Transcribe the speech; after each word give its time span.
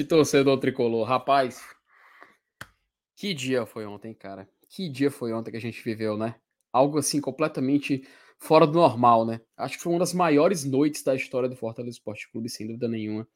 Noite, 0.00 0.04
torcedor 0.04 0.58
tricolor. 0.58 1.06
Rapaz, 1.06 1.60
que 3.14 3.34
dia 3.34 3.66
foi 3.66 3.84
ontem, 3.84 4.14
cara? 4.14 4.48
Que 4.70 4.88
dia 4.88 5.10
foi 5.10 5.30
ontem 5.32 5.50
que 5.50 5.56
a 5.58 5.60
gente 5.60 5.82
viveu, 5.84 6.16
né? 6.16 6.36
Algo 6.72 6.98
assim 6.98 7.20
completamente 7.20 8.06
fora 8.38 8.66
do 8.66 8.72
normal, 8.72 9.26
né? 9.26 9.42
Acho 9.58 9.76
que 9.76 9.82
foi 9.82 9.92
uma 9.92 9.98
das 9.98 10.14
maiores 10.14 10.64
noites 10.64 11.02
da 11.02 11.14
história 11.14 11.50
do 11.50 11.56
Fortaleza 11.56 11.98
Esporte 11.98 12.30
Clube, 12.30 12.48
sem 12.48 12.66
dúvida 12.66 12.88
nenhuma. 12.88 13.28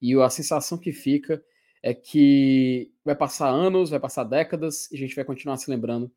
E 0.00 0.14
a 0.14 0.30
sensação 0.30 0.78
que 0.78 0.92
fica 0.92 1.42
é 1.82 1.92
que 1.92 2.92
vai 3.04 3.16
passar 3.16 3.48
anos, 3.48 3.90
vai 3.90 3.98
passar 3.98 4.22
décadas 4.22 4.88
e 4.92 4.96
a 4.96 4.98
gente 4.98 5.16
vai 5.16 5.24
continuar 5.24 5.56
se 5.56 5.68
lembrando 5.68 6.12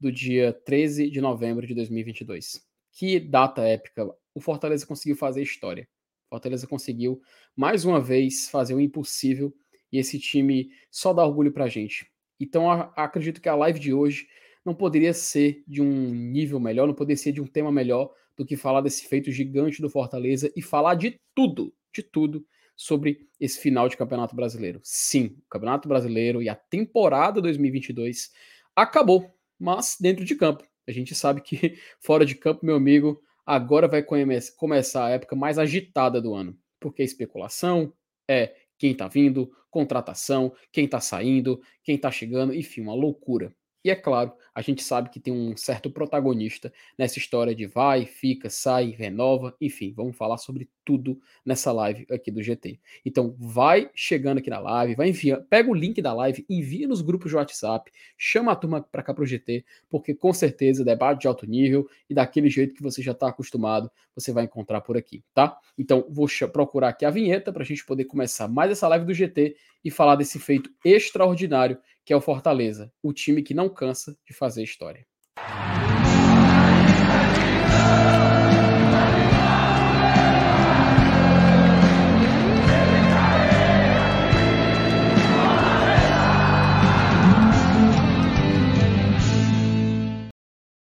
do 0.00 0.10
dia 0.10 0.54
13 0.64 1.10
de 1.10 1.20
novembro 1.20 1.66
de 1.66 1.74
2022. 1.74 2.62
Que 2.90 3.20
data 3.20 3.60
épica! 3.62 4.08
O 4.34 4.40
Fortaleza 4.40 4.86
conseguiu 4.86 5.16
fazer 5.16 5.42
história. 5.42 5.86
Fortaleza 6.30 6.66
conseguiu 6.66 7.20
mais 7.56 7.84
uma 7.84 8.00
vez 8.00 8.48
fazer 8.48 8.74
o 8.74 8.80
impossível 8.80 9.54
e 9.90 9.98
esse 9.98 10.18
time 10.18 10.70
só 10.90 11.12
dá 11.12 11.24
orgulho 11.24 11.52
pra 11.52 11.68
gente. 11.68 12.10
Então 12.40 12.70
a, 12.70 12.92
acredito 12.96 13.40
que 13.40 13.48
a 13.48 13.54
live 13.54 13.78
de 13.78 13.92
hoje 13.92 14.26
não 14.64 14.74
poderia 14.74 15.12
ser 15.12 15.62
de 15.66 15.82
um 15.82 16.10
nível 16.14 16.58
melhor, 16.58 16.86
não 16.86 16.94
poderia 16.94 17.16
ser 17.16 17.32
de 17.32 17.40
um 17.40 17.46
tema 17.46 17.70
melhor 17.70 18.10
do 18.36 18.46
que 18.46 18.56
falar 18.56 18.80
desse 18.80 19.06
feito 19.06 19.30
gigante 19.30 19.82
do 19.82 19.90
Fortaleza 19.90 20.50
e 20.56 20.62
falar 20.62 20.94
de 20.94 21.20
tudo, 21.34 21.74
de 21.92 22.02
tudo 22.02 22.44
sobre 22.74 23.28
esse 23.38 23.60
final 23.60 23.88
de 23.88 23.96
Campeonato 23.96 24.34
Brasileiro. 24.34 24.80
Sim, 24.82 25.36
o 25.46 25.48
Campeonato 25.50 25.88
Brasileiro 25.88 26.42
e 26.42 26.48
a 26.48 26.54
temporada 26.54 27.40
2022 27.40 28.32
acabou, 28.74 29.30
mas 29.58 29.96
dentro 30.00 30.24
de 30.24 30.34
campo. 30.34 30.64
A 30.86 30.92
gente 30.92 31.14
sabe 31.14 31.40
que 31.40 31.78
fora 32.00 32.24
de 32.24 32.34
campo, 32.34 32.64
meu 32.64 32.76
amigo, 32.76 33.20
agora 33.44 33.86
vai 33.86 34.02
come 34.02 34.24
começar 34.56 35.06
a 35.06 35.10
época 35.10 35.36
mais 35.36 35.58
agitada 35.58 36.20
do 36.20 36.34
ano, 36.34 36.56
porque 36.82 37.02
a 37.02 37.04
especulação 37.04 37.92
é 38.28 38.54
quem 38.76 38.94
tá 38.94 39.06
vindo, 39.06 39.50
contratação, 39.70 40.52
quem 40.72 40.88
tá 40.88 41.00
saindo, 41.00 41.62
quem 41.84 41.96
tá 41.96 42.10
chegando, 42.10 42.52
enfim, 42.52 42.82
uma 42.82 42.94
loucura. 42.94 43.54
E 43.84 43.90
é 43.90 43.96
claro, 43.96 44.32
a 44.54 44.62
gente 44.62 44.82
sabe 44.82 45.10
que 45.10 45.18
tem 45.18 45.32
um 45.32 45.56
certo 45.56 45.90
protagonista 45.90 46.72
nessa 46.96 47.18
história 47.18 47.52
de 47.52 47.66
vai, 47.66 48.06
fica, 48.06 48.48
sai, 48.48 48.90
renova, 48.90 49.56
enfim, 49.60 49.92
vamos 49.92 50.16
falar 50.16 50.38
sobre 50.38 50.68
tudo 50.84 51.20
nessa 51.44 51.72
live 51.72 52.06
aqui 52.10 52.30
do 52.30 52.42
GT. 52.42 52.78
Então, 53.04 53.34
vai 53.38 53.90
chegando 53.92 54.38
aqui 54.38 54.50
na 54.50 54.60
live, 54.60 54.94
vai 54.94 55.08
enviar, 55.08 55.40
pega 55.50 55.68
o 55.68 55.74
link 55.74 56.00
da 56.00 56.12
live, 56.12 56.44
envia 56.48 56.86
nos 56.86 57.00
grupos 57.02 57.30
de 57.30 57.36
WhatsApp, 57.36 57.90
chama 58.16 58.52
a 58.52 58.56
turma 58.56 58.82
para 58.82 59.02
cá 59.02 59.12
pro 59.12 59.26
GT, 59.26 59.64
porque 59.90 60.14
com 60.14 60.32
certeza 60.32 60.84
debate 60.84 61.22
de 61.22 61.26
alto 61.26 61.46
nível 61.46 61.88
e 62.08 62.14
daquele 62.14 62.48
jeito 62.48 62.74
que 62.74 62.82
você 62.82 63.02
já 63.02 63.12
está 63.12 63.28
acostumado, 63.28 63.90
você 64.14 64.32
vai 64.32 64.44
encontrar 64.44 64.80
por 64.82 64.96
aqui, 64.96 65.24
tá? 65.34 65.58
Então, 65.76 66.06
vou 66.08 66.28
procurar 66.52 66.90
aqui 66.90 67.04
a 67.04 67.10
vinheta 67.10 67.52
para 67.52 67.62
a 67.62 67.66
gente 67.66 67.84
poder 67.84 68.04
começar 68.04 68.46
mais 68.46 68.70
essa 68.70 68.86
live 68.86 69.06
do 69.06 69.14
GT 69.14 69.56
e 69.84 69.90
falar 69.90 70.16
desse 70.16 70.38
feito 70.38 70.70
extraordinário 70.84 71.78
que 72.04 72.12
é 72.12 72.16
o 72.16 72.20
Fortaleza, 72.20 72.92
o 73.02 73.12
time 73.12 73.42
que 73.42 73.54
não 73.54 73.68
cansa 73.68 74.16
de 74.26 74.34
fazer 74.34 74.62
história. 74.62 75.06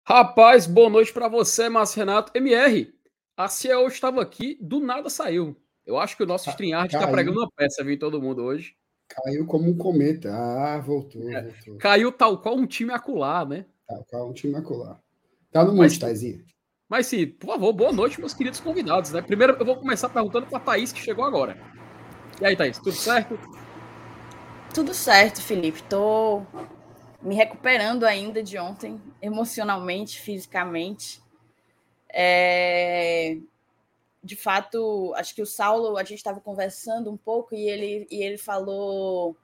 Rapaz, 0.07 0.67
boa 0.67 0.89
noite 0.89 1.13
para 1.13 1.27
você, 1.27 1.69
Márcio 1.69 1.99
Renato. 1.99 2.31
MR, 2.35 2.93
a 3.37 3.47
Ciel 3.47 3.87
estava 3.87 4.21
aqui, 4.21 4.57
do 4.61 4.79
nada 4.79 5.09
saiu. 5.09 5.55
Eu 5.85 5.97
acho 5.97 6.15
que 6.15 6.23
o 6.23 6.25
nosso 6.27 6.49
StreamYard 6.49 6.93
está 6.93 7.07
pregando 7.07 7.39
uma 7.39 7.49
peça, 7.55 7.83
viu, 7.83 7.97
todo 7.97 8.21
mundo 8.21 8.43
hoje. 8.43 8.75
Caiu 9.15 9.45
como 9.45 9.69
um 9.69 9.77
cometa. 9.77 10.33
Ah, 10.33 10.79
voltou, 10.79 11.29
é, 11.29 11.41
voltou. 11.41 11.77
Caiu 11.77 12.11
tal 12.11 12.37
qual 12.37 12.55
um 12.55 12.65
time 12.65 12.91
acular, 12.91 13.47
né? 13.47 13.65
Tal 13.87 14.05
qual 14.09 14.29
um 14.29 14.33
time 14.33 14.55
acular. 14.55 14.99
Tá 15.51 15.63
no 15.63 15.73
monte, 15.73 15.99
Taizinho. 15.99 16.43
Mas 16.87 17.07
sim, 17.07 17.27
por 17.27 17.47
favor, 17.47 17.73
boa 17.73 17.91
noite, 17.91 18.19
meus 18.19 18.33
queridos 18.33 18.59
convidados, 18.59 19.11
né? 19.11 19.21
Primeiro 19.21 19.55
eu 19.59 19.65
vou 19.65 19.77
começar 19.77 20.09
perguntando 20.09 20.47
para 20.47 20.57
a 20.57 20.61
Thaís, 20.61 20.91
que 20.91 20.99
chegou 20.99 21.23
agora. 21.25 21.57
E 22.39 22.45
aí, 22.45 22.55
Thaís, 22.55 22.77
tudo 22.77 22.93
certo? 22.93 23.39
Tudo 24.73 24.93
certo, 24.93 25.41
Felipe. 25.41 25.83
Tô 25.83 26.41
me 27.21 27.35
recuperando 27.35 28.05
ainda 28.05 28.41
de 28.41 28.57
ontem, 28.57 28.99
emocionalmente, 29.21 30.19
fisicamente. 30.19 31.21
É 32.09 33.37
de 34.23 34.35
fato, 34.35 35.13
acho 35.15 35.33
que 35.33 35.41
o 35.41 35.45
Saulo, 35.45 35.97
a 35.97 36.03
gente 36.03 36.17
estava 36.17 36.39
conversando 36.39 37.11
um 37.11 37.17
pouco 37.17 37.55
e 37.55 37.67
ele, 37.67 38.07
e 38.11 38.21
ele 38.21 38.37
falou 38.37 39.35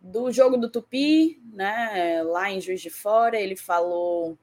do 0.00 0.32
jogo 0.32 0.56
do 0.56 0.70
Tupi, 0.70 1.40
né, 1.52 2.22
lá 2.24 2.50
em 2.50 2.60
Juiz 2.60 2.80
de 2.80 2.90
Fora, 2.90 3.38
ele 3.38 3.54
falou 3.54 4.36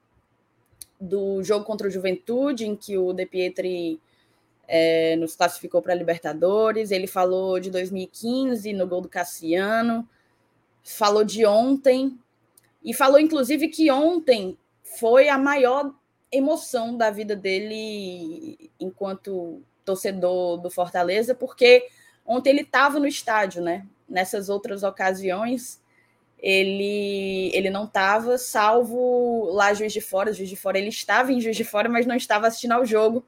do 0.99 1.43
jogo 1.43 1.65
contra 1.65 1.87
o 1.87 1.91
Juventude, 1.91 2.65
em 2.65 2.75
que 2.75 2.97
o 2.97 3.11
De 3.11 3.25
Pietri 3.25 3.99
é, 4.67 5.15
nos 5.15 5.35
classificou 5.35 5.81
para 5.81 5.93
a 5.93 5.95
Libertadores, 5.95 6.91
ele 6.91 7.07
falou 7.07 7.59
de 7.59 7.69
2015, 7.69 8.71
no 8.73 8.87
gol 8.87 9.01
do 9.01 9.09
Cassiano, 9.09 10.07
falou 10.83 11.23
de 11.23 11.45
ontem, 11.45 12.17
e 12.83 12.93
falou, 12.93 13.19
inclusive, 13.19 13.67
que 13.67 13.91
ontem 13.91 14.57
foi 14.81 15.27
a 15.27 15.37
maior 15.37 15.93
emoção 16.31 16.95
da 16.95 17.09
vida 17.09 17.35
dele 17.35 18.71
enquanto 18.79 19.61
torcedor 19.85 20.57
do 20.57 20.69
Fortaleza, 20.69 21.33
porque 21.33 21.87
ontem 22.25 22.49
ele 22.49 22.61
estava 22.61 22.99
no 22.99 23.07
estádio, 23.07 23.61
né? 23.61 23.85
Nessas 24.07 24.49
outras 24.49 24.83
ocasiões, 24.83 25.81
ele, 26.39 27.51
ele 27.53 27.69
não 27.69 27.85
estava, 27.85 28.37
salvo 28.37 29.49
lá 29.51 29.73
Juiz 29.73 29.93
de 29.93 30.01
Fora. 30.01 30.33
Juiz 30.33 30.49
de 30.49 30.55
Fora 30.55 30.77
ele 30.77 30.89
estava 30.89 31.31
em 31.31 31.39
Juiz 31.39 31.55
de 31.55 31.63
Fora, 31.63 31.87
mas 31.87 32.05
não 32.05 32.15
estava 32.15 32.47
assistindo 32.47 32.73
ao 32.73 32.85
jogo, 32.85 33.25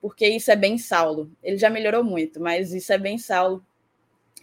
porque 0.00 0.26
isso 0.26 0.50
é 0.50 0.56
bem 0.56 0.78
Saulo. 0.78 1.30
Ele 1.42 1.56
já 1.58 1.68
melhorou 1.68 2.04
muito, 2.04 2.40
mas 2.40 2.72
isso 2.72 2.92
é 2.92 2.98
bem 2.98 3.18
Saulo. 3.18 3.64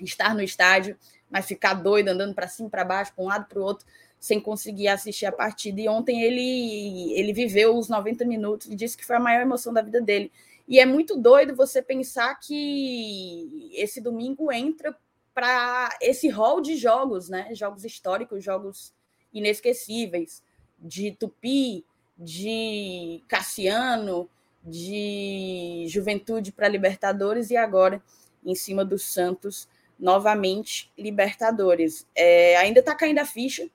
Estar 0.01 0.33
no 0.33 0.41
estádio, 0.41 0.97
mas 1.29 1.45
ficar 1.45 1.73
doido, 1.73 2.09
andando 2.09 2.33
para 2.33 2.47
cima, 2.47 2.69
para 2.69 2.85
baixo, 2.85 3.13
para 3.13 3.23
um 3.23 3.27
lado, 3.27 3.47
para 3.47 3.59
o 3.59 3.63
outro 3.63 3.85
sem 4.19 4.39
conseguir 4.39 4.87
assistir 4.89 5.25
a 5.25 5.31
partida. 5.31 5.79
E 5.81 5.87
ontem 5.87 6.21
ele, 6.21 7.13
ele 7.13 7.33
viveu 7.33 7.77
os 7.77 7.87
90 7.87 8.25
minutos 8.25 8.67
e 8.67 8.75
disse 8.75 8.97
que 8.97 9.05
foi 9.05 9.15
a 9.15 9.19
maior 9.19 9.41
emoção 9.41 9.73
da 9.73 9.81
vida 9.81 10.01
dele. 10.01 10.31
E 10.67 10.79
é 10.79 10.85
muito 10.85 11.17
doido 11.17 11.55
você 11.55 11.81
pensar 11.81 12.35
que 12.35 13.71
esse 13.73 13.99
domingo 14.01 14.51
entra 14.51 14.95
para 15.33 15.97
esse 16.01 16.27
rol 16.27 16.61
de 16.61 16.75
jogos, 16.75 17.29
né? 17.29 17.49
Jogos 17.55 17.85
históricos, 17.85 18.43
jogos 18.43 18.93
inesquecíveis, 19.33 20.43
de 20.77 21.11
Tupi, 21.11 21.85
de 22.17 23.23
Cassiano, 23.27 24.29
de 24.63 25.85
Juventude 25.87 26.51
para 26.51 26.67
Libertadores 26.67 27.49
e 27.49 27.57
agora 27.57 28.03
em 28.45 28.53
cima 28.55 28.83
do 28.83 28.99
Santos 28.99 29.67
novamente 29.97 30.91
Libertadores. 30.97 32.05
É, 32.15 32.57
ainda 32.57 32.79
está 32.79 32.95
caindo 32.95 33.19
a 33.19 33.25
ficha, 33.25 33.69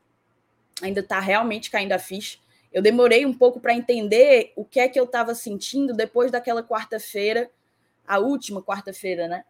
ainda 0.84 1.00
está 1.00 1.18
realmente 1.18 1.70
caindo 1.70 1.92
a 1.92 1.98
ficha. 1.98 2.38
Eu 2.72 2.82
demorei 2.82 3.24
um 3.24 3.32
pouco 3.32 3.60
para 3.60 3.74
entender 3.74 4.52
o 4.56 4.64
que 4.64 4.80
é 4.80 4.88
que 4.88 4.98
eu 4.98 5.04
estava 5.04 5.34
sentindo 5.34 5.94
depois 5.94 6.30
daquela 6.30 6.62
quarta-feira, 6.62 7.50
a 8.06 8.18
última 8.18 8.62
quarta-feira, 8.62 9.28
né? 9.28 9.44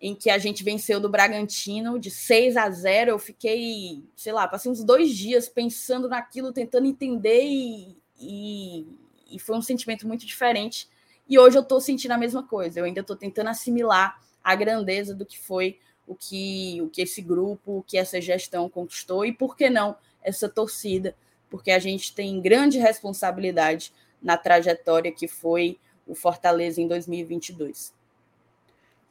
Em 0.00 0.14
que 0.14 0.28
a 0.28 0.38
gente 0.38 0.64
venceu 0.64 0.98
do 0.98 1.08
Bragantino 1.08 1.98
de 1.98 2.10
6 2.10 2.56
a 2.56 2.68
0. 2.68 3.10
Eu 3.10 3.18
fiquei, 3.18 4.02
sei 4.16 4.32
lá, 4.32 4.48
passei 4.48 4.70
uns 4.70 4.82
dois 4.82 5.10
dias 5.14 5.48
pensando 5.48 6.08
naquilo, 6.08 6.52
tentando 6.52 6.86
entender, 6.86 7.44
e, 7.44 7.96
e, 8.18 8.86
e 9.30 9.38
foi 9.38 9.56
um 9.56 9.62
sentimento 9.62 10.06
muito 10.06 10.26
diferente. 10.26 10.88
E 11.28 11.38
hoje 11.38 11.56
eu 11.56 11.62
estou 11.62 11.80
sentindo 11.80 12.12
a 12.12 12.18
mesma 12.18 12.42
coisa. 12.42 12.80
Eu 12.80 12.84
ainda 12.84 13.00
estou 13.00 13.16
tentando 13.16 13.48
assimilar 13.48 14.20
a 14.42 14.54
grandeza 14.54 15.14
do 15.14 15.24
que 15.24 15.38
foi 15.38 15.78
o 16.06 16.14
que, 16.14 16.80
o 16.82 16.88
que 16.88 17.02
esse 17.02 17.22
grupo, 17.22 17.78
o 17.78 17.82
que 17.82 17.96
essa 17.96 18.20
gestão 18.20 18.68
conquistou, 18.68 19.24
e 19.24 19.32
por 19.32 19.56
que 19.56 19.70
não 19.70 19.96
essa 20.24 20.48
torcida, 20.48 21.14
porque 21.50 21.70
a 21.70 21.78
gente 21.78 22.14
tem 22.14 22.40
grande 22.40 22.78
responsabilidade 22.78 23.92
na 24.20 24.36
trajetória 24.36 25.12
que 25.12 25.28
foi 25.28 25.78
o 26.06 26.14
Fortaleza 26.14 26.80
em 26.80 26.88
2022. 26.88 27.94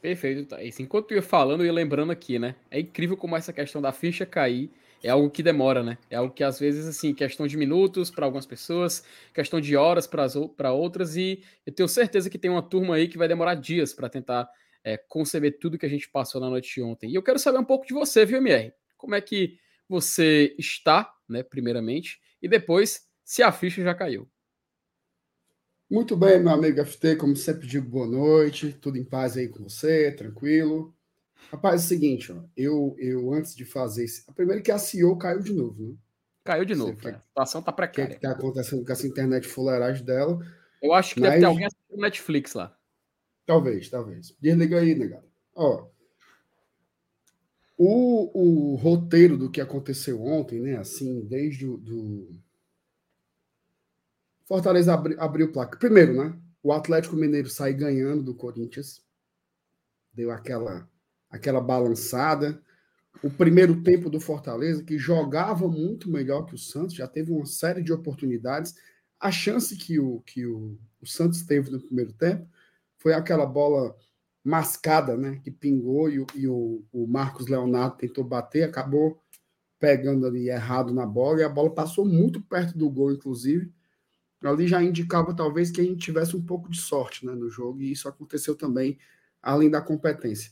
Perfeito, 0.01 0.45
Thaís. 0.45 0.79
Enquanto 0.79 1.11
eu 1.11 1.17
ia 1.17 1.21
falando, 1.21 1.61
eu 1.61 1.67
ia 1.67 1.73
lembrando 1.73 2.11
aqui, 2.11 2.37
né? 2.37 2.55
É 2.69 2.79
incrível 2.79 3.15
como 3.15 3.37
essa 3.37 3.53
questão 3.53 3.81
da 3.81 3.93
ficha 3.93 4.25
cair 4.25 4.69
é 5.03 5.09
algo 5.09 5.29
que 5.29 5.43
demora, 5.43 5.83
né? 5.83 5.97
É 6.09 6.15
algo 6.15 6.33
que 6.33 6.43
às 6.43 6.57
vezes, 6.57 6.87
assim, 6.87 7.13
questão 7.13 7.45
de 7.45 7.57
minutos 7.57 8.09
para 8.09 8.25
algumas 8.25 8.45
pessoas, 8.45 9.03
questão 9.33 9.59
de 9.59 9.75
horas 9.75 10.07
para 10.07 10.71
outras, 10.71 11.17
e 11.17 11.43
eu 11.65 11.73
tenho 11.73 11.89
certeza 11.89 12.29
que 12.29 12.37
tem 12.37 12.49
uma 12.49 12.61
turma 12.61 12.95
aí 12.95 13.09
que 13.09 13.17
vai 13.17 13.27
demorar 13.27 13.55
dias 13.55 13.93
para 13.93 14.07
tentar 14.07 14.49
é, 14.81 14.97
conceber 14.97 15.59
tudo 15.59 15.77
que 15.77 15.85
a 15.85 15.89
gente 15.89 16.09
passou 16.09 16.39
na 16.39 16.49
noite 16.49 16.73
de 16.73 16.81
ontem. 16.81 17.09
E 17.09 17.15
eu 17.15 17.21
quero 17.21 17.37
saber 17.37 17.57
um 17.57 17.65
pouco 17.65 17.85
de 17.85 17.93
você, 17.93 18.25
viu, 18.25 18.37
MR? 18.37 18.71
Como 18.97 19.13
é 19.13 19.19
que 19.19 19.57
você 19.87 20.55
está, 20.57 21.13
né, 21.29 21.43
primeiramente, 21.43 22.19
e 22.41 22.47
depois 22.47 23.07
se 23.23 23.41
a 23.43 23.51
ficha 23.51 23.81
já 23.83 23.93
caiu. 23.95 24.29
Muito 25.89 26.15
bem, 26.17 26.39
meu 26.39 26.51
amigo 26.53 26.79
FT, 26.83 27.15
como 27.17 27.35
sempre 27.35 27.67
digo, 27.67 27.87
boa 27.87 28.07
noite, 28.07 28.73
tudo 28.73 28.97
em 28.97 29.03
paz 29.05 29.37
aí 29.37 29.47
com 29.47 29.63
você, 29.63 30.11
tranquilo. 30.11 30.95
Rapaz, 31.51 31.81
é 31.81 31.85
o 31.85 31.87
seguinte, 31.87 32.31
ó, 32.31 32.41
eu, 32.57 32.95
eu 32.97 33.31
antes 33.33 33.55
de 33.55 33.63
fazer 33.65 34.05
isso, 34.05 34.23
a 34.27 34.33
primeira 34.33 34.61
que 34.61 34.71
a 34.71 34.79
CEO 34.79 35.17
caiu 35.17 35.39
de 35.41 35.53
novo, 35.53 35.83
né? 35.91 35.95
Caiu 36.45 36.65
de 36.65 36.75
novo, 36.75 36.99
Você 36.99 37.09
a 37.09 37.19
situação 37.19 37.61
tá 37.61 37.71
O 37.71 37.73
que 37.73 37.77
precária. 37.77 38.11
é 38.13 38.15
que 38.15 38.21
tá 38.21 38.31
acontecendo 38.31 38.83
com 38.85 38.91
essa 38.91 39.07
internet 39.07 39.47
fuleiragem 39.47 40.03
dela? 40.03 40.39
Eu 40.81 40.93
acho 40.93 41.13
que 41.13 41.21
Mas- 41.21 41.29
deve 41.31 41.41
ter 41.41 41.45
alguém 41.45 41.65
assistindo 41.65 42.01
Netflix 42.01 42.53
lá. 42.53 42.77
Talvez, 43.45 43.89
talvez. 43.89 44.35
Desliga 44.41 44.79
aí, 44.79 44.95
negado. 44.95 45.27
Ó, 45.55 45.87
o, 47.77 48.73
o 48.73 48.75
roteiro 48.75 49.37
do 49.37 49.49
que 49.49 49.61
aconteceu 49.61 50.21
ontem, 50.21 50.59
né? 50.59 50.77
Assim, 50.77 51.25
desde 51.25 51.65
o 51.67 51.77
do... 51.77 52.27
Fortaleza 54.45 54.93
abri, 54.93 55.15
abriu 55.17 55.51
placa. 55.51 55.77
Primeiro, 55.77 56.13
né? 56.13 56.39
O 56.61 56.71
Atlético 56.71 57.15
Mineiro 57.15 57.49
sai 57.49 57.73
ganhando 57.73 58.23
do 58.23 58.35
Corinthians. 58.35 59.03
Deu 60.13 60.31
aquela, 60.31 60.89
aquela 61.29 61.59
balançada. 61.59 62.61
O 63.23 63.29
primeiro 63.29 63.81
tempo 63.83 64.09
do 64.09 64.19
Fortaleza, 64.19 64.83
que 64.83 64.97
jogava 64.97 65.67
muito 65.67 66.09
melhor 66.09 66.45
que 66.45 66.55
o 66.55 66.57
Santos, 66.57 66.95
já 66.95 67.07
teve 67.07 67.31
uma 67.31 67.45
série 67.45 67.81
de 67.81 67.91
oportunidades. 67.91 68.75
A 69.19 69.31
chance 69.31 69.75
que 69.75 69.99
o, 69.99 70.21
que 70.21 70.45
o, 70.45 70.77
o 71.01 71.07
Santos 71.07 71.41
teve 71.43 71.69
no 71.71 71.81
primeiro 71.81 72.13
tempo 72.13 72.47
foi 72.97 73.13
aquela 73.13 73.45
bola 73.45 73.95
mascada, 74.43 75.15
né? 75.15 75.39
Que 75.43 75.49
pingou 75.49 76.09
e, 76.09 76.25
e 76.35 76.47
o, 76.47 76.83
o 76.91 77.07
Marcos 77.07 77.47
Leonardo 77.47 77.97
tentou 77.97 78.23
bater, 78.23 78.63
acabou 78.63 79.21
pegando 79.79 80.25
ali 80.25 80.49
errado 80.49 80.93
na 80.93 81.05
bola 81.05 81.41
e 81.41 81.43
a 81.43 81.49
bola 81.49 81.69
passou 81.69 82.05
muito 82.05 82.41
perto 82.41 82.77
do 82.77 82.89
gol, 82.89 83.11
inclusive. 83.11 83.71
Ali 84.41 84.67
já 84.67 84.83
indicava 84.83 85.33
talvez 85.33 85.71
que 85.71 85.79
a 85.79 85.83
gente 85.83 85.99
tivesse 85.99 86.35
um 86.35 86.41
pouco 86.41 86.69
de 86.69 86.79
sorte 86.79 87.25
né, 87.25 87.33
no 87.33 87.49
jogo 87.49 87.81
e 87.81 87.91
isso 87.91 88.07
aconteceu 88.09 88.55
também, 88.55 88.97
além 89.41 89.69
da 89.69 89.81
competência. 89.81 90.51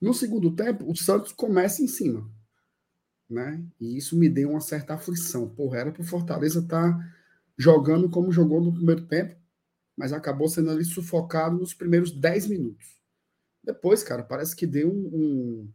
No 0.00 0.12
segundo 0.12 0.54
tempo, 0.54 0.88
o 0.90 0.94
Santos 0.94 1.32
começa 1.32 1.82
em 1.82 1.88
cima, 1.88 2.30
né? 3.28 3.64
E 3.80 3.96
isso 3.96 4.16
me 4.16 4.28
deu 4.28 4.50
uma 4.50 4.60
certa 4.60 4.94
aflição. 4.94 5.48
Porra, 5.48 5.78
era 5.78 5.92
para 5.92 6.02
o 6.02 6.04
Fortaleza 6.04 6.60
estar 6.60 7.16
jogando 7.56 8.08
como 8.10 8.30
jogou 8.30 8.60
no 8.60 8.72
primeiro 8.72 9.06
tempo, 9.06 9.36
mas 9.96 10.12
acabou 10.12 10.48
sendo 10.48 10.70
ali 10.70 10.84
sufocado 10.84 11.56
nos 11.56 11.72
primeiros 11.74 12.10
10 12.10 12.46
minutos. 12.48 12.96
Depois, 13.64 14.02
cara, 14.02 14.22
parece 14.22 14.54
que 14.54 14.66
deu 14.66 14.88
um, 14.92 15.06
um- 15.12 15.72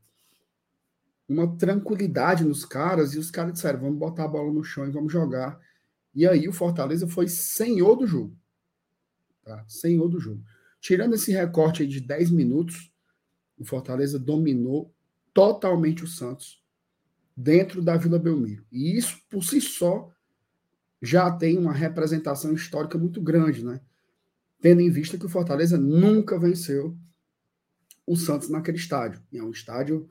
uma 1.28 1.58
tranquilidade 1.58 2.44
nos 2.44 2.66
caras 2.66 3.14
e 3.14 3.20
os 3.20 3.32
caras 3.32 3.54
disseram: 3.54 3.80
vamos 3.82 3.98
botar 3.98 4.26
a 4.26 4.28
bola 4.28 4.52
no 4.52 4.64
chão 4.64 4.86
e 4.88 4.92
vamos 4.92 5.12
jogar. 5.12 5.60
E 6.14 6.28
aí 6.28 6.48
o 6.48 6.54
Fortaleza 6.54 7.08
foi 7.08 7.28
senhor 7.28 7.96
do 7.96 8.06
jogo. 8.06 8.36
Tá? 9.44 9.64
Senhor 9.68 10.08
do 10.08 10.20
jogo. 10.20 10.44
Tirando 10.80 11.14
esse 11.16 11.32
recorte 11.32 11.86
de 11.88 12.00
10 12.02 12.32
minutos, 12.32 12.92
o 13.58 13.64
Fortaleza 13.66 14.20
dominou 14.20 14.94
totalmente 15.34 16.04
o 16.04 16.08
Santos 16.08 16.62
dentro 17.36 17.82
da 17.82 17.96
Vila 17.96 18.20
Belmiro. 18.20 18.66
E 18.72 18.98
isso, 18.98 19.22
por 19.30 19.44
si 19.44 19.62
só, 19.62 20.12
já 21.02 21.32
tem 21.32 21.58
uma 21.58 21.72
representação 21.74 22.54
histórica 22.54 22.98
muito 22.98 23.22
grande, 23.22 23.64
né? 23.64 23.80
Tendo 24.62 24.82
em 24.82 24.90
vista 24.90 25.18
que 25.18 25.26
o 25.26 25.30
Fortaleza 25.30 25.78
nunca 25.78 26.40
venceu 26.40 26.98
o 28.06 28.16
Santos 28.16 28.50
naquele 28.50 28.78
estádio. 28.78 29.22
E 29.32 29.38
é 29.38 29.44
um 29.44 29.52
estádio 29.52 30.10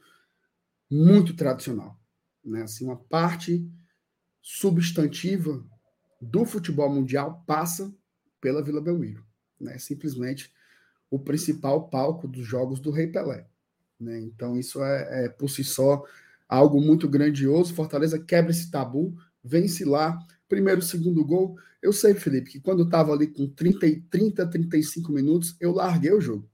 muito 0.91 1.35
tradicional, 1.35 1.99
né? 2.44 2.62
Assim, 2.62 2.85
uma 2.85 2.97
parte 2.97 3.70
substantiva 4.43 5.64
do 6.20 6.44
futebol 6.44 6.93
mundial 6.93 7.44
passa 7.47 7.94
pela 8.41 8.62
Vila 8.62 8.81
Belmiro, 8.81 9.25
né? 9.61 9.79
Simplesmente 9.79 10.52
o 11.11 11.19
principal 11.19 11.88
palco 11.88 12.26
dos 12.26 12.44
jogos 12.44 12.81
do 12.81 12.91
Rei 12.91 13.06
Pelé, 13.06 13.49
né? 13.99 14.20
Então 14.20 14.58
isso 14.58 14.82
é, 14.82 15.26
é 15.26 15.29
por 15.29 15.49
si 15.49 15.62
só 15.62 16.05
algo 16.49 16.81
muito 16.81 17.08
grandioso. 17.08 17.75
Fortaleza 17.75 18.19
quebra 18.19 18.50
esse 18.50 18.70
tabu, 18.70 19.17
vence 19.44 19.85
lá, 19.85 20.19
primeiro, 20.50 20.82
segundo 20.82 21.25
gol. 21.25 21.56
Eu 21.81 21.93
sei, 21.93 22.12
Felipe, 22.12 22.50
que 22.50 22.61
quando 22.61 22.81
eu 22.81 22.85
estava 22.85 23.12
ali 23.12 23.29
com 23.29 23.47
30, 23.47 23.87
e 23.87 24.00
30, 24.02 24.47
35 24.47 25.12
minutos, 25.12 25.56
eu 25.61 25.73
larguei 25.73 26.12
o 26.12 26.20
jogo. 26.20 26.50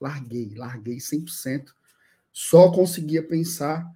Larguei, 0.00 0.54
larguei 0.54 0.96
100%. 0.96 1.74
Só 2.32 2.72
conseguia 2.72 3.22
pensar 3.22 3.86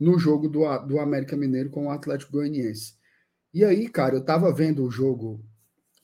no 0.00 0.18
jogo 0.18 0.48
do, 0.48 0.60
do 0.78 0.98
América 0.98 1.36
Mineiro 1.36 1.70
com 1.70 1.86
o 1.86 1.90
Atlético 1.90 2.32
Goianiense. 2.32 2.96
E 3.54 3.64
aí, 3.64 3.88
cara, 3.88 4.16
eu 4.16 4.24
tava 4.24 4.52
vendo 4.52 4.84
o 4.84 4.90
jogo 4.90 5.44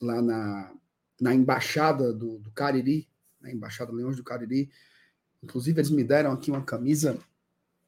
lá 0.01 0.23
na, 0.23 0.73
na 1.21 1.35
embaixada 1.35 2.13
do, 2.13 2.39
do 2.39 2.51
Cariri, 2.53 3.09
na 3.41 3.51
embaixada 3.51 3.93
Leões 3.93 4.17
do 4.17 4.23
Cariri. 4.23 4.71
Inclusive, 5.43 5.81
eles 5.81 5.91
me 5.91 6.05
deram 6.05 6.33
aqui 6.33 6.51
uma 6.51 6.63
camisa 6.63 7.19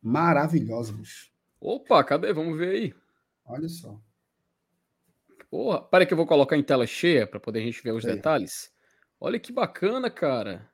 maravilhosa, 0.03 0.93
bicho. 0.93 1.31
Opa, 1.61 2.03
cadê? 2.03 2.32
Vamos 2.32 2.59
ver 2.59 2.69
aí. 2.69 2.95
Olha 3.47 3.69
só. 3.69 4.00
Porra, 5.54 5.80
peraí 5.82 6.04
que 6.04 6.12
eu 6.12 6.16
vou 6.16 6.26
colocar 6.26 6.56
em 6.56 6.64
tela 6.64 6.84
cheia 6.84 7.28
para 7.28 7.38
poder 7.38 7.61
a 7.61 7.62
gente 7.62 7.80
ver 7.80 7.92
os 7.92 8.04
Aí. 8.04 8.16
detalhes. 8.16 8.73
Olha 9.20 9.38
que 9.38 9.52
bacana, 9.52 10.11
cara. 10.11 10.68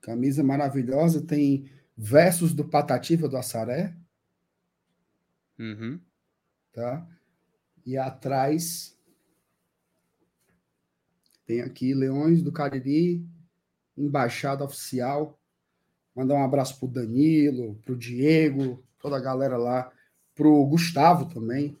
Camisa 0.00 0.42
maravilhosa, 0.42 1.20
tem 1.20 1.70
versos 1.94 2.54
do 2.54 2.64
Patativa 2.64 3.28
do 3.28 3.36
Assaré, 3.36 3.94
Uhum. 5.58 6.00
tá? 6.72 7.06
E 7.84 7.98
atrás 7.98 8.98
tem 11.44 11.60
aqui 11.60 11.92
Leões 11.92 12.40
do 12.40 12.50
Cariri, 12.50 13.28
embaixada 13.94 14.64
oficial. 14.64 15.38
Mandar 16.16 16.36
um 16.36 16.44
abraço 16.44 16.78
pro 16.78 16.88
Danilo, 16.88 17.74
pro 17.84 17.94
Diego, 17.94 18.82
toda 18.98 19.18
a 19.18 19.20
galera 19.20 19.58
lá, 19.58 19.92
pro 20.34 20.64
Gustavo 20.64 21.26
também, 21.26 21.78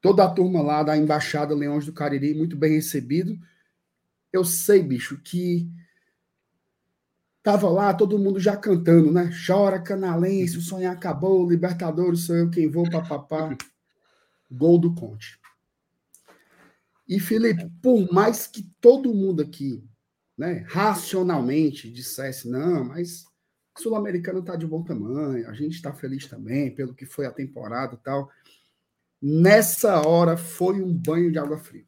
toda 0.00 0.24
a 0.24 0.30
turma 0.30 0.62
lá 0.62 0.82
da 0.82 0.96
embaixada 0.96 1.54
Leões 1.54 1.86
do 1.86 1.92
Cariri, 1.92 2.34
muito 2.34 2.56
bem 2.56 2.72
recebido. 2.72 3.38
Eu 4.32 4.44
sei, 4.44 4.82
bicho, 4.82 5.18
que 5.22 5.70
tava 7.42 7.68
lá 7.68 7.94
todo 7.94 8.18
mundo 8.18 8.38
já 8.38 8.56
cantando, 8.56 9.10
né? 9.10 9.30
Chora 9.46 9.80
canalense, 9.80 10.58
o 10.58 10.62
sonho 10.62 10.90
acabou, 10.90 11.48
Libertadores 11.48 12.20
sou 12.20 12.36
eu 12.36 12.50
quem 12.50 12.68
vou, 12.68 12.88
papapá. 12.90 13.56
Gol 14.50 14.78
do 14.78 14.94
Conte. 14.94 15.38
E 17.08 17.18
Felipe, 17.18 17.70
por 17.82 18.12
mais 18.12 18.46
que 18.46 18.62
todo 18.80 19.14
mundo 19.14 19.42
aqui, 19.42 19.82
né, 20.36 20.64
racionalmente 20.68 21.90
dissesse, 21.90 22.48
não, 22.48 22.84
mas 22.84 23.24
a 23.74 23.80
Sul-Americana 23.80 24.42
tá 24.42 24.56
de 24.56 24.66
bom 24.66 24.82
tamanho, 24.82 25.48
a 25.48 25.54
gente 25.54 25.74
está 25.74 25.92
feliz 25.92 26.26
também 26.26 26.74
pelo 26.74 26.94
que 26.94 27.06
foi 27.06 27.24
a 27.24 27.32
temporada 27.32 27.94
e 27.94 27.98
tal. 27.98 28.30
Nessa 29.20 30.00
hora 30.06 30.36
foi 30.36 30.80
um 30.82 30.92
banho 30.92 31.30
de 31.30 31.38
água 31.38 31.58
fria. 31.58 31.84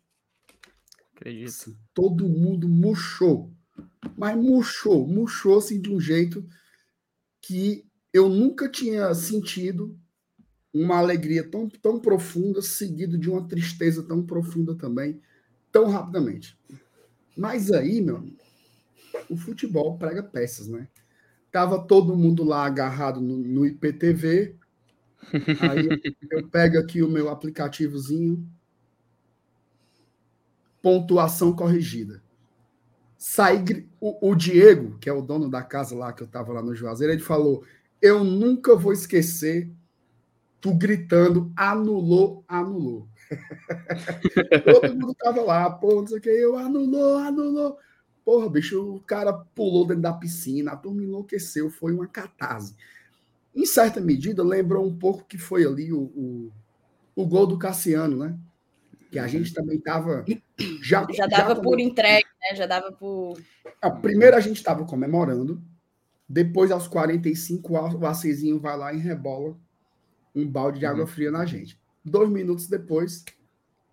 Acredito. 1.15 1.49
Assim, 1.49 1.77
todo 1.95 2.29
mundo 2.29 2.69
murchou. 2.69 3.53
Mas 4.17 4.37
murchou, 4.37 5.07
murchou 5.07 5.59
assim 5.59 5.81
de 5.81 5.91
um 5.91 6.01
jeito 6.01 6.47
que 7.41 7.87
eu 8.13 8.29
nunca 8.29 8.69
tinha 8.69 9.15
sentido 9.15 9.99
uma 10.73 10.99
alegria 10.99 11.49
tão, 11.49 11.69
tão 11.69 11.99
profunda, 11.99 12.63
seguido 12.63 13.19
de 13.19 13.29
uma 13.29 13.47
tristeza 13.47 14.03
tão 14.03 14.25
profunda 14.25 14.75
também, 14.75 15.21
tão 15.73 15.89
rapidamente. 15.89 16.57
Mas 17.37 17.71
aí, 17.71 18.01
meu 18.01 18.17
amigo, 18.17 18.39
o 19.29 19.37
futebol 19.37 19.97
prega 19.99 20.23
peças, 20.23 20.69
né? 20.69 20.89
Tava 21.51 21.85
todo 21.85 22.17
mundo 22.17 22.45
lá 22.45 22.65
agarrado 22.65 23.21
no, 23.21 23.37
no 23.37 23.67
IPTV. 23.67 24.57
Aí 25.61 25.89
eu 26.31 26.49
pego 26.49 26.79
aqui 26.79 27.03
o 27.03 27.09
meu 27.09 27.29
aplicativozinho. 27.29 28.47
Pontuação 30.83 31.53
corrigida. 31.53 32.23
Saí, 33.19 33.87
o, 34.00 34.31
o 34.31 34.35
Diego, 34.35 34.99
que 34.99 35.09
é 35.09 35.12
o 35.12 35.21
dono 35.21 35.50
da 35.50 35.62
casa 35.62 35.95
lá 35.95 36.12
que 36.12 36.23
eu 36.23 36.27
tava 36.27 36.53
lá 36.55 36.62
no 36.62 36.75
Juazeiro, 36.75 37.12
ele 37.12 37.23
falou: 37.23 37.65
Eu 38.00 38.25
nunca 38.25 38.75
vou 38.75 38.93
esquecer 38.93 39.71
tu 40.61 40.75
gritando 40.75 41.50
anulou, 41.57 42.45
anulou. 42.47 43.09
Todo 44.65 44.95
mundo 44.95 45.15
tava 45.15 45.43
lá, 45.43 45.71
pô, 45.71 46.00
não 46.00 46.07
sei 46.07 46.19
o 46.19 46.21
que, 46.21 46.29
eu 46.29 46.57
anulou, 46.57 47.19
anulou. 47.19 47.79
Porra, 48.25 48.49
bicho, 48.50 48.97
o 48.97 49.00
cara 49.00 49.33
pulou 49.33 49.87
dentro 49.87 50.03
da 50.03 50.12
piscina, 50.12 50.73
a 50.73 50.77
turma 50.77 51.03
enlouqueceu, 51.03 51.71
foi 51.71 51.93
uma 51.95 52.07
catarse. 52.07 52.75
Em 53.61 53.67
certa 53.67 54.00
medida, 54.00 54.43
lembrou 54.43 54.87
um 54.87 54.97
pouco 54.97 55.25
que 55.25 55.37
foi 55.37 55.67
ali 55.67 55.93
o, 55.93 56.00
o, 56.00 56.52
o 57.14 57.26
gol 57.26 57.47
do 57.47 57.59
Cassiano, 57.59 58.17
né? 58.17 58.38
Que 59.11 59.19
a 59.19 59.26
gente 59.26 59.52
também 59.52 59.79
tava. 59.79 60.25
Já, 60.81 61.07
Já 61.12 61.26
dava 61.26 61.55
já- 61.57 61.61
por 61.61 61.79
entregue, 61.79 62.29
né? 62.40 62.57
Já 62.57 62.67
dava 62.67 62.90
por. 62.93 63.38
a 63.83 63.90
primeiro 63.90 64.37
a 64.37 64.40
gente 64.40 64.57
estava 64.57 64.85
comemorando, 64.85 65.62
depois 66.29 66.71
aos 66.71 66.88
45 66.88 67.75
o 67.99 68.07
Acezinho 68.07 68.59
vai 68.59 68.76
lá 68.79 68.93
e 68.95 68.99
rebola 68.99 69.59
um 70.35 70.49
balde 70.49 70.79
de 70.79 70.87
água 70.87 71.07
fria 71.07 71.31
na 71.31 71.45
gente. 71.45 71.79
Dois 72.05 72.31
minutos 72.31 72.67
depois, 72.67 73.25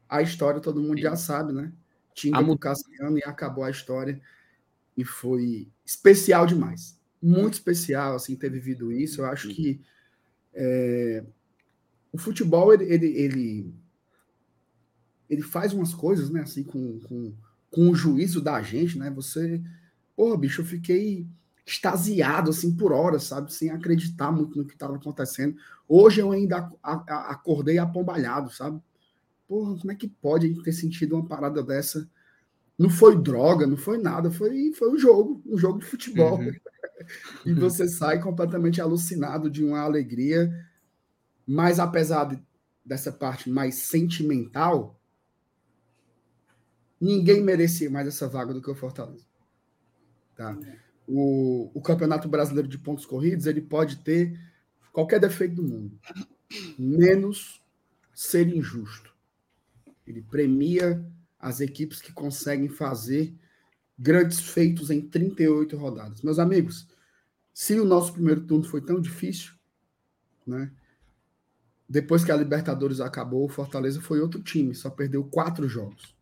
a 0.07 0.21
história 0.21 0.61
todo 0.61 0.81
mundo 0.81 0.99
já 1.01 1.15
sabe, 1.15 1.51
né? 1.51 1.73
tinga 2.13 2.41
do 2.41 2.57
Cassiano 2.57 3.17
e 3.17 3.23
acabou 3.23 3.63
a 3.63 3.69
história. 3.69 4.19
E 4.95 5.03
foi 5.03 5.67
especial 5.85 6.47
demais. 6.47 6.96
Muito 7.21 7.53
especial, 7.53 8.15
assim, 8.15 8.35
ter 8.35 8.49
vivido 8.49 8.91
isso. 8.91 9.21
Eu 9.21 9.25
acho 9.25 9.49
que 9.49 9.81
é, 10.53 11.23
o 12.11 12.17
futebol, 12.17 12.73
ele, 12.73 12.85
ele, 12.85 13.07
ele, 13.07 13.73
ele, 15.29 15.41
faz 15.41 15.73
umas 15.73 15.93
coisas, 15.93 16.29
né, 16.29 16.41
assim, 16.41 16.63
com, 16.63 16.99
com, 17.01 17.33
com 17.69 17.89
o 17.89 17.95
juízo 17.95 18.41
da 18.41 18.61
gente, 18.61 18.97
né? 18.97 19.09
Você. 19.11 19.61
Porra, 20.15 20.37
bicho, 20.37 20.61
eu 20.61 20.65
fiquei 20.65 21.27
extasiado, 21.65 22.49
assim, 22.49 22.75
por 22.75 22.91
horas, 22.91 23.23
sabe? 23.23 23.53
Sem 23.53 23.69
acreditar 23.69 24.31
muito 24.31 24.57
no 24.57 24.65
que 24.65 24.73
estava 24.73 24.95
acontecendo. 24.95 25.57
Hoje 25.87 26.21
eu 26.21 26.31
ainda 26.31 26.71
acordei 26.81 27.77
apombalhado, 27.77 28.51
sabe? 28.51 28.81
Porra, 29.47 29.77
como 29.77 29.91
é 29.91 29.95
que 29.95 30.07
pode 30.07 30.61
ter 30.63 30.71
sentido 30.71 31.15
uma 31.15 31.25
parada 31.25 31.61
dessa? 31.61 32.09
Não 32.77 32.89
foi 32.89 33.15
droga, 33.15 33.67
não 33.67 33.77
foi 33.77 33.97
nada, 33.97 34.31
foi, 34.31 34.71
foi 34.73 34.91
um 34.91 34.97
jogo, 34.97 35.41
um 35.45 35.57
jogo 35.57 35.79
de 35.79 35.85
futebol. 35.85 36.39
Uhum. 36.39 36.51
E 37.45 37.53
você 37.53 37.87
sai 37.87 38.21
completamente 38.21 38.81
alucinado 38.81 39.49
de 39.49 39.63
uma 39.63 39.79
alegria, 39.79 40.51
mas 41.45 41.79
apesar 41.79 42.25
de, 42.25 42.39
dessa 42.85 43.11
parte 43.11 43.49
mais 43.49 43.75
sentimental, 43.75 44.99
ninguém 46.99 47.41
merecia 47.41 47.89
mais 47.89 48.07
essa 48.07 48.27
vaga 48.27 48.53
do 48.53 48.61
que 48.61 48.69
o 48.69 48.75
Fortaleza. 48.75 49.25
Tá? 50.35 50.57
O, 51.07 51.71
o 51.73 51.81
Campeonato 51.81 52.27
Brasileiro 52.27 52.67
de 52.67 52.77
Pontos 52.77 53.05
Corridos 53.05 53.45
ele 53.45 53.61
pode 53.61 53.97
ter 53.97 54.39
qualquer 54.91 55.19
defeito 55.19 55.55
do 55.55 55.63
mundo, 55.63 55.99
menos 56.77 57.61
ser 58.13 58.47
injusto. 58.47 59.15
Ele 60.05 60.21
premia 60.21 61.05
as 61.39 61.59
equipes 61.61 62.01
que 62.01 62.11
conseguem 62.11 62.67
fazer 62.67 63.33
grandes 63.97 64.39
feitos 64.39 64.89
em 64.89 65.01
38 65.01 65.75
rodadas. 65.75 66.21
Meus 66.21 66.39
amigos, 66.39 66.87
se 67.53 67.79
o 67.79 67.85
nosso 67.85 68.13
primeiro 68.13 68.41
turno 68.41 68.63
foi 68.63 68.81
tão 68.81 69.01
difícil, 69.01 69.53
né? 70.45 70.71
Depois 71.89 72.23
que 72.23 72.31
a 72.31 72.35
Libertadores 72.35 72.99
acabou, 72.99 73.45
o 73.45 73.49
Fortaleza 73.49 74.01
foi 74.01 74.19
outro 74.19 74.41
time, 74.41 74.75
só 74.75 74.89
perdeu 74.89 75.23
quatro 75.23 75.67
jogos. 75.69 76.15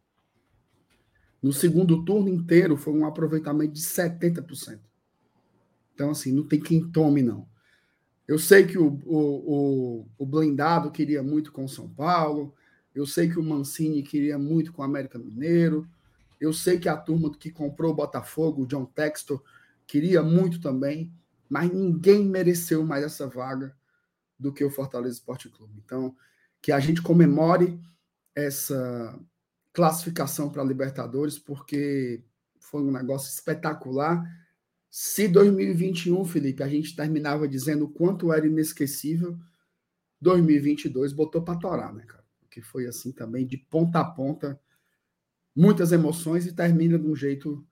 No 1.41 1.51
segundo 1.51 2.05
turno 2.05 2.29
inteiro 2.29 2.77
foi 2.77 2.93
um 2.93 3.05
aproveitamento 3.05 3.73
de 3.73 3.81
70%. 3.81 4.79
Então, 5.93 6.11
assim, 6.11 6.31
não 6.31 6.43
tem 6.43 6.59
quem 6.59 6.87
tome, 6.89 7.21
não. 7.21 7.47
Eu 8.27 8.37
sei 8.39 8.65
que 8.65 8.77
o, 8.77 8.99
o, 9.05 10.07
o, 10.17 10.25
blindado 10.25 10.91
queria 10.91 11.21
muito 11.21 11.51
com 11.51 11.65
o 11.65 11.69
São 11.69 11.87
Paulo, 11.87 12.53
eu 12.93 13.05
sei 13.05 13.29
que 13.29 13.39
o 13.39 13.43
Mancini 13.43 14.01
queria 14.01 14.37
muito 14.37 14.73
com 14.73 14.81
o 14.81 14.85
América 14.85 15.19
Mineiro. 15.19 15.87
Eu 16.39 16.53
sei 16.53 16.79
que 16.79 16.89
a 16.89 16.97
turma 16.97 17.31
que 17.31 17.51
comprou 17.51 17.91
o 17.91 17.95
Botafogo, 17.95 18.63
o 18.63 18.65
John 18.65 18.85
Textor, 18.85 19.43
queria 19.87 20.21
muito 20.21 20.59
também, 20.59 21.13
mas 21.49 21.71
ninguém 21.71 22.25
mereceu 22.25 22.85
mais 22.85 23.03
essa 23.03 23.27
vaga 23.27 23.75
do 24.37 24.51
que 24.51 24.63
o 24.63 24.69
Fortaleza 24.69 25.15
Esporte 25.15 25.49
Clube. 25.49 25.81
Então, 25.83 26.15
que 26.61 26.71
a 26.71 26.79
gente 26.79 27.01
comemore 27.01 27.79
essa 28.33 29.17
classificação 29.71 30.49
para 30.49 30.61
a 30.61 30.65
Libertadores, 30.65 31.37
porque 31.37 32.23
foi 32.59 32.81
um 32.81 32.91
negócio 32.91 33.29
espetacular. 33.29 34.23
Se 34.89 35.27
2021, 35.27 36.25
Felipe, 36.25 36.63
a 36.63 36.67
gente 36.67 36.95
terminava 36.95 37.47
dizendo 37.47 37.85
o 37.85 37.89
quanto 37.89 38.33
era 38.33 38.47
inesquecível, 38.47 39.37
2022 40.19 41.13
botou 41.13 41.41
para 41.41 41.59
torar, 41.59 41.93
né, 41.93 42.03
cara? 42.05 42.25
que 42.55 42.61
foi 42.61 42.87
assim 42.87 43.11
também, 43.11 43.45
de 43.45 43.57
ponta 43.57 43.99
a 43.99 44.05
ponta, 44.05 44.57
muitas 45.55 45.91
emoções 45.91 46.45
e 46.45 46.53
termina 46.53 46.99
de 46.99 47.07
um 47.07 47.15
jeito 47.15 47.65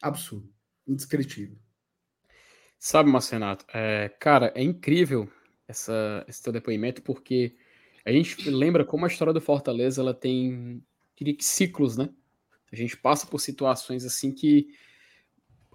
absurdo, 0.00 0.52
indescritível. 0.86 1.58
Sabe, 2.78 3.10
Marcenato, 3.10 3.64
é, 3.74 4.08
cara, 4.20 4.52
é 4.54 4.62
incrível 4.62 5.28
essa, 5.66 6.24
esse 6.28 6.42
teu 6.42 6.52
depoimento, 6.52 7.02
porque 7.02 7.56
a 8.04 8.12
gente 8.12 8.48
lembra 8.48 8.84
como 8.84 9.04
a 9.04 9.08
história 9.08 9.32
do 9.32 9.40
Fortaleza 9.40 10.00
ela 10.00 10.14
tem, 10.14 10.82
queria 11.16 11.34
que 11.34 11.44
ciclos, 11.44 11.96
né? 11.96 12.08
A 12.70 12.76
gente 12.76 12.96
passa 12.96 13.26
por 13.26 13.40
situações 13.40 14.04
assim 14.04 14.32
que 14.32 14.68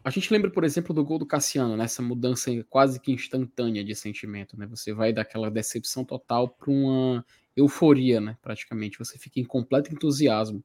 a 0.03 0.09
gente 0.09 0.31
lembra, 0.31 0.51
por 0.51 0.63
exemplo, 0.65 0.93
do 0.93 1.03
gol 1.03 1.17
do 1.17 1.25
Cassiano, 1.25 1.77
nessa 1.77 2.01
né? 2.01 2.07
mudança 2.07 2.51
quase 2.69 2.99
que 2.99 3.11
instantânea 3.11 3.83
de 3.83 3.95
sentimento, 3.95 4.57
né? 4.57 4.65
Você 4.67 4.93
vai 4.93 5.13
daquela 5.13 5.49
decepção 5.49 6.03
total 6.03 6.49
para 6.49 6.69
uma 6.69 7.25
euforia, 7.55 8.19
né? 8.19 8.37
Praticamente, 8.41 8.99
você 8.99 9.17
fica 9.17 9.39
em 9.39 9.45
completo 9.45 9.93
entusiasmo. 9.93 10.63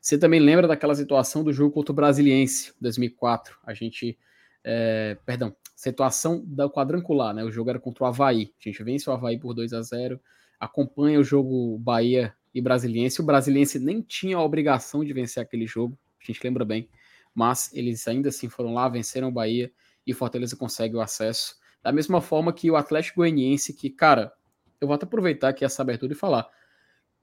Você 0.00 0.18
também 0.18 0.40
lembra 0.40 0.68
daquela 0.68 0.94
situação 0.94 1.42
do 1.42 1.52
jogo 1.52 1.72
contra 1.72 1.92
o 1.92 1.94
Brasiliense, 1.94 2.72
2004? 2.80 3.58
A 3.64 3.74
gente, 3.74 4.18
é, 4.62 5.16
perdão, 5.24 5.54
situação 5.74 6.42
da 6.46 6.68
quadrangular, 6.68 7.34
né? 7.34 7.44
O 7.44 7.50
jogo 7.50 7.70
era 7.70 7.78
contra 7.78 8.04
o 8.04 8.06
Havaí. 8.06 8.52
A 8.58 8.68
gente 8.68 8.82
vence 8.82 9.08
o 9.08 9.12
Havaí 9.12 9.38
por 9.38 9.54
2 9.54 9.72
a 9.72 9.82
0 9.82 10.20
acompanha 10.58 11.20
o 11.20 11.24
jogo 11.24 11.78
Bahia 11.78 12.34
e 12.54 12.60
Brasiliense. 12.60 13.20
O 13.20 13.24
Brasiliense 13.24 13.78
nem 13.78 14.00
tinha 14.00 14.36
a 14.36 14.42
obrigação 14.42 15.04
de 15.04 15.12
vencer 15.12 15.42
aquele 15.42 15.66
jogo, 15.66 15.98
a 16.20 16.24
gente 16.24 16.40
lembra 16.42 16.64
bem, 16.64 16.88
mas 17.34 17.70
eles 17.74 18.06
ainda 18.08 18.28
assim 18.28 18.48
foram 18.48 18.72
lá, 18.74 18.88
venceram 18.88 19.28
o 19.28 19.32
Bahia 19.32 19.70
e 20.06 20.14
Fortaleza 20.14 20.56
consegue 20.56 20.96
o 20.96 21.00
acesso. 21.00 21.56
Da 21.82 21.92
mesma 21.92 22.20
forma 22.20 22.52
que 22.52 22.70
o 22.70 22.76
Atlético 22.76 23.16
Goianiense, 23.16 23.74
que, 23.74 23.90
cara, 23.90 24.32
eu 24.80 24.86
vou 24.86 24.94
até 24.94 25.04
aproveitar 25.04 25.48
aqui 25.48 25.64
essa 25.64 25.82
abertura 25.82 26.12
e 26.12 26.16
falar. 26.16 26.48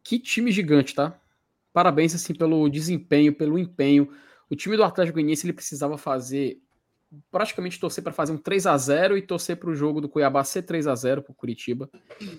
Que 0.03 0.19
time 0.19 0.51
gigante, 0.51 0.93
tá? 0.93 1.19
Parabéns 1.73 2.13
assim 2.13 2.33
pelo 2.33 2.67
desempenho, 2.69 3.33
pelo 3.33 3.57
empenho. 3.57 4.09
O 4.49 4.55
time 4.55 4.75
do 4.75 4.83
Atlético 4.83 5.15
Goianiense 5.15 5.45
ele 5.45 5.53
precisava 5.53 5.97
fazer 5.97 6.61
praticamente 7.29 7.79
torcer 7.79 8.03
para 8.03 8.13
fazer 8.13 8.31
um 8.31 8.37
3 8.37 8.67
a 8.67 8.77
0 8.77 9.17
e 9.17 9.21
torcer 9.21 9.57
para 9.57 9.69
o 9.69 9.75
jogo 9.75 9.99
do 9.99 10.07
Cuiabá 10.07 10.43
ser 10.43 10.63
3 10.63 10.87
a 10.87 10.95
0 10.95 11.21
para 11.21 11.31
o 11.31 11.35
Curitiba. 11.35 11.89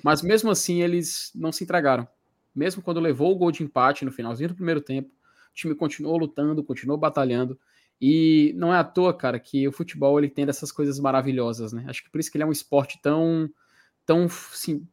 Mas 0.03 0.23
mesmo 0.23 0.51
assim 0.51 0.83
eles 0.83 1.31
não 1.35 1.53
se 1.53 1.65
entregaram. 1.65 2.07
Mesmo 2.55 2.83
quando 2.83 3.01
levou 3.01 3.33
o 3.33 3.37
gol 3.37 3.53
de 3.53 3.63
empate 3.63 4.05
no 4.05 4.13
finalzinho 4.13 4.51
do 4.51 4.55
primeiro 4.55 4.81
tempo, 4.81 5.09
o 5.09 5.55
time 5.55 5.75
continuou 5.75 6.17
lutando, 6.19 6.65
continuou 6.65 6.99
batalhando. 6.99 7.59
E 8.01 8.53
não 8.57 8.75
é 8.75 8.79
à 8.79 8.85
toa, 8.85 9.15
cara, 9.15 9.39
que 9.39 9.67
o 9.69 9.73
futebol 9.73 10.19
ele 10.19 10.29
tem 10.29 10.45
dessas 10.45 10.73
coisas 10.73 10.99
maravilhosas, 10.99 11.73
né? 11.73 11.85
Acho 11.87 12.03
que 12.03 12.11
por 12.11 12.19
isso 12.19 12.31
que 12.31 12.37
ele 12.37 12.43
é 12.43 12.47
um 12.47 12.53
esporte 12.53 13.01
tão, 13.01 13.49
tão, 14.05 14.25
assim, 14.25 14.87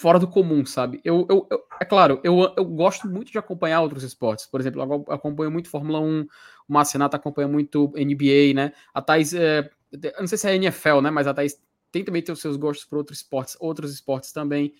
fora 0.00 0.18
do 0.18 0.26
comum, 0.26 0.64
sabe? 0.64 0.98
Eu, 1.04 1.26
eu, 1.28 1.46
eu, 1.50 1.62
é 1.78 1.84
claro, 1.84 2.22
eu, 2.24 2.54
eu 2.56 2.64
gosto 2.64 3.06
muito 3.06 3.30
de 3.30 3.36
acompanhar 3.36 3.82
outros 3.82 4.02
esportes. 4.02 4.46
Por 4.46 4.58
exemplo, 4.58 4.80
eu 4.80 5.12
acompanho 5.12 5.50
muito 5.50 5.68
Fórmula 5.68 6.00
1, 6.00 6.22
o 6.22 6.72
Marcenato 6.72 7.16
acompanha 7.16 7.46
muito 7.46 7.92
NBA, 7.94 8.54
né? 8.54 8.72
A 8.94 9.02
Thais, 9.02 9.34
é, 9.34 9.70
não 10.18 10.26
sei 10.26 10.38
se 10.38 10.48
é 10.48 10.56
NFL, 10.56 11.02
né? 11.02 11.10
Mas 11.10 11.26
a 11.26 11.34
Thais 11.34 11.62
tem 11.92 12.02
também 12.02 12.24
os 12.30 12.40
seus 12.40 12.56
gostos 12.56 12.86
por 12.86 12.96
outros 12.96 13.18
esportes, 13.18 13.58
outros 13.60 13.92
esportes 13.92 14.32
também. 14.32 14.72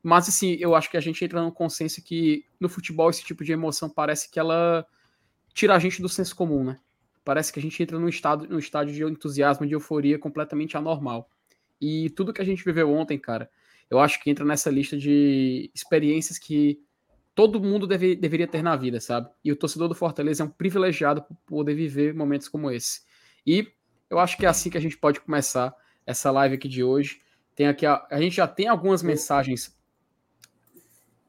Mas 0.00 0.28
assim, 0.28 0.56
eu 0.60 0.76
acho 0.76 0.88
que 0.88 0.96
a 0.96 1.00
gente 1.00 1.24
entra 1.24 1.42
num 1.42 1.50
consenso 1.50 2.00
que 2.00 2.44
no 2.60 2.68
futebol 2.68 3.10
esse 3.10 3.24
tipo 3.24 3.42
de 3.42 3.50
emoção 3.50 3.90
parece 3.90 4.30
que 4.30 4.38
ela 4.38 4.86
tira 5.52 5.74
a 5.74 5.78
gente 5.80 6.00
do 6.00 6.08
senso 6.08 6.36
comum, 6.36 6.62
né? 6.62 6.78
Parece 7.24 7.52
que 7.52 7.58
a 7.58 7.62
gente 7.62 7.82
entra 7.82 7.98
num 7.98 8.08
estado, 8.08 8.46
num 8.48 8.60
estádio 8.60 8.94
de 8.94 9.02
entusiasmo, 9.02 9.66
de 9.66 9.74
euforia 9.74 10.20
completamente 10.20 10.76
anormal. 10.76 11.28
E 11.80 12.10
tudo 12.10 12.32
que 12.32 12.40
a 12.40 12.44
gente 12.44 12.64
viveu 12.64 12.92
ontem, 12.92 13.18
cara, 13.18 13.50
eu 13.90 13.98
acho 13.98 14.22
que 14.22 14.30
entra 14.30 14.44
nessa 14.44 14.70
lista 14.70 14.96
de 14.96 15.70
experiências 15.74 16.38
que 16.38 16.80
todo 17.34 17.60
mundo 17.60 17.86
deve, 17.86 18.16
deveria 18.16 18.48
ter 18.48 18.62
na 18.62 18.76
vida, 18.76 19.00
sabe? 19.00 19.30
E 19.44 19.52
o 19.52 19.56
torcedor 19.56 19.88
do 19.88 19.94
Fortaleza 19.94 20.42
é 20.42 20.46
um 20.46 20.50
privilegiado 20.50 21.22
por 21.22 21.36
poder 21.46 21.74
viver 21.74 22.12
momentos 22.12 22.48
como 22.48 22.70
esse. 22.70 23.02
E 23.46 23.66
eu 24.10 24.18
acho 24.18 24.36
que 24.36 24.44
é 24.44 24.48
assim 24.48 24.70
que 24.70 24.76
a 24.76 24.80
gente 24.80 24.96
pode 24.96 25.20
começar 25.20 25.74
essa 26.04 26.30
live 26.30 26.56
aqui 26.56 26.68
de 26.68 26.82
hoje. 26.82 27.20
Tem 27.54 27.68
aqui 27.68 27.86
a, 27.86 28.06
a 28.10 28.20
gente 28.20 28.36
já 28.36 28.48
tem 28.48 28.66
algumas 28.66 29.02
mensagens. 29.02 29.76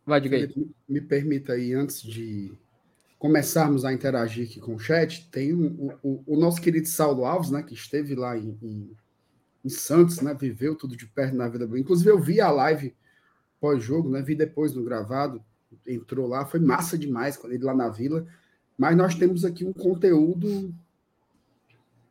Vai, 0.06 0.20
diga 0.20 0.38
aí. 0.38 0.51
Me 0.88 1.00
permita 1.00 1.54
aí, 1.54 1.74
antes 1.74 2.01
de 2.01 2.51
começarmos 3.20 3.86
a 3.86 3.94
interagir 3.94 4.48
aqui 4.48 4.60
com 4.60 4.75
o 4.75 4.80
chat, 4.80 5.30
tem 5.30 5.54
o, 5.54 5.94
o, 6.01 6.24
o 6.25 6.39
nosso 6.39 6.62
querido 6.62 6.88
Saulo 6.88 7.25
Alves, 7.25 7.51
né, 7.51 7.62
que 7.62 7.74
esteve 7.74 8.16
lá 8.16 8.38
em, 8.38 8.58
em 8.62 8.98
em 9.63 9.70
Santos, 9.70 10.22
né? 10.22 10.34
Viveu 10.34 10.75
tudo 10.75 10.96
de 10.96 11.06
perto 11.06 11.36
na 11.36 11.48
vida. 11.48 11.66
Inclusive, 11.78 12.10
eu 12.10 12.20
vi 12.20 12.39
a 12.39 12.51
live 12.51 12.96
pós-jogo, 13.60 14.10
né? 14.10 14.22
Vi 14.22 14.36
depois 14.36 14.74
no 14.74 14.84
gravado, 14.84 15.44
entrou 15.86 16.28
lá, 16.28 16.46
foi 16.46 16.60
massa 16.60 16.98
demais 16.98 17.38
quando 17.38 17.54
ele 17.54 17.63
lá 17.63 17.74
na 17.74 17.89
vila. 17.89 18.25
Mas 18.78 18.96
nós 18.96 19.16
temos 19.16 19.44
aqui 19.44 19.66
um 19.66 19.74
conteúdo 19.74 20.74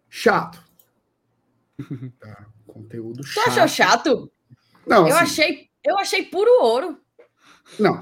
chato. 0.08 0.62
Tá? 2.18 2.46
Conteúdo 2.66 3.24
chato. 3.24 3.44
Tu 3.44 3.50
achou 3.50 3.68
chato? 3.68 4.32
Não, 4.86 5.08
eu 5.08 5.16
assim, 5.16 5.42
achei, 5.42 5.68
eu 5.84 5.98
achei 5.98 6.24
puro 6.24 6.50
ouro. 6.60 6.98
Não, 7.78 8.00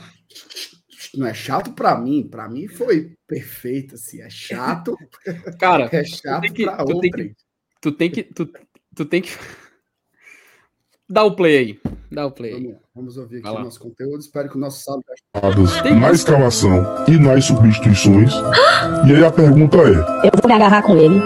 não 1.14 1.26
é 1.26 1.34
chato 1.34 1.72
para 1.72 1.98
mim, 1.98 2.26
para 2.26 2.48
mim 2.48 2.68
foi 2.68 3.14
perfeito 3.26 3.94
assim, 3.94 4.20
é 4.20 4.30
chato. 4.30 4.96
Cara, 5.58 5.88
é 5.92 6.04
chato 6.04 6.52
para 6.54 6.82
outro. 6.82 7.36
Tu 7.80 7.92
tem 7.92 8.10
que 8.10 8.22
tu, 8.24 8.50
tu 8.96 9.04
tem 9.04 9.22
que 9.22 9.30
Dá 11.08 11.22
o 11.22 11.36
play 11.36 11.56
aí. 11.56 11.78
Dá 12.10 12.26
o 12.26 12.32
play 12.32 12.52
aí. 12.52 12.60
Vamos, 12.60 12.78
vamos 12.92 13.16
ouvir 13.16 13.38
aqui 13.38 13.48
o 13.48 13.62
nosso 13.62 13.78
conteúdo. 13.78 14.18
Espero 14.18 14.48
que 14.48 14.56
o 14.56 14.58
nosso 14.58 14.82
saldo. 14.82 15.04
Na 16.00 16.10
escalação 16.10 16.84
e 17.06 17.16
nas 17.16 17.44
substituições. 17.44 18.32
E 19.06 19.14
aí 19.14 19.24
a 19.24 19.30
pergunta 19.30 19.76
é: 19.76 20.26
Eu 20.26 20.32
vou 20.34 20.48
me 20.48 20.52
agarrar 20.52 20.82
com 20.82 20.96
ele. 20.96 21.20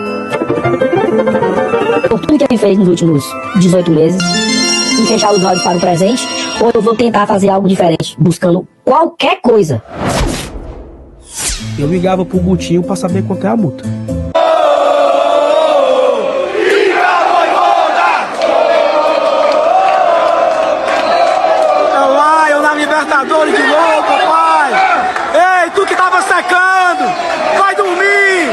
Por 2.11 2.21
tudo 2.21 2.37
que 2.37 2.45
ele 2.45 2.59
fez 2.59 2.77
nos 2.77 2.89
últimos 2.89 3.25
18 3.59 3.91
meses. 3.91 4.21
E 5.03 5.07
fechar 5.07 5.33
os 5.33 5.43
olhos 5.43 5.63
para 5.63 5.79
o 5.79 5.81
presente. 5.81 6.27
Ou 6.63 6.71
eu 6.75 6.83
vou 6.83 6.95
tentar 6.95 7.27
fazer 7.27 7.49
algo 7.49 7.67
diferente. 7.67 8.15
Buscando 8.19 8.69
qualquer 8.85 9.41
coisa. 9.41 9.83
Eu 11.79 11.87
ligava 11.87 12.23
pro 12.27 12.39
Gutinho 12.39 12.83
pra 12.83 12.97
saber 12.97 13.23
quanto 13.27 13.47
é 13.47 13.49
a 13.49 13.57
multa. 13.57 13.85
É 21.95 22.03
o 22.03 22.11
Lion 22.13 22.63
na 22.63 22.75
Libertadores 22.75 23.55
de 23.55 23.63
novo, 23.63 24.03
papai! 24.03 24.73
Ei, 25.65 25.71
tu 25.71 25.87
que 25.87 25.97
tava 25.97 26.21
secando! 26.23 27.05
Vai 27.59 27.75
dormir! 27.75 28.51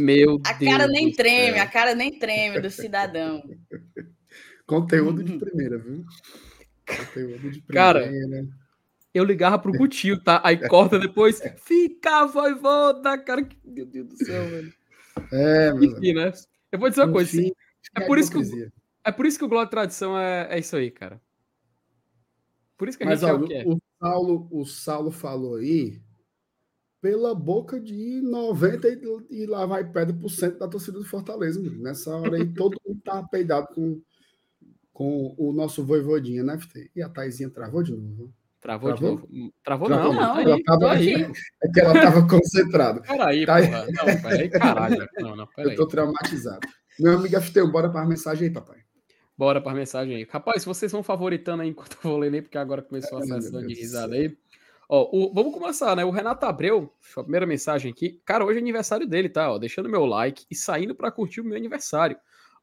Meu 0.00 0.40
A 0.46 0.52
Deus. 0.52 0.72
cara 0.72 0.86
nem 0.88 1.12
treme, 1.12 1.58
a 1.58 1.66
cara 1.66 1.94
nem 1.94 2.18
treme 2.18 2.60
do 2.60 2.70
cidadão. 2.70 3.42
Conteúdo 4.66 5.22
de 5.24 5.36
primeira, 5.38 5.78
viu? 5.78 6.04
Conteúdo 6.86 7.50
de 7.50 7.60
Cara, 7.62 8.02
primeira. 8.02 8.46
Eu 9.12 9.24
ligava 9.24 9.58
pro 9.58 9.72
Gutinho, 9.72 10.22
tá? 10.22 10.40
Aí 10.44 10.56
corta 10.68 10.98
depois. 10.98 11.40
Fica, 11.64 12.26
voivoda, 12.26 13.18
cara. 13.18 13.42
que- 13.44 13.56
Meu 13.64 13.84
Deus 13.84 14.06
do 14.08 14.16
céu, 14.24 14.44
velho. 14.48 14.72
É, 15.32 15.72
meu 15.72 15.84
Enfim, 15.84 16.12
né? 16.14 16.32
Eu 16.70 16.78
vou 16.78 16.88
dizer 16.88 17.02
uma 17.02 17.12
coisa. 17.12 17.40
Enfim, 17.40 17.52
É 17.96 18.06
por 18.06 18.18
isso 18.18 18.30
que 18.30 18.38
o-. 18.38 18.70
É 19.04 19.10
por 19.10 19.26
isso 19.26 19.38
que 19.38 19.44
o 19.44 19.48
Glória 19.48 19.66
e 19.66 19.70
Tradição 19.70 20.16
é, 20.16 20.46
é 20.50 20.58
isso 20.60 20.76
aí, 20.76 20.90
cara. 20.90 21.20
Por 22.78 22.88
isso 22.88 22.96
que 22.96 23.02
a 23.04 23.06
Mas 23.08 23.20
gente 23.20 23.28
é 23.30 23.32
ó, 23.32 23.36
o 23.36 23.46
que 23.46 23.54
é. 23.54 23.64
o, 23.66 23.78
Saulo, 23.98 24.48
o 24.52 24.64
Saulo 24.64 25.10
falou 25.10 25.56
aí 25.56 26.00
pela 27.00 27.34
boca 27.34 27.80
de 27.80 28.20
90 28.22 28.88
e, 28.88 29.42
e 29.42 29.46
lá 29.46 29.64
vai 29.66 29.84
pedra 29.84 30.14
por 30.14 30.28
cento 30.30 30.58
da 30.58 30.68
torcida 30.68 30.98
do 30.98 31.04
Fortaleza. 31.04 31.60
mano. 31.60 31.82
Nessa 31.82 32.14
hora 32.14 32.36
aí 32.36 32.46
todo 32.52 32.80
mundo 32.86 33.00
tá 33.04 33.22
peidado 33.22 33.68
com, 33.74 34.00
com 34.92 35.34
o 35.38 35.52
nosso 35.52 35.84
voivodinha, 35.84 36.42
né, 36.42 36.58
FT? 36.58 36.90
E 36.94 37.02
a 37.02 37.08
Taizinha 37.08 37.48
travou 37.50 37.82
de 37.82 37.92
novo. 37.92 38.32
Travou, 38.60 38.92
de 38.92 38.98
Travou? 38.98 39.16
novo? 39.18 39.52
Travou, 39.64 39.88
Travou 39.88 40.12
não, 40.12 40.20
não, 40.20 40.40
ela 40.40 40.54
aí, 40.56 40.62
tava- 40.64 40.92
aí. 40.92 41.14
É 41.62 41.68
que 41.72 41.80
ela 41.80 41.94
tava 41.94 42.28
concentrada. 42.28 43.00
Peraí, 43.00 43.46
Tá 43.46 43.56
porra. 43.62 43.86
Não, 43.86 44.22
peraí, 44.22 44.48
caralho. 44.50 45.08
Não, 45.18 45.30
não, 45.36 45.44
Eu 45.44 45.48
peraí. 45.56 45.76
tô 45.76 45.86
traumatizado. 45.86 46.60
Meu 46.98 47.16
amigo 47.16 47.40
FT, 47.40 47.62
bora 47.68 47.88
para 47.88 48.02
a 48.02 48.06
mensagem 48.06 48.48
aí, 48.48 48.52
papai. 48.52 48.80
Bora 49.38 49.62
pra 49.62 49.72
mensagem 49.72 50.14
aí. 50.16 50.26
Rapaz, 50.30 50.62
vocês 50.66 50.92
vão 50.92 51.02
favoritando 51.02 51.62
aí 51.62 51.70
enquanto 51.70 51.96
eu 52.04 52.10
vou 52.10 52.18
ler, 52.18 52.42
porque 52.42 52.58
agora 52.58 52.82
começou 52.82 53.16
a 53.16 53.22
sessão 53.22 53.64
de 53.66 53.72
risada 53.72 54.14
aí. 54.14 54.36
Ó, 54.92 55.08
o- 55.12 55.32
vamos 55.32 55.54
começar, 55.54 55.94
né? 55.94 56.04
O 56.04 56.10
Renato 56.10 56.44
Abreu, 56.44 56.92
a 57.16 57.22
primeira 57.22 57.46
mensagem 57.46 57.92
aqui. 57.92 58.20
Cara, 58.24 58.44
hoje 58.44 58.58
é 58.58 58.60
aniversário 58.60 59.06
dele, 59.06 59.28
tá? 59.28 59.52
Ó, 59.52 59.56
deixando 59.56 59.88
meu 59.88 60.04
like 60.04 60.44
e 60.50 60.54
saindo 60.56 60.96
pra 60.96 61.12
curtir 61.12 61.40
o 61.40 61.44
meu 61.44 61.56
aniversário. 61.56 62.16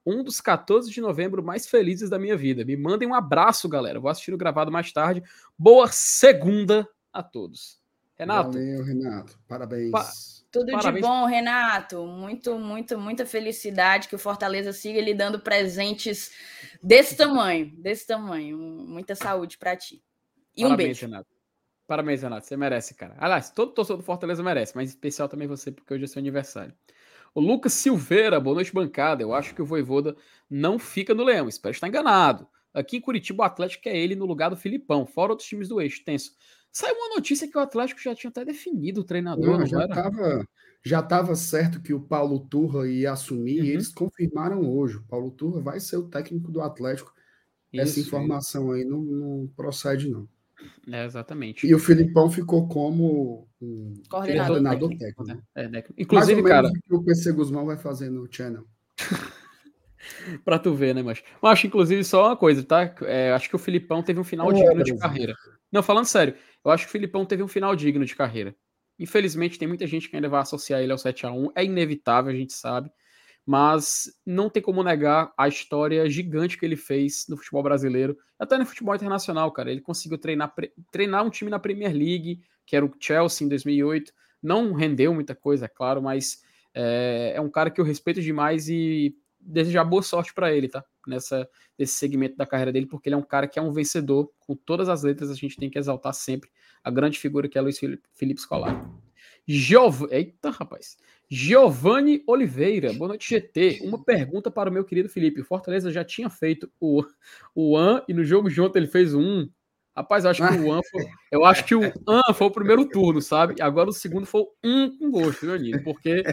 Um 0.05 0.23
dos 0.23 0.41
14 0.41 0.91
de 0.91 0.99
novembro 0.99 1.41
mais 1.41 1.67
felizes 1.67 2.09
da 2.09 2.19
minha 2.19 2.35
vida. 2.35 2.65
Me 2.65 2.75
mandem 2.75 3.07
um 3.07 3.13
abraço, 3.13 3.69
galera. 3.69 3.97
Vou 3.99 4.11
assistir 4.11 4.33
o 4.33 4.37
gravado 4.37 4.69
mais 4.69 4.91
tarde. 4.91 5.23
Boa 5.57 5.87
segunda 5.87 6.85
a 7.13 7.23
todos. 7.23 7.79
Renato, 8.17 8.51
Valeu, 8.53 8.83
Renato. 8.83 9.39
Parabéns. 9.47 9.91
Pa- 9.91 10.11
Tudo 10.51 10.71
Parabéns. 10.71 10.95
de 10.95 11.01
bom, 11.09 11.25
Renato. 11.25 12.05
Muito, 12.07 12.57
muito, 12.59 12.97
muita 12.99 13.25
felicidade 13.25 14.07
que 14.09 14.15
o 14.15 14.19
Fortaleza 14.19 14.73
siga 14.73 14.99
lhe 14.99 15.13
dando 15.13 15.39
presentes 15.39 16.31
desse 16.83 17.15
tamanho, 17.15 17.71
desse 17.77 18.05
tamanho. 18.07 18.57
Muita 18.57 19.13
saúde 19.15 19.57
pra 19.57 19.75
ti. 19.77 20.01
E 20.55 20.65
um 20.65 20.69
Parabéns, 20.69 20.87
beijo. 20.87 21.05
Renato. 21.05 21.36
Parabéns, 21.87 22.21
Renato. 22.21 22.45
Você 22.45 22.57
merece, 22.57 22.93
cara. 22.93 23.15
Aliás, 23.17 23.49
todo 23.49 23.71
torcedor 23.71 23.97
do 23.97 24.03
Fortaleza 24.03 24.43
merece, 24.43 24.75
mas 24.75 24.89
em 24.89 24.93
especial 24.93 25.29
também 25.29 25.47
você, 25.47 25.71
porque 25.71 25.93
hoje 25.93 26.03
é 26.03 26.07
seu 26.07 26.19
aniversário. 26.19 26.73
O 27.33 27.39
Lucas 27.39 27.73
Silveira, 27.73 28.39
boa 28.39 28.55
noite, 28.55 28.73
bancada. 28.73 29.23
Eu 29.23 29.33
acho 29.33 29.55
que 29.55 29.61
o 29.61 29.65
Voivoda 29.65 30.15
não 30.49 30.77
fica 30.77 31.13
no 31.13 31.23
Leão. 31.23 31.47
Espero 31.47 31.73
estar 31.73 31.87
enganado. 31.87 32.47
Aqui 32.73 32.97
em 32.97 33.01
Curitiba, 33.01 33.43
o 33.43 33.45
Atlético 33.45 33.87
é 33.89 33.97
ele 33.97 34.15
no 34.15 34.25
lugar 34.25 34.49
do 34.49 34.57
Filipão, 34.57 35.05
fora 35.05 35.31
outros 35.31 35.47
times 35.47 35.69
do 35.69 35.79
eixo. 35.79 36.03
Tenso. 36.03 36.31
Saiu 36.71 36.95
uma 36.95 37.15
notícia 37.15 37.47
que 37.49 37.57
o 37.57 37.61
Atlético 37.61 38.01
já 38.01 38.13
tinha 38.13 38.29
até 38.29 38.43
definido 38.45 39.01
o 39.01 39.03
treinador, 39.03 39.45
Não, 39.51 39.59
não, 39.59 39.65
já 39.65 39.85
estava 39.85 40.45
já 40.83 41.01
tava 41.01 41.35
certo 41.35 41.81
que 41.81 41.93
o 41.93 41.99
Paulo 41.99 42.39
Turra 42.39 42.87
ia 42.87 43.11
assumir 43.11 43.59
Uhum. 43.59 43.65
e 43.65 43.69
eles 43.71 43.89
confirmaram 43.89 44.61
hoje. 44.61 44.97
O 44.97 45.03
Paulo 45.03 45.31
Turra 45.31 45.59
vai 45.61 45.79
ser 45.79 45.97
o 45.97 46.07
técnico 46.07 46.51
do 46.51 46.61
Atlético. 46.61 47.13
Essa 47.73 47.99
Isso, 47.99 48.07
informação 48.07 48.71
aí 48.71 48.85
não, 48.85 49.01
não 49.01 49.47
procede, 49.55 50.09
não. 50.09 50.27
É, 50.91 51.05
exatamente. 51.05 51.67
E 51.67 51.75
o 51.75 51.79
Filipão 51.79 52.29
ficou 52.29 52.67
como 52.67 53.47
um 53.61 53.93
Coordenador 54.09 54.47
coordenador 54.47 54.89
técnico, 54.89 55.23
técnico. 55.23 55.47
É, 55.55 55.63
técnico. 55.63 55.93
Mais 55.93 56.03
Inclusive, 56.05 56.41
ou 56.41 56.47
menos 56.47 56.61
cara, 56.61 56.67
o 56.67 56.73
que 56.73 56.95
o 56.95 57.03
PC 57.03 57.31
Guzmão 57.31 57.65
vai 57.65 57.77
fazer 57.77 58.09
no 58.09 58.27
channel. 58.31 58.65
pra 60.43 60.57
tu 60.57 60.73
ver, 60.73 60.95
né, 60.95 61.01
mas. 61.01 61.23
Mas 61.41 61.51
acho, 61.53 61.67
inclusive, 61.67 62.03
só 62.03 62.27
uma 62.27 62.37
coisa, 62.37 62.63
tá? 62.63 62.93
É, 63.01 63.31
acho 63.33 63.49
que 63.49 63.55
o 63.55 63.59
Filipão 63.59 64.01
teve 64.01 64.19
um 64.19 64.23
final 64.23 64.51
É, 64.51 64.55
digno 64.55 64.83
de 64.83 64.97
carreira. 64.97 65.35
Não, 65.71 65.83
falando 65.83 66.05
sério, 66.05 66.35
eu 66.63 66.71
acho 66.71 66.85
que 66.85 66.89
o 66.89 66.91
Filipão 66.91 67.25
teve 67.25 67.43
um 67.43 67.47
final 67.47 67.75
digno 67.75 68.05
de 68.05 68.15
carreira. 68.15 68.55
Infelizmente, 68.99 69.59
tem 69.59 69.67
muita 69.67 69.85
gente 69.85 70.09
que 70.09 70.15
ainda 70.15 70.29
vai 70.29 70.41
associar 70.41 70.81
ele 70.81 70.91
ao 70.91 70.97
7x1. 70.97 71.51
É 71.55 71.63
inevitável, 71.63 72.31
a 72.31 72.35
gente 72.35 72.53
sabe. 72.53 72.89
Mas 73.47 74.11
não 74.25 74.49
tem 74.49 74.61
como 74.61 74.83
negar 74.83 75.33
a 75.37 75.47
história 75.47 76.09
gigante 76.09 76.57
que 76.57 76.65
ele 76.65 76.75
fez 76.75 77.25
no 77.29 77.37
futebol 77.37 77.63
brasileiro, 77.63 78.17
até 78.37 78.57
no 78.57 78.65
futebol 78.65 78.93
internacional, 78.93 79.49
cara. 79.53 79.71
Ele 79.71 79.79
conseguiu 79.79 80.17
treinar, 80.17 80.53
treinar 80.91 81.25
um 81.25 81.29
time 81.29 81.49
na 81.49 81.57
Premier 81.57 81.93
League, 81.93 82.41
que 82.65 82.75
era 82.75 82.85
o 82.85 82.93
Chelsea 82.99 83.45
em 83.45 83.49
2008. 83.49 84.11
Não 84.43 84.73
rendeu 84.73 85.13
muita 85.13 85.33
coisa, 85.33 85.63
é 85.63 85.69
claro, 85.69 86.01
mas 86.01 86.43
é, 86.73 87.31
é 87.37 87.41
um 87.41 87.49
cara 87.49 87.71
que 87.71 87.79
eu 87.79 87.85
respeito 87.85 88.21
demais 88.21 88.67
e 88.67 89.15
desejar 89.39 89.85
boa 89.85 90.03
sorte 90.03 90.33
para 90.33 90.53
ele, 90.53 90.67
tá? 90.67 90.83
Nessa, 91.07 91.49
nesse 91.79 91.93
segmento 91.93 92.35
da 92.35 92.45
carreira 92.45 92.73
dele, 92.73 92.85
porque 92.85 93.07
ele 93.07 93.15
é 93.15 93.17
um 93.17 93.23
cara 93.23 93.47
que 93.47 93.57
é 93.57 93.61
um 93.61 93.71
vencedor, 93.71 94.29
com 94.41 94.57
todas 94.57 94.89
as 94.89 95.03
letras 95.03 95.31
a 95.31 95.35
gente 95.35 95.55
tem 95.55 95.69
que 95.69 95.79
exaltar 95.79 96.13
sempre 96.13 96.49
a 96.83 96.91
grande 96.91 97.17
figura 97.17 97.47
que 97.47 97.57
é 97.57 97.61
Luiz 97.61 97.79
Felipe, 97.79 98.03
Felipe 98.13 98.41
Scolari. 98.41 98.77
Giov... 99.47 100.05
Eita, 100.11 100.49
rapaz. 100.49 100.97
Giovanni 101.29 102.23
Oliveira, 102.25 102.93
boa 102.93 103.09
noite, 103.09 103.29
GT. 103.29 103.79
Uma 103.83 104.01
pergunta 104.01 104.49
para 104.49 104.69
o 104.69 104.73
meu 104.73 104.85
querido 104.85 105.09
Felipe. 105.09 105.41
O 105.41 105.45
Fortaleza 105.45 105.91
já 105.91 106.03
tinha 106.03 106.29
feito 106.29 106.71
o, 106.79 107.03
o 107.53 107.77
AN 107.77 108.01
e 108.07 108.13
no 108.13 108.23
jogo 108.23 108.49
de 108.49 108.61
ontem 108.61 108.79
ele 108.79 108.87
fez 108.87 109.13
1. 109.13 109.49
Rapaz, 109.95 110.23
eu 110.23 110.29
acho 110.29 110.47
que 110.47 110.59
o 110.59 110.71
AN 110.71 110.79
foi, 110.91 111.05
eu 111.31 111.43
acho 111.43 111.65
que 111.65 111.73
o 111.75 111.81
AN 112.07 112.33
foi 112.33 112.47
o 112.47 112.51
primeiro 112.51 112.87
turno, 112.87 113.19
sabe? 113.21 113.61
Agora 113.61 113.89
o 113.89 113.93
segundo 113.93 114.25
foi 114.27 114.45
1 114.63 114.97
com 114.97 115.09
gosto, 115.11 115.45
meu 115.45 115.55
amigo, 115.55 115.83
porque 115.83 116.23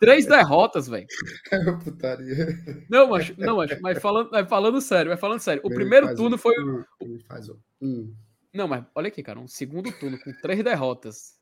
três 0.00 0.26
derrotas, 0.26 0.88
velho. 0.88 1.06
Putaria. 1.84 2.48
Não, 2.90 3.08
mas, 3.08 3.36
não, 3.36 3.58
mas, 3.58 3.78
mas 3.80 3.98
falando, 4.00 4.30
mas 4.32 4.48
falando 4.48 4.80
sério, 4.80 5.10
mas 5.10 5.20
falando 5.20 5.40
sério. 5.40 5.62
O 5.62 5.68
Ele 5.68 5.74
primeiro 5.76 6.14
turno 6.16 6.36
um- 6.36 6.38
foi. 6.38 6.54
um- 6.64 6.82
um- 7.02 7.18
um. 7.82 8.14
Não, 8.52 8.66
mas 8.66 8.84
olha 8.96 9.08
aqui, 9.08 9.22
cara, 9.22 9.38
um 9.38 9.46
segundo 9.46 9.92
turno 9.92 10.18
com 10.18 10.32
três 10.32 10.64
derrotas. 10.64 11.38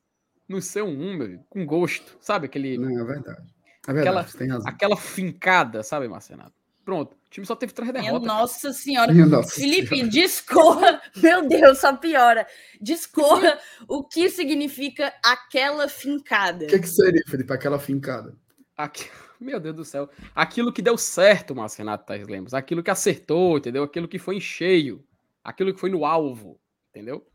No 0.48 0.62
seu 0.62 0.86
um, 0.86 1.14
meu 1.16 1.26
amigo, 1.26 1.44
com 1.50 1.66
gosto, 1.66 2.16
sabe? 2.20 2.46
Aquele, 2.46 2.78
Não, 2.78 2.88
é 3.00 3.04
verdade. 3.04 3.42
É 3.86 3.92
verdade, 3.92 4.08
Aquela- 4.08 4.22
você 4.26 4.38
tem 4.38 4.48
razão. 4.48 4.68
aquela 4.70 4.96
fincada, 4.96 5.82
sabe, 5.82 6.08
Marcenato? 6.08 6.52
Pronto, 6.84 7.12
o 7.12 7.30
time 7.30 7.44
só 7.46 7.54
teve 7.54 7.72
três 7.74 7.90
Minha 7.90 8.02
derrotas. 8.02 8.26
cara. 8.28 8.40
nossa 8.40 8.72
senhora. 8.72 9.12
Minha 9.12 9.26
nossa 9.26 9.54
Felipe, 9.54 9.88
Senhora. 9.88 10.08
discorra. 10.08 11.02
Meu 11.16 11.46
Deus, 11.46 11.78
só 11.78 11.94
piora. 11.94 12.46
Discorra 12.80 13.58
o 13.86 14.02
que 14.04 14.30
significa 14.30 15.12
aquela 15.22 15.86
fincada. 15.86 16.64
O 16.64 16.68
que, 16.68 16.78
que 16.78 16.88
seria, 16.88 17.22
Felipe, 17.28 17.52
aquela 17.52 17.78
fincada? 17.78 18.34
Aqui- 18.74 19.10
Meu 19.38 19.60
Deus 19.60 19.76
do 19.76 19.84
céu. 19.84 20.08
Aquilo 20.34 20.72
que 20.72 20.80
deu 20.80 20.96
certo, 20.96 21.54
Márcio 21.54 21.78
Renato 21.78 22.06
Tais 22.06 22.26
Lemos. 22.26 22.54
Aquilo 22.54 22.82
que 22.82 22.90
acertou, 22.90 23.58
entendeu? 23.58 23.82
Aquilo 23.82 24.08
que 24.08 24.18
foi 24.18 24.36
em 24.36 24.40
cheio. 24.40 25.04
Aquilo 25.44 25.74
que 25.74 25.80
foi 25.80 25.90
no 25.90 26.06
alvo, 26.06 26.58
entendeu? 26.90 27.26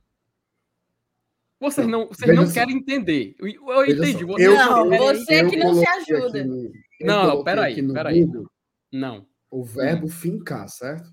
Vocês 1.64 1.88
não, 1.88 2.08
vocês 2.08 2.28
veja 2.28 2.42
não 2.42 2.48
só. 2.48 2.54
querem 2.54 2.76
entender. 2.78 3.36
Eu, 3.40 3.48
entendi. 3.48 4.20
só, 4.20 4.26
vocês 4.28 4.48
eu- 4.50 4.56
Não, 4.56 4.90
você 4.90 5.42
eu 5.44 5.50
que 5.50 5.56
não 5.56 5.74
se 5.76 5.88
ajuda. 5.88 6.42
aqui 6.42 6.72
Não, 7.02 7.44
peraí, 7.44 7.88
peraí. 7.94 8.26
Google 8.26 8.48
Não. 8.92 9.26
O 9.50 9.64
verbo 9.64 10.08
fincar, 10.08 10.68
certo? 10.68 11.10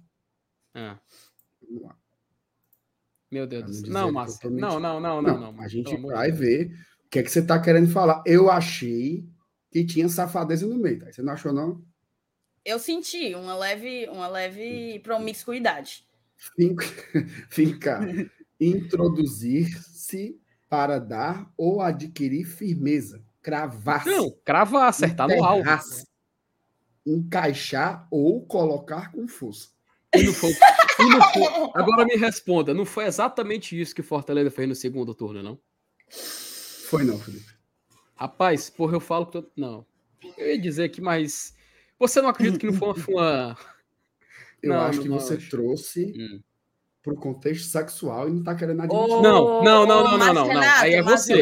Ah, 0.75 0.99
Vamos 1.63 1.83
lá. 1.85 1.97
meu 3.31 3.47
Deus 3.47 3.65
do 3.65 3.69
não 3.69 3.75
céu. 3.83 3.91
Não, 3.93 4.13
Márcio. 4.13 4.51
Não, 4.51 4.81
não, 4.81 4.99
não, 5.01 5.23
Não, 5.23 5.39
não, 5.41 5.53
não. 5.53 5.63
a 5.63 5.69
gente 5.69 5.97
vai 5.99 6.33
ver 6.33 6.73
o 7.05 7.09
que 7.09 7.19
é 7.19 7.23
que 7.23 7.31
você 7.31 7.39
está 7.41 7.61
querendo 7.61 7.89
falar. 7.91 8.23
Eu 8.27 8.51
achei 8.51 9.25
que 9.71 9.85
tinha 9.85 10.09
safadeza 10.09 10.67
no 10.67 10.77
meio, 10.77 10.99
tá? 10.99 11.13
Você 11.13 11.23
não 11.23 11.33
achou, 11.33 11.53
não? 11.53 11.81
Eu 12.65 12.79
senti 12.79 13.35
uma 13.37 13.57
leve, 13.57 14.09
uma 14.09 14.27
leve 14.27 14.99
promiscuidade. 15.01 16.05
Fin- 16.37 16.75
Fincar. 17.51 18.03
Introduzir-se 18.59 20.39
para 20.70 21.00
dar 21.00 21.52
ou 21.59 21.83
adquirir 21.83 22.44
firmeza. 22.44 23.22
Cravar-se. 23.42 24.09
Não, 24.09 24.30
cravar, 24.44 24.88
acertar 24.88 25.28
no 25.28 25.44
alvo. 25.44 25.68
Encaixar 27.04 28.06
ou 28.11 28.46
colocar 28.46 29.11
com 29.11 29.26
força. 29.26 29.68
E 30.14 30.22
não 30.22 30.33
foi, 30.33 30.50
e 30.50 31.04
não 31.09 31.33
foi, 31.33 31.42
agora 31.74 32.04
me 32.04 32.16
responda, 32.16 32.74
não 32.74 32.85
foi 32.85 33.04
exatamente 33.04 33.78
isso 33.80 33.94
que 33.94 34.00
o 34.00 34.04
Fortaleza 34.04 34.50
fez 34.50 34.68
no 34.68 34.74
segundo 34.74 35.14
turno, 35.14 35.42
não? 35.42 35.59
Foi 36.09 37.04
não, 37.04 37.18
Felipe. 37.18 37.54
Rapaz, 38.14 38.68
porra, 38.70 38.96
eu 38.96 39.00
falo 39.00 39.26
que. 39.26 39.33
Tô... 39.33 39.50
Não. 39.56 39.87
Eu 40.37 40.48
ia 40.48 40.61
dizer 40.61 40.85
aqui, 40.85 41.00
mas. 41.00 41.54
Você 41.98 42.20
não 42.20 42.28
acredita 42.28 42.59
que 42.59 42.66
não 42.66 42.74
foi 42.74 42.94
uma. 43.09 43.56
Eu 44.62 44.74
Não, 44.74 44.80
acho 44.80 44.98
não, 44.98 45.02
que 45.02 45.09
você 45.09 45.35
acho. 45.35 45.50
trouxe 45.50 46.12
Hum. 46.16 46.40
Pro 47.03 47.17
contexto 47.17 47.69
sexual 47.69 48.29
e 48.29 48.33
não 48.33 48.43
tá 48.43 48.55
querendo 48.55 48.83
admitir. 48.83 49.13
Ô, 49.13 49.23
Não, 49.23 49.63
não, 49.63 49.87
não, 49.87 49.87
não, 49.87 50.19
não, 50.19 50.35
não, 50.35 50.55
não. 50.55 50.63
Aí 50.79 50.95
é 50.95 51.03
você. 51.03 51.41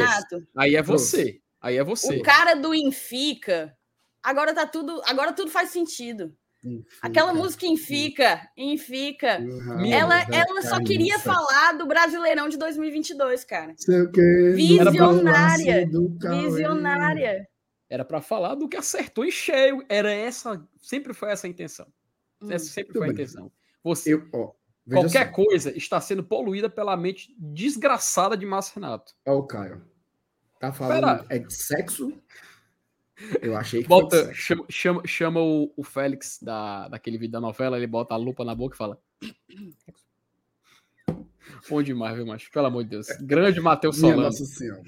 Aí 0.56 0.76
é 0.76 0.82
você. 0.82 1.40
Aí 1.60 1.76
é 1.76 1.84
você. 1.84 2.16
O 2.16 2.22
cara 2.22 2.54
do 2.54 2.74
Infica, 2.74 3.76
agora 4.22 4.54
tá 4.54 4.66
tudo, 4.66 5.02
agora 5.04 5.32
tudo 5.32 5.50
faz 5.50 5.70
sentido. 5.70 6.32
Enfim, 6.64 6.84
Aquela 7.00 7.32
música 7.32 7.66
Infica, 7.66 8.48
Infica. 8.56 9.38
Uhum, 9.40 9.92
Ela, 9.92 10.22
ela 10.22 10.62
só 10.62 10.82
queria 10.82 11.18
falar 11.18 11.72
do 11.74 11.86
Brasileirão 11.86 12.48
de 12.48 12.56
2022, 12.56 13.44
cara. 13.44 13.74
Sei 13.76 14.02
o 14.02 14.10
quê, 14.10 14.52
Visionária, 14.54 15.88
Cauê. 16.20 16.42
Visionária. 16.42 17.48
Era 17.88 18.04
pra 18.04 18.20
falar 18.20 18.54
do 18.54 18.68
que 18.68 18.76
acertou 18.76 19.24
em 19.24 19.30
cheio. 19.30 19.84
Era 19.88 20.12
essa. 20.12 20.62
Sempre 20.82 21.14
foi 21.14 21.30
essa 21.30 21.46
a 21.46 21.50
intenção. 21.50 21.86
Hum. 22.42 22.50
Essa 22.50 22.66
sempre 22.66 22.92
foi 22.92 23.08
a 23.08 23.10
intenção. 23.10 23.50
Você, 23.82 24.14
Eu, 24.14 24.28
ó, 24.34 24.52
veja 24.88 25.02
qualquer 25.02 25.32
coisa 25.32 25.76
está 25.76 26.00
sendo 26.00 26.24
poluída 26.24 26.68
pela 26.68 26.96
mente 26.96 27.34
desgraçada 27.38 28.36
de 28.36 28.44
Márcio 28.46 28.74
Renato. 28.76 29.14
Ó, 29.26 29.36
o 29.38 29.46
Caio. 29.46 29.82
Tá 30.58 30.72
falando 30.72 31.00
Pera. 31.00 31.26
é 31.28 31.38
de 31.38 31.52
sexo? 31.54 32.12
Eu 33.42 33.56
achei 33.56 33.82
que 33.82 33.88
Bota, 33.88 34.24
foi 34.26 34.34
chama, 34.34 34.64
chama, 34.68 35.02
chama 35.06 35.40
o, 35.40 35.72
o 35.76 35.82
Félix 35.84 36.38
da, 36.40 36.88
daquele 36.88 37.18
vídeo 37.18 37.32
da 37.32 37.40
novela, 37.40 37.76
ele 37.76 37.86
bota 37.86 38.14
a 38.14 38.16
lupa 38.16 38.44
na 38.44 38.54
boca 38.54 38.74
e 38.74 38.78
fala. 38.78 38.98
Bom 41.68 41.82
demais, 41.82 42.16
viu, 42.16 42.26
macho? 42.26 42.50
Pelo 42.50 42.66
amor 42.66 42.84
de 42.84 42.90
Deus. 42.90 43.06
Grande 43.20 43.60
Matheus 43.60 43.98
Solano. 43.98 44.22
Nossa 44.22 44.44
Senhora. 44.44 44.82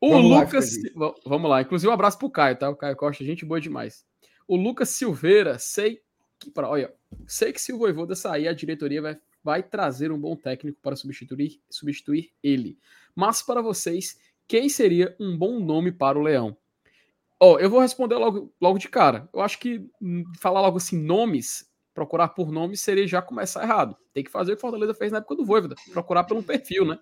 O 0.00 0.10
Vamos 0.10 0.30
lá, 0.30 0.40
Lucas. 0.40 0.70
Va- 0.94 1.14
Vamos 1.26 1.50
lá. 1.50 1.62
Inclusive, 1.62 1.90
um 1.90 1.94
abraço 1.94 2.18
pro 2.18 2.30
Caio, 2.30 2.56
tá? 2.58 2.70
O 2.70 2.76
Caio 2.76 2.96
Costa, 2.96 3.24
gente 3.24 3.44
boa 3.44 3.60
demais. 3.60 4.04
O 4.46 4.56
Lucas 4.56 4.90
Silveira, 4.90 5.58
sei 5.58 6.00
que. 6.38 6.52
Olha, 6.56 6.92
sei 7.26 7.52
que 7.52 7.60
se 7.60 7.72
o 7.72 7.78
Voivoda 7.78 8.14
sair, 8.14 8.48
a 8.48 8.52
diretoria 8.52 9.02
vai, 9.02 9.18
vai 9.44 9.62
trazer 9.62 10.10
um 10.10 10.18
bom 10.18 10.34
técnico 10.34 10.78
para 10.80 10.96
substituir, 10.96 11.60
substituir 11.68 12.32
ele. 12.42 12.78
Mas 13.14 13.42
para 13.42 13.60
vocês, 13.60 14.18
quem 14.48 14.68
seria 14.70 15.14
um 15.20 15.36
bom 15.36 15.60
nome 15.60 15.92
para 15.92 16.18
o 16.18 16.22
Leão? 16.22 16.56
Ó, 17.38 17.58
eu 17.58 17.68
vou 17.68 17.80
responder 17.80 18.14
logo, 18.16 18.52
logo 18.60 18.78
de 18.78 18.88
cara. 18.88 19.28
Eu 19.34 19.42
acho 19.42 19.58
que 19.58 19.86
hum, 20.00 20.24
falar 20.38 20.62
logo 20.62 20.78
assim, 20.78 20.98
nomes, 20.98 21.70
procurar 21.92 22.28
por 22.28 22.50
nomes 22.50 22.80
seria 22.80 23.06
já 23.06 23.20
começar 23.20 23.62
errado. 23.62 23.96
Tem 24.14 24.24
que 24.24 24.30
fazer 24.30 24.52
o 24.52 24.54
que 24.56 24.62
Fortaleza 24.62 24.94
fez 24.94 25.12
na 25.12 25.18
época 25.18 25.36
do 25.36 25.44
Voivoda, 25.44 25.74
procurar 25.92 26.24
pelo 26.24 26.42
perfil, 26.42 26.86
né? 26.86 26.98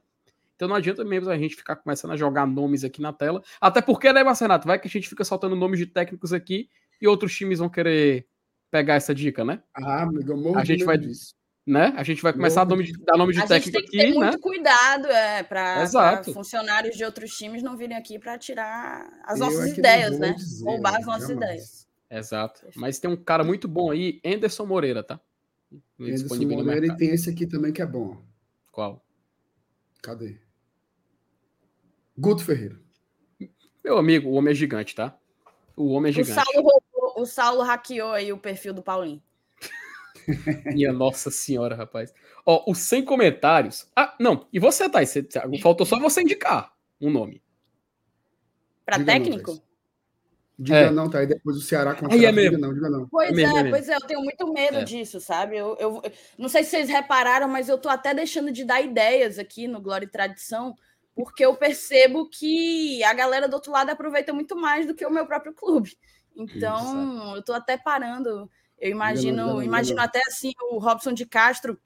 Então 0.56 0.68
não 0.68 0.74
adianta 0.76 1.04
mesmo 1.04 1.30
a 1.30 1.38
gente 1.38 1.54
ficar 1.54 1.76
começando 1.76 2.10
a 2.12 2.16
jogar 2.16 2.46
nomes 2.46 2.82
aqui 2.84 3.00
na 3.00 3.12
tela. 3.12 3.42
Até 3.60 3.80
porque, 3.80 4.12
né, 4.12 4.22
Marcelo 4.24 4.50
Renato? 4.50 4.66
Vai 4.66 4.78
que 4.80 4.88
a 4.88 4.90
gente 4.90 5.08
fica 5.08 5.24
soltando 5.24 5.54
nomes 5.54 5.78
de 5.78 5.86
técnicos 5.86 6.32
aqui 6.32 6.68
e 7.00 7.06
outros 7.06 7.34
times 7.36 7.58
vão 7.58 7.68
querer 7.68 8.26
pegar 8.70 8.94
essa 8.94 9.14
dica, 9.14 9.44
né? 9.44 9.62
Ah, 9.74 10.02
amigo, 10.02 10.32
eu 10.32 10.36
morro 10.36 10.58
A 10.58 10.64
gente 10.64 10.84
vai- 10.84 10.98
disso. 10.98 11.34
Né? 11.66 11.92
A 11.96 12.02
gente 12.02 12.20
vai 12.22 12.32
começar 12.32 12.62
a 12.62 12.64
nome 12.64 12.84
de- 12.84 12.92
dar 13.04 13.16
nome 13.16 13.32
de 13.32 13.38
A 13.38 13.42
gente 13.42 13.48
técnico 13.70 13.78
tem 13.78 13.84
que 13.86 13.90
ter 13.96 14.02
aqui, 14.08 14.18
né? 14.18 14.26
muito 14.26 14.40
cuidado 14.40 15.06
é, 15.06 15.42
para 15.42 15.82
Exato. 15.82 16.32
funcionários 16.32 16.96
de 16.96 17.04
outros 17.04 17.30
times 17.36 17.62
não 17.62 17.76
virem 17.76 17.96
aqui 17.96 18.18
para 18.18 18.36
tirar 18.38 19.08
as 19.24 19.38
Eu 19.38 19.46
nossas 19.46 19.60
é 19.70 19.74
que 19.74 19.80
não 19.80 19.90
ideias, 19.90 20.18
né? 20.18 20.32
dizer, 20.32 20.64
Roubar 20.64 20.96
as 20.98 21.06
nossas 21.06 21.28
jamais. 21.28 21.44
ideias. 21.52 21.88
Exato. 22.10 22.66
Mas 22.76 22.98
tem 22.98 23.10
um 23.10 23.16
cara 23.16 23.42
muito 23.44 23.66
bom 23.68 23.90
aí, 23.90 24.20
Anderson 24.24 24.66
Moreira, 24.66 25.02
tá? 25.02 25.18
Anderson 25.98 26.44
Moreira 26.46 26.86
e 26.86 26.96
tem 26.96 27.10
esse 27.10 27.30
aqui 27.30 27.46
também 27.46 27.72
que 27.72 27.80
é 27.80 27.86
bom. 27.86 28.20
Qual? 28.70 29.02
Cadê? 30.02 30.36
Guto 32.18 32.44
Ferreira. 32.44 32.78
Meu 33.82 33.96
amigo, 33.98 34.28
o 34.28 34.32
homem 34.34 34.52
é 34.52 34.54
gigante, 34.54 34.94
tá? 34.94 35.16
O 35.76 35.92
homem 35.92 36.10
é 36.10 36.12
O 36.12 36.24
gigante. 36.24 36.44
Saulo, 36.44 36.68
roubou- 36.68 37.22
o 37.22 37.26
Saulo 37.26 37.62
hackeou 37.62 38.12
aí 38.12 38.32
o 38.32 38.38
perfil 38.38 38.74
do 38.74 38.82
Paulinho. 38.82 39.22
Minha 40.74 40.92
nossa 40.92 41.30
senhora, 41.30 41.74
rapaz. 41.74 42.12
Ó, 42.44 42.64
os 42.70 42.78
100 42.78 43.04
comentários. 43.04 43.88
Ah, 43.96 44.14
não. 44.18 44.46
E 44.52 44.58
você, 44.58 44.88
Thaís? 44.88 45.10
Você- 45.10 45.26
Faltou 45.60 45.86
só 45.86 45.98
você 45.98 46.22
indicar 46.22 46.72
um 47.00 47.10
nome. 47.10 47.42
Para 48.84 48.98
Diga 48.98 49.12
não, 49.12 49.18
técnico? 49.24 49.50
Thais. 49.52 49.62
Diga 50.58 50.76
É. 50.76 50.90
não, 50.90 51.08
tá 51.10 51.18
aí 51.20 51.26
depois 51.26 51.56
o 51.56 51.60
Ceará 51.60 51.94
contra 51.94 52.14
Aí 52.14 52.24
é 52.24 52.30
Diga 52.30 52.42
mesmo. 52.42 52.58
não, 52.58 52.74
diga 52.74 52.90
não. 52.90 53.08
Pois 53.08 53.30
É 53.30 53.32
mesmo, 53.32 53.56
é, 53.58 53.60
é 53.60 53.70
pois 53.70 53.88
é, 53.88 53.96
eu 53.96 54.00
tenho 54.00 54.20
muito 54.20 54.52
medo 54.52 54.78
É. 54.78 54.84
disso, 54.84 55.20
sabe? 55.20 55.56
Eu, 55.56 55.76
eu 55.80 56.02
não 56.38 56.48
sei 56.48 56.62
se 56.64 56.70
vocês 56.70 56.88
repararam, 56.88 57.48
mas 57.48 57.68
eu 57.68 57.78
tô 57.78 57.88
até 57.88 58.12
deixando 58.14 58.52
de 58.52 58.64
dar 58.64 58.80
ideias 58.80 59.38
aqui 59.38 59.66
no 59.66 59.80
Glória 59.80 60.04
e 60.06 60.10
Tradição, 60.10 60.76
porque 61.14 61.44
eu 61.44 61.54
percebo 61.56 62.28
que 62.28 63.02
a 63.04 63.12
galera 63.12 63.48
do 63.48 63.54
outro 63.54 63.72
lado 63.72 63.90
aproveita 63.90 64.32
muito 64.32 64.54
mais 64.56 64.86
do 64.86 64.94
que 64.94 65.04
o 65.06 65.10
meu 65.10 65.26
próprio 65.26 65.52
clube. 65.54 65.96
Então, 66.36 67.36
eu 67.36 67.42
tô 67.42 67.52
até 67.52 67.76
parando. 67.76 68.50
Eu 68.82 68.90
imagino, 68.90 69.36
não, 69.36 69.44
diga 69.46 69.54
não, 69.58 69.62
imagino 69.62 69.96
não. 69.98 70.04
até 70.04 70.20
assim 70.26 70.52
o 70.72 70.78
Robson 70.78 71.12
de 71.12 71.24
Castro 71.24 71.78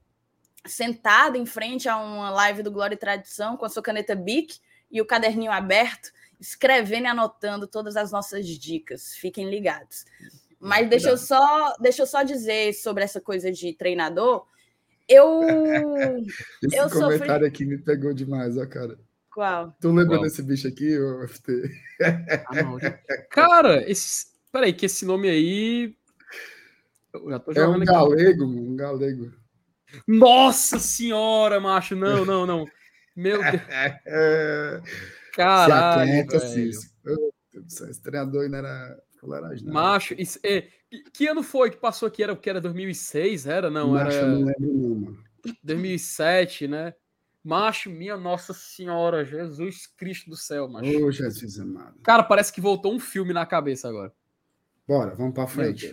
sentado 0.65 1.37
em 1.37 1.45
frente 1.45 1.89
a 1.91 1.99
uma 1.99 2.31
live 2.31 2.63
do 2.63 2.71
Glória 2.71 2.95
e 2.95 2.99
Tradição 2.99 3.55
com 3.57 3.67
a 3.67 3.69
sua 3.69 3.83
caneta 3.83 4.15
Bic 4.15 4.59
e 4.91 5.01
o 5.01 5.05
caderninho 5.05 5.53
aberto, 5.53 6.11
escrevendo 6.41 7.05
e 7.05 7.09
anotando 7.09 7.67
todas 7.67 7.97
as 7.97 8.11
nossas 8.11 8.47
dicas. 8.49 9.15
Fiquem 9.15 9.51
ligados. 9.51 10.07
Mas 10.59 10.89
deixa 10.89 11.11
eu 11.11 11.19
só, 11.19 11.75
deixa 11.79 12.01
eu 12.03 12.07
só 12.07 12.23
dizer 12.23 12.73
sobre 12.73 13.05
essa 13.05 13.21
coisa 13.21 13.53
de 13.53 13.75
treinador. 13.75 14.47
Eu 15.07 15.43
Esse 16.65 16.77
Eu 16.77 16.89
sofri- 16.89 17.19
comentário 17.19 17.47
aqui 17.47 17.67
me 17.67 17.77
pegou 17.79 18.15
demais, 18.15 18.57
ó, 18.57 18.67
cara. 18.67 18.99
qual? 19.31 19.77
Tu 19.81 19.89
lembra 19.89 20.17
Qual? 20.17 20.23
desse 20.23 20.43
bicho 20.43 20.67
aqui, 20.67 20.99
ô 20.99 21.29
FT? 21.29 21.53
Ah, 22.47 22.63
não. 22.63 22.79
Cara, 23.31 23.89
esse. 23.89 24.27
Peraí, 24.51 24.73
que 24.73 24.87
esse 24.87 25.05
nome 25.05 25.29
aí. 25.29 25.95
É 27.55 27.67
um 27.69 27.75
aqui. 27.75 27.85
galego, 27.85 28.47
mano, 28.47 28.71
um 28.73 28.77
galego. 28.77 29.33
Nossa 30.07 30.79
senhora, 30.79 31.61
macho. 31.61 31.95
Não, 31.97 32.25
não, 32.25 32.47
não. 32.47 32.67
Meu 33.15 33.39
Deus. 33.41 33.63
É, 34.07 34.81
se 34.85 35.33
Caralho. 35.33 36.03
atleta, 36.03 36.39
velho. 36.39 36.73
céu, 37.69 37.89
Esse 37.91 38.03
treinador 38.03 38.45
ainda 38.45 38.59
era 38.59 39.03
fuleiragem, 39.21 39.65
não. 39.67 39.73
Macho, 39.73 40.15
isso, 40.19 40.39
é, 40.43 40.69
que- 41.13 41.27
ano 41.29 41.43
foi 41.43 41.71
que 41.71 41.77
passou 41.79 42.07
aqui? 42.09 42.23
Era 42.23 42.33
o 42.33 42.37
que 42.37 42.51
era 42.51 42.61
2006? 42.61 43.47
Era? 43.47 43.71
Não, 43.71 43.91
Macho, 43.93 44.17
eu 44.17 44.23
era 44.23 44.27
não 44.29 44.45
lembro 44.45 44.73
não, 44.75 44.95
mano. 44.97 45.25
2007, 45.63 46.67
né? 46.69 46.95
Macho, 47.43 47.89
minha 47.89 48.17
Nossa 48.17 48.53
Senhora, 48.53 49.25
Jesus 49.25 49.87
Cristo 49.87 50.29
do 50.29 50.37
céu, 50.37 50.69
macho. 50.69 51.05
Ô, 51.07 51.13
Jesus 51.13 51.61
amado. 51.61 51.95
Cara, 52.03 52.25
parece 52.25 52.53
que 52.53 52.61
voltou 52.61 52.93
um 52.93 52.99
filme 52.99 53.33
na 53.33 53.47
cabeça 53.47 53.89
agora. 53.89 54.13
Bora, 54.87 55.15
vamos 55.15 55.33
pra 55.33 55.47
frente. 55.47 55.93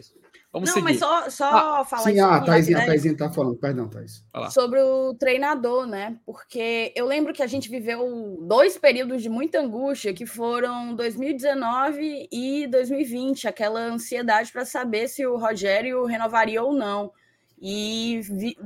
Vamos 0.53 0.69
Não, 0.69 0.75
seguir. 0.75 0.83
mas 0.83 0.99
só, 0.99 1.29
só 1.31 1.83
falar 1.83 2.03
Sim, 2.03 2.11
isso 2.13 2.23
ah, 2.25 2.35
aqui 2.35 2.45
Taizinha, 2.45 2.77
a 2.77 2.79
rapidamente. 2.81 2.85
Taizinha 2.85 3.17
tá 3.17 3.31
falando. 3.31 3.55
Perdão, 3.57 3.89
Thais. 3.89 4.23
Sobre 4.51 4.79
o 4.79 5.15
treinador, 5.15 5.87
né? 5.87 6.19
Porque 6.27 6.93
eu 6.95 7.07
lembro 7.07 7.33
que 7.33 7.41
a 7.41 7.47
gente 7.47 7.67
viveu 7.71 8.37
dois 8.39 8.77
períodos 8.77 9.23
de 9.23 9.29
muita 9.29 9.59
angústia, 9.59 10.13
que 10.13 10.27
foram 10.27 10.93
2019 10.95 12.29
e 12.31 12.67
2020, 12.67 13.47
aquela 13.47 13.79
ansiedade 13.79 14.51
para 14.51 14.63
saber 14.63 15.07
se 15.07 15.25
o 15.25 15.37
Rogério 15.37 16.05
renovaria 16.05 16.61
ou 16.61 16.71
não. 16.71 17.11
E 17.59 18.21
vi- 18.23 18.57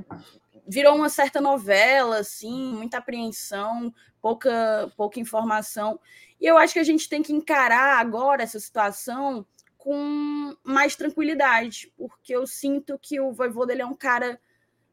virou 0.68 0.94
uma 0.94 1.08
certa 1.08 1.40
novela, 1.40 2.18
assim, 2.18 2.74
muita 2.74 2.98
apreensão, 2.98 3.94
pouca, 4.22 4.92
pouca 4.98 5.22
informação. 5.22 5.98
E 6.42 6.46
eu 6.46 6.58
acho 6.58 6.74
que 6.74 6.80
a 6.80 6.84
gente 6.84 7.08
tem 7.08 7.24
que 7.24 7.32
encarar 7.32 7.98
agora 7.98 8.44
essa 8.44 8.60
situação 8.60 9.46
com 9.88 10.54
mais 10.66 10.98
tranquilidade, 10.98 11.94
porque 11.96 12.36
eu 12.36 12.46
sinto 12.46 13.00
que 13.02 13.22
o 13.22 13.32
Voivoda 13.32 13.72
ele 13.72 13.82
é 13.82 13.86
um 13.86 13.96
cara 13.96 14.38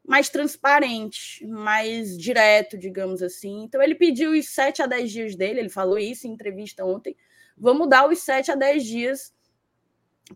mais 0.07 0.29
transparente, 0.29 1.45
mais 1.45 2.17
direto, 2.17 2.77
digamos 2.77 3.21
assim. 3.21 3.63
Então 3.63 3.81
ele 3.81 3.95
pediu 3.95 4.31
os 4.31 4.47
7 4.47 4.81
a 4.81 4.85
10 4.85 5.11
dias 5.11 5.35
dele, 5.35 5.59
ele 5.59 5.67
falou 5.67 5.99
isso 5.99 6.25
em 6.25 6.31
entrevista 6.31 6.85
ontem. 6.85 7.13
Vamos 7.57 7.89
dar 7.89 8.07
os 8.07 8.19
7 8.19 8.51
a 8.51 8.55
10 8.55 8.85
dias 8.85 9.33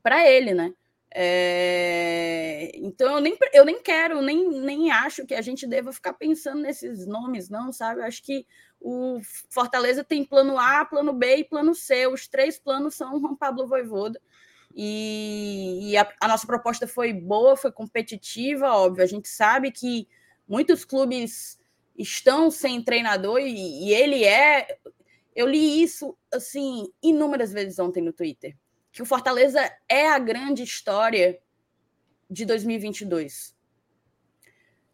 para 0.03 0.29
ele, 0.29 0.53
né? 0.53 0.73
É, 1.09 2.69
Então 2.75 3.15
eu 3.15 3.21
nem, 3.21 3.37
eu 3.53 3.63
nem 3.63 3.81
quero, 3.81 4.21
nem, 4.21 4.45
nem 4.49 4.91
acho 4.91 5.25
que 5.25 5.35
a 5.35 5.41
gente 5.41 5.65
deva 5.65 5.93
ficar 5.93 6.15
pensando 6.15 6.61
nesses 6.61 7.07
nomes, 7.07 7.49
não, 7.49 7.71
sabe? 7.71 8.01
Eu 8.01 8.05
acho 8.07 8.21
que 8.21 8.45
o 8.81 9.21
Fortaleza 9.49 10.03
tem 10.03 10.25
plano 10.25 10.59
A, 10.59 10.83
plano 10.83 11.13
B 11.13 11.37
e 11.37 11.43
plano 11.45 11.73
C. 11.73 12.07
Os 12.07 12.27
três 12.27 12.59
planos 12.59 12.95
são 12.95 13.15
o 13.15 13.21
Juan 13.21 13.37
Pablo 13.37 13.65
Voivoda. 13.65 14.19
E, 14.75 15.91
e 15.91 15.97
a, 15.97 16.13
a 16.21 16.27
nossa 16.27 16.45
proposta 16.45 16.88
foi 16.88 17.12
boa, 17.13 17.58
foi 17.58 17.71
competitiva, 17.71 18.71
óbvio. 18.71 19.03
A 19.03 19.08
gente 19.08 19.27
sabe 19.27 19.71
que 19.71 20.08
muitos 20.47 20.86
clubes 20.86 21.60
estão 21.97 22.49
sem 22.49 22.82
treinador 22.84 23.39
e, 23.39 23.88
e 23.88 23.93
ele 23.93 24.23
é. 24.23 24.79
Eu 25.36 25.47
li 25.47 25.82
isso 25.82 26.17
assim 26.34 26.91
inúmeras 27.01 27.51
vezes 27.51 27.79
ontem 27.79 28.01
no 28.01 28.13
Twitter, 28.13 28.55
que 28.91 29.01
o 29.01 29.05
Fortaleza 29.05 29.60
é 29.88 30.10
a 30.10 30.19
grande 30.19 30.63
história 30.63 31.39
de 32.29 32.45
2022. 32.45 33.55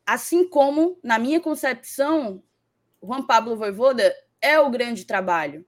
assim 0.06 0.48
como, 0.48 1.00
na 1.04 1.18
minha 1.18 1.42
concepção, 1.42 2.44
Juan 3.04 3.26
Pablo 3.26 3.58
Voivoda 3.58 4.16
é 4.40 4.60
o 4.60 4.70
grande 4.70 5.06
trabalho. 5.06 5.66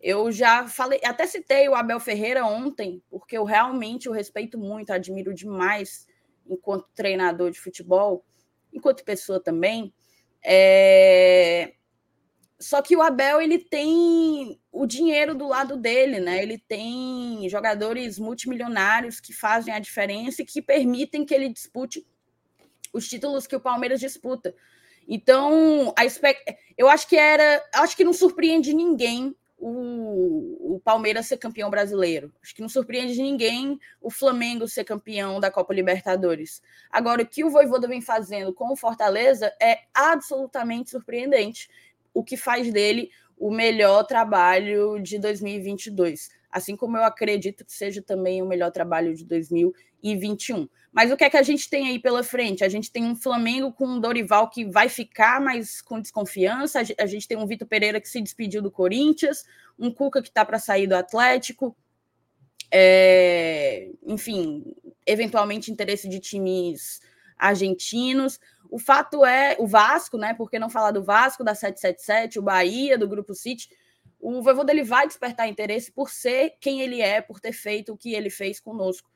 Eu 0.00 0.32
já 0.32 0.66
falei, 0.66 0.98
até 1.04 1.26
citei 1.26 1.68
o 1.68 1.74
Abel 1.74 2.00
Ferreira 2.00 2.46
ontem, 2.46 3.02
porque 3.10 3.36
eu 3.36 3.44
realmente 3.44 4.08
o 4.08 4.12
respeito 4.12 4.58
muito, 4.58 4.90
admiro 4.90 5.34
demais 5.34 6.06
enquanto 6.48 6.88
treinador 6.94 7.50
de 7.50 7.60
futebol, 7.60 8.24
enquanto 8.72 9.04
pessoa 9.04 9.38
também. 9.38 9.92
É... 10.42 11.74
Só 12.58 12.80
que 12.80 12.96
o 12.96 13.02
Abel 13.02 13.40
ele 13.40 13.58
tem 13.58 14.58
o 14.72 14.86
dinheiro 14.86 15.34
do 15.34 15.46
lado 15.46 15.76
dele, 15.76 16.18
né? 16.18 16.42
Ele 16.42 16.58
tem 16.58 17.46
jogadores 17.48 18.18
multimilionários 18.18 19.20
que 19.20 19.32
fazem 19.32 19.72
a 19.72 19.78
diferença 19.78 20.42
e 20.42 20.46
que 20.46 20.60
permitem 20.60 21.24
que 21.24 21.34
ele 21.34 21.48
dispute 21.48 22.06
os 22.92 23.08
títulos 23.08 23.46
que 23.46 23.56
o 23.56 23.60
Palmeiras 23.60 24.00
disputa. 24.00 24.54
Então, 25.08 25.92
a 25.96 26.04
eu 26.76 26.88
acho 26.88 27.08
que 27.08 27.16
era, 27.16 27.62
acho 27.74 27.96
que 27.96 28.04
não 28.04 28.12
surpreende 28.12 28.74
ninguém 28.74 29.34
o, 29.60 30.76
o 30.76 30.80
Palmeiras 30.80 31.26
ser 31.26 31.36
campeão 31.36 31.68
brasileiro. 31.68 32.32
Acho 32.42 32.54
que 32.54 32.62
não 32.62 32.68
surpreende 32.68 33.20
ninguém 33.20 33.78
o 34.00 34.10
Flamengo 34.10 34.66
ser 34.66 34.84
campeão 34.84 35.38
da 35.38 35.50
Copa 35.50 35.74
Libertadores. 35.74 36.62
Agora, 36.90 37.22
o 37.22 37.26
que 37.26 37.44
o 37.44 37.50
Voivoda 37.50 37.86
vem 37.86 38.00
fazendo 38.00 38.54
com 38.54 38.72
o 38.72 38.76
Fortaleza 38.76 39.52
é 39.60 39.80
absolutamente 39.92 40.90
surpreendente, 40.90 41.68
o 42.14 42.24
que 42.24 42.36
faz 42.36 42.72
dele 42.72 43.10
o 43.36 43.50
melhor 43.50 44.04
trabalho 44.04 45.00
de 45.02 45.18
2022. 45.18 46.30
Assim 46.50 46.74
como 46.74 46.96
eu 46.96 47.04
acredito 47.04 47.64
que 47.64 47.72
seja 47.72 48.02
também 48.02 48.42
o 48.42 48.46
melhor 48.46 48.72
trabalho 48.72 49.14
de 49.14 49.24
2021. 50.02 50.68
Mas 50.92 51.12
o 51.12 51.16
que 51.16 51.24
é 51.24 51.30
que 51.30 51.36
a 51.36 51.42
gente 51.42 51.70
tem 51.70 51.88
aí 51.88 51.98
pela 51.98 52.22
frente? 52.22 52.64
A 52.64 52.68
gente 52.68 52.90
tem 52.90 53.04
um 53.04 53.14
Flamengo 53.14 53.72
com 53.72 53.86
um 53.86 54.00
Dorival 54.00 54.50
que 54.50 54.64
vai 54.64 54.88
ficar, 54.88 55.40
mas 55.40 55.80
com 55.80 56.00
desconfiança. 56.00 56.80
A 56.98 57.06
gente 57.06 57.28
tem 57.28 57.38
um 57.38 57.46
Vitor 57.46 57.68
Pereira 57.68 58.00
que 58.00 58.08
se 58.08 58.20
despediu 58.20 58.60
do 58.60 58.70
Corinthians, 58.70 59.44
um 59.78 59.92
Cuca 59.92 60.20
que 60.20 60.28
está 60.28 60.44
para 60.44 60.58
sair 60.58 60.86
do 60.86 60.96
Atlético. 60.96 61.76
É... 62.72 63.90
enfim, 64.06 64.64
eventualmente 65.06 65.72
interesse 65.72 66.08
de 66.08 66.18
times 66.18 67.00
argentinos. 67.36 68.38
O 68.70 68.78
fato 68.78 69.24
é, 69.24 69.56
o 69.58 69.66
Vasco, 69.66 70.16
né? 70.16 70.34
Por 70.34 70.50
que 70.50 70.58
não 70.58 70.70
falar 70.70 70.90
do 70.90 71.02
Vasco, 71.02 71.42
da 71.42 71.54
777, 71.54 72.38
o 72.38 72.42
Bahia, 72.42 72.98
do 72.98 73.08
Grupo 73.08 73.34
City? 73.34 73.68
O 74.20 74.42
Voivoda 74.42 74.70
ele 74.70 74.84
vai 74.84 75.06
despertar 75.06 75.48
interesse 75.48 75.90
por 75.90 76.10
ser 76.10 76.54
quem 76.60 76.82
ele 76.82 77.00
é, 77.00 77.20
por 77.20 77.40
ter 77.40 77.52
feito 77.52 77.92
o 77.92 77.96
que 77.96 78.12
ele 78.12 78.28
fez 78.28 78.60
conosco. 78.60 79.10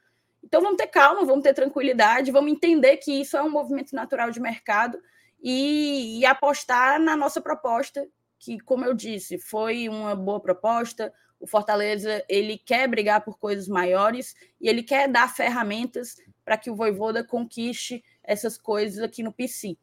Então 0.45 0.61
vamos 0.61 0.77
ter 0.77 0.87
calma, 0.89 1.25
vamos 1.25 1.43
ter 1.43 1.55
tranquilidade, 1.55 2.31
vamos 2.31 2.53
entender 2.53 2.99
que 2.99 3.13
isso 3.13 3.37
é 3.37 3.43
um 3.43 3.51
movimento 3.51 3.95
natural 3.95 4.31
de 4.31 4.39
mercado 4.39 5.01
e, 5.43 6.21
e 6.21 6.27
apostar 6.27 7.01
na 7.01 7.17
nossa 7.17 7.41
proposta, 7.41 8.07
que, 8.39 8.61
como 8.61 8.85
eu 8.85 8.93
disse, 8.93 9.39
foi 9.39 9.89
uma 9.89 10.15
boa 10.15 10.39
proposta. 10.39 11.13
O 11.41 11.47
Fortaleza 11.47 12.23
ele 12.29 12.59
quer 12.59 12.87
brigar 12.87 13.25
por 13.25 13.39
coisas 13.39 13.67
maiores 13.67 14.35
e 14.61 14.69
ele 14.69 14.83
quer 14.83 15.09
dar 15.09 15.35
ferramentas 15.35 16.17
para 16.45 16.59
que 16.59 16.71
o 16.71 16.77
Voivoda 16.77 17.25
conquiste 17.25 18.05
essas 18.23 18.59
coisas 18.59 19.03
aqui 19.03 19.23
no 19.23 19.33
PC. 19.33 19.79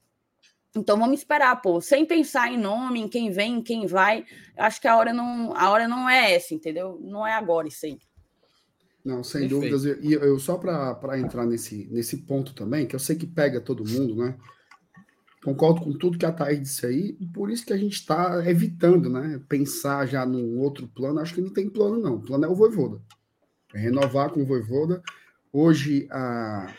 Então 0.76 0.98
vamos 0.98 1.20
esperar, 1.20 1.60
pô, 1.60 1.82
sem 1.82 2.06
pensar 2.06 2.52
em 2.52 2.58
nome, 2.58 3.02
em 3.02 3.08
quem 3.08 3.32
vem, 3.32 3.56
em 3.56 3.64
quem 3.64 3.88
vai. 3.88 4.26
Acho 4.56 4.80
que 4.80 4.88
a 4.88 4.96
hora 4.96 5.12
não, 5.12 5.56
a 5.56 5.70
hora 5.70 5.88
não 5.88 6.08
é 6.08 6.34
essa, 6.34 6.54
entendeu? 6.54 7.00
Não 7.02 7.26
é 7.26 7.34
agora 7.34 7.68
isso 7.68 7.86
aí. 7.86 8.00
Não, 9.04 9.24
sem 9.24 9.48
Perfeito. 9.48 9.72
dúvidas. 9.72 10.00
E 10.04 10.14
eu, 10.14 10.40
só 10.40 10.58
para 10.58 11.20
entrar 11.20 11.46
nesse, 11.46 11.88
nesse 11.92 12.18
ponto 12.18 12.54
também, 12.54 12.86
que 12.86 12.96
eu 12.96 13.00
sei 13.00 13.16
que 13.16 13.26
pega 13.26 13.60
todo 13.60 13.88
mundo, 13.88 14.16
né? 14.16 14.36
Concordo 15.44 15.82
com 15.82 15.92
tudo 15.94 16.20
que 16.20 16.26
a 16.26 16.32
Thaís 16.32 16.62
disse 16.62 16.86
aí, 16.86 17.18
e 17.20 17.26
por 17.26 17.50
isso 17.50 17.66
que 17.66 17.74
a 17.74 17.78
gente 17.78 17.94
está 17.94 18.48
evitando, 18.48 19.10
né? 19.10 19.42
Pensar 19.50 20.06
já 20.06 20.24
num 20.24 20.60
outro 20.60 20.88
plano. 20.88 21.20
Acho 21.20 21.34
que 21.34 21.42
não 21.42 21.50
tem 21.50 21.68
plano, 21.68 22.00
não. 22.00 22.16
O 22.16 22.22
plano 22.22 22.46
é 22.46 22.48
o 22.48 22.56
Voivoda. 22.56 23.02
É 23.74 23.80
renovar 23.80 24.30
com 24.30 24.44
o 24.44 24.46
Voivoda. 24.46 25.02
Hoje, 25.52 26.08
a, 26.12 26.72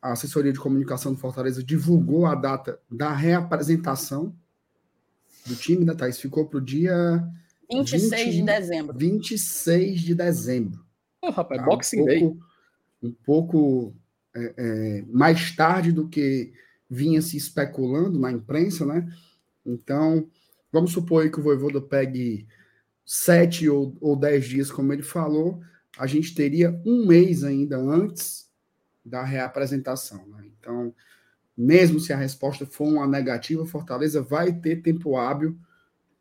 a 0.00 0.12
assessoria 0.12 0.52
de 0.52 0.58
comunicação 0.58 1.12
do 1.12 1.18
Fortaleza 1.18 1.62
divulgou 1.62 2.24
a 2.24 2.34
data 2.34 2.80
da 2.90 3.12
reapresentação 3.12 4.34
do 5.46 5.54
time, 5.54 5.84
né, 5.84 5.94
Thaís? 5.94 6.18
Ficou 6.18 6.46
para 6.46 6.58
o 6.58 6.62
dia 6.62 7.22
26 7.70 8.24
20, 8.24 8.32
de 8.34 8.42
dezembro. 8.42 8.98
26 8.98 10.00
de 10.00 10.14
dezembro. 10.14 10.84
Oh, 11.22 11.30
rapaz, 11.30 11.60
tá? 11.60 11.66
Boxing 11.66 12.00
um 12.00 12.04
pouco, 12.04 12.20
Day. 12.20 12.38
Um 13.02 13.12
pouco 13.24 13.94
é, 14.34 14.54
é, 14.56 15.04
mais 15.08 15.54
tarde 15.54 15.92
do 15.92 16.08
que 16.08 16.52
vinha 16.88 17.20
se 17.20 17.36
especulando 17.36 18.18
na 18.18 18.32
imprensa, 18.32 18.86
né? 18.86 19.06
Então, 19.64 20.26
vamos 20.72 20.92
supor 20.92 21.22
aí 21.22 21.30
que 21.30 21.38
o 21.38 21.42
Voivoda 21.42 21.80
pegue 21.80 22.46
sete 23.04 23.68
ou, 23.68 23.96
ou 24.00 24.16
dez 24.16 24.46
dias, 24.46 24.70
como 24.70 24.92
ele 24.92 25.02
falou, 25.02 25.60
a 25.98 26.06
gente 26.06 26.34
teria 26.34 26.80
um 26.84 27.06
mês 27.06 27.42
ainda 27.42 27.78
antes 27.78 28.48
da 29.04 29.24
reapresentação. 29.24 30.26
Né? 30.28 30.46
Então, 30.58 30.94
mesmo 31.56 31.98
se 31.98 32.12
a 32.12 32.16
resposta 32.16 32.66
for 32.66 32.86
uma 32.86 33.06
negativa, 33.06 33.66
Fortaleza 33.66 34.22
vai 34.22 34.52
ter 34.52 34.82
tempo 34.82 35.16
hábil 35.16 35.58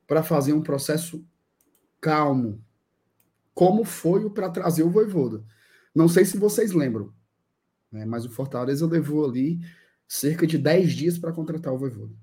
para 0.08 0.24
fazer 0.24 0.54
um 0.54 0.62
processo 0.62 1.24
calmo, 2.02 2.64
como 3.54 3.84
foi 3.84 4.24
o 4.24 4.30
para 4.30 4.50
trazer 4.50 4.84
o 4.84 4.90
Voivoda. 4.90 5.44
Não 5.94 6.08
sei 6.08 6.26
se 6.26 6.38
vocês 6.38 6.74
lembram, 6.74 7.12
né, 7.92 8.06
mas 8.06 8.26
o 8.26 8.30
Fortaleza 8.30 8.86
levou 8.86 9.26
ali 9.26 9.60
cerca 10.08 10.46
de 10.46 10.58
10 10.58 10.94
dias 10.94 11.18
para 11.18 11.34
contratar 11.34 11.74
o 11.74 11.78
Voivoda. 11.78 12.14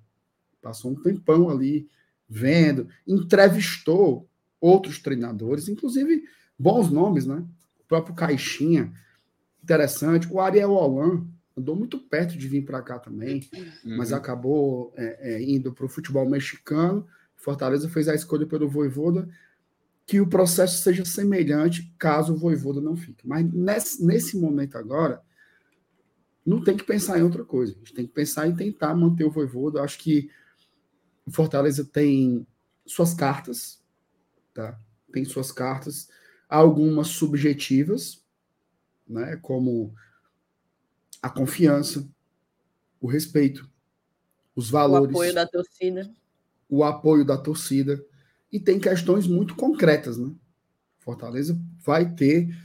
Passou 0.63 0.93
um 0.93 1.03
tempão 1.03 1.51
ali 1.51 1.89
vendo, 2.29 2.89
entrevistou 3.07 4.29
outros 4.61 4.99
treinadores, 4.99 5.69
inclusive 5.69 6.25
bons 6.59 6.91
nomes, 6.91 7.27
né? 7.27 7.45
O 7.81 7.85
próprio 7.87 8.15
Caixinha, 8.15 8.93
interessante. 9.63 10.27
O 10.33 10.41
Ariel 10.41 10.73
Holan 10.73 11.27
andou 11.57 11.77
muito 11.77 11.99
perto 11.99 12.39
de 12.39 12.49
vir 12.49 12.65
para 12.65 12.81
cá 12.81 12.99
também, 12.99 13.49
uhum. 13.53 13.97
mas 13.97 14.13
acabou 14.13 14.93
é, 14.97 15.35
é, 15.35 15.43
indo 15.43 15.73
para 15.73 15.85
o 15.85 15.89
futebol 15.89 16.29
mexicano. 16.29 17.07
Fortaleza 17.37 17.89
fez 17.89 18.09
a 18.09 18.15
escolha 18.15 18.47
pelo 18.47 18.69
Voivoda 18.69 19.29
que 20.07 20.21
o 20.21 20.29
processo 20.29 20.83
seja 20.83 21.05
semelhante 21.05 21.95
caso 21.99 22.35
o 22.35 22.37
Voivoda 22.37 22.81
não 22.81 22.97
fique. 22.97 23.27
Mas 23.27 23.51
nesse, 23.53 24.05
nesse 24.05 24.37
momento 24.37 24.77
agora, 24.77 25.23
não 26.45 26.63
tem 26.63 26.77
que 26.77 26.85
pensar 26.85 27.19
em 27.19 27.23
outra 27.23 27.45
coisa. 27.45 27.73
A 27.73 27.79
gente 27.79 27.95
tem 27.95 28.07
que 28.07 28.13
pensar 28.13 28.47
em 28.47 28.55
tentar 28.55 28.95
manter 28.95 29.25
o 29.25 29.31
Voivoda. 29.31 29.79
Eu 29.79 29.85
acho 29.85 29.99
que 29.99 30.31
o 31.25 31.31
Fortaleza 31.31 31.85
tem 31.85 32.47
suas 32.87 33.15
cartas, 33.15 33.83
tá? 34.53 34.79
Tem 35.11 35.25
suas 35.25 35.51
cartas, 35.51 36.09
algumas 36.49 37.09
subjetivas, 37.09 38.23
né? 39.09 39.37
Como 39.37 39.95
a 41.23 41.31
confiança, 41.31 42.07
o 43.01 43.07
respeito, 43.07 43.71
os 44.55 44.69
valores, 44.69 45.15
o 45.15 45.19
apoio 45.19 45.35
da 45.35 45.47
torcida, 45.47 46.15
o 46.69 46.85
apoio 46.85 47.25
da 47.25 47.39
torcida 47.39 48.05
e 48.55 48.61
tem 48.61 48.79
questões 48.79 49.27
muito 49.27 49.57
concretas, 49.57 50.17
né? 50.17 50.33
Fortaleza 51.01 51.61
vai 51.85 52.15
ter 52.15 52.57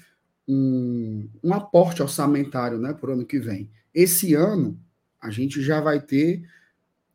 um, 0.47 1.28
um 1.43 1.52
aporte 1.52 1.99
orçamentário, 2.04 2.78
né, 2.78 2.93
por 2.93 3.10
ano 3.10 3.25
que 3.25 3.39
vem. 3.39 3.71
Esse 3.91 4.36
ano 4.36 4.80
a 5.19 5.32
gente 5.32 5.63
já 5.63 5.82
vai 5.82 5.99
ter 5.99 6.47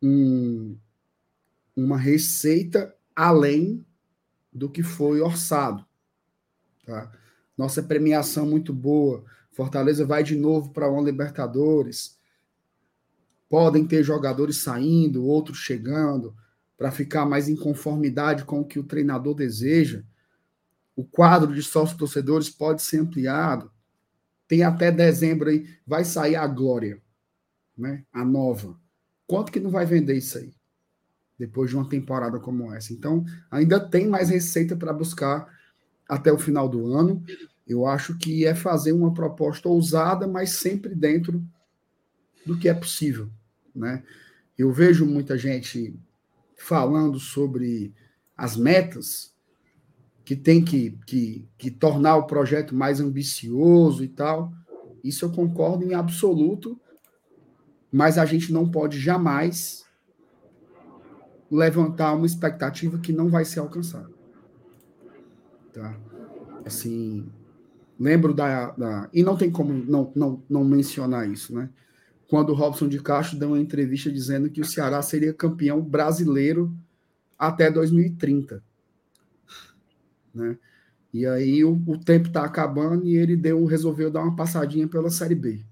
um, 0.03 0.77
uma 1.77 1.97
receita 1.97 2.93
além 3.15 3.87
do 4.53 4.69
que 4.69 4.83
foi 4.83 5.21
orçado, 5.21 5.87
tá? 6.85 7.13
Nossa 7.57 7.81
premiação 7.81 8.45
muito 8.45 8.73
boa. 8.73 9.25
Fortaleza 9.53 10.05
vai 10.05 10.25
de 10.25 10.35
novo 10.35 10.71
para 10.71 10.91
uma 10.91 11.01
Libertadores. 11.01 12.19
Podem 13.49 13.87
ter 13.87 14.03
jogadores 14.03 14.57
saindo, 14.63 15.25
outros 15.25 15.59
chegando 15.59 16.35
para 16.77 16.91
ficar 16.91 17.25
mais 17.25 17.49
em 17.49 17.57
conformidade 17.57 18.45
com 18.45 18.61
o 18.61 18.65
que 18.65 18.79
o 18.79 18.85
treinador 18.85 19.35
deseja. 19.35 20.03
O 20.97 21.05
quadro 21.05 21.55
de 21.55 21.63
sócios 21.63 21.99
torcedores 21.99 22.49
pode 22.51 22.83
ser 22.83 22.99
ampliado. 22.99 23.71
Tem 24.47 24.63
até 24.63 24.91
dezembro 24.91 25.49
aí, 25.49 25.69
vai 25.87 26.05
sair 26.05 26.37
a 26.37 26.47
Glória, 26.47 27.01
né? 27.77 28.05
A 28.13 28.25
nova. 28.25 28.79
Quanto 29.27 29.51
que 29.51 29.61
não 29.61 29.71
vai 29.71 29.87
vender 29.87 30.17
isso 30.17 30.39
aí? 30.39 30.55
Depois 31.39 31.71
de 31.71 31.77
uma 31.77 31.89
temporada 31.89 32.39
como 32.39 32.73
essa. 32.73 32.93
Então, 32.93 33.25
ainda 33.51 33.81
tem 33.81 34.07
mais 34.07 34.29
receita 34.29 34.77
para 34.77 34.93
buscar 34.93 35.49
até 36.09 36.33
o 36.33 36.39
final 36.39 36.69
do 36.69 36.93
ano. 36.93 37.25
Eu 37.67 37.87
acho 37.87 38.17
que 38.19 38.45
é 38.45 38.55
fazer 38.55 38.93
uma 38.93 39.15
proposta 39.15 39.69
ousada, 39.69 40.29
mas 40.29 40.51
sempre 40.51 40.95
dentro 40.95 41.43
do 42.45 42.59
que 42.59 42.69
é 42.69 42.75
possível, 42.75 43.31
né? 43.75 44.03
Eu 44.57 44.71
vejo 44.71 45.07
muita 45.07 45.37
gente 45.37 45.99
falando 46.65 47.21
sobre 47.21 47.95
as 48.35 48.57
metas, 48.57 49.35
que 50.25 50.35
tem 50.35 50.65
que, 50.65 50.99
que, 51.07 51.47
que 51.59 51.71
tornar 51.71 52.17
o 52.17 52.27
projeto 52.27 52.75
mais 52.75 53.01
ambicioso 53.01 54.03
e 54.03 54.09
tal. 54.09 54.51
Isso 55.03 55.27
eu 55.27 55.31
concordo 55.31 55.85
em 55.85 55.93
absoluto, 55.93 56.81
mas 57.93 58.17
a 58.17 58.25
gente 58.25 58.51
não 58.51 58.67
pode 58.67 58.99
jamais 58.99 59.85
levantar 61.51 62.15
uma 62.15 62.25
expectativa 62.25 62.99
que 62.99 63.13
não 63.13 63.29
vai 63.29 63.45
ser 63.45 63.61
alcançada. 63.61 64.11
Tá? 65.71 65.95
Assim, 66.65 67.29
lembro 68.01 68.33
da, 68.33 68.71
da, 68.71 69.11
E 69.13 69.23
não 69.23 69.37
tem 69.37 69.51
como 69.51 69.75
não, 69.75 70.11
não, 70.17 70.43
não 70.49 70.65
mencionar 70.65 71.29
isso, 71.29 71.55
né? 71.55 71.69
Quando 72.29 72.51
o 72.51 72.55
Robson 72.55 72.89
de 72.89 73.01
Castro 73.01 73.39
deu 73.39 73.49
uma 73.49 73.61
entrevista 73.61 74.11
dizendo 74.11 74.51
que 74.51 74.61
o 74.61 74.65
Ceará 74.65 75.01
seria 75.03 75.33
campeão 75.33 75.81
brasileiro 75.81 76.75
até 77.39 77.71
2030. 77.71 78.63
Né? 80.35 80.59
E 81.13 81.27
aí 81.27 81.65
o, 81.65 81.81
o 81.87 81.99
tempo 81.99 82.29
está 82.29 82.45
acabando 82.45 83.07
e 83.07 83.17
ele 83.17 83.37
deu, 83.37 83.65
resolveu 83.65 84.11
dar 84.11 84.23
uma 84.23 84.35
passadinha 84.35 84.89
pela 84.89 85.11
Série 85.11 85.35
B. 85.35 85.65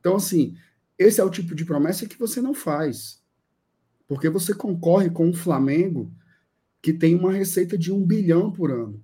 Então, 0.00 0.16
assim, 0.16 0.56
esse 0.98 1.20
é 1.20 1.24
o 1.24 1.30
tipo 1.30 1.54
de 1.54 1.64
promessa 1.64 2.06
que 2.06 2.18
você 2.18 2.40
não 2.40 2.54
faz. 2.54 3.22
Porque 4.08 4.28
você 4.28 4.54
concorre 4.54 5.10
com 5.10 5.28
o 5.28 5.34
Flamengo, 5.34 6.10
que 6.80 6.92
tem 6.92 7.14
uma 7.14 7.32
receita 7.32 7.76
de 7.76 7.92
um 7.92 8.04
bilhão 8.04 8.50
por 8.50 8.70
ano. 8.70 9.02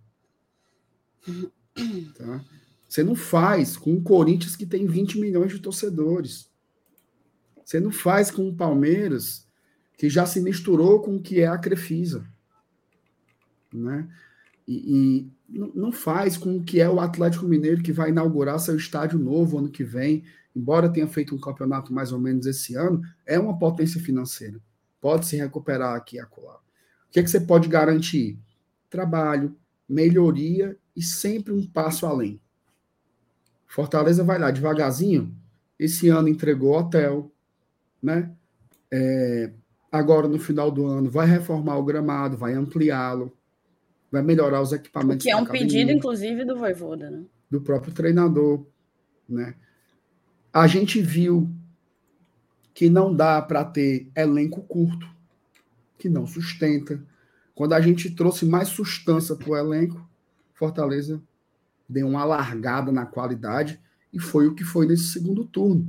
Tá? 2.16 2.44
Você 2.88 3.02
não 3.02 3.14
faz 3.14 3.76
com 3.76 3.94
o 3.94 4.02
Corinthians, 4.02 4.56
que 4.56 4.66
tem 4.66 4.86
20 4.86 5.18
milhões 5.18 5.52
de 5.52 5.58
torcedores. 5.58 6.50
Você 7.64 7.80
não 7.80 7.90
faz 7.90 8.30
com 8.30 8.48
o 8.48 8.54
Palmeiras, 8.54 9.46
que 9.96 10.08
já 10.08 10.26
se 10.26 10.40
misturou 10.40 11.00
com 11.00 11.16
o 11.16 11.22
que 11.22 11.40
é 11.40 11.46
a 11.46 11.58
Crefisa. 11.58 12.26
Né? 13.72 14.08
E, 14.66 15.28
e 15.48 15.58
não 15.74 15.92
faz 15.92 16.36
com 16.36 16.56
o 16.56 16.62
que 16.62 16.80
é 16.80 16.88
o 16.88 17.00
Atlético 17.00 17.46
Mineiro, 17.46 17.82
que 17.82 17.92
vai 17.92 18.10
inaugurar 18.10 18.58
seu 18.58 18.76
estádio 18.76 19.18
novo 19.18 19.58
ano 19.58 19.70
que 19.70 19.84
vem, 19.84 20.24
embora 20.54 20.88
tenha 20.88 21.06
feito 21.06 21.34
um 21.34 21.40
campeonato 21.40 21.92
mais 21.92 22.12
ou 22.12 22.18
menos 22.18 22.46
esse 22.46 22.74
ano, 22.74 23.02
é 23.26 23.38
uma 23.38 23.58
potência 23.58 24.00
financeira. 24.00 24.60
Pode 25.00 25.26
se 25.26 25.36
recuperar 25.36 25.94
aqui 25.94 26.16
e 26.16 26.20
acolá. 26.20 26.56
O 26.56 26.60
que, 27.10 27.20
é 27.20 27.22
que 27.22 27.30
você 27.30 27.40
pode 27.40 27.68
garantir? 27.68 28.38
Trabalho, 28.88 29.54
melhoria 29.88 30.76
e 30.96 31.02
sempre 31.02 31.52
um 31.52 31.66
passo 31.66 32.06
além. 32.06 32.40
Fortaleza 33.66 34.22
vai 34.22 34.38
lá 34.38 34.50
devagarzinho. 34.50 35.34
Esse 35.78 36.08
ano 36.08 36.28
entregou 36.28 36.78
hotel, 36.78 37.30
né? 38.04 38.30
É, 38.92 39.50
agora 39.90 40.28
no 40.28 40.38
final 40.38 40.70
do 40.70 40.86
ano 40.86 41.10
vai 41.10 41.26
reformar 41.26 41.78
o 41.78 41.84
gramado, 41.84 42.36
vai 42.36 42.52
ampliá-lo, 42.52 43.32
vai 44.12 44.22
melhorar 44.22 44.60
os 44.60 44.72
equipamentos. 44.72 45.24
O 45.24 45.28
que 45.28 45.32
é 45.32 45.36
um 45.36 45.46
pedido, 45.46 45.90
inclusive, 45.90 46.44
do 46.44 46.56
Voivoda, 46.56 47.10
né? 47.10 47.24
Do 47.50 47.62
próprio 47.62 47.94
treinador, 47.94 48.66
né? 49.26 49.54
A 50.52 50.66
gente 50.66 51.00
viu 51.00 51.50
que 52.74 52.90
não 52.90 53.14
dá 53.14 53.40
para 53.40 53.64
ter 53.64 54.10
elenco 54.14 54.60
curto, 54.62 55.08
que 55.98 56.08
não 56.08 56.26
sustenta. 56.26 57.02
Quando 57.54 57.72
a 57.72 57.80
gente 57.80 58.10
trouxe 58.10 58.44
mais 58.44 58.68
sustância 58.68 59.34
para 59.34 59.50
o 59.50 59.56
elenco, 59.56 60.06
Fortaleza 60.52 61.22
deu 61.88 62.06
uma 62.06 62.24
largada 62.24 62.92
na 62.92 63.06
qualidade 63.06 63.80
e 64.12 64.18
foi 64.18 64.46
o 64.46 64.54
que 64.54 64.64
foi 64.64 64.86
nesse 64.86 65.04
segundo 65.04 65.44
turno. 65.44 65.88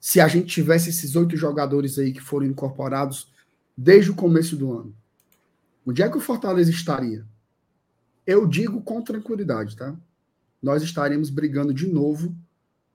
Se 0.00 0.18
a 0.18 0.26
gente 0.26 0.46
tivesse 0.46 0.88
esses 0.88 1.14
oito 1.14 1.36
jogadores 1.36 1.98
aí 1.98 2.10
que 2.10 2.22
foram 2.22 2.46
incorporados 2.46 3.30
desde 3.76 4.10
o 4.10 4.14
começo 4.14 4.56
do 4.56 4.72
ano, 4.72 4.96
onde 5.86 6.02
é 6.02 6.08
que 6.08 6.16
o 6.16 6.20
Fortaleza 6.20 6.70
estaria? 6.70 7.26
Eu 8.26 8.46
digo 8.46 8.80
com 8.80 9.02
tranquilidade, 9.02 9.76
tá? 9.76 9.94
Nós 10.62 10.82
estaremos 10.82 11.28
brigando 11.28 11.74
de 11.74 11.86
novo 11.86 12.34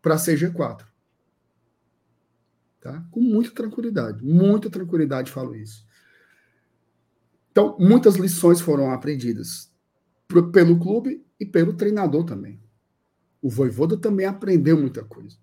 para 0.02 0.18
ser 0.18 0.38
G4. 0.38 0.84
Tá? 2.82 3.06
Com 3.12 3.22
muita 3.22 3.52
tranquilidade, 3.52 4.24
muita 4.24 4.70
tranquilidade 4.70 5.32
falo 5.32 5.56
isso. 5.56 5.86
Então, 7.52 7.78
muitas 7.80 8.16
lições 8.16 8.60
foram 8.60 8.92
aprendidas 8.92 9.72
pelo 10.52 10.80
clube 10.80 11.26
e 11.40 11.46
pelo 11.46 11.74
treinador 11.74 12.24
também. 12.24 12.60
O 13.42 13.50
Voivoda 13.50 13.96
também 13.96 14.26
aprendeu 14.26 14.78
muita 14.78 15.04
coisa. 15.04 15.38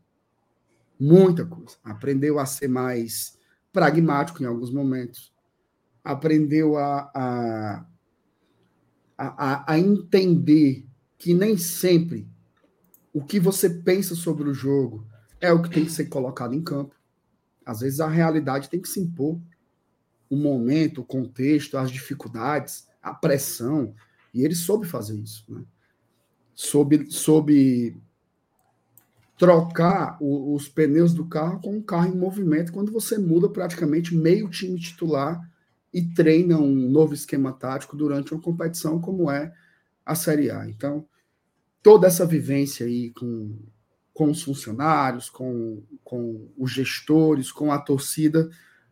Muita 1.02 1.44
coisa. 1.44 1.74
Aprendeu 1.82 2.38
a 2.38 2.46
ser 2.46 2.68
mais 2.68 3.36
pragmático 3.72 4.40
em 4.40 4.46
alguns 4.46 4.70
momentos. 4.70 5.34
Aprendeu 6.04 6.76
a, 6.76 7.10
a, 7.12 7.86
a, 9.18 9.72
a 9.72 9.78
entender 9.80 10.86
que 11.18 11.34
nem 11.34 11.56
sempre 11.56 12.30
o 13.12 13.20
que 13.20 13.40
você 13.40 13.68
pensa 13.68 14.14
sobre 14.14 14.48
o 14.48 14.54
jogo 14.54 15.04
é 15.40 15.52
o 15.52 15.60
que 15.60 15.70
tem 15.70 15.84
que 15.84 15.90
ser 15.90 16.06
colocado 16.06 16.54
em 16.54 16.62
campo. 16.62 16.94
Às 17.66 17.80
vezes 17.80 17.98
a 17.98 18.06
realidade 18.06 18.70
tem 18.70 18.80
que 18.80 18.88
se 18.88 19.00
impor. 19.00 19.40
O 20.30 20.36
momento, 20.36 21.00
o 21.00 21.04
contexto, 21.04 21.78
as 21.78 21.90
dificuldades, 21.90 22.86
a 23.02 23.12
pressão. 23.12 23.92
E 24.32 24.44
ele 24.44 24.54
soube 24.54 24.86
fazer 24.86 25.18
isso. 25.18 25.44
Né? 25.48 25.64
Soube, 26.54 27.10
soube 27.10 28.00
trocar 29.38 30.16
o, 30.20 30.54
os 30.54 30.68
pneus 30.68 31.12
do 31.14 31.26
carro 31.26 31.60
com 31.60 31.76
um 31.76 31.82
carro 31.82 32.06
em 32.06 32.16
movimento 32.16 32.72
quando 32.72 32.92
você 32.92 33.18
muda 33.18 33.48
praticamente 33.48 34.14
meio 34.14 34.48
time 34.48 34.78
titular 34.78 35.40
e 35.92 36.02
treina 36.02 36.58
um 36.58 36.88
novo 36.90 37.12
esquema 37.12 37.52
tático 37.52 37.96
durante 37.96 38.32
uma 38.32 38.40
competição 38.40 39.00
como 39.00 39.30
é 39.30 39.52
a 40.04 40.14
Série 40.14 40.50
A. 40.50 40.68
Então, 40.68 41.06
toda 41.82 42.06
essa 42.06 42.24
vivência 42.24 42.86
aí 42.86 43.10
com, 43.10 43.58
com 44.14 44.30
os 44.30 44.42
funcionários, 44.42 45.28
com, 45.28 45.82
com 46.02 46.50
os 46.56 46.70
gestores, 46.70 47.52
com 47.52 47.70
a 47.72 47.78
torcida, 47.78 48.48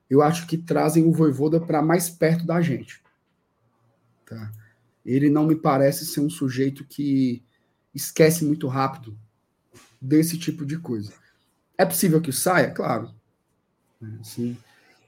eu 0.09 0.21
acho 0.21 0.47
que 0.47 0.59
trazem 0.59 1.05
o 1.05 1.13
Voivoda 1.13 1.61
para 1.61 1.81
mais 1.81 2.11
perto 2.11 2.45
da 2.45 2.61
gente. 2.61 3.03
Tá? 4.27 4.53
Ele 5.05 5.31
não 5.31 5.47
me 5.47 5.55
parece 5.55 6.05
ser 6.05 6.21
um 6.21 6.31
sujeito 6.31 6.85
que 6.85 7.43
esquece 7.95 8.45
muito 8.45 8.67
rápido 8.67 9.17
desse 10.01 10.39
tipo 10.39 10.65
de 10.65 10.79
coisa. 10.79 11.13
É 11.77 11.85
possível 11.85 12.21
que 12.21 12.33
saia? 12.33 12.71
Claro. 12.71 13.11
Sim, 14.23 14.57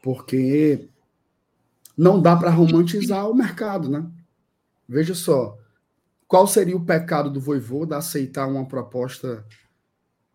porque 0.03 0.89
não 1.97 2.21
dá 2.21 2.37
para 2.37 2.51
romantizar 2.51 3.29
o 3.29 3.35
mercado, 3.35 3.89
né? 3.89 4.11
Veja 4.87 5.15
só, 5.15 5.59
qual 6.29 6.47
seria 6.47 6.77
o 6.77 6.85
pecado 6.85 7.31
do 7.31 7.41
Voivoda 7.41 7.97
aceitar 7.97 8.47
uma 8.47 8.67
proposta 8.67 9.47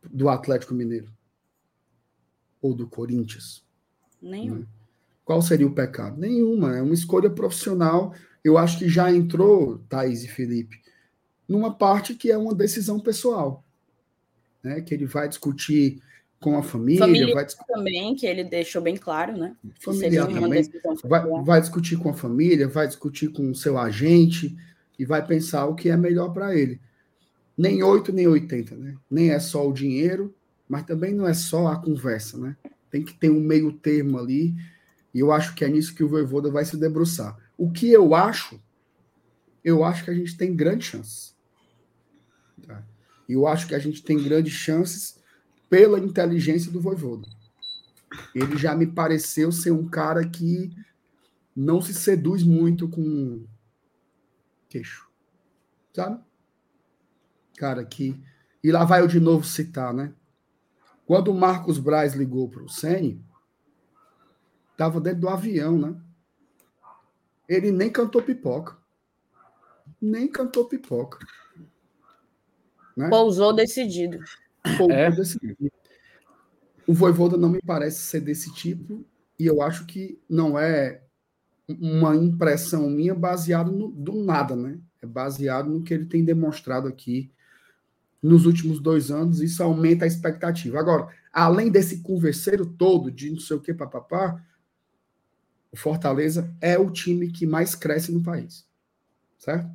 do 0.09 0.29
Atlético 0.29 0.73
Mineiro? 0.73 1.11
Ou 2.61 2.73
do 2.73 2.87
Corinthians? 2.87 3.63
Nenhum. 4.21 4.59
Né? 4.59 4.65
Qual 5.23 5.41
seria 5.41 5.67
o 5.67 5.73
pecado? 5.73 6.17
Nenhuma. 6.17 6.77
É 6.77 6.81
uma 6.81 6.93
escolha 6.93 7.29
profissional. 7.29 8.13
Eu 8.43 8.57
acho 8.57 8.79
que 8.79 8.87
já 8.87 9.11
entrou, 9.11 9.79
Thaís 9.89 10.23
e 10.23 10.27
Felipe, 10.27 10.81
numa 11.47 11.73
parte 11.73 12.15
que 12.15 12.31
é 12.31 12.37
uma 12.37 12.55
decisão 12.55 12.99
pessoal. 12.99 13.63
Né? 14.67 14.81
Que 14.81 14.93
ele 14.93 15.05
vai 15.05 15.27
discutir 15.27 16.01
com 16.39 16.57
a 16.57 16.63
família. 16.63 16.99
Família 16.99 17.33
vai 17.33 17.45
também, 17.67 18.15
que 18.15 18.25
ele 18.25 18.43
deixou 18.43 18.81
bem 18.81 18.95
claro, 18.95 19.35
né? 19.35 19.55
Familiar 19.79 20.27
também. 20.27 20.69
Vai, 21.03 21.43
vai 21.43 21.61
discutir 21.61 21.97
com 21.97 22.09
a 22.09 22.13
família, 22.13 22.67
vai 22.67 22.87
discutir 22.87 23.29
com 23.29 23.49
o 23.49 23.55
seu 23.55 23.77
agente 23.77 24.55
e 24.99 25.05
vai 25.05 25.25
pensar 25.25 25.65
o 25.65 25.75
que 25.75 25.89
é 25.89 25.97
melhor 25.97 26.33
para 26.33 26.55
ele. 26.55 26.79
Nem 27.57 27.81
8, 27.81 28.11
nem 28.13 28.27
80, 28.27 28.75
né? 28.75 28.95
Nem 29.09 29.31
é 29.31 29.39
só 29.39 29.67
o 29.67 29.73
dinheiro, 29.73 30.33
mas 30.69 30.83
também 30.83 31.13
não 31.13 31.27
é 31.27 31.33
só 31.33 31.67
a 31.67 31.81
conversa, 31.81 32.37
né? 32.37 32.55
Tem 32.91 33.03
que 33.03 33.13
ter 33.13 33.31
um 33.31 33.39
meio 33.39 33.71
termo 33.71 34.17
ali, 34.17 34.53
e 35.13 35.19
eu 35.19 35.31
acho 35.31 35.55
que 35.55 35.65
é 35.65 35.67
nisso 35.67 35.95
que 35.95 36.03
o 36.03 36.09
Voivoda 36.09 36.51
vai 36.51 36.63
se 36.63 36.77
debruçar. 36.77 37.35
O 37.57 37.71
que 37.71 37.91
eu 37.91 38.13
acho, 38.13 38.61
eu 39.63 39.83
acho 39.83 40.03
que 40.03 40.11
a 40.11 40.13
gente 40.13 40.37
tem 40.37 40.55
grandes 40.55 40.87
chances. 40.87 41.35
Tá? 42.65 42.83
Eu 43.27 43.45
acho 43.45 43.67
que 43.67 43.75
a 43.75 43.79
gente 43.79 44.03
tem 44.03 44.21
grandes 44.21 44.53
chances 44.53 45.19
pela 45.69 45.99
inteligência 45.99 46.71
do 46.71 46.79
Voivoda. 46.79 47.27
Ele 48.33 48.57
já 48.57 48.75
me 48.75 48.87
pareceu 48.87 49.51
ser 49.51 49.71
um 49.71 49.87
cara 49.87 50.27
que 50.27 50.71
não 51.55 51.81
se 51.81 51.93
seduz 51.93 52.43
muito 52.43 52.87
com 52.87 53.45
queixo. 54.69 55.09
Sabe? 55.93 56.23
Cara, 57.57 57.83
que. 57.83 58.21
E 58.63 58.71
lá 58.71 58.85
vai 58.85 59.01
eu 59.01 59.07
de 59.07 59.19
novo 59.19 59.45
citar, 59.45 59.93
né? 59.93 60.13
Quando 61.05 61.31
o 61.31 61.33
Marcos 61.33 61.79
Braz 61.79 62.13
ligou 62.13 62.49
para 62.49 62.63
o 62.63 62.69
Sene, 62.69 63.23
estava 64.71 65.01
dentro 65.01 65.21
do 65.21 65.29
avião, 65.29 65.77
né? 65.77 65.99
Ele 67.47 67.71
nem 67.71 67.89
cantou 67.89 68.21
pipoca. 68.21 68.77
Nem 69.99 70.27
cantou 70.27 70.65
pipoca. 70.65 71.17
Né? 72.97 73.09
Pousou 73.09 73.53
decidido. 73.53 74.17
Pousou 74.77 74.91
é. 74.91 75.11
decidido. 75.11 75.71
O 76.87 76.93
Voivoda 76.93 77.37
não 77.37 77.49
me 77.49 77.61
parece 77.61 78.01
ser 78.01 78.21
desse 78.21 78.51
tipo, 78.53 79.05
e 79.39 79.45
eu 79.45 79.61
acho 79.61 79.85
que 79.85 80.19
não 80.27 80.57
é 80.57 81.03
uma 81.67 82.15
impressão 82.15 82.89
minha 82.89 83.13
baseada 83.13 83.69
no 83.69 83.89
do 83.89 84.23
nada, 84.23 84.55
né? 84.55 84.79
É 85.01 85.05
baseado 85.05 85.69
no 85.69 85.83
que 85.83 85.93
ele 85.93 86.05
tem 86.05 86.23
demonstrado 86.23 86.87
aqui 86.87 87.31
nos 88.23 88.45
últimos 88.45 88.79
dois 88.79 89.11
anos. 89.11 89.41
Isso 89.41 89.61
aumenta 89.61 90.05
a 90.05 90.07
expectativa. 90.07 90.79
Agora, 90.79 91.13
além 91.31 91.69
desse 91.69 91.99
converseiro 91.99 92.65
todo 92.65 93.11
de 93.11 93.29
não 93.29 93.39
sei 93.39 93.57
o 93.57 93.59
que, 93.59 93.73
papapá, 93.73 94.43
o 95.71 95.77
Fortaleza 95.77 96.51
é 96.59 96.79
o 96.79 96.89
time 96.89 97.29
que 97.29 97.45
mais 97.45 97.75
cresce 97.75 98.11
no 98.11 98.23
país. 98.23 98.65
Certo? 99.37 99.69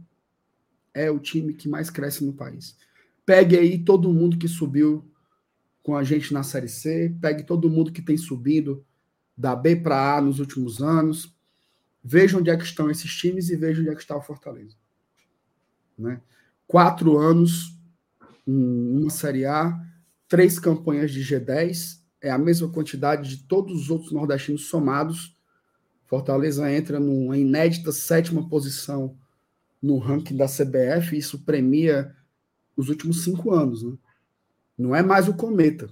É 0.93 1.11
o 1.11 1.21
time 1.21 1.55
que 1.55 1.69
mais 1.69 1.89
cresce 1.89 2.25
no 2.25 2.33
país. 2.33 2.77
Pegue 3.25 3.57
aí 3.57 3.79
todo 3.79 4.13
mundo 4.13 4.37
que 4.37 4.49
subiu 4.49 5.09
com 5.83 5.97
a 5.97 6.05
gente 6.05 6.33
na 6.33 6.43
Série 6.43 6.69
C, 6.69 7.15
pegue 7.21 7.43
todo 7.43 7.69
mundo 7.69 7.93
que 7.93 8.03
tem 8.03 8.17
subido 8.17 8.85
da 9.37 9.57
B 9.57 9.77
para 9.77 10.17
A 10.17 10.21
nos 10.21 10.39
últimos 10.39 10.81
anos, 10.81 11.35
veja 12.03 12.39
onde 12.39 12.51
é 12.51 12.57
que 12.57 12.65
estão 12.65 12.91
esses 12.91 13.11
times 13.13 13.51
e 13.51 13.57
veja 13.57 13.81
onde 13.81 13.91
é 13.91 13.95
que 13.95 14.01
está 14.01 14.17
o 14.17 14.23
Fortaleza. 14.23 14.77
Né? 15.99 16.21
Quatro 16.67 17.19
anos, 17.19 17.77
uma 18.47 19.11
Série 19.11 19.45
A, 19.45 19.79
três 20.29 20.59
campanhas 20.59 21.11
de 21.11 21.21
G10, 21.21 22.01
é 22.21 22.31
a 22.31 22.39
mesma 22.39 22.69
quantidade 22.69 23.29
de 23.29 23.43
todos 23.45 23.83
os 23.83 23.91
outros 23.91 24.13
nordestinos 24.13 24.67
somados. 24.67 25.37
Fortaleza 26.07 26.71
entra 26.73 27.01
numa 27.01 27.37
inédita 27.37 27.91
sétima 27.91 28.49
posição 28.49 29.17
no 29.83 29.99
ranking 29.99 30.37
da 30.37 30.47
CBF, 30.47 31.17
isso 31.17 31.41
premia 31.41 32.15
os 32.77 32.89
últimos 32.89 33.25
cinco 33.25 33.53
anos. 33.53 33.83
Né? 33.83 33.93
Não 34.79 34.95
é 34.95 35.03
mais 35.03 35.29
o 35.29 35.35
cometa. 35.35 35.91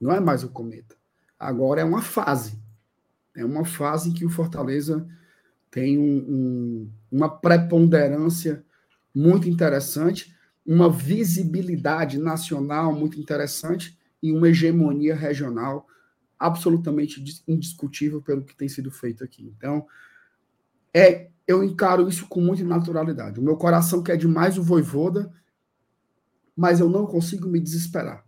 Não 0.00 0.12
é 0.12 0.20
mais 0.20 0.44
o 0.44 0.48
cometa. 0.48 0.96
Agora 1.38 1.80
é 1.80 1.84
uma 1.84 2.02
fase. 2.02 2.58
É 3.34 3.44
uma 3.44 3.64
fase 3.64 4.12
que 4.12 4.24
o 4.24 4.30
Fortaleza 4.30 5.06
tem 5.70 5.98
um, 5.98 6.16
um, 6.28 6.90
uma 7.10 7.28
preponderância 7.28 8.64
muito 9.14 9.48
interessante, 9.48 10.34
uma 10.64 10.88
visibilidade 10.88 12.18
nacional 12.18 12.92
muito 12.94 13.18
interessante 13.18 13.98
e 14.22 14.32
uma 14.32 14.48
hegemonia 14.48 15.14
regional 15.14 15.86
absolutamente 16.38 17.22
indiscutível 17.46 18.22
pelo 18.22 18.44
que 18.44 18.56
tem 18.56 18.68
sido 18.68 18.90
feito 18.90 19.24
aqui. 19.24 19.52
Então, 19.56 19.86
é, 20.92 21.28
eu 21.46 21.62
encaro 21.62 22.08
isso 22.08 22.26
com 22.28 22.40
muita 22.40 22.64
naturalidade. 22.64 23.40
O 23.40 23.42
meu 23.42 23.56
coração 23.56 24.02
quer 24.02 24.16
demais 24.16 24.56
o 24.56 24.62
Voivoda, 24.62 25.32
mas 26.56 26.80
eu 26.80 26.88
não 26.88 27.06
consigo 27.06 27.48
me 27.48 27.60
desesperar. 27.60 28.24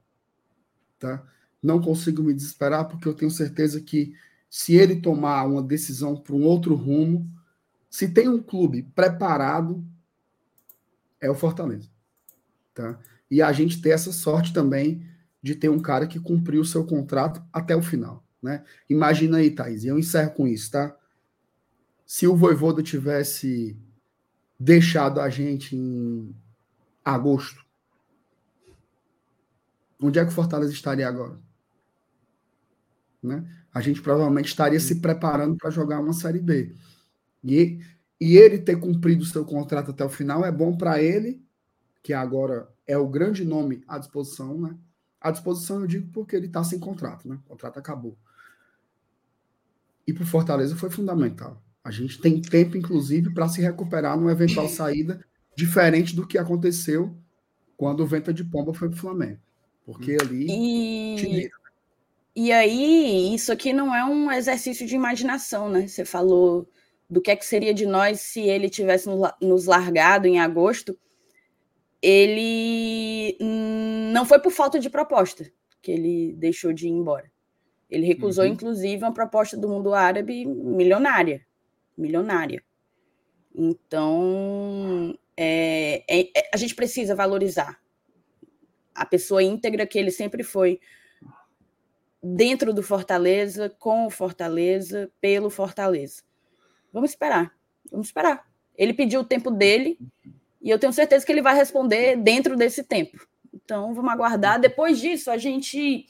Tá? 0.98 1.24
Não 1.62 1.80
consigo 1.80 2.22
me 2.22 2.34
desesperar 2.34 2.88
porque 2.88 3.06
eu 3.06 3.14
tenho 3.14 3.30
certeza 3.30 3.80
que 3.80 4.14
se 4.48 4.74
ele 4.74 5.00
tomar 5.00 5.44
uma 5.44 5.62
decisão 5.62 6.16
para 6.16 6.34
um 6.34 6.44
outro 6.44 6.74
rumo, 6.74 7.30
se 7.90 8.08
tem 8.08 8.28
um 8.28 8.42
clube 8.42 8.82
preparado, 8.94 9.84
é 11.20 11.30
o 11.30 11.34
Fortaleza. 11.34 11.88
Tá? 12.74 12.98
E 13.30 13.42
a 13.42 13.52
gente 13.52 13.80
ter 13.80 13.90
essa 13.90 14.12
sorte 14.12 14.52
também 14.52 15.06
de 15.42 15.54
ter 15.54 15.68
um 15.68 15.80
cara 15.80 16.06
que 16.06 16.20
cumpriu 16.20 16.60
o 16.60 16.64
seu 16.64 16.84
contrato 16.84 17.42
até 17.52 17.74
o 17.74 17.82
final. 17.82 18.24
Né? 18.42 18.64
Imagina 18.88 19.38
aí, 19.38 19.50
Thaís, 19.50 19.84
e 19.84 19.88
eu 19.88 19.98
encerro 19.98 20.32
com 20.32 20.46
isso, 20.46 20.70
tá? 20.70 20.96
Se 22.06 22.26
o 22.26 22.36
Voivoda 22.36 22.82
tivesse 22.82 23.76
deixado 24.58 25.20
a 25.20 25.28
gente 25.28 25.74
em 25.74 26.34
agosto, 27.04 27.65
onde 30.00 30.18
é 30.18 30.24
que 30.24 30.30
o 30.30 30.34
Fortaleza 30.34 30.72
estaria 30.72 31.06
agora? 31.06 31.38
Né? 33.22 33.44
A 33.72 33.80
gente 33.80 34.00
provavelmente 34.00 34.46
estaria 34.46 34.80
se 34.80 35.00
preparando 35.00 35.56
para 35.56 35.70
jogar 35.70 36.00
uma 36.00 36.12
Série 36.12 36.38
B. 36.38 36.74
E, 37.42 37.80
e 38.20 38.36
ele 38.36 38.58
ter 38.58 38.78
cumprido 38.78 39.22
o 39.22 39.26
seu 39.26 39.44
contrato 39.44 39.90
até 39.90 40.04
o 40.04 40.08
final 40.08 40.44
é 40.44 40.52
bom 40.52 40.76
para 40.76 41.02
ele, 41.02 41.44
que 42.02 42.12
agora 42.12 42.68
é 42.86 42.96
o 42.96 43.08
grande 43.08 43.44
nome 43.44 43.82
à 43.86 43.98
disposição, 43.98 44.60
né? 44.60 44.76
À 45.20 45.30
disposição 45.30 45.80
eu 45.80 45.86
digo 45.86 46.08
porque 46.12 46.36
ele 46.36 46.46
está 46.46 46.62
sem 46.62 46.78
contrato, 46.78 47.28
né? 47.28 47.38
O 47.46 47.48
contrato 47.50 47.78
acabou. 47.78 48.16
E 50.06 50.12
para 50.12 50.22
o 50.22 50.26
Fortaleza 50.26 50.76
foi 50.76 50.88
fundamental. 50.88 51.60
A 51.82 51.90
gente 51.90 52.20
tem 52.20 52.40
tempo, 52.40 52.76
inclusive, 52.76 53.32
para 53.32 53.48
se 53.48 53.60
recuperar 53.60 54.16
numa 54.16 54.32
eventual 54.32 54.68
saída, 54.68 55.24
diferente 55.56 56.14
do 56.14 56.26
que 56.26 56.38
aconteceu 56.38 57.16
quando 57.76 58.00
o 58.00 58.06
Venta 58.06 58.32
de 58.32 58.44
Pomba 58.44 58.72
foi 58.72 58.88
para 58.88 58.96
o 58.96 59.00
Flamengo. 59.00 59.40
Porque 59.86 60.16
ali. 60.20 60.46
E... 60.50 61.50
e 62.34 62.52
aí, 62.52 63.32
isso 63.32 63.52
aqui 63.52 63.72
não 63.72 63.94
é 63.94 64.04
um 64.04 64.30
exercício 64.32 64.84
de 64.84 64.96
imaginação, 64.96 65.70
né? 65.70 65.86
Você 65.86 66.04
falou 66.04 66.68
do 67.08 67.20
que 67.20 67.30
é 67.30 67.36
que 67.36 67.46
seria 67.46 67.72
de 67.72 67.86
nós 67.86 68.20
se 68.20 68.40
ele 68.40 68.68
tivesse 68.68 69.08
nos 69.40 69.66
largado 69.66 70.26
em 70.26 70.40
agosto. 70.40 70.98
Ele 72.02 73.38
não 74.12 74.26
foi 74.26 74.40
por 74.40 74.50
falta 74.50 74.78
de 74.78 74.90
proposta 74.90 75.50
que 75.80 75.92
ele 75.92 76.34
deixou 76.34 76.72
de 76.72 76.88
ir 76.88 76.90
embora. 76.90 77.30
Ele 77.88 78.06
recusou, 78.06 78.44
uhum. 78.44 78.50
inclusive, 78.50 79.04
uma 79.04 79.14
proposta 79.14 79.56
do 79.56 79.68
mundo 79.68 79.94
árabe 79.94 80.44
milionária. 80.44 81.46
Milionária. 81.96 82.62
Então, 83.54 85.16
é, 85.36 86.04
é, 86.10 86.50
a 86.52 86.56
gente 86.56 86.74
precisa 86.74 87.14
valorizar 87.14 87.80
a 88.96 89.06
pessoa 89.06 89.42
íntegra 89.42 89.86
que 89.86 89.98
ele 89.98 90.10
sempre 90.10 90.42
foi 90.42 90.80
dentro 92.22 92.72
do 92.72 92.82
Fortaleza, 92.82 93.68
com 93.78 94.06
o 94.06 94.10
Fortaleza, 94.10 95.10
pelo 95.20 95.50
Fortaleza. 95.50 96.22
Vamos 96.92 97.10
esperar, 97.10 97.54
vamos 97.90 98.08
esperar. 98.08 98.46
Ele 98.76 98.92
pediu 98.92 99.20
o 99.20 99.24
tempo 99.24 99.50
dele 99.50 99.98
e 100.60 100.70
eu 100.70 100.78
tenho 100.78 100.92
certeza 100.92 101.24
que 101.24 101.30
ele 101.30 101.42
vai 101.42 101.54
responder 101.54 102.16
dentro 102.16 102.56
desse 102.56 102.82
tempo. 102.82 103.26
Então, 103.54 103.94
vamos 103.94 104.12
aguardar. 104.12 104.60
Depois 104.60 104.98
disso, 104.98 105.30
a 105.30 105.36
gente 105.36 106.06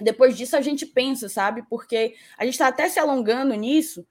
depois 0.00 0.36
disso 0.36 0.56
a 0.56 0.60
gente 0.60 0.84
pensa, 0.84 1.28
sabe? 1.28 1.62
Porque 1.68 2.14
a 2.36 2.44
gente 2.44 2.54
está 2.54 2.68
até 2.68 2.88
se 2.88 2.98
alongando 2.98 3.54
nisso, 3.54 4.06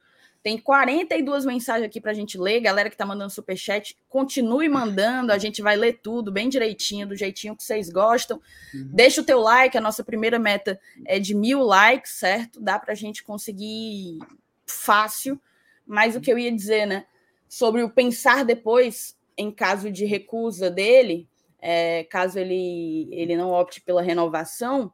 tem 0.46 0.60
42 0.60 1.43
mensagens 1.43 1.88
aqui 1.88 2.00
para 2.00 2.12
a 2.12 2.14
gente 2.14 2.38
ler. 2.38 2.60
Galera 2.60 2.88
que 2.88 2.93
está 2.93 3.04
mandando 3.04 3.32
superchat, 3.32 3.98
continue 4.08 4.70
mandando. 4.70 5.32
A 5.32 5.39
gente 5.39 5.60
vai 5.60 5.76
ler 5.76 5.93
tudo 6.04 6.32
bem 6.32 6.50
direitinho, 6.50 7.08
do 7.08 7.16
jeitinho 7.16 7.56
que 7.56 7.64
vocês 7.64 7.89
gostam. 7.89 8.39
Uhum. 8.72 8.91
Deixa 8.93 9.22
o 9.22 9.24
teu 9.24 9.39
like. 9.39 9.76
A 9.76 9.82
nossa 9.82 10.04
primeira 10.04 10.38
meta 10.38 10.80
é 11.04 11.18
de 11.18 11.34
mil 11.34 11.64
likes, 11.64 12.12
certo? 12.12 12.62
Dá 12.62 12.78
para 12.78 12.91
a 12.91 12.96
gente 12.96 13.24
conseguir 13.24 14.20
fácil. 14.68 15.41
Mas 15.84 16.16
o 16.16 16.22
que 16.22 16.32
eu 16.32 16.38
ia 16.38 16.52
dizer, 16.52 16.86
né? 16.86 17.08
Sobre 17.50 17.82
o 17.82 17.89
pensar 17.89 18.46
depois, 18.46 19.18
em 19.36 19.50
caso 19.50 19.91
de 19.91 20.06
recusa 20.06 20.70
dele, 20.70 21.28
é, 21.60 22.04
caso 22.04 22.38
ele, 22.38 23.10
ele 23.12 23.36
não 23.36 23.50
opte 23.50 23.82
pela 23.82 24.04
renovação, 24.04 24.93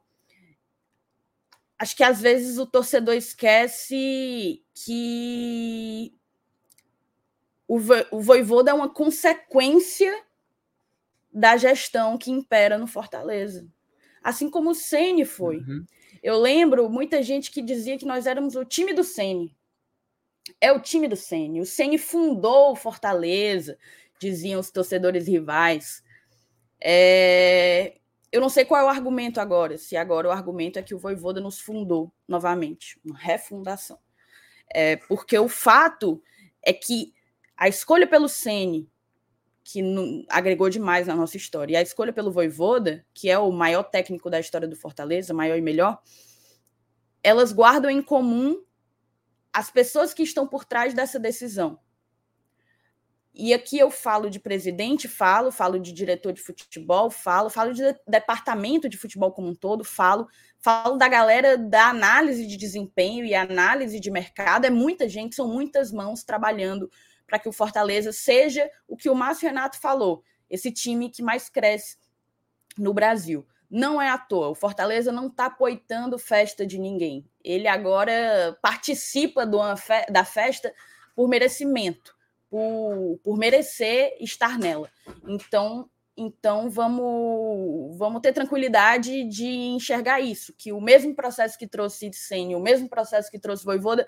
acho 1.82 1.96
que 1.96 2.04
às 2.04 2.20
vezes 2.20 2.58
o 2.58 2.66
torcedor 2.66 3.16
esquece 3.16 4.62
que 4.72 6.14
o, 7.66 7.76
o 8.12 8.20
Voivoda 8.20 8.70
é 8.70 8.74
uma 8.74 8.88
consequência 8.88 10.16
da 11.32 11.56
gestão 11.56 12.16
que 12.16 12.30
impera 12.30 12.78
no 12.78 12.86
Fortaleza. 12.86 13.66
Assim 14.22 14.48
como 14.48 14.70
o 14.70 14.74
Ceni 14.76 15.24
foi. 15.24 15.56
Uhum. 15.56 15.84
Eu 16.22 16.38
lembro 16.38 16.88
muita 16.88 17.20
gente 17.20 17.50
que 17.50 17.60
dizia 17.60 17.98
que 17.98 18.06
nós 18.06 18.28
éramos 18.28 18.54
o 18.54 18.64
time 18.64 18.94
do 18.94 19.02
Ceni. 19.02 19.52
É 20.60 20.70
o 20.70 20.78
time 20.78 21.08
do 21.08 21.16
Ceni. 21.16 21.60
O 21.60 21.66
Ceni 21.66 21.98
fundou 21.98 22.70
o 22.70 22.76
Fortaleza, 22.76 23.76
diziam 24.20 24.60
os 24.60 24.70
torcedores 24.70 25.26
rivais. 25.26 26.00
É 26.80 27.98
eu 28.32 28.40
não 28.40 28.48
sei 28.48 28.64
qual 28.64 28.80
é 28.80 28.84
o 28.84 28.88
argumento 28.88 29.38
agora, 29.38 29.76
se 29.76 29.94
agora 29.94 30.26
o 30.26 30.30
argumento 30.30 30.78
é 30.78 30.82
que 30.82 30.94
o 30.94 30.98
Voivoda 30.98 31.38
nos 31.38 31.60
fundou 31.60 32.10
novamente, 32.26 32.98
uma 33.04 33.18
refundação. 33.18 33.98
É, 34.74 34.96
porque 34.96 35.38
o 35.38 35.50
fato 35.50 36.22
é 36.62 36.72
que 36.72 37.12
a 37.54 37.68
escolha 37.68 38.06
pelo 38.06 38.30
Sene, 38.30 38.90
que 39.62 39.82
agregou 40.30 40.70
demais 40.70 41.06
na 41.06 41.14
nossa 41.14 41.36
história, 41.36 41.74
e 41.74 41.76
a 41.76 41.82
escolha 41.82 42.12
pelo 42.12 42.32
Voivoda, 42.32 43.04
que 43.12 43.28
é 43.28 43.38
o 43.38 43.52
maior 43.52 43.82
técnico 43.82 44.30
da 44.30 44.40
história 44.40 44.66
do 44.66 44.76
Fortaleza, 44.76 45.34
maior 45.34 45.58
e 45.58 45.60
melhor, 45.60 46.00
elas 47.22 47.52
guardam 47.52 47.90
em 47.90 48.02
comum 48.02 48.64
as 49.52 49.70
pessoas 49.70 50.14
que 50.14 50.22
estão 50.22 50.48
por 50.48 50.64
trás 50.64 50.94
dessa 50.94 51.20
decisão. 51.20 51.78
E 53.34 53.54
aqui 53.54 53.78
eu 53.78 53.90
falo 53.90 54.28
de 54.28 54.38
presidente, 54.38 55.08
falo, 55.08 55.50
falo 55.50 55.80
de 55.80 55.90
diretor 55.90 56.34
de 56.34 56.42
futebol, 56.42 57.10
falo, 57.10 57.48
falo 57.48 57.72
de 57.72 57.82
departamento 58.06 58.90
de 58.90 58.98
futebol 58.98 59.32
como 59.32 59.48
um 59.48 59.54
todo, 59.54 59.82
falo, 59.84 60.28
falo 60.58 60.98
da 60.98 61.08
galera 61.08 61.56
da 61.56 61.88
análise 61.88 62.46
de 62.46 62.58
desempenho 62.58 63.24
e 63.24 63.34
análise 63.34 63.98
de 63.98 64.10
mercado. 64.10 64.66
É 64.66 64.70
muita 64.70 65.08
gente, 65.08 65.34
são 65.34 65.48
muitas 65.48 65.90
mãos 65.90 66.22
trabalhando 66.22 66.90
para 67.26 67.38
que 67.38 67.48
o 67.48 67.52
Fortaleza 67.52 68.12
seja 68.12 68.70
o 68.86 68.98
que 68.98 69.08
o 69.08 69.14
Márcio 69.14 69.48
Renato 69.48 69.80
falou, 69.80 70.22
esse 70.50 70.70
time 70.70 71.08
que 71.08 71.22
mais 71.22 71.48
cresce 71.48 71.96
no 72.76 72.92
Brasil. 72.92 73.46
Não 73.70 74.02
é 74.02 74.10
à 74.10 74.18
toa, 74.18 74.50
o 74.50 74.54
Fortaleza 74.54 75.10
não 75.10 75.28
está 75.28 75.48
poitando 75.48 76.18
festa 76.18 76.66
de 76.66 76.78
ninguém. 76.78 77.24
Ele 77.42 77.66
agora 77.66 78.58
participa 78.60 79.46
da 79.46 80.24
festa 80.26 80.74
por 81.16 81.26
merecimento 81.26 82.14
por, 82.52 83.18
por 83.24 83.38
merecer 83.38 84.14
estar 84.20 84.58
nela. 84.58 84.90
Então, 85.26 85.88
Então 86.14 86.68
vamos, 86.68 87.96
vamos 87.96 88.20
ter 88.20 88.34
tranquilidade 88.34 89.24
de 89.24 89.46
enxergar 89.46 90.20
isso, 90.20 90.52
que 90.58 90.70
o 90.70 90.78
mesmo 90.78 91.14
processo 91.14 91.58
que 91.58 91.66
trouxe 91.66 92.12
Senna, 92.12 92.58
o 92.58 92.60
mesmo 92.60 92.90
processo 92.90 93.30
que 93.30 93.38
trouxe 93.38 93.64
Voivoda, 93.64 94.06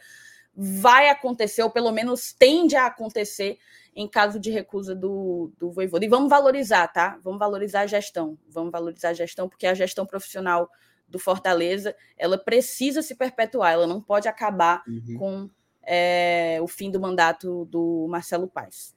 vai 0.54 1.08
acontecer, 1.08 1.62
ou 1.62 1.70
pelo 1.70 1.90
menos 1.90 2.34
tende 2.34 2.76
a 2.76 2.84
acontecer 2.84 3.56
em 3.96 4.06
caso 4.06 4.38
de 4.38 4.50
recusa 4.50 4.94
do, 4.94 5.50
do 5.56 5.72
Voivoda. 5.72 6.04
E 6.04 6.08
vamos 6.08 6.28
valorizar, 6.28 6.86
tá? 6.88 7.18
Vamos 7.24 7.38
valorizar 7.38 7.80
a 7.80 7.86
gestão. 7.86 8.36
Vamos 8.46 8.70
valorizar 8.70 9.08
a 9.08 9.14
gestão, 9.14 9.48
porque 9.48 9.66
a 9.66 9.72
gestão 9.72 10.04
profissional 10.04 10.68
do 11.08 11.18
Fortaleza, 11.18 11.96
ela 12.14 12.36
precisa 12.36 13.00
se 13.00 13.14
perpetuar, 13.14 13.72
ela 13.72 13.86
não 13.86 14.02
pode 14.02 14.28
acabar 14.28 14.82
uhum. 14.86 15.16
com 15.18 15.50
é, 15.86 16.58
o 16.60 16.66
fim 16.66 16.90
do 16.90 17.00
mandato 17.00 17.64
do 17.66 18.06
Marcelo 18.08 18.48
Paes. 18.48 18.94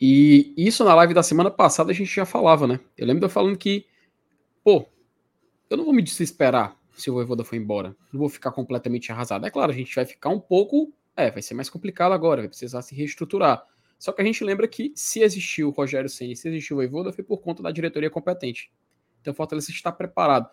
E 0.00 0.52
isso 0.56 0.84
na 0.84 0.94
live 0.96 1.14
da 1.14 1.22
semana 1.22 1.50
passada 1.50 1.92
a 1.92 1.94
gente 1.94 2.12
já 2.12 2.24
falava, 2.24 2.66
né? 2.66 2.80
Eu 2.96 3.06
lembro 3.06 3.20
de 3.20 3.26
eu 3.26 3.30
falando 3.30 3.56
que, 3.56 3.86
pô, 4.64 4.84
eu 5.70 5.76
não 5.76 5.84
vou 5.84 5.94
me 5.94 6.02
desesperar 6.02 6.76
se 6.96 7.10
o 7.10 7.14
Voivoda 7.14 7.44
for 7.44 7.56
embora. 7.56 7.96
Não 8.12 8.18
vou 8.18 8.28
ficar 8.28 8.50
completamente 8.52 9.12
arrasado. 9.12 9.46
É 9.46 9.50
claro, 9.50 9.70
a 9.70 9.74
gente 9.74 9.94
vai 9.94 10.04
ficar 10.04 10.30
um 10.30 10.40
pouco. 10.40 10.92
É, 11.16 11.30
vai 11.30 11.42
ser 11.42 11.54
mais 11.54 11.70
complicado 11.70 12.12
agora, 12.12 12.42
vai 12.42 12.48
precisar 12.48 12.82
se 12.82 12.94
reestruturar. 12.94 13.64
Só 13.98 14.10
que 14.10 14.20
a 14.20 14.24
gente 14.24 14.42
lembra 14.42 14.66
que 14.66 14.92
se 14.96 15.20
existiu 15.20 15.68
o 15.68 15.70
Rogério 15.70 16.08
Senna, 16.08 16.34
se 16.34 16.48
existiu 16.48 16.76
o 16.76 16.80
Voivoda, 16.80 17.12
foi 17.12 17.22
por 17.22 17.40
conta 17.40 17.62
da 17.62 17.70
diretoria 17.70 18.10
competente. 18.10 18.72
Então 19.20 19.32
o 19.32 19.36
Fortaleza 19.36 19.70
está 19.70 19.92
preparado. 19.92 20.48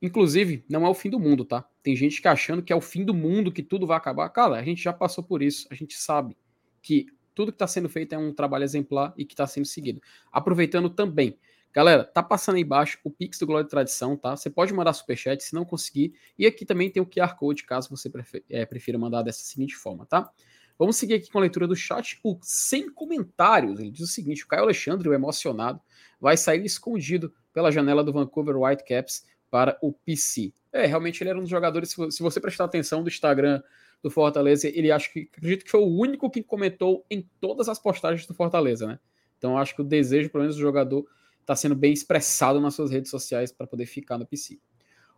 Inclusive, 0.00 0.64
não 0.68 0.86
é 0.86 0.88
o 0.88 0.94
fim 0.94 1.10
do 1.10 1.18
mundo, 1.18 1.44
tá? 1.44 1.64
Tem 1.82 1.96
gente 1.96 2.22
que 2.22 2.28
achando 2.28 2.62
que 2.62 2.72
é 2.72 2.76
o 2.76 2.80
fim 2.80 3.04
do 3.04 3.12
mundo, 3.12 3.50
que 3.50 3.62
tudo 3.62 3.86
vai 3.86 3.96
acabar. 3.96 4.28
Cara, 4.28 4.56
a 4.56 4.62
gente 4.62 4.82
já 4.82 4.92
passou 4.92 5.24
por 5.24 5.42
isso. 5.42 5.66
A 5.70 5.74
gente 5.74 5.96
sabe 5.96 6.36
que 6.80 7.06
tudo 7.34 7.52
que 7.52 7.56
está 7.56 7.66
sendo 7.66 7.88
feito 7.88 8.14
é 8.14 8.18
um 8.18 8.32
trabalho 8.32 8.64
exemplar 8.64 9.12
e 9.16 9.24
que 9.24 9.34
está 9.34 9.46
sendo 9.46 9.66
seguido. 9.66 10.00
Aproveitando 10.30 10.88
também, 10.90 11.38
galera, 11.72 12.04
tá 12.04 12.22
passando 12.22 12.56
aí 12.56 12.62
embaixo 12.62 12.98
o 13.02 13.10
Pix 13.10 13.38
do 13.38 13.46
Glória 13.46 13.64
de 13.64 13.70
Tradição, 13.70 14.16
tá? 14.16 14.36
Você 14.36 14.50
pode 14.50 14.72
mandar 14.72 14.92
superchat 14.92 15.42
se 15.42 15.54
não 15.54 15.64
conseguir. 15.64 16.14
E 16.38 16.46
aqui 16.46 16.64
também 16.64 16.90
tem 16.90 17.02
o 17.02 17.06
QR 17.06 17.36
Code, 17.36 17.64
caso 17.64 17.90
você 17.90 18.10
é, 18.50 18.64
prefira 18.66 18.98
mandar 18.98 19.22
dessa 19.22 19.40
seguinte 19.40 19.74
forma, 19.74 20.06
tá? 20.06 20.30
Vamos 20.78 20.96
seguir 20.96 21.14
aqui 21.14 21.30
com 21.30 21.38
a 21.38 21.40
leitura 21.40 21.66
do 21.66 21.74
chat. 21.74 22.20
O 22.22 22.38
sem 22.40 22.88
comentários. 22.88 23.80
Ele 23.80 23.90
diz 23.90 24.02
o 24.02 24.06
seguinte: 24.06 24.44
o 24.44 24.46
Caio 24.46 24.62
Alexandre, 24.62 25.08
o 25.08 25.12
emocionado, 25.12 25.80
vai 26.20 26.36
sair 26.36 26.64
escondido 26.64 27.34
pela 27.52 27.72
janela 27.72 28.04
do 28.04 28.12
Vancouver 28.12 28.56
Whitecaps 28.56 29.24
para 29.50 29.78
o 29.82 29.92
PC. 29.92 30.52
É, 30.72 30.86
realmente 30.86 31.22
ele 31.22 31.30
era 31.30 31.38
um 31.38 31.42
dos 31.42 31.50
jogadores, 31.50 31.90
se 31.90 32.22
você 32.22 32.40
prestar 32.40 32.64
atenção 32.64 33.02
do 33.02 33.08
Instagram 33.08 33.62
do 34.02 34.10
Fortaleza, 34.10 34.68
ele 34.68 34.92
acho 34.92 35.12
que 35.12 35.28
acredito 35.36 35.64
que 35.64 35.70
foi 35.70 35.80
o 35.80 35.86
único 35.86 36.30
que 36.30 36.42
comentou 36.42 37.04
em 37.10 37.28
todas 37.40 37.68
as 37.68 37.78
postagens 37.78 38.26
do 38.26 38.34
Fortaleza, 38.34 38.86
né? 38.86 38.98
Então 39.38 39.56
acho 39.56 39.74
que 39.74 39.82
o 39.82 39.84
desejo, 39.84 40.30
pelo 40.30 40.42
menos, 40.42 40.56
do 40.56 40.62
jogador 40.62 41.06
está 41.40 41.56
sendo 41.56 41.74
bem 41.74 41.92
expressado 41.92 42.60
nas 42.60 42.74
suas 42.74 42.90
redes 42.90 43.10
sociais 43.10 43.50
para 43.50 43.66
poder 43.66 43.86
ficar 43.86 44.18
no 44.18 44.26
PC. 44.26 44.58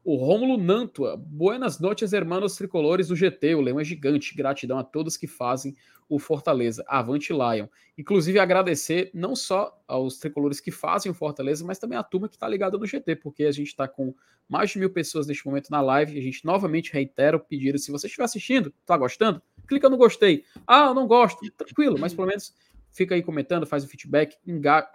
O 0.02 0.16
Rômulo 0.16 0.56
Nantua, 0.56 1.14
buenas 1.14 1.78
noites, 1.78 2.14
hermanos 2.14 2.56
tricolores 2.56 3.08
do 3.08 3.16
GT, 3.16 3.54
o 3.54 3.60
Leão 3.60 3.78
é 3.78 3.84
gigante, 3.84 4.34
gratidão 4.34 4.78
a 4.78 4.82
todos 4.82 5.14
que 5.14 5.26
fazem 5.26 5.76
o 6.08 6.18
Fortaleza, 6.18 6.82
avante 6.88 7.34
Lion. 7.34 7.66
Inclusive 7.98 8.38
agradecer 8.38 9.10
não 9.12 9.36
só 9.36 9.78
aos 9.86 10.18
tricolores 10.18 10.58
que 10.58 10.70
fazem 10.70 11.12
o 11.12 11.14
Fortaleza, 11.14 11.66
mas 11.66 11.78
também 11.78 11.98
a 11.98 12.02
turma 12.02 12.30
que 12.30 12.36
está 12.36 12.48
ligada 12.48 12.78
no 12.78 12.86
GT, 12.86 13.16
porque 13.16 13.44
a 13.44 13.52
gente 13.52 13.66
está 13.66 13.86
com 13.86 14.14
mais 14.48 14.70
de 14.70 14.78
mil 14.78 14.88
pessoas 14.88 15.26
neste 15.26 15.44
momento 15.44 15.68
na 15.68 15.82
live, 15.82 16.18
a 16.18 16.22
gente 16.22 16.46
novamente 16.46 16.94
reitera 16.94 17.36
o 17.36 17.40
pedido, 17.40 17.78
se 17.78 17.92
você 17.92 18.06
estiver 18.06 18.24
assistindo, 18.24 18.72
está 18.80 18.96
gostando, 18.96 19.42
clica 19.68 19.90
no 19.90 19.98
gostei. 19.98 20.44
Ah, 20.66 20.86
eu 20.86 20.94
não 20.94 21.06
gosto, 21.06 21.48
tranquilo, 21.52 21.98
mas 21.98 22.14
pelo 22.14 22.26
menos 22.26 22.54
fica 22.90 23.14
aí 23.14 23.22
comentando, 23.22 23.66
faz 23.66 23.84
o 23.84 23.86
feedback, 23.86 24.34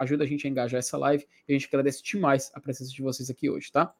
ajuda 0.00 0.24
a 0.24 0.26
gente 0.26 0.48
a 0.48 0.50
engajar 0.50 0.80
essa 0.80 0.98
live, 0.98 1.24
e 1.48 1.54
a 1.54 1.56
gente 1.56 1.68
agradece 1.68 2.02
demais 2.02 2.50
a 2.54 2.60
presença 2.60 2.90
de 2.90 3.00
vocês 3.00 3.30
aqui 3.30 3.48
hoje, 3.48 3.70
tá? 3.70 3.94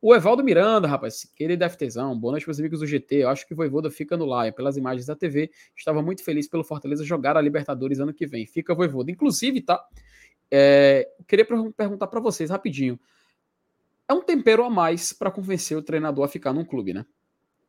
O 0.00 0.14
Evaldo 0.14 0.44
Miranda, 0.44 0.86
rapaz, 0.86 1.24
querido 1.34 1.68
FTzão, 1.68 2.16
boa 2.16 2.30
noite 2.30 2.46
meus 2.46 2.60
amigos 2.60 2.78
do 2.78 2.86
GT. 2.86 3.16
Eu 3.16 3.30
acho 3.30 3.44
que 3.44 3.52
o 3.52 3.56
Voivoda 3.56 3.90
fica 3.90 4.16
no 4.16 4.26
Lion. 4.26 4.52
Pelas 4.52 4.76
imagens 4.76 5.06
da 5.06 5.16
TV, 5.16 5.50
estava 5.76 6.00
muito 6.00 6.22
feliz 6.22 6.46
pelo 6.46 6.62
Fortaleza 6.62 7.04
jogar 7.04 7.36
a 7.36 7.40
Libertadores 7.40 7.98
ano 7.98 8.14
que 8.14 8.24
vem. 8.24 8.46
Fica 8.46 8.76
Voivoda. 8.76 9.10
Inclusive, 9.10 9.60
tá? 9.60 9.84
É, 10.52 11.08
queria 11.26 11.44
perguntar 11.44 12.06
para 12.06 12.20
vocês 12.20 12.48
rapidinho. 12.48 12.98
É 14.06 14.12
um 14.14 14.22
tempero 14.22 14.62
a 14.62 14.70
mais 14.70 15.12
para 15.12 15.32
convencer 15.32 15.76
o 15.76 15.82
treinador 15.82 16.24
a 16.24 16.28
ficar 16.28 16.52
num 16.52 16.64
clube, 16.64 16.94
né? 16.94 17.04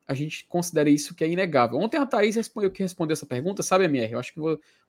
A 0.07 0.13
gente 0.13 0.45
considera 0.47 0.87
isso 0.87 1.15
que 1.15 1.23
é 1.23 1.27
inegável. 1.27 1.79
Ontem 1.79 1.97
a 1.97 2.05
Thaís 2.05 2.35
respondeu 2.35 2.69
que 2.69 2.83
respondeu 2.83 3.13
essa 3.13 3.25
pergunta, 3.25 3.63
sabe, 3.63 3.85
MR? 3.85 4.13
Eu 4.13 4.19
acho 4.19 4.35
que 4.35 4.39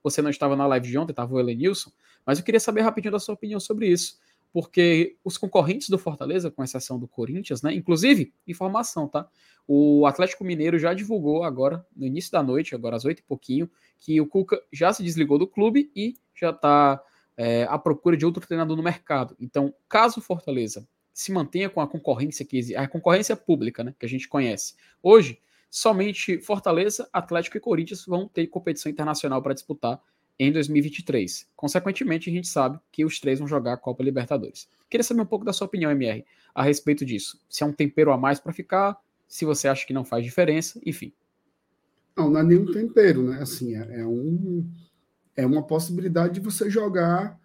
você 0.03 0.21
não 0.21 0.29
estava 0.29 0.55
na 0.55 0.67
live 0.67 0.87
de 0.87 0.95
ontem, 0.95 1.11
estava 1.11 1.33
o 1.33 1.39
Elenilson, 1.39 1.91
mas 2.23 2.37
eu 2.37 2.45
queria 2.45 2.59
saber 2.59 2.81
rapidinho 2.81 3.11
da 3.11 3.19
sua 3.19 3.33
opinião 3.33 3.59
sobre 3.59 3.87
isso 3.87 4.19
porque 4.53 5.17
os 5.23 5.37
concorrentes 5.37 5.89
do 5.89 5.97
Fortaleza, 5.97 6.51
com 6.51 6.63
exceção 6.63 6.99
do 6.99 7.07
Corinthians, 7.07 7.61
né? 7.61 7.73
Inclusive, 7.73 8.33
informação, 8.45 9.07
tá? 9.07 9.27
O 9.67 10.05
Atlético 10.05 10.43
Mineiro 10.43 10.77
já 10.77 10.93
divulgou 10.93 11.43
agora, 11.43 11.85
no 11.95 12.05
início 12.05 12.31
da 12.31 12.43
noite, 12.43 12.75
agora 12.75 12.95
às 12.95 13.05
oito 13.05 13.19
e 13.19 13.23
pouquinho, 13.23 13.69
que 13.97 14.19
o 14.19 14.27
Cuca 14.27 14.61
já 14.71 14.91
se 14.91 15.03
desligou 15.03 15.37
do 15.37 15.47
clube 15.47 15.91
e 15.95 16.15
já 16.35 16.49
está 16.49 17.01
é, 17.37 17.63
à 17.69 17.77
procura 17.77 18.17
de 18.17 18.25
outro 18.25 18.45
treinador 18.45 18.75
no 18.75 18.83
mercado. 18.83 19.35
Então, 19.39 19.73
caso 19.87 20.19
o 20.19 20.23
Fortaleza 20.23 20.87
se 21.13 21.31
mantenha 21.31 21.69
com 21.69 21.79
a 21.79 21.87
concorrência 21.87 22.45
que 22.45 22.57
existe, 22.57 22.75
a 22.75 22.87
concorrência 22.87 23.35
pública, 23.35 23.83
né? 23.83 23.95
Que 23.97 24.05
a 24.05 24.09
gente 24.09 24.27
conhece. 24.27 24.75
Hoje, 25.01 25.39
somente 25.69 26.39
Fortaleza, 26.39 27.07
Atlético 27.13 27.55
e 27.55 27.61
Corinthians 27.61 28.05
vão 28.05 28.27
ter 28.27 28.47
competição 28.47 28.91
internacional 28.91 29.41
para 29.41 29.53
disputar 29.53 30.01
em 30.43 30.51
2023. 30.51 31.47
Consequentemente, 31.55 32.27
a 32.27 32.33
gente 32.33 32.47
sabe 32.47 32.79
que 32.91 33.05
os 33.05 33.19
três 33.19 33.37
vão 33.37 33.47
jogar 33.47 33.73
a 33.73 33.77
Copa 33.77 34.03
Libertadores. 34.03 34.67
Queria 34.89 35.03
saber 35.03 35.21
um 35.21 35.25
pouco 35.25 35.45
da 35.45 35.53
sua 35.53 35.67
opinião, 35.67 35.91
MR, 35.91 36.25
a 36.55 36.63
respeito 36.63 37.05
disso. 37.05 37.39
Se 37.47 37.61
é 37.63 37.65
um 37.65 37.71
tempero 37.71 38.11
a 38.11 38.17
mais 38.17 38.39
para 38.39 38.51
ficar, 38.51 38.97
se 39.27 39.45
você 39.45 39.67
acha 39.67 39.85
que 39.85 39.93
não 39.93 40.03
faz 40.03 40.25
diferença, 40.25 40.81
enfim. 40.83 41.13
Não, 42.17 42.31
não 42.31 42.39
é 42.39 42.43
nenhum 42.43 42.65
tempero, 42.71 43.21
né? 43.21 43.39
Assim, 43.39 43.75
é, 43.75 44.01
é 44.01 44.05
um, 44.07 44.67
é 45.35 45.45
uma 45.45 45.61
possibilidade 45.61 46.33
de 46.33 46.39
você 46.39 46.71
jogar 46.71 47.39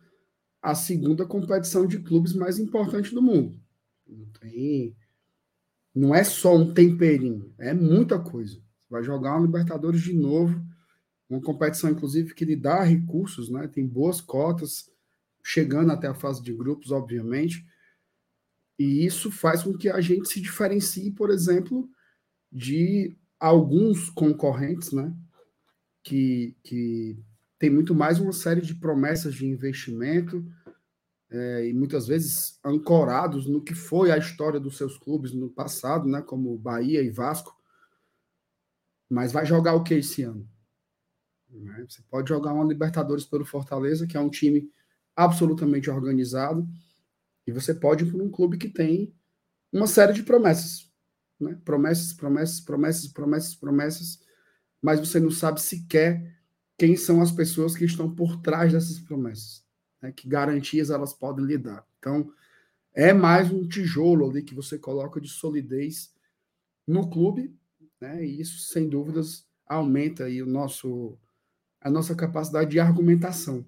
a 0.63 0.75
segunda 0.75 1.27
competição 1.27 1.87
de 1.87 1.99
clubes 1.99 2.33
mais 2.33 2.59
importante 2.59 3.15
do 3.15 3.21
mundo. 3.21 3.61
Não 4.09 4.25
tem. 4.41 4.97
Não 5.95 6.15
é 6.15 6.25
só 6.25 6.57
um 6.57 6.73
temperinho, 6.73 7.53
é 7.59 7.75
muita 7.75 8.19
coisa. 8.19 8.59
Vai 8.89 9.03
jogar 9.03 9.37
uma 9.37 9.45
Libertadores 9.45 10.01
de 10.01 10.15
novo 10.15 10.65
uma 11.29 11.41
competição, 11.41 11.91
inclusive, 11.91 12.35
que 12.35 12.45
lhe 12.45 12.57
dá 12.57 12.83
recursos, 12.83 13.51
né? 13.51 13.66
tem 13.68 13.87
boas 13.87 14.20
cotas, 14.20 14.91
chegando 15.45 15.93
até 15.93 16.09
a 16.09 16.14
fase 16.14 16.43
de 16.43 16.53
grupos, 16.53 16.91
obviamente. 16.91 17.66
E 18.79 19.05
isso 19.05 19.31
faz 19.31 19.62
com 19.62 19.77
que 19.77 19.89
a 19.89 20.01
gente 20.01 20.29
se 20.29 20.41
diferencie, 20.41 21.11
por 21.11 21.31
exemplo, 21.31 21.89
de 22.53 23.16
alguns 23.39 24.11
concorrentes, 24.11 24.93
né? 24.93 25.14
Que, 26.03 26.57
que 26.62 27.18
tem 27.59 27.70
muito 27.70 27.95
mais 27.95 28.20
uma 28.20 28.33
série 28.33 28.61
de 28.61 28.74
promessas 28.74 29.35
de 29.35 29.47
investimento 29.47 30.45
é, 31.31 31.68
e 31.68 31.72
muitas 31.72 32.07
vezes 32.07 32.61
ancorados 32.64 33.47
no 33.47 33.62
que 33.62 33.74
foi 33.74 34.12
a 34.12 34.18
história 34.18 34.61
dos 34.61 34.77
seus 34.77 34.97
clubes 34.99 35.33
no 35.33 35.49
passado, 35.49 36.09
né? 36.09 36.22
Como 36.22 36.59
Bahia 36.59 37.03
e 37.03 37.11
Vasco. 37.11 37.57
Mas 39.09 39.33
vai 39.33 39.47
jogar 39.47 39.74
o 39.74 39.83
que 39.83 39.95
esse 39.95 40.22
ano? 40.22 40.49
Né? 41.61 41.85
Você 41.89 42.03
pode 42.09 42.29
jogar 42.29 42.53
uma 42.53 42.65
Libertadores 42.65 43.25
pelo 43.25 43.45
Fortaleza, 43.45 44.07
que 44.07 44.17
é 44.17 44.21
um 44.21 44.31
time 44.31 44.71
absolutamente 45.15 45.91
organizado, 45.91 46.69
e 47.47 47.53
você 47.53 47.75
pode 47.75 48.05
ir 48.05 48.13
para 48.13 48.23
um 48.23 48.31
clube 48.31 48.59
que 48.59 48.69
tem 48.69 49.15
uma 49.73 49.87
série 49.87 50.13
de 50.13 50.23
promessas. 50.23 50.91
Né? 51.41 51.59
Promessas, 51.65 52.13
promessas, 52.13 52.61
promessas, 52.61 53.07
promessas, 53.09 53.55
promessas, 53.55 54.21
mas 54.83 55.01
você 55.01 55.21
não 55.21 55.31
sabe 55.31 55.61
sequer 55.61 56.35
quem 56.79 56.97
são 56.97 57.23
as 57.23 57.33
pessoas 57.33 57.75
que 57.75 57.85
estão 57.85 58.15
por 58.15 58.41
trás 58.43 58.73
dessas 58.73 58.99
promessas, 58.99 59.65
né? 60.03 60.13
que 60.13 60.29
garantias 60.29 60.91
elas 60.91 61.15
podem 61.15 61.45
lhe 61.45 61.57
dar. 61.57 61.87
Então, 61.99 62.31
é 62.93 63.13
mais 63.13 63.51
um 63.51 63.67
tijolo 63.67 64.29
ali 64.29 64.43
que 64.43 64.55
você 64.55 64.79
coloca 64.79 65.21
de 65.21 65.29
solidez 65.29 66.15
no 66.87 67.09
clube, 67.09 67.55
né? 68.01 68.25
e 68.25 68.41
isso, 68.41 68.59
sem 68.73 68.89
dúvidas, 68.89 69.47
aumenta 69.67 70.25
aí 70.25 70.43
o 70.43 70.47
nosso 70.47 71.19
a 71.87 71.91
nossa 71.91 72.16
capacidade 72.16 72.68
de 72.68 72.80
argumentação. 72.80 73.64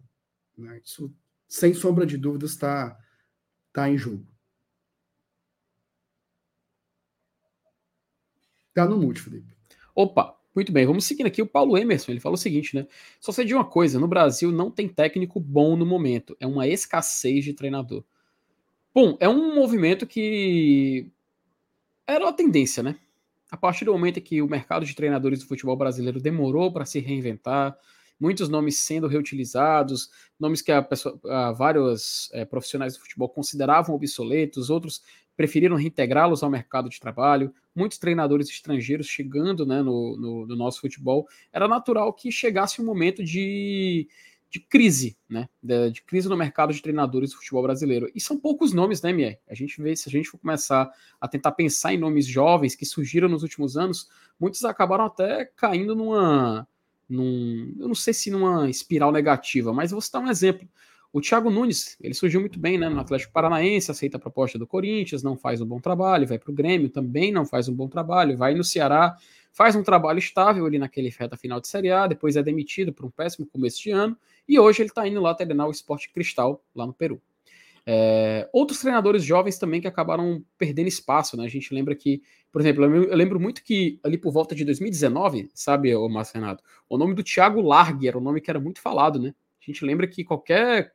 Né? 0.57 0.81
Isso, 0.85 1.15
sem 1.47 1.73
sombra 1.73 2.05
de 2.05 2.19
dúvidas, 2.19 2.51
está 2.51 2.99
tá 3.73 3.89
em 3.89 3.97
jogo. 3.97 4.27
Está 8.71 8.87
no 8.87 8.99
mute, 8.99 9.21
Felipe. 9.21 9.55
Opa, 9.95 10.37
muito 10.53 10.73
bem. 10.73 10.85
Vamos 10.85 11.05
seguindo 11.05 11.29
aqui. 11.29 11.41
O 11.41 11.47
Paulo 11.47 11.79
Emerson, 11.79 12.11
ele 12.11 12.19
fala 12.19 12.35
o 12.35 12.39
seguinte, 12.39 12.75
né? 12.75 12.89
Só 13.21 13.31
sei 13.31 13.45
de 13.45 13.55
uma 13.55 13.65
coisa, 13.65 14.01
no 14.01 14.09
Brasil 14.09 14.51
não 14.51 14.69
tem 14.69 14.89
técnico 14.89 15.39
bom 15.39 15.77
no 15.77 15.87
momento. 15.87 16.37
É 16.41 16.47
uma 16.47 16.67
escassez 16.67 17.45
de 17.45 17.53
treinador. 17.53 18.03
Bom, 18.93 19.17
é 19.21 19.29
um 19.29 19.55
movimento 19.55 20.09
que 20.09 21.09
era 22.05 22.25
uma 22.25 22.33
tendência, 22.33 22.83
né? 22.83 22.99
A 23.49 23.57
partir 23.57 23.85
do 23.85 23.93
momento 23.93 24.21
que 24.21 24.43
o 24.43 24.49
mercado 24.49 24.85
de 24.85 24.97
treinadores 24.97 25.39
do 25.39 25.47
futebol 25.47 25.77
brasileiro 25.77 26.21
demorou 26.21 26.73
para 26.73 26.85
se 26.85 26.99
reinventar, 26.99 27.79
muitos 28.19 28.49
nomes 28.49 28.79
sendo 28.79 29.07
reutilizados, 29.07 30.11
nomes 30.39 30.63
que 30.63 30.73
a 30.73 30.83
pessoa, 30.83 31.19
a 31.25 31.53
vários 31.53 32.31
é, 32.33 32.45
profissionais 32.45 32.95
do 32.95 33.01
futebol 33.01 33.29
consideravam 33.29 33.95
obsoletos, 33.95 34.71
outros 34.71 35.03
preferiram 35.37 35.77
reintegrá-los 35.77 36.43
ao 36.43 36.51
mercado 36.51 36.89
de 36.89 36.99
trabalho, 36.99 37.55
muitos 37.75 37.99
treinadores 37.99 38.49
estrangeiros 38.49 39.07
chegando 39.07 39.65
né, 39.65 39.83
no, 39.83 40.17
no, 40.17 40.47
no 40.47 40.57
nosso 40.57 40.81
futebol. 40.81 41.29
Era 41.53 41.69
natural 41.69 42.13
que 42.13 42.33
chegasse 42.33 42.83
um 42.83 42.85
momento 42.85 43.23
de 43.23 44.09
de 44.51 44.61
crise, 44.61 45.17
né? 45.29 45.49
De, 45.63 45.91
de, 45.91 46.03
crise 46.03 46.29
no 46.29 46.37
mercado 46.37 46.73
de 46.73 46.81
treinadores 46.81 47.31
do 47.31 47.37
futebol 47.37 47.63
brasileiro. 47.63 48.11
E 48.15 48.21
são 48.21 48.39
poucos 48.39 48.73
nomes, 48.73 49.03
né, 49.03 49.13
Mier? 49.13 49.41
A 49.49 49.55
gente 49.55 49.81
vê, 49.81 49.95
se 49.95 50.09
a 50.09 50.13
gente 50.13 50.29
for 50.29 50.39
começar 50.39 50.91
a 51.21 51.29
tentar 51.29 51.53
pensar 51.53 51.93
em 51.93 51.99
nomes 51.99 52.27
jovens 52.27 52.75
que 52.75 52.87
surgiram 52.87 53.29
nos 53.29 53.43
últimos 53.43 53.77
anos, 53.77 54.09
muitos 54.41 54.65
acabaram 54.65 55.05
até 55.05 55.45
caindo 55.57 55.95
numa. 55.95 56.67
Num, 57.09 57.75
eu 57.79 57.89
não 57.89 57.95
sei 57.95 58.13
se 58.13 58.31
numa 58.31 58.69
espiral 58.69 59.11
negativa, 59.11 59.73
mas 59.73 59.91
vou 59.91 60.01
citar 60.01 60.23
um 60.23 60.29
exemplo. 60.29 60.69
O 61.11 61.23
Thiago 61.23 61.49
Nunes, 61.51 61.97
ele 62.03 62.13
surgiu 62.13 62.39
muito 62.39 62.59
bem 62.59 62.77
né, 62.77 62.87
no 62.89 63.01
Atlético 63.01 63.33
Paranaense, 63.33 63.91
aceita 63.91 64.19
a 64.19 64.21
proposta 64.21 64.59
do 64.59 64.67
Corinthians, 64.67 65.23
não 65.23 65.37
faz 65.39 65.61
um 65.61 65.67
bom 65.67 65.81
trabalho, 65.81 66.27
vai 66.27 66.39
para 66.39 66.51
o 66.51 66.55
Grêmio, 66.55 66.91
também 66.91 67.33
não 67.33 67.47
faz 67.47 67.67
um 67.67 67.75
bom 67.75 67.89
trabalho, 67.89 68.37
vai 68.37 68.55
no 68.55 68.63
Ceará, 68.63 69.17
faz 69.51 69.75
um 69.75 69.83
trabalho 69.83 70.19
estável 70.19 70.67
ali 70.67 70.79
naquele 70.79 71.09
reta 71.09 71.35
final 71.37 71.61
de 71.61 71.69
Série 71.69 71.91
A, 71.91 72.07
depois 72.07 72.37
é 72.37 72.43
demitido 72.43 72.93
por 72.93 73.07
um 73.07 73.11
péssimo 73.11 73.47
começo 73.47 73.83
de 73.83 73.91
ano, 73.91 74.17
e 74.47 74.59
hoje 74.59 74.83
ele 74.83 74.91
está 74.91 75.09
indo 75.09 75.21
lá 75.21 75.35
treinar 75.35 75.67
o 75.67 75.71
Esporte 75.71 76.11
Cristal, 76.13 76.63
lá 76.75 76.87
no 76.87 76.93
Peru. 76.93 77.21
É, 77.91 78.47
outros 78.53 78.81
treinadores 78.81 79.25
jovens 79.25 79.59
também 79.59 79.81
que 79.81 79.89
acabaram 79.89 80.45
perdendo 80.59 80.89
espaço, 80.89 81.39
né? 81.39 81.47
A 81.47 81.49
gente 81.49 81.73
lembra 81.73 81.95
que, 81.97 82.21
por 82.53 82.61
exemplo, 82.61 82.85
eu 82.85 83.17
lembro 83.17 83.41
muito 83.41 83.65
que 83.65 83.99
ali 84.05 84.19
por 84.19 84.31
volta 84.31 84.55
de 84.55 84.63
2019, 84.63 85.49
sabe, 85.55 85.97
o 85.97 86.07
Márcio 86.07 86.35
Renato, 86.35 86.63
o 86.87 86.99
nome 86.99 87.15
do 87.15 87.23
Thiago 87.23 87.63
Largue 87.63 88.07
era 88.07 88.19
um 88.19 88.21
nome 88.21 88.43
que 88.43 88.51
era 88.51 88.61
muito 88.61 88.79
falado, 88.79 89.19
né? 89.19 89.35
A 89.59 89.65
gente 89.65 89.87
lembra 89.87 90.07
que 90.07 90.23
qualquer 90.23 90.93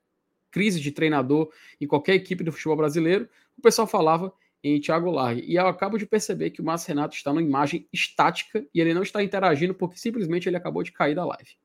crise 0.52 0.80
de 0.80 0.92
treinador 0.92 1.52
em 1.82 1.88
qualquer 1.88 2.14
equipe 2.14 2.44
do 2.44 2.52
futebol 2.52 2.78
brasileiro, 2.78 3.28
o 3.58 3.62
pessoal 3.62 3.88
falava 3.88 4.32
em 4.64 4.80
Thiago 4.80 5.10
Largue. 5.10 5.44
E 5.48 5.56
eu 5.56 5.66
acabo 5.66 5.98
de 5.98 6.06
perceber 6.06 6.52
que 6.52 6.62
o 6.62 6.64
Márcio 6.64 6.90
Renato 6.90 7.16
está 7.16 7.32
numa 7.32 7.42
imagem 7.42 7.88
estática 7.92 8.64
e 8.72 8.80
ele 8.80 8.94
não 8.94 9.02
está 9.02 9.24
interagindo 9.24 9.74
porque 9.74 9.98
simplesmente 9.98 10.48
ele 10.48 10.58
acabou 10.58 10.84
de 10.84 10.92
cair 10.92 11.16
da 11.16 11.26
live. 11.26 11.58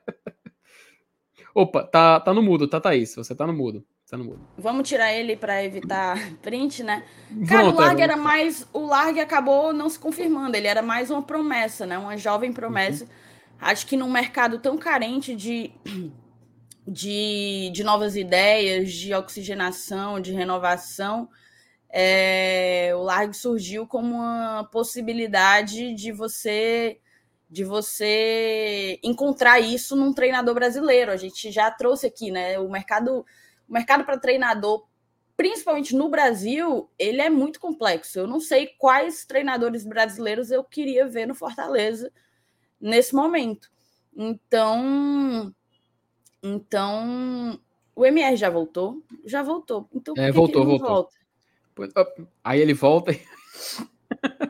Opa, 1.59 1.83
tá, 1.83 2.21
tá 2.21 2.33
no 2.33 2.41
mudo, 2.41 2.69
tá, 2.69 2.79
Thaís? 2.79 3.13
Você 3.15 3.35
tá 3.35 3.45
no 3.45 3.51
mudo. 3.51 3.85
Tá 4.09 4.15
no 4.15 4.23
mudo. 4.23 4.39
Vamos 4.57 4.87
tirar 4.87 5.11
ele 5.11 5.35
para 5.35 5.61
evitar 5.61 6.17
print, 6.41 6.81
né? 6.83 7.03
Cara, 7.45 7.63
Pronto, 7.63 7.75
o 7.75 7.81
Largue 7.81 8.01
era 8.01 8.15
mais. 8.15 8.65
O 8.71 8.85
Largue 8.85 9.19
acabou 9.19 9.73
não 9.73 9.89
se 9.89 9.99
confirmando. 9.99 10.55
Ele 10.55 10.67
era 10.67 10.81
mais 10.81 11.11
uma 11.11 11.21
promessa, 11.21 11.85
né? 11.85 11.97
Uma 11.97 12.15
jovem 12.15 12.53
promessa. 12.53 13.03
Uhum. 13.03 13.09
Acho 13.59 13.85
que 13.87 13.97
num 13.97 14.09
mercado 14.09 14.59
tão 14.59 14.77
carente 14.77 15.35
de, 15.35 15.71
de, 16.87 17.69
de 17.73 17.83
novas 17.83 18.15
ideias, 18.15 18.93
de 18.93 19.13
oxigenação, 19.13 20.21
de 20.21 20.31
renovação, 20.31 21.27
é, 21.89 22.93
o 22.95 23.03
Largue 23.03 23.35
surgiu 23.35 23.85
como 23.85 24.15
uma 24.15 24.63
possibilidade 24.71 25.93
de 25.93 26.13
você 26.13 27.01
de 27.49 27.63
você 27.63 28.99
encontrar 29.03 29.59
isso 29.59 29.95
num 29.95 30.13
treinador 30.13 30.53
brasileiro. 30.53 31.11
A 31.11 31.17
gente 31.17 31.51
já 31.51 31.71
trouxe 31.71 32.05
aqui, 32.05 32.29
né? 32.29 32.59
O 32.59 32.69
mercado, 32.69 33.25
o 33.67 33.73
mercado 33.73 34.05
para 34.05 34.19
treinador, 34.19 34.85
principalmente 35.35 35.95
no 35.95 36.09
Brasil, 36.09 36.89
ele 36.99 37.21
é 37.21 37.29
muito 37.29 37.59
complexo. 37.59 38.19
Eu 38.19 38.27
não 38.27 38.39
sei 38.39 38.67
quais 38.77 39.25
treinadores 39.25 39.83
brasileiros 39.83 40.51
eu 40.51 40.63
queria 40.63 41.07
ver 41.07 41.25
no 41.25 41.33
Fortaleza 41.33 42.11
nesse 42.79 43.15
momento. 43.15 43.71
Então, 44.15 45.53
então 46.43 47.59
o 47.95 48.05
MR 48.05 48.35
já 48.35 48.49
voltou, 48.49 49.01
já 49.25 49.41
voltou. 49.41 49.89
Então, 49.93 50.13
é, 50.17 50.31
voltou, 50.31 50.65
voltou. 50.65 51.09
Volta? 51.75 52.27
Aí 52.43 52.59
ele 52.59 52.73
volta. 52.73 53.11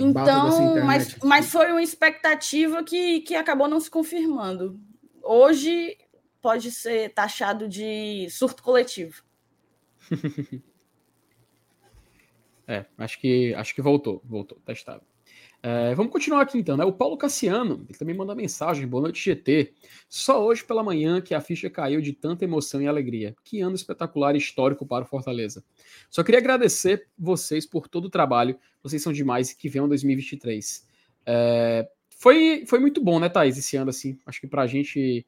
Então, 0.00 0.84
mas, 0.84 1.16
mas 1.22 1.50
foi 1.50 1.70
uma 1.70 1.82
expectativa 1.82 2.82
que, 2.82 3.20
que 3.20 3.34
acabou 3.34 3.68
não 3.68 3.80
se 3.80 3.90
confirmando. 3.90 4.80
Hoje 5.22 5.96
pode 6.40 6.70
ser 6.70 7.12
taxado 7.12 7.68
de 7.68 8.28
surto 8.30 8.62
coletivo. 8.62 9.22
é, 12.66 12.86
acho 12.96 13.20
que 13.20 13.52
acho 13.54 13.74
que 13.74 13.82
voltou, 13.82 14.22
voltou, 14.24 14.58
tá 14.64 14.72
estável. 14.72 15.02
É, 15.68 15.96
vamos 15.96 16.12
continuar 16.12 16.42
aqui 16.42 16.56
então, 16.58 16.76
né? 16.76 16.84
O 16.84 16.92
Paulo 16.92 17.16
Cassiano, 17.16 17.84
ele 17.88 17.98
também 17.98 18.14
manda 18.14 18.36
mensagem, 18.36 18.86
boa 18.86 19.02
noite 19.02 19.20
GT. 19.20 19.74
Só 20.08 20.46
hoje 20.46 20.62
pela 20.62 20.80
manhã 20.80 21.20
que 21.20 21.34
a 21.34 21.40
ficha 21.40 21.68
caiu 21.68 22.00
de 22.00 22.12
tanta 22.12 22.44
emoção 22.44 22.80
e 22.80 22.86
alegria. 22.86 23.34
Que 23.42 23.60
ano 23.62 23.74
espetacular 23.74 24.36
e 24.36 24.38
histórico 24.38 24.86
para 24.86 25.04
o 25.04 25.08
Fortaleza. 25.08 25.64
Só 26.08 26.22
queria 26.22 26.38
agradecer 26.38 27.08
vocês 27.18 27.66
por 27.66 27.88
todo 27.88 28.04
o 28.04 28.08
trabalho, 28.08 28.56
vocês 28.80 29.02
são 29.02 29.12
demais 29.12 29.50
e 29.50 29.56
que 29.56 29.68
venham 29.68 29.88
2023. 29.88 30.86
É, 31.26 31.88
foi, 32.10 32.64
foi 32.64 32.78
muito 32.78 33.02
bom, 33.02 33.18
né, 33.18 33.28
Thaís, 33.28 33.58
esse 33.58 33.76
ano, 33.76 33.90
assim. 33.90 34.16
Acho 34.24 34.40
que 34.40 34.46
pra 34.46 34.68
gente. 34.68 35.26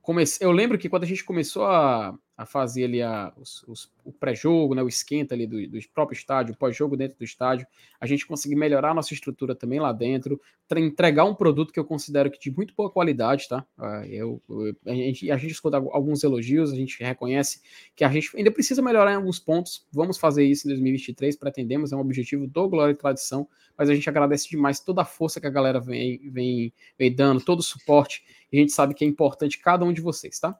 Comece... 0.00 0.44
Eu 0.44 0.52
lembro 0.52 0.78
que 0.78 0.88
quando 0.88 1.02
a 1.02 1.08
gente 1.08 1.24
começou 1.24 1.64
a, 1.66 2.16
a 2.42 2.46
fazer 2.46 2.84
ali 2.84 3.00
a, 3.00 3.32
os, 3.36 3.62
os, 3.68 3.92
o 4.04 4.12
pré-jogo, 4.12 4.74
né, 4.74 4.82
o 4.82 4.88
esquenta 4.88 5.32
ali 5.32 5.46
do, 5.46 5.64
do 5.68 5.78
próprio 5.94 6.16
estádio, 6.16 6.54
o 6.54 6.56
pós-jogo 6.56 6.96
dentro 6.96 7.16
do 7.16 7.24
estádio, 7.24 7.66
a 8.00 8.06
gente 8.06 8.26
conseguir 8.26 8.56
melhorar 8.56 8.90
a 8.90 8.94
nossa 8.94 9.14
estrutura 9.14 9.54
também 9.54 9.78
lá 9.78 9.92
dentro, 9.92 10.40
entregar 10.74 11.24
um 11.24 11.34
produto 11.34 11.72
que 11.72 11.78
eu 11.78 11.84
considero 11.84 12.30
que 12.30 12.40
de 12.40 12.50
muito 12.50 12.74
boa 12.74 12.90
qualidade, 12.90 13.46
tá? 13.46 13.64
Ah, 13.78 14.04
eu, 14.08 14.42
eu 14.48 14.74
a, 14.86 14.94
gente, 14.94 15.30
a 15.30 15.36
gente 15.36 15.52
escuta 15.52 15.76
alguns 15.76 16.24
elogios, 16.24 16.72
a 16.72 16.74
gente 16.74 17.00
reconhece 17.02 17.60
que 17.94 18.02
a 18.02 18.08
gente 18.08 18.34
ainda 18.36 18.50
precisa 18.50 18.82
melhorar 18.82 19.12
em 19.12 19.16
alguns 19.16 19.38
pontos, 19.38 19.86
vamos 19.92 20.18
fazer 20.18 20.44
isso 20.44 20.66
em 20.66 20.70
2023, 20.70 21.36
pretendemos, 21.36 21.92
é 21.92 21.96
um 21.96 22.00
objetivo 22.00 22.46
do 22.48 22.68
Glória 22.68 22.92
e 22.92 22.96
Tradição, 22.96 23.46
mas 23.78 23.88
a 23.88 23.94
gente 23.94 24.08
agradece 24.08 24.48
demais 24.48 24.80
toda 24.80 25.02
a 25.02 25.04
força 25.04 25.40
que 25.40 25.46
a 25.46 25.50
galera 25.50 25.78
vem, 25.78 26.18
vem, 26.30 26.72
vem 26.98 27.14
dando, 27.14 27.44
todo 27.44 27.60
o 27.60 27.62
suporte, 27.62 28.24
e 28.50 28.56
a 28.56 28.60
gente 28.60 28.72
sabe 28.72 28.94
que 28.94 29.04
é 29.04 29.08
importante 29.08 29.60
cada 29.60 29.84
um 29.84 29.92
de 29.92 30.00
vocês, 30.00 30.40
tá? 30.40 30.58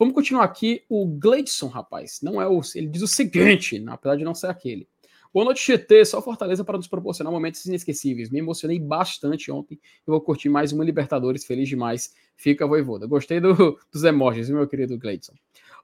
Vamos 0.00 0.14
continuar 0.14 0.44
aqui. 0.44 0.82
O 0.88 1.04
Gleidson, 1.04 1.66
rapaz, 1.66 2.20
não 2.22 2.40
é 2.40 2.48
o. 2.48 2.62
Ele 2.74 2.86
diz 2.86 3.02
o 3.02 3.06
seguinte, 3.06 3.84
apesar 3.86 4.16
de 4.16 4.24
não 4.24 4.34
ser 4.34 4.46
aquele. 4.46 4.88
Boa 5.30 5.44
noite, 5.44 5.62
GT. 5.62 6.06
Só 6.06 6.22
Fortaleza 6.22 6.64
para 6.64 6.78
nos 6.78 6.88
proporcionar 6.88 7.30
momentos 7.30 7.66
inesquecíveis. 7.66 8.30
Me 8.30 8.38
emocionei 8.38 8.78
bastante 8.78 9.52
ontem. 9.52 9.78
Eu 10.06 10.12
vou 10.12 10.20
curtir 10.22 10.48
mais 10.48 10.72
uma 10.72 10.82
Libertadores. 10.82 11.44
Feliz 11.44 11.68
demais. 11.68 12.14
Fica 12.34 12.66
voivoda. 12.66 13.06
Gostei 13.06 13.40
do, 13.40 13.78
dos 13.92 14.02
emojis, 14.02 14.48
meu 14.48 14.66
querido 14.66 14.96
Gleidson. 14.96 15.34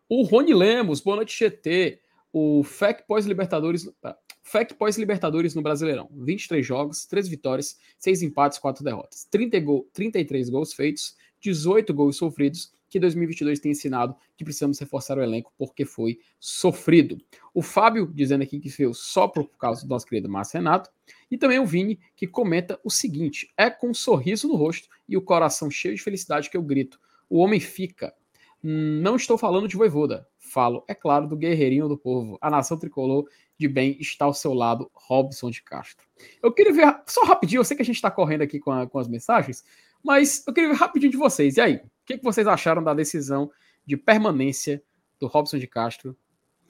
O 0.09 0.23
Rony 0.23 0.55
Lemos, 0.55 1.03
boa 1.03 1.17
noite, 1.17 1.39
GT. 1.39 2.01
O 2.33 2.64
FEC 2.64 3.07
pós-Libertadores. 3.07 3.87
Tá, 4.01 4.17
FEC 4.43 4.73
pós-Libertadores 4.77 5.55
no 5.55 5.61
Brasileirão. 5.61 6.09
23 6.11 6.64
jogos, 6.64 7.05
3 7.05 7.29
vitórias, 7.29 7.77
6 7.99 8.23
empates, 8.23 8.59
4 8.59 8.83
derrotas. 8.83 9.27
30 9.31 9.61
gol, 9.61 9.87
33 9.93 10.49
gols 10.49 10.73
feitos, 10.73 11.14
18 11.39 11.93
gols 11.93 12.17
sofridos 12.17 12.75
que 12.97 13.01
2022 13.01 13.61
tem 13.61 13.72
ensinado 13.72 14.16
que 14.36 14.42
precisamos 14.42 14.78
reforçar 14.78 15.18
o 15.18 15.22
elenco 15.22 15.53
porque 15.59 15.84
foi 15.84 16.18
sofrido. 16.40 17.18
O 17.53 17.61
Fábio 17.61 18.11
dizendo 18.14 18.42
aqui 18.42 18.59
que 18.59 18.70
veio 18.70 18.94
só 18.94 19.28
por 19.28 19.47
causa 19.59 19.82
do 19.82 19.88
nosso 19.88 20.07
querido 20.07 20.30
Márcio 20.30 20.59
Renato. 20.59 20.90
E 21.30 21.36
também 21.36 21.59
o 21.59 21.66
Vini 21.66 21.99
que 22.14 22.26
comenta 22.26 22.80
o 22.82 22.90
seguinte: 22.90 23.53
é 23.57 23.68
com 23.68 23.90
um 23.90 23.94
sorriso 23.94 24.49
no 24.49 24.57
rosto 24.57 24.88
e 25.07 25.14
o 25.14 25.22
coração 25.22 25.70
cheio 25.70 25.94
de 25.94 26.03
felicidade 26.03 26.49
que 26.49 26.57
eu 26.57 26.62
grito. 26.62 26.99
O 27.28 27.38
homem 27.38 27.61
fica. 27.61 28.14
Não 28.62 29.16
estou 29.16 29.36
falando 29.36 29.68
de 29.68 29.76
voivoda. 29.76 30.26
Falo, 30.38 30.82
é 30.88 30.94
claro, 30.94 31.28
do 31.28 31.36
guerreirinho 31.36 31.88
do 31.88 31.99
povo. 31.99 32.38
A 32.40 32.49
nação 32.49 32.78
tricolor 32.78 33.28
de 33.59 33.68
bem 33.68 33.97
está 34.01 34.24
ao 34.24 34.32
seu 34.32 34.55
lado, 34.55 34.90
Robson 34.94 35.51
de 35.51 35.62
Castro. 35.62 36.07
Eu 36.42 36.51
queria 36.51 36.72
ver, 36.72 37.03
só 37.07 37.24
rapidinho, 37.24 37.61
eu 37.61 37.64
sei 37.64 37.76
que 37.76 37.82
a 37.82 37.86
gente 37.86 37.97
está 37.97 38.11
correndo 38.11 38.42
aqui 38.42 38.59
com, 38.59 38.70
a, 38.70 38.86
com 38.86 38.99
as 38.99 39.09
mensagens, 39.09 39.64
mas 40.03 40.42
eu 40.47 40.55
queria 40.55 40.70
ver 40.70 40.76
rapidinho 40.76 41.12
de 41.12 41.18
vocês. 41.18 41.57
E 41.57 41.61
aí, 41.61 41.80
o 42.07 42.15
que, 42.15 42.19
que 42.19 42.25
vocês 42.25 42.47
acharam 42.47 42.85
da 42.85 42.95
decisão 42.95 43.51
de 43.85 43.97
permanência 43.97 44.81
do 45.19 45.27
Robson 45.27 45.59
de 45.59 45.67
Castro, 45.67 46.17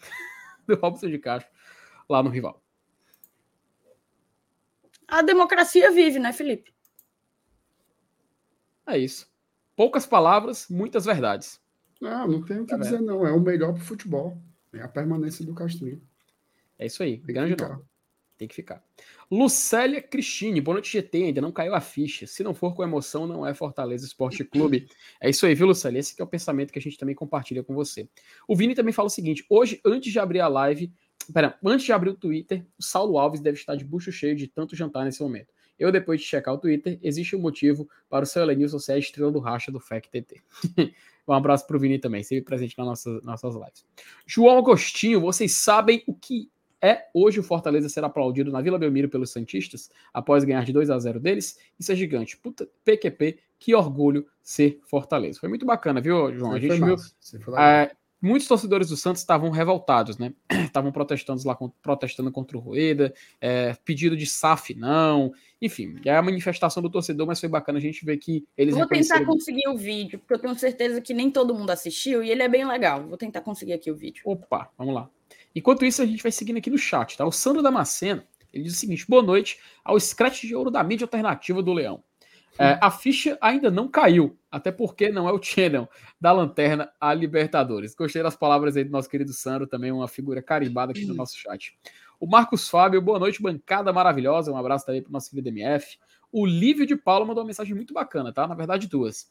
do 0.66 0.76
Robson 0.76 1.10
de 1.10 1.18
Castro 1.18 1.52
lá 2.08 2.22
no 2.22 2.30
rival? 2.30 2.62
A 5.06 5.20
democracia 5.20 5.92
vive, 5.92 6.18
né, 6.18 6.32
Felipe? 6.32 6.74
É 8.86 8.96
isso. 8.96 9.30
Poucas 9.76 10.06
palavras, 10.06 10.68
muitas 10.70 11.04
verdades. 11.04 11.60
Não, 12.00 12.26
não 12.26 12.42
tem 12.42 12.60
o 12.60 12.64
que 12.64 12.70
tá 12.70 12.78
dizer, 12.78 13.02
não. 13.02 13.26
É 13.26 13.30
o 13.30 13.38
melhor 13.38 13.74
para 13.74 13.82
o 13.82 13.84
futebol. 13.84 14.40
É 14.72 14.80
a 14.80 14.88
permanência 14.88 15.44
do 15.44 15.54
Castrinho. 15.54 16.00
É 16.78 16.86
isso 16.86 17.02
aí. 17.02 17.18
Tem 17.18 17.34
grande 17.34 17.62
nome. 17.62 17.84
Tem 18.38 18.46
que 18.46 18.54
ficar. 18.54 18.84
Lucélia 19.30 20.02
Cristine, 20.02 20.60
boa 20.60 20.74
noite 20.74 20.92
GT, 20.92 21.24
ainda 21.24 21.40
não 21.40 21.50
caiu 21.50 21.74
a 21.74 21.80
ficha. 21.80 22.26
Se 22.26 22.42
não 22.42 22.54
for 22.54 22.74
com 22.74 22.82
emoção, 22.82 23.26
não 23.26 23.46
é 23.46 23.54
Fortaleza 23.54 24.04
Esporte 24.04 24.44
Clube. 24.44 24.88
É 25.20 25.30
isso 25.30 25.46
aí, 25.46 25.54
viu, 25.54 25.66
Lucélia? 25.66 25.98
Esse 25.98 26.20
é 26.20 26.22
o 26.22 26.26
pensamento 26.26 26.70
que 26.70 26.78
a 26.78 26.82
gente 26.82 26.98
também 26.98 27.14
compartilha 27.14 27.64
com 27.64 27.74
você. 27.74 28.06
O 28.46 28.54
Vini 28.54 28.74
também 28.74 28.92
fala 28.92 29.06
o 29.06 29.10
seguinte: 29.10 29.44
hoje, 29.48 29.80
antes 29.84 30.12
de 30.12 30.18
abrir 30.18 30.40
a 30.40 30.48
live, 30.48 30.92
pera, 31.32 31.58
antes 31.64 31.86
de 31.86 31.92
abrir 31.92 32.10
o 32.10 32.14
Twitter, 32.14 32.66
o 32.78 32.82
Saulo 32.82 33.18
Alves 33.18 33.40
deve 33.40 33.58
estar 33.58 33.74
de 33.74 33.84
bucho 33.84 34.12
cheio 34.12 34.36
de 34.36 34.46
tanto 34.46 34.76
jantar 34.76 35.04
nesse 35.04 35.22
momento. 35.22 35.48
Eu, 35.78 35.90
depois 35.90 36.20
de 36.20 36.26
checar 36.26 36.54
o 36.54 36.58
Twitter, 36.58 36.98
existe 37.02 37.36
um 37.36 37.40
motivo 37.40 37.88
para 38.08 38.24
o 38.24 38.26
seu 38.26 38.42
Elenilson 38.42 38.78
ser 38.78 38.92
a 38.92 38.98
estrela 38.98 39.30
do 39.30 39.38
racha 39.38 39.70
do 39.72 39.80
FEC 39.80 40.08
TT. 40.08 40.42
um 41.26 41.32
abraço 41.32 41.66
para 41.66 41.76
o 41.76 41.80
Vini 41.80 41.98
também, 41.98 42.22
sempre 42.22 42.44
presente 42.44 42.76
nas 42.78 42.86
nossas, 42.86 43.22
nossas 43.22 43.54
lives. 43.54 43.86
João 44.26 44.58
Agostinho, 44.58 45.20
vocês 45.20 45.54
sabem 45.56 46.02
o 46.06 46.14
que 46.14 46.50
é 46.82 47.06
hoje 47.14 47.40
o 47.40 47.42
Fortaleza 47.42 47.88
ser 47.88 48.04
aplaudido 48.04 48.50
na 48.52 48.60
Vila 48.60 48.78
Belmiro 48.78 49.08
pelos 49.08 49.30
Santistas, 49.30 49.90
após 50.12 50.44
ganhar 50.44 50.64
de 50.64 50.72
2 50.72 50.90
a 50.90 50.98
0 50.98 51.20
deles? 51.20 51.58
Isso 51.78 51.92
é 51.92 51.96
gigante. 51.96 52.36
Puta, 52.36 52.68
PQP, 52.84 53.38
que 53.58 53.74
orgulho 53.74 54.26
ser 54.42 54.80
Fortaleza. 54.84 55.40
Foi 55.40 55.48
muito 55.48 55.66
bacana, 55.66 56.00
viu, 56.00 56.32
João? 56.34 56.52
a 56.52 56.58
gente 56.58 56.76
viu. 56.76 56.96
É, 57.58 57.90
muitos 58.20 58.48
torcedores 58.48 58.88
do 58.88 58.96
Santos 58.96 59.22
estavam 59.22 59.50
revoltados, 59.50 60.18
né? 60.18 60.32
Estavam 60.66 60.92
protestando 60.92 61.42
lá, 61.46 61.56
protestando 61.80 62.30
contra 62.30 62.56
o 62.56 62.60
Rueda, 62.60 63.14
é, 63.40 63.74
pedido 63.84 64.16
de 64.16 64.26
SAF 64.26 64.74
não, 64.74 65.32
enfim, 65.60 65.96
é 66.04 66.14
a 66.14 66.22
manifestação 66.22 66.82
do 66.82 66.90
torcedor, 66.90 67.26
mas 67.26 67.40
foi 67.40 67.48
bacana 67.48 67.78
a 67.78 67.80
gente 67.80 68.04
ver 68.04 68.18
que 68.18 68.44
eles. 68.56 68.74
Vou 68.74 68.86
tentar 68.86 69.24
conseguir 69.24 69.68
o 69.68 69.76
vídeo, 69.76 70.18
porque 70.18 70.34
eu 70.34 70.38
tenho 70.38 70.54
certeza 70.54 71.00
que 71.00 71.14
nem 71.14 71.30
todo 71.30 71.54
mundo 71.54 71.70
assistiu 71.70 72.22
e 72.22 72.30
ele 72.30 72.42
é 72.42 72.48
bem 72.48 72.66
legal. 72.66 73.06
Vou 73.06 73.16
tentar 73.16 73.40
conseguir 73.40 73.72
aqui 73.72 73.90
o 73.90 73.96
vídeo. 73.96 74.22
Opa, 74.26 74.70
vamos 74.76 74.94
lá. 74.94 75.08
Enquanto 75.56 75.86
isso, 75.86 76.02
a 76.02 76.06
gente 76.06 76.22
vai 76.22 76.30
seguindo 76.30 76.58
aqui 76.58 76.68
no 76.68 76.76
chat, 76.76 77.16
tá? 77.16 77.24
O 77.24 77.32
Sandro 77.32 77.62
Damasceno, 77.62 78.22
ele 78.52 78.64
diz 78.64 78.74
o 78.74 78.76
seguinte: 78.76 79.06
boa 79.08 79.22
noite 79.22 79.58
ao 79.82 79.98
scratch 79.98 80.42
de 80.42 80.54
ouro 80.54 80.70
da 80.70 80.84
mídia 80.84 81.06
alternativa 81.06 81.62
do 81.62 81.72
Leão. 81.72 82.04
É, 82.58 82.78
a 82.80 82.90
ficha 82.90 83.38
ainda 83.40 83.70
não 83.70 83.88
caiu, 83.88 84.38
até 84.50 84.70
porque 84.70 85.10
não 85.10 85.26
é 85.26 85.32
o 85.32 85.42
channel 85.42 85.88
da 86.20 86.30
lanterna 86.30 86.92
a 87.00 87.12
Libertadores. 87.14 87.94
Gostei 87.94 88.22
das 88.22 88.36
palavras 88.36 88.76
aí 88.76 88.84
do 88.84 88.90
nosso 88.90 89.08
querido 89.08 89.32
Sandro, 89.32 89.66
também 89.66 89.90
uma 89.90 90.08
figura 90.08 90.42
carimbada 90.42 90.92
aqui 90.92 91.06
no 91.06 91.14
nosso 91.14 91.38
chat. 91.38 91.74
O 92.20 92.26
Marcos 92.26 92.68
Fábio, 92.68 93.00
boa 93.00 93.18
noite, 93.18 93.42
bancada 93.42 93.92
maravilhosa. 93.94 94.52
Um 94.52 94.56
abraço 94.58 94.84
também 94.84 95.02
para 95.02 95.10
o 95.10 95.12
nosso 95.12 95.30
querido 95.30 95.48
MF. 95.48 95.98
O 96.30 96.44
Lívio 96.44 96.86
de 96.86 96.96
Paula 96.96 97.24
mandou 97.24 97.42
uma 97.42 97.48
mensagem 97.48 97.74
muito 97.74 97.94
bacana, 97.94 98.30
tá? 98.30 98.46
Na 98.46 98.54
verdade, 98.54 98.88
duas. 98.88 99.30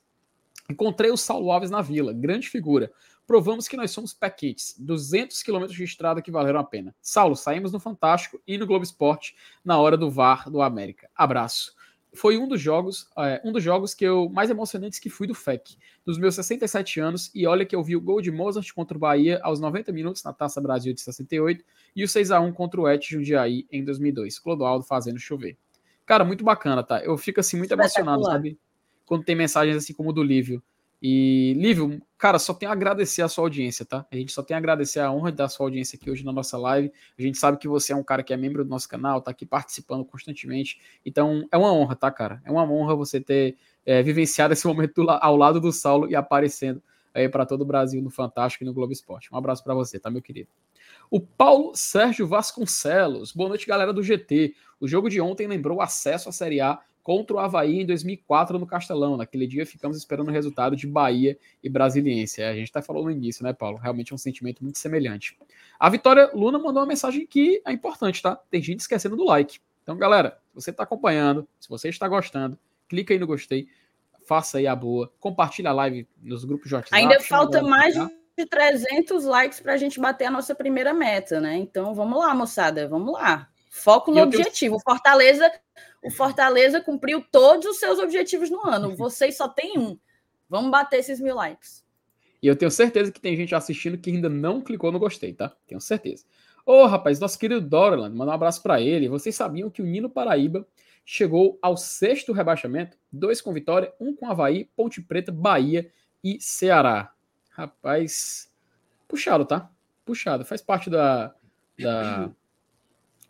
Encontrei 0.69 1.11
o 1.11 1.17
Saulo 1.17 1.51
Alves 1.51 1.69
na 1.69 1.83
vila, 1.83 2.11
grande 2.13 2.49
figura 2.49 2.91
provamos 3.25 3.67
que 3.67 3.77
nós 3.77 3.91
somos 3.91 4.13
paquetes, 4.13 4.75
200 4.79 5.41
quilômetros 5.43 5.77
de 5.77 5.83
estrada 5.83 6.21
que 6.21 6.31
valeram 6.31 6.59
a 6.59 6.63
pena. 6.63 6.95
Saulo, 7.01 7.35
saímos 7.35 7.71
no 7.71 7.79
Fantástico 7.79 8.39
e 8.47 8.57
no 8.57 8.67
Globo 8.67 8.83
Esporte 8.83 9.35
na 9.63 9.79
hora 9.79 9.97
do 9.97 10.09
VAR 10.09 10.49
do 10.49 10.61
América. 10.61 11.09
Abraço. 11.15 11.73
Foi 12.13 12.37
um 12.37 12.47
dos 12.47 12.61
jogos, 12.61 13.09
é, 13.17 13.41
um 13.43 13.51
dos 13.51 13.61
jogos 13.61 13.93
que 13.93 14.05
eu 14.05 14.29
mais 14.29 14.49
emocionantes 14.49 14.99
que 14.99 15.09
fui 15.09 15.27
do 15.27 15.35
FEC, 15.35 15.75
dos 16.05 16.17
meus 16.17 16.35
67 16.35 16.99
anos, 17.01 17.29
e 17.35 17.45
olha 17.45 17.65
que 17.65 17.75
eu 17.75 17.83
vi 17.83 17.95
o 17.95 18.01
gol 18.01 18.21
de 18.21 18.31
Mozart 18.31 18.71
contra 18.73 18.95
o 18.95 18.99
Bahia 18.99 19.39
aos 19.43 19.59
90 19.59 19.91
minutos 19.91 20.23
na 20.23 20.31
Taça 20.31 20.61
Brasil 20.61 20.93
de 20.93 21.01
68 21.01 21.65
e 21.93 22.03
o 22.05 22.07
6 22.07 22.31
a 22.31 22.39
1 22.39 22.53
contra 22.53 22.79
o 22.79 22.87
Et 22.87 23.05
Jundiaí 23.05 23.67
em 23.69 23.83
2002. 23.83 24.39
Clodoaldo 24.39 24.85
fazendo 24.85 25.19
chover. 25.19 25.57
Cara, 26.05 26.23
muito 26.23 26.43
bacana, 26.43 26.83
tá? 26.83 27.03
Eu 27.03 27.17
fico 27.17 27.41
assim 27.41 27.57
muito 27.57 27.73
emocionado, 27.73 28.23
sabe? 28.23 28.57
Quando 29.05 29.25
tem 29.25 29.35
mensagens 29.35 29.75
assim 29.75 29.93
como 29.93 30.11
o 30.11 30.13
do 30.13 30.23
Lívio 30.23 30.63
e, 31.07 31.53
Lívio, 31.53 32.01
cara, 32.17 32.39
só 32.39 32.51
tenho 32.51 32.71
a 32.71 32.73
agradecer 32.73 33.21
a 33.21 33.27
sua 33.27 33.43
audiência, 33.43 33.85
tá? 33.85 34.07
A 34.11 34.15
gente 34.15 34.31
só 34.31 34.41
tem 34.41 34.55
a 34.55 34.57
agradecer 34.57 34.99
a 34.99 35.11
honra 35.11 35.31
da 35.31 35.47
sua 35.47 35.67
audiência 35.67 35.99
aqui 36.01 36.09
hoje 36.09 36.25
na 36.25 36.33
nossa 36.33 36.57
live. 36.57 36.91
A 37.15 37.21
gente 37.21 37.37
sabe 37.37 37.59
que 37.59 37.67
você 37.67 37.93
é 37.93 37.95
um 37.95 38.03
cara 38.03 38.23
que 38.23 38.33
é 38.33 38.37
membro 38.37 38.63
do 38.63 38.69
nosso 38.71 38.89
canal, 38.89 39.21
tá 39.21 39.29
aqui 39.29 39.45
participando 39.45 40.03
constantemente. 40.03 40.81
Então, 41.05 41.47
é 41.51 41.57
uma 41.59 41.71
honra, 41.71 41.95
tá, 41.95 42.09
cara? 42.09 42.41
É 42.43 42.51
uma 42.51 42.63
honra 42.63 42.95
você 42.95 43.21
ter 43.21 43.55
é, 43.85 44.01
vivenciado 44.01 44.53
esse 44.53 44.65
momento 44.67 45.07
ao 45.07 45.37
lado 45.37 45.61
do 45.61 45.71
Saulo 45.71 46.09
e 46.09 46.15
aparecendo 46.15 46.81
aí 47.13 47.29
para 47.29 47.45
todo 47.45 47.61
o 47.61 47.65
Brasil 47.65 48.01
no 48.01 48.09
Fantástico 48.09 48.63
e 48.63 48.65
no 48.65 48.73
Globo 48.73 48.91
Esporte. 48.91 49.31
Um 49.31 49.37
abraço 49.37 49.63
para 49.63 49.75
você, 49.75 49.99
tá, 49.99 50.09
meu 50.09 50.23
querido? 50.23 50.49
O 51.11 51.21
Paulo 51.21 51.75
Sérgio 51.75 52.25
Vasconcelos. 52.25 53.31
Boa 53.31 53.49
noite, 53.49 53.67
galera 53.67 53.93
do 53.93 54.01
GT. 54.01 54.55
O 54.79 54.87
jogo 54.87 55.07
de 55.07 55.21
ontem 55.21 55.45
lembrou 55.45 55.77
o 55.77 55.81
acesso 55.83 56.29
à 56.29 56.31
Série 56.31 56.61
A 56.61 56.79
contra 57.05 57.35
o 57.35 57.39
Havaí 57.39 57.81
em 57.81 57.85
2004 57.85 58.57
no 58.57 58.65
Castelão. 58.65 59.15
Naquele 59.15 59.45
dia 59.45 59.63
ficamos 59.63 59.95
esperando 59.95 60.29
o 60.29 60.31
resultado 60.31 60.75
de 60.75 60.87
Bahia 60.87 61.37
e 61.63 61.69
Brasiliense. 61.69 62.41
É, 62.41 62.49
a 62.49 62.55
gente 62.55 62.71
até 62.71 62.81
falou 62.81 63.03
no 63.03 63.11
início, 63.11 63.43
né, 63.43 63.53
Paulo? 63.53 63.77
Realmente 63.77 64.11
é 64.11 64.15
um 64.15 64.17
sentimento 64.17 64.63
muito 64.63 64.79
semelhante. 64.79 65.37
A 65.79 65.87
Vitória 65.87 66.31
Luna 66.33 66.57
mandou 66.57 66.81
uma 66.81 66.87
mensagem 66.87 67.27
que 67.27 67.61
é 67.63 67.71
importante, 67.71 68.23
tá? 68.23 68.35
Tem 68.49 68.59
gente 68.59 68.79
esquecendo 68.79 69.15
do 69.15 69.23
like. 69.23 69.59
Então, 69.83 69.95
galera, 69.95 70.39
se 70.49 70.55
você 70.55 70.71
está 70.71 70.81
acompanhando, 70.81 71.47
se 71.59 71.69
você 71.69 71.89
está 71.89 72.07
gostando, 72.07 72.57
clica 72.89 73.13
aí 73.13 73.19
no 73.19 73.27
gostei, 73.27 73.67
faça 74.27 74.57
aí 74.57 74.65
a 74.65 74.75
boa, 74.75 75.13
compartilha 75.19 75.69
a 75.69 75.73
live 75.73 76.07
nos 76.23 76.43
grupos 76.43 76.69
de 76.69 76.73
WhatsApp. 76.73 76.99
Ainda 76.99 77.19
falta 77.19 77.61
mais 77.61 77.93
de 78.35 78.45
300 78.47 79.25
likes 79.25 79.59
para 79.59 79.73
a 79.73 79.77
gente 79.77 79.99
bater 79.99 80.25
a 80.25 80.31
nossa 80.31 80.55
primeira 80.55 80.91
meta, 80.91 81.39
né? 81.39 81.55
Então, 81.55 81.93
vamos 81.93 82.17
lá, 82.17 82.33
moçada, 82.33 82.87
vamos 82.87 83.13
lá. 83.13 83.47
Foco 83.75 84.11
no 84.11 84.21
objetivo. 84.21 84.77
Tenho... 84.77 84.83
Fortaleza 84.83 85.51
o 86.05 86.11
Fortaleza 86.11 86.79
cumpriu 86.79 87.25
todos 87.31 87.65
os 87.65 87.77
seus 87.77 87.97
objetivos 87.97 88.49
no 88.49 88.65
ano. 88.65 88.95
Vocês 88.95 89.35
só 89.35 89.49
tem 89.49 89.77
um. 89.77 89.97
Vamos 90.47 90.69
bater 90.69 90.99
esses 90.99 91.19
mil 91.19 91.35
likes. 91.35 91.83
E 92.41 92.47
eu 92.47 92.55
tenho 92.55 92.69
certeza 92.69 93.11
que 93.11 93.19
tem 93.19 93.35
gente 93.35 93.55
assistindo 93.55 93.97
que 93.97 94.11
ainda 94.11 94.29
não 94.29 94.61
clicou 94.61 94.91
no 94.91 94.99
gostei, 94.99 95.33
tá? 95.33 95.51
Tenho 95.65 95.81
certeza. 95.81 96.23
Ô, 96.63 96.83
oh, 96.83 96.85
rapaz, 96.85 97.19
nosso 97.19 97.39
querido 97.39 97.59
Doraland, 97.59 98.15
manda 98.15 98.31
um 98.31 98.35
abraço 98.35 98.61
para 98.61 98.79
ele. 98.79 99.09
Vocês 99.09 99.35
sabiam 99.35 99.69
que 99.69 99.81
o 99.81 99.85
Nino 99.85 100.07
Paraíba 100.07 100.67
chegou 101.03 101.57
ao 101.59 101.75
sexto 101.75 102.33
rebaixamento? 102.33 102.97
Dois 103.11 103.41
com 103.41 103.51
Vitória, 103.51 103.91
um 103.99 104.15
com 104.15 104.29
Havaí, 104.29 104.69
Ponte 104.75 105.01
Preta, 105.01 105.31
Bahia 105.31 105.91
e 106.23 106.39
Ceará. 106.39 107.11
Rapaz, 107.49 108.51
puxado, 109.07 109.43
tá? 109.43 109.71
Puxado. 110.05 110.45
Faz 110.45 110.61
parte 110.61 110.87
da, 110.87 111.33
da, 111.79 112.29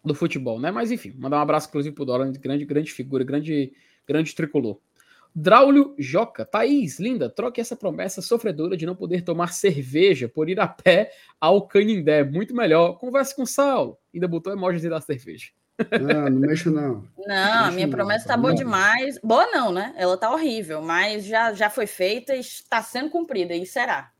do 0.06 0.16
futebol, 0.16 0.60
né? 0.60 0.72
Mas 0.72 0.92
enfim, 0.92 1.14
mandar 1.18 1.38
um 1.38 1.42
abraço 1.42 1.68
inclusive 1.68 1.96
pro 1.96 2.06
Doran, 2.06 2.32
grande, 2.32 2.66
grande 2.66 2.92
figura, 2.92 3.24
grande, 3.24 3.74
grande 4.08 4.34
tricolor. 4.36 4.80
Draulio 5.38 5.94
Joca, 5.98 6.46
Thaís, 6.46 6.98
linda, 6.98 7.30
troque 7.30 7.60
essa 7.60 7.76
promessa 7.76 8.22
sofredora 8.22 8.78
de 8.78 8.86
não 8.86 8.96
poder 8.96 9.22
tomar 9.22 9.52
cerveja 9.52 10.30
por 10.30 10.50
ir 10.50 10.58
a 10.62 10.68
pé 10.68 11.12
ao 11.42 11.68
Canindé. 11.68 12.24
Muito 12.24 12.56
melhor. 12.56 12.98
Converse 12.98 13.36
com 13.36 13.44
o 13.44 13.48
Saulo. 13.48 13.98
Ainda 14.14 14.30
botou 14.30 14.54
emojis 14.54 14.82
da 14.84 15.02
cerveja. 15.02 15.50
Não, 16.02 16.30
não 16.30 16.40
mexo 16.40 16.72
não. 16.72 17.04
Não, 17.28 17.72
minha 17.74 17.88
promessa 17.90 18.30
tá 18.30 18.38
boa 18.38 18.54
demais. 18.54 19.20
Boa 19.22 19.48
não, 19.48 19.74
né? 19.74 19.94
Ela 19.98 20.16
tá 20.16 20.32
horrível, 20.32 20.82
mas 20.82 21.26
já, 21.26 21.54
já 21.54 21.70
foi 21.70 21.86
feita 21.86 22.34
e 22.34 22.40
está 22.40 22.82
sendo 22.82 23.10
cumprida, 23.10 23.54
e 23.54 23.66
será. 23.66 24.12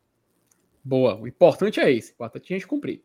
Boa, 0.84 1.16
o 1.16 1.28
importante 1.28 1.80
é 1.80 1.90
esse, 1.92 2.12
o 2.12 2.14
importante 2.16 2.52
é 2.52 2.56
a 2.56 2.60
gente 2.60 2.68
cumprir. 2.68 3.04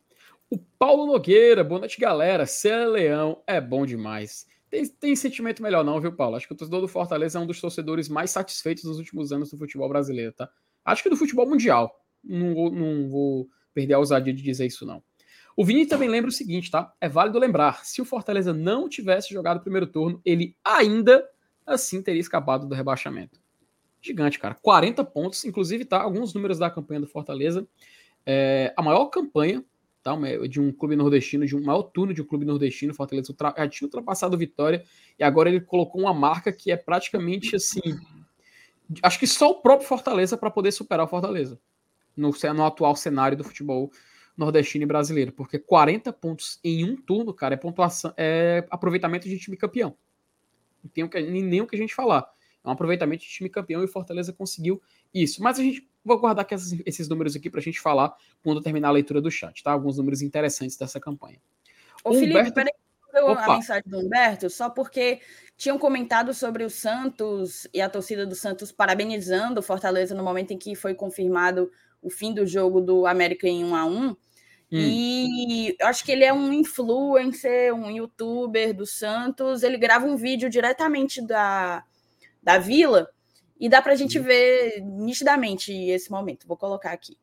O 0.53 0.59
Paulo 0.59 1.07
Nogueira, 1.07 1.63
boa 1.63 1.79
noite, 1.79 2.01
galera. 2.01 2.45
Ser 2.45 2.85
leão 2.89 3.41
é 3.47 3.61
bom 3.61 3.87
demais. 3.87 4.49
Tem, 4.69 4.85
tem 4.85 5.15
sentimento 5.15 5.63
melhor, 5.63 5.85
não, 5.85 6.01
viu, 6.01 6.13
Paulo? 6.13 6.35
Acho 6.35 6.49
que 6.49 6.53
o 6.53 6.57
torcedor 6.57 6.81
do 6.81 6.89
Fortaleza 6.89 7.39
é 7.39 7.41
um 7.41 7.47
dos 7.47 7.61
torcedores 7.61 8.09
mais 8.09 8.33
satisfeitos 8.33 8.83
dos 8.83 8.99
últimos 8.99 9.31
anos 9.31 9.53
do 9.53 9.57
futebol 9.57 9.89
brasileiro, 9.89 10.33
tá? 10.33 10.51
Acho 10.85 11.05
que 11.05 11.09
do 11.09 11.17
futebol 11.17 11.49
mundial. 11.49 12.05
Não 12.25 12.53
vou, 12.53 12.73
não 12.73 13.09
vou 13.09 13.49
perder 13.73 13.95
a 13.95 14.01
ousadia 14.01 14.35
de 14.35 14.43
dizer 14.43 14.67
isso, 14.67 14.85
não. 14.85 15.01
O 15.57 15.65
Vini 15.65 15.87
também 15.87 16.09
lembra 16.09 16.31
o 16.31 16.33
seguinte, 16.33 16.69
tá? 16.69 16.93
É 17.01 17.09
válido 17.09 17.39
lembrar: 17.39 17.85
se 17.85 18.03
o 18.03 18.05
Fortaleza 18.05 18.53
não 18.53 18.89
tivesse 18.89 19.33
jogado 19.33 19.59
o 19.59 19.63
primeiro 19.63 19.87
turno, 19.87 20.21
ele 20.25 20.57
ainda 20.65 21.25
assim 21.65 22.03
teria 22.03 22.21
escapado 22.21 22.67
do 22.67 22.75
rebaixamento. 22.75 23.41
Gigante, 24.03 24.37
cara. 24.37 24.57
40 24.61 25.05
pontos, 25.05 25.45
inclusive, 25.45 25.85
tá? 25.85 26.03
Alguns 26.03 26.35
números 26.35 26.59
da 26.59 26.69
campanha 26.69 27.01
do 27.01 27.07
Fortaleza. 27.07 27.69
É, 28.27 28.75
a 28.77 28.83
maior 28.83 29.07
campanha 29.07 29.65
tá? 30.03 30.17
de 30.49 30.61
um 30.61 30.73
clube 30.73 30.97
nordestino, 30.97 31.47
de 31.47 31.57
um 31.57 31.63
maior 31.63 31.83
turno 31.83 32.15
de 32.15 32.23
um 32.23 32.25
clube 32.25 32.45
nordestino. 32.45 32.95
Fortaleza 32.95 33.35
já 33.39 33.69
tinha 33.69 33.87
ultrapassado 33.87 34.35
o 34.35 34.39
Vitória 34.39 34.85
e 35.19 35.25
agora 35.25 35.49
ele 35.49 35.61
colocou 35.61 36.01
uma 36.01 36.15
marca 36.15 36.53
que 36.53 36.71
é 36.71 36.77
praticamente 36.77 37.57
assim. 37.57 37.81
Acho 39.03 39.19
que 39.19 39.27
só 39.27 39.51
o 39.51 39.61
próprio 39.61 39.89
Fortaleza 39.89 40.37
para 40.37 40.51
poder 40.51 40.73
superar 40.73 41.07
o 41.07 41.09
Fortaleza 41.09 41.61
no, 42.17 42.31
no 42.55 42.65
atual 42.65 42.97
cenário 42.97 43.37
do 43.37 43.45
futebol 43.45 43.91
nordestino 44.37 44.85
e 44.85 44.87
brasileiro, 44.87 45.33
porque 45.33 45.59
40 45.59 46.13
pontos 46.13 46.59
em 46.65 46.85
um 46.85 46.97
turno, 46.97 47.35
cara, 47.35 47.55
é 47.55 47.57
pontuação, 47.59 48.13
é 48.17 48.67
aproveitamento 48.71 49.29
de 49.29 49.39
time 49.39 49.57
campeão. 49.57 49.97
Não 50.83 50.91
tem 50.91 51.31
nem 51.31 51.61
o 51.61 51.67
que 51.67 51.77
a 51.77 51.79
gente 51.79 51.95
falar. 51.95 52.27
É 52.65 52.69
um 52.69 52.73
aproveitamento 52.73 53.23
de 53.23 53.29
time 53.29 53.51
campeão 53.51 53.83
e 53.83 53.85
o 53.85 53.89
Fortaleza 53.89 54.33
conseguiu 54.33 54.81
isso. 55.13 55.43
Mas 55.43 55.59
a 55.59 55.63
gente 55.63 55.90
Vou 56.05 56.19
guardar 56.19 56.47
esses, 56.51 56.81
esses 56.87 57.09
números 57.09 57.37
aqui 57.37 57.51
para 57.51 57.61
a 57.61 57.63
gente 57.63 57.81
falar 57.81 58.15
quando 58.43 58.63
terminar 58.63 58.89
a 58.89 58.93
leitura 58.93 59.21
do 59.21 59.31
chat, 59.31 59.63
tá? 59.63 59.73
Alguns 59.73 59.99
números 59.99 60.23
interessantes 60.23 60.77
dessa 60.77 60.99
campanha. 60.99 61.39
Ô, 62.03 62.11
Humberto... 62.11 62.33
Felipe, 62.33 62.53
peraí, 62.53 62.73
a 63.13 63.55
mensagem 63.55 63.85
do 63.87 63.99
Humberto, 63.99 64.49
só 64.49 64.71
porque 64.71 65.21
tinham 65.57 65.79
comentado 65.79 66.33
sobre 66.33 66.65
o 66.65 66.71
Santos 66.71 67.67
e 67.75 67.81
a 67.81 67.89
torcida 67.89 68.27
do 68.27 68.35
Santos 68.35 68.73
parabenizando 68.73 69.61
o 69.61 69.63
Fortaleza 69.63 70.15
no 70.15 70.25
momento 70.25 70.53
em 70.53 70.59
que 70.59 70.75
foi 70.75 70.95
confirmado 70.95 71.71
o 72.01 72.09
fim 72.09 72.33
do 72.33 72.47
jogo 72.47 72.81
do 72.81 73.07
América 73.07 73.47
em 73.47 73.65
1 73.65 73.75
a 73.75 73.85
1 73.85 74.09
hum. 74.09 74.17
E 74.73 75.77
acho 75.83 76.05
que 76.05 76.13
ele 76.13 76.25
é 76.25 76.33
um 76.33 76.53
influencer, 76.53 77.75
um 77.75 77.91
youtuber 77.91 78.73
do 78.73 78.87
Santos. 78.87 79.63
Ele 79.63 79.77
grava 79.77 80.07
um 80.07 80.17
vídeo 80.17 80.49
diretamente 80.49 81.21
da, 81.21 81.85
da 82.43 82.57
vila 82.57 83.11
e 83.61 83.69
dá 83.69 83.83
para 83.83 83.93
a 83.93 83.97
gente 83.97 84.19
ver 84.19 84.81
nitidamente 84.81 85.71
esse 85.71 86.11
momento. 86.11 86.49
Vou 86.49 86.57
colocar 86.57 86.93
aqui. 86.93 87.17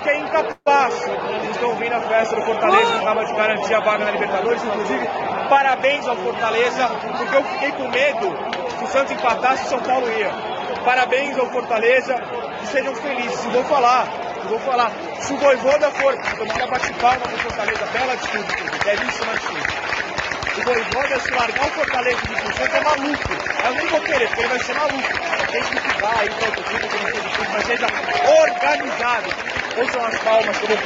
que 0.00 0.08
é 0.08 0.20
incapaz. 0.20 0.94
Estão 1.50 1.74
vindo 1.74 1.92
a 1.92 2.00
festa 2.02 2.36
do 2.36 2.42
Fortaleza, 2.42 2.92
que 2.92 2.98
acaba 2.98 3.24
de 3.24 3.32
garantir 3.32 3.74
a 3.74 3.80
vaga 3.80 4.04
na 4.04 4.10
Libertadores. 4.12 4.62
Inclusive, 4.62 5.04
parabéns 5.48 6.06
ao 6.06 6.16
Fortaleza, 6.16 6.88
porque 7.18 7.36
eu 7.36 7.44
fiquei 7.44 7.72
com 7.72 7.88
medo 7.88 8.28
se 8.78 8.84
o 8.84 8.86
Santos 8.86 9.12
empatasse, 9.12 9.64
o 9.64 9.68
São 9.68 9.82
Paulo 9.82 10.08
ia. 10.08 10.30
Parabéns 10.84 11.36
ao 11.36 11.50
Fortaleza 11.50 12.14
e 12.62 12.66
sejam 12.66 12.94
felizes. 12.94 13.44
E 13.44 13.48
vou 13.48 13.64
falar, 13.64 14.06
vou 14.48 14.60
falar. 14.60 14.92
Se 15.20 15.32
o 15.32 15.36
Voivoda 15.38 15.90
for, 15.90 16.14
eu 16.14 16.46
queria 16.46 16.66
bate 16.68 16.92
palma 16.94 17.18
pro 17.18 17.38
Fortaleza, 17.38 17.86
bela 17.86 18.12
atitude, 18.12 18.84
belíssima 18.84 19.32
atitude. 19.32 19.87
O 20.58 20.60
Voivoda, 20.60 21.20
se 21.20 21.30
largar 21.30 21.66
o 21.66 21.70
Fortaleza 21.70 22.20
de 22.22 22.36
Santos, 22.36 22.74
é 22.74 22.80
maluco. 22.80 23.32
Eu 23.64 23.74
nem 23.74 23.86
vou 23.86 24.00
querer, 24.00 24.26
porque 24.26 24.40
ele 24.40 24.48
vai 24.48 24.58
ser 24.58 24.74
maluco. 24.74 25.08
Tem 25.52 25.62
que 25.62 25.80
ficar 25.80 26.18
aí 26.18 26.30
para 26.30 26.46
outro 26.46 26.64
time, 26.64 26.80
que 26.80 26.96
não 26.96 27.10
seja 27.10 27.28
time, 27.28 27.48
mas 27.52 27.64
seja 27.64 27.86
organizado. 28.42 29.28
Ouçam 29.78 30.04
as 30.04 30.18
palmas 30.18 30.58
que 30.58 30.64
eu 30.64 30.68
vou 30.76 30.78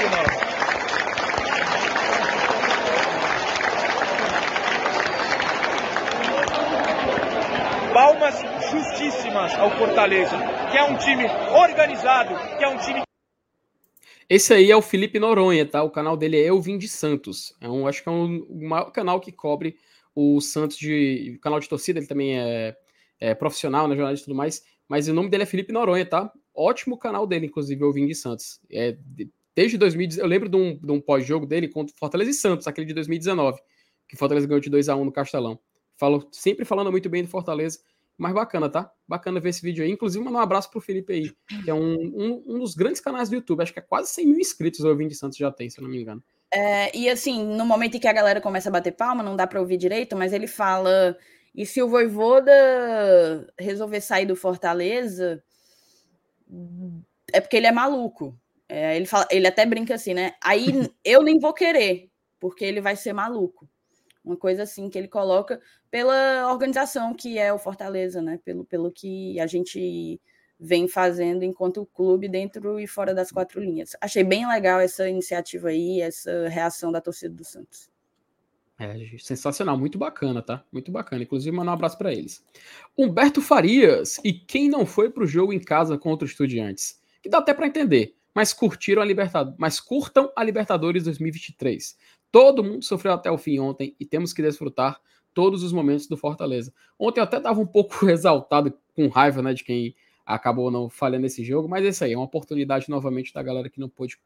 palmas 7.94 8.34
justíssimas 8.70 9.54
ao 9.58 9.70
Fortaleza, 9.70 10.36
que 10.70 10.76
é 10.76 10.84
um 10.84 10.96
time 10.96 11.24
organizado, 11.54 12.34
que 12.58 12.64
é 12.64 12.68
um 12.68 12.76
time. 12.76 13.11
Esse 14.28 14.54
aí 14.54 14.70
é 14.70 14.76
o 14.76 14.82
Felipe 14.82 15.18
Noronha, 15.18 15.66
tá? 15.66 15.82
O 15.82 15.90
canal 15.90 16.16
dele 16.16 16.36
é 16.38 16.48
Eu 16.48 16.60
Vim 16.60 16.78
de 16.78 16.88
Santos. 16.88 17.54
É 17.60 17.68
um, 17.68 17.86
acho 17.86 18.02
que 18.02 18.08
é 18.08 18.12
um, 18.12 18.42
o 18.48 18.68
maior 18.68 18.90
canal 18.90 19.20
que 19.20 19.32
cobre 19.32 19.76
o 20.14 20.40
Santos 20.40 20.76
de. 20.76 21.34
O 21.36 21.40
canal 21.40 21.60
de 21.60 21.68
torcida, 21.68 21.98
ele 21.98 22.06
também 22.06 22.38
é, 22.38 22.76
é 23.20 23.34
profissional, 23.34 23.88
né? 23.88 23.94
Jornalista 23.96 24.24
e 24.24 24.26
tudo 24.26 24.36
mais. 24.36 24.62
Mas 24.88 25.08
o 25.08 25.14
nome 25.14 25.28
dele 25.28 25.44
é 25.44 25.46
Felipe 25.46 25.72
Noronha, 25.72 26.04
tá? 26.04 26.32
Ótimo 26.54 26.98
canal 26.98 27.26
dele, 27.26 27.46
inclusive, 27.46 27.82
Eu 27.82 27.92
Vim 27.92 28.06
de 28.06 28.14
Santos. 28.14 28.60
É, 28.70 28.96
desde 29.54 29.78
2019. 29.78 30.22
Eu 30.22 30.28
lembro 30.28 30.48
de 30.48 30.56
um, 30.56 30.78
de 30.78 30.92
um 30.92 31.00
pós-jogo 31.00 31.46
dele 31.46 31.68
contra 31.68 31.94
Fortaleza 31.98 32.30
e 32.30 32.34
Santos, 32.34 32.66
aquele 32.66 32.86
de 32.86 32.94
2019, 32.94 33.60
que 34.08 34.16
Fortaleza 34.16 34.46
ganhou 34.46 34.60
de 34.60 34.70
2 34.70 34.88
a 34.88 34.96
1 34.96 35.04
no 35.04 35.12
Castelão. 35.12 35.58
Falo, 35.96 36.26
sempre 36.32 36.64
falando 36.64 36.90
muito 36.90 37.08
bem 37.08 37.22
do 37.22 37.28
Fortaleza. 37.28 37.78
Mas 38.22 38.32
bacana, 38.32 38.68
tá? 38.68 38.88
Bacana 39.06 39.40
ver 39.40 39.48
esse 39.48 39.60
vídeo 39.60 39.82
aí. 39.82 39.90
Inclusive, 39.90 40.24
mandar 40.24 40.38
um 40.38 40.42
abraço 40.42 40.70
pro 40.70 40.80
Felipe 40.80 41.12
aí, 41.12 41.34
que 41.64 41.68
é 41.68 41.74
um, 41.74 41.94
um, 41.94 42.42
um 42.46 42.58
dos 42.60 42.76
grandes 42.76 43.00
canais 43.00 43.28
do 43.28 43.34
YouTube. 43.34 43.60
Acho 43.60 43.72
que 43.72 43.80
é 43.80 43.82
quase 43.82 44.10
100 44.10 44.26
mil 44.28 44.38
inscritos 44.38 44.84
o 44.84 44.96
Vim 44.96 45.08
de 45.08 45.16
Santos 45.16 45.36
já 45.36 45.50
tem, 45.50 45.68
se 45.68 45.80
eu 45.80 45.82
não 45.82 45.90
me 45.90 46.00
engano. 46.00 46.22
É, 46.54 46.96
e 46.96 47.10
assim, 47.10 47.44
no 47.44 47.66
momento 47.66 47.96
em 47.96 47.98
que 47.98 48.06
a 48.06 48.12
galera 48.12 48.40
começa 48.40 48.68
a 48.68 48.72
bater 48.72 48.92
palma, 48.92 49.24
não 49.24 49.34
dá 49.34 49.44
para 49.44 49.58
ouvir 49.58 49.76
direito, 49.76 50.16
mas 50.16 50.32
ele 50.32 50.46
fala: 50.46 51.18
e 51.52 51.66
se 51.66 51.82
o 51.82 51.88
Voivoda 51.88 53.52
resolver 53.58 54.00
sair 54.00 54.26
do 54.26 54.36
Fortaleza, 54.36 55.42
é 57.32 57.40
porque 57.40 57.56
ele 57.56 57.66
é 57.66 57.72
maluco. 57.72 58.38
É, 58.68 58.94
ele, 58.94 59.06
fala, 59.06 59.26
ele 59.32 59.48
até 59.48 59.66
brinca 59.66 59.96
assim, 59.96 60.14
né? 60.14 60.34
Aí 60.40 60.66
eu 61.04 61.24
nem 61.24 61.40
vou 61.40 61.52
querer, 61.52 62.08
porque 62.38 62.64
ele 62.64 62.80
vai 62.80 62.94
ser 62.94 63.12
maluco. 63.12 63.68
Uma 64.24 64.36
coisa 64.36 64.62
assim 64.62 64.88
que 64.88 64.96
ele 64.96 65.08
coloca 65.08 65.60
pela 65.92 66.50
organização 66.50 67.12
que 67.12 67.38
é 67.38 67.52
o 67.52 67.58
Fortaleza, 67.58 68.22
né? 68.22 68.40
Pelo, 68.42 68.64
pelo 68.64 68.90
que 68.90 69.38
a 69.38 69.46
gente 69.46 70.18
vem 70.58 70.88
fazendo 70.88 71.44
enquanto 71.44 71.84
clube 71.84 72.28
dentro 72.28 72.80
e 72.80 72.86
fora 72.86 73.14
das 73.14 73.30
quatro 73.30 73.60
linhas. 73.60 73.94
Achei 74.00 74.24
bem 74.24 74.48
legal 74.48 74.80
essa 74.80 75.06
iniciativa 75.06 75.68
aí, 75.68 76.00
essa 76.00 76.48
reação 76.48 76.90
da 76.90 76.98
torcida 76.98 77.34
do 77.34 77.44
Santos. 77.44 77.90
É, 78.78 78.96
sensacional, 79.18 79.76
muito 79.76 79.98
bacana, 79.98 80.40
tá? 80.40 80.64
Muito 80.72 80.90
bacana. 80.90 81.24
Inclusive, 81.24 81.54
mandar 81.54 81.72
um 81.72 81.74
abraço 81.74 81.98
para 81.98 82.10
eles. 82.10 82.42
Humberto 82.96 83.42
Farias, 83.42 84.18
e 84.24 84.32
quem 84.32 84.70
não 84.70 84.86
foi 84.86 85.10
pro 85.10 85.26
jogo 85.26 85.52
em 85.52 85.60
casa 85.60 85.98
contra 85.98 86.24
os 86.24 86.30
Estudiantes? 86.30 87.02
Que 87.22 87.28
dá 87.28 87.36
até 87.36 87.52
para 87.52 87.66
entender, 87.66 88.16
mas 88.34 88.54
curtiram 88.54 89.02
a 89.02 89.04
Libertadores, 89.04 89.58
mas 89.58 89.78
curtam 89.78 90.32
a 90.34 90.42
Libertadores 90.42 91.04
2023. 91.04 91.98
Todo 92.30 92.64
mundo 92.64 92.82
sofreu 92.82 93.12
até 93.12 93.30
o 93.30 93.36
fim 93.36 93.58
ontem 93.58 93.94
e 94.00 94.06
temos 94.06 94.32
que 94.32 94.40
desfrutar 94.40 94.98
todos 95.34 95.62
os 95.62 95.72
momentos 95.72 96.06
do 96.06 96.16
Fortaleza. 96.16 96.72
Ontem 96.98 97.20
eu 97.20 97.24
até 97.24 97.38
estava 97.38 97.60
um 97.60 97.66
pouco 97.66 98.06
exaltado, 98.10 98.72
com 98.94 99.08
raiva 99.08 99.42
né, 99.42 99.54
de 99.54 99.64
quem 99.64 99.94
acabou 100.24 100.70
não 100.70 100.88
falhando 100.88 101.26
esse 101.26 101.44
jogo, 101.44 101.68
mas 101.68 101.84
é 101.84 101.88
isso 101.88 102.04
aí, 102.04 102.12
é 102.12 102.16
uma 102.16 102.24
oportunidade 102.24 102.88
novamente 102.88 103.32
da 103.32 103.42
galera 103.42 103.68
que 103.68 103.80
não 103.80 103.88
pôde 103.88 104.18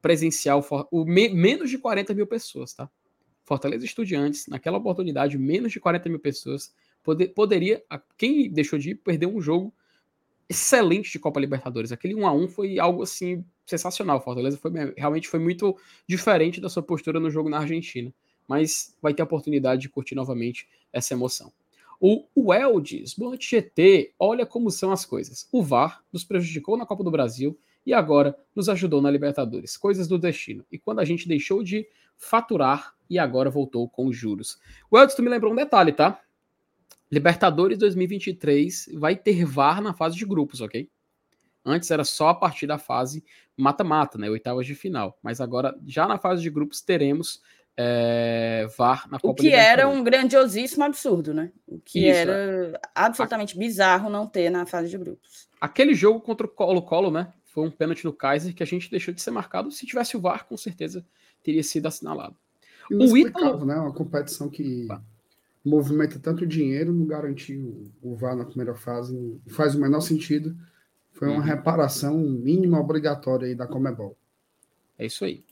presenciar 0.00 0.58
o, 0.58 0.64
o 0.90 1.04
me, 1.04 1.28
menos 1.28 1.70
de 1.70 1.78
40 1.78 2.14
mil 2.14 2.26
pessoas, 2.26 2.72
tá? 2.72 2.88
Fortaleza 3.44 3.84
Estudiantes, 3.84 4.46
naquela 4.46 4.78
oportunidade, 4.78 5.36
menos 5.36 5.72
de 5.72 5.80
40 5.80 6.08
mil 6.08 6.20
pessoas, 6.20 6.72
poder, 7.02 7.28
poderia, 7.28 7.82
quem 8.16 8.50
deixou 8.50 8.78
de 8.78 8.90
ir, 8.90 8.94
perder 8.94 9.26
um 9.26 9.40
jogo 9.40 9.74
excelente 10.48 11.12
de 11.12 11.18
Copa 11.18 11.40
Libertadores. 11.40 11.92
Aquele 11.92 12.14
1 12.14 12.26
a 12.26 12.32
1 12.32 12.48
foi 12.48 12.78
algo 12.78 13.02
assim 13.02 13.44
sensacional. 13.64 14.20
Fortaleza 14.20 14.56
foi 14.56 14.72
realmente 14.96 15.28
foi 15.28 15.38
muito 15.38 15.76
diferente 16.06 16.60
da 16.60 16.68
sua 16.68 16.82
postura 16.82 17.20
no 17.20 17.30
jogo 17.30 17.48
na 17.48 17.58
Argentina, 17.58 18.12
mas 18.50 18.96
vai 19.00 19.14
ter 19.14 19.22
a 19.22 19.24
oportunidade 19.24 19.82
de 19.82 19.88
curtir 19.88 20.16
novamente 20.16 20.68
essa 20.92 21.14
emoção. 21.14 21.52
O 22.00 22.26
Weldes, 22.36 23.14
boa 23.14 23.28
noite 23.28 23.48
GT, 23.48 24.12
olha 24.18 24.44
como 24.44 24.72
são 24.72 24.90
as 24.90 25.04
coisas. 25.06 25.48
O 25.52 25.62
VAR 25.62 26.02
nos 26.12 26.24
prejudicou 26.24 26.76
na 26.76 26.84
Copa 26.84 27.04
do 27.04 27.12
Brasil 27.12 27.56
e 27.86 27.94
agora 27.94 28.36
nos 28.52 28.68
ajudou 28.68 29.00
na 29.00 29.08
Libertadores. 29.08 29.76
Coisas 29.76 30.08
do 30.08 30.18
destino. 30.18 30.66
E 30.72 30.80
quando 30.80 30.98
a 30.98 31.04
gente 31.04 31.28
deixou 31.28 31.62
de 31.62 31.86
faturar 32.16 32.92
e 33.08 33.20
agora 33.20 33.48
voltou 33.48 33.88
com 33.88 34.12
juros. 34.12 34.58
Weldes, 34.92 35.14
tu 35.14 35.22
me 35.22 35.28
lembrou 35.28 35.52
um 35.52 35.56
detalhe, 35.56 35.92
tá? 35.92 36.20
Libertadores 37.08 37.78
2023 37.78 38.90
vai 38.94 39.14
ter 39.14 39.44
VAR 39.44 39.80
na 39.80 39.94
fase 39.94 40.16
de 40.16 40.26
grupos, 40.26 40.60
ok? 40.60 40.90
Antes 41.64 41.88
era 41.90 42.04
só 42.04 42.30
a 42.30 42.34
partir 42.34 42.66
da 42.66 42.78
fase 42.78 43.22
mata-mata, 43.56 44.18
né? 44.18 44.28
Oitavas 44.28 44.66
de 44.66 44.74
final. 44.74 45.16
Mas 45.22 45.40
agora, 45.40 45.78
já 45.86 46.08
na 46.08 46.18
fase 46.18 46.42
de 46.42 46.50
grupos, 46.50 46.80
teremos 46.80 47.40
é, 47.82 48.66
VAR 48.76 49.08
na 49.10 49.18
Copa 49.18 49.32
O 49.32 49.34
que 49.34 49.52
era 49.54 49.88
um 49.88 50.04
grandiosíssimo 50.04 50.84
absurdo, 50.84 51.32
né? 51.32 51.50
O 51.66 51.78
que 51.78 52.00
Isso, 52.00 52.18
era 52.18 52.32
é. 52.74 52.80
absolutamente 52.94 53.56
bizarro 53.56 54.10
não 54.10 54.26
ter 54.26 54.50
na 54.50 54.66
fase 54.66 54.90
de 54.90 54.98
grupos. 54.98 55.48
Aquele 55.58 55.94
jogo 55.94 56.20
contra 56.20 56.46
o 56.46 56.50
Colo-Colo, 56.50 57.10
né? 57.10 57.32
Foi 57.46 57.66
um 57.66 57.70
pênalti 57.70 58.04
no 58.04 58.12
Kaiser 58.12 58.54
que 58.54 58.62
a 58.62 58.66
gente 58.66 58.90
deixou 58.90 59.14
de 59.14 59.22
ser 59.22 59.30
marcado. 59.30 59.70
Se 59.70 59.86
tivesse 59.86 60.14
o 60.14 60.20
VAR, 60.20 60.46
com 60.46 60.56
certeza 60.58 61.04
teria 61.42 61.62
sido 61.62 61.86
assinalado. 61.86 62.36
o 62.90 63.16
Ítalo, 63.16 63.64
né? 63.64 63.76
Uma 63.76 63.94
competição 63.94 64.50
que 64.50 64.86
movimenta 65.64 66.18
tanto 66.18 66.46
dinheiro, 66.46 66.92
não 66.92 67.06
garantiu 67.06 67.90
o 68.02 68.14
VAR 68.14 68.36
na 68.36 68.44
primeira 68.44 68.74
fase, 68.74 69.40
faz 69.48 69.74
o 69.74 69.80
menor 69.80 70.00
sentido. 70.00 70.54
Foi 71.12 71.28
uma 71.28 71.38
uhum. 71.38 71.42
reparação 71.42 72.18
mínima 72.18 72.78
obrigatória 72.78 73.48
aí 73.48 73.54
da 73.54 73.66
Comebol. 73.66 74.16
É 74.98 75.06
isso 75.06 75.24
aí. 75.24 75.42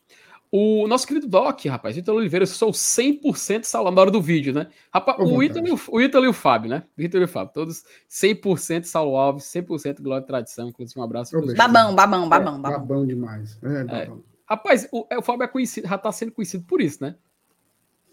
O 0.51 0.89
nosso 0.89 1.07
querido 1.07 1.27
Doc, 1.27 1.67
rapaz, 1.67 1.95
Vitor 1.95 2.17
Oliveira, 2.17 2.45
eu 2.45 2.47
sou 2.47 2.71
100% 2.71 3.65
salão 3.65 3.93
na 3.93 4.01
hora 4.01 4.11
do 4.11 4.23
vídeo, 4.23 4.55
né? 4.55 4.69
Rapaz, 4.93 5.19
o 5.21 5.43
Ítalo, 5.43 5.67
o 5.89 6.01
Ítalo 6.01 6.25
e 6.25 6.29
o 6.29 6.33
Fábio, 6.33 6.71
né? 6.71 6.85
Vitor 6.97 7.21
e 7.21 7.25
o 7.25 7.29
Fábio, 7.29 7.53
todos 7.53 7.85
100% 8.09 8.85
Saulo 8.85 9.17
Alves, 9.17 9.45
100% 9.45 10.01
Glória 10.01 10.25
e 10.25 10.27
Tradição. 10.27 10.69
Inclusive, 10.69 10.99
um 10.99 11.03
abraço. 11.03 11.39
Babão, 11.55 11.95
babão, 11.95 12.29
babão, 12.29 12.61
babão. 12.63 12.81
babão 12.81 13.07
demais. 13.07 13.59
É, 13.63 13.85
babão. 13.85 14.23
É. 14.25 14.39
Rapaz, 14.49 14.89
o, 14.91 15.07
é, 15.11 15.19
o 15.19 15.23
Fábio 15.23 15.45
é 15.45 15.49
conhecido, 15.49 15.87
já 15.87 15.99
tá 15.99 16.11
sendo 16.11 16.33
conhecido 16.33 16.65
por 16.65 16.81
isso, 16.81 17.05
né? 17.05 17.15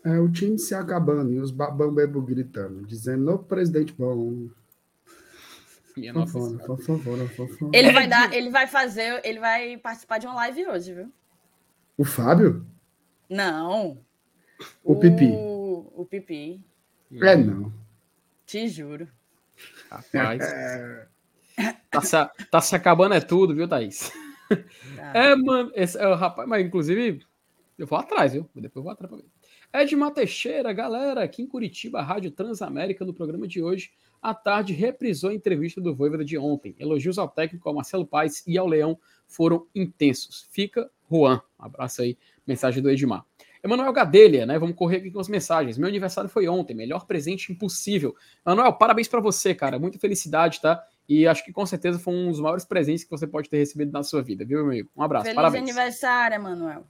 É 0.03 0.19
o 0.19 0.29
time 0.29 0.59
se 0.59 0.75
acabando 0.75 1.31
e 1.31 1.39
os 1.39 1.51
babão 1.51 1.91
bebo 1.93 2.21
gritando, 2.21 2.85
dizendo, 2.85 3.31
ô 3.31 3.39
presidente 3.39 3.93
bom. 3.97 4.49
Minha 5.95 6.13
fofona, 6.13 6.59
fofona, 6.65 7.29
fofona. 7.29 7.71
Ele 7.73 7.93
vai 7.93 8.07
dar, 8.07 8.33
ele 8.33 8.49
vai 8.49 8.67
fazer, 8.67 9.21
ele 9.23 9.39
vai 9.39 9.77
participar 9.77 10.17
de 10.17 10.27
uma 10.27 10.35
live 10.35 10.67
hoje, 10.67 10.93
viu? 10.93 11.11
O 11.97 12.03
Fábio? 12.03 12.65
Não. 13.29 13.97
O, 14.83 14.93
o 14.93 14.99
Pipi. 14.99 15.31
O 15.31 16.05
Pipi. 16.09 16.61
É 17.11 17.35
não. 17.35 17.73
Te 18.45 18.67
juro. 18.67 19.07
Rapaz. 19.89 20.41
É... 20.41 21.07
Tá, 21.89 22.01
se, 22.01 22.45
tá 22.51 22.61
se 22.61 22.75
acabando 22.75 23.15
é 23.15 23.21
tudo, 23.21 23.55
viu, 23.55 23.67
Thaís? 23.67 24.11
Tá. 24.95 25.11
É, 25.15 25.35
mano, 25.35 25.71
esse, 25.73 25.97
é, 25.97 26.13
rapaz, 26.13 26.47
mas 26.47 26.65
inclusive 26.65 27.25
eu 27.77 27.87
vou 27.87 27.97
atrás, 27.97 28.33
viu? 28.33 28.47
Depois 28.53 28.75
eu 28.75 28.83
vou 28.83 28.91
atrás 28.91 29.09
pra 29.09 29.21
ver. 29.21 29.83
Edmar 29.83 30.11
Teixeira, 30.11 30.71
galera, 30.71 31.23
aqui 31.23 31.41
em 31.41 31.47
Curitiba, 31.47 31.99
a 31.99 32.03
Rádio 32.03 32.31
Transamérica, 32.31 33.03
no 33.03 33.13
programa 33.13 33.47
de 33.47 33.61
hoje, 33.61 33.91
à 34.21 34.33
tarde, 34.33 34.73
reprisou 34.73 35.29
a 35.29 35.33
entrevista 35.33 35.81
do 35.81 35.95
Voivoda 35.95 36.23
de 36.23 36.37
ontem. 36.37 36.75
Elogios 36.79 37.17
ao 37.17 37.27
técnico, 37.27 37.67
ao 37.67 37.75
Marcelo 37.75 38.05
Paes 38.05 38.43
e 38.45 38.57
ao 38.57 38.67
Leão 38.67 38.99
foram 39.27 39.67
intensos. 39.73 40.47
Fica 40.51 40.89
Juan. 41.11 41.41
Um 41.59 41.65
abraço 41.65 42.01
aí, 42.01 42.17
mensagem 42.45 42.81
do 42.81 42.89
Edmar. 42.89 43.25
Emanuel 43.63 43.91
Gadelha, 43.91 44.45
né? 44.45 44.59
Vamos 44.59 44.75
correr 44.75 44.97
aqui 44.97 45.09
com 45.09 45.19
as 45.19 45.27
mensagens. 45.27 45.77
Meu 45.77 45.87
aniversário 45.87 46.29
foi 46.29 46.47
ontem, 46.47 46.75
melhor 46.75 47.07
presente 47.07 47.51
impossível. 47.51 48.15
Emanuel, 48.45 48.73
parabéns 48.73 49.07
para 49.07 49.19
você, 49.19 49.55
cara. 49.55 49.79
Muita 49.79 49.97
felicidade, 49.97 50.61
tá? 50.61 50.83
E 51.09 51.27
acho 51.27 51.43
que 51.43 51.51
com 51.51 51.65
certeza 51.65 51.97
foi 51.97 52.13
um 52.13 52.29
dos 52.29 52.39
maiores 52.39 52.63
presentes 52.63 53.03
que 53.03 53.09
você 53.09 53.25
pode 53.25 53.49
ter 53.49 53.57
recebido 53.57 53.91
na 53.91 54.03
sua 54.03 54.21
vida, 54.21 54.45
viu, 54.45 54.59
meu 54.59 54.67
amigo? 54.67 54.89
Um 54.95 55.01
abraço, 55.01 55.25
Feliz 55.25 55.35
parabéns. 55.35 55.63
aniversário, 55.63 56.35
Emanuel. 56.35 56.85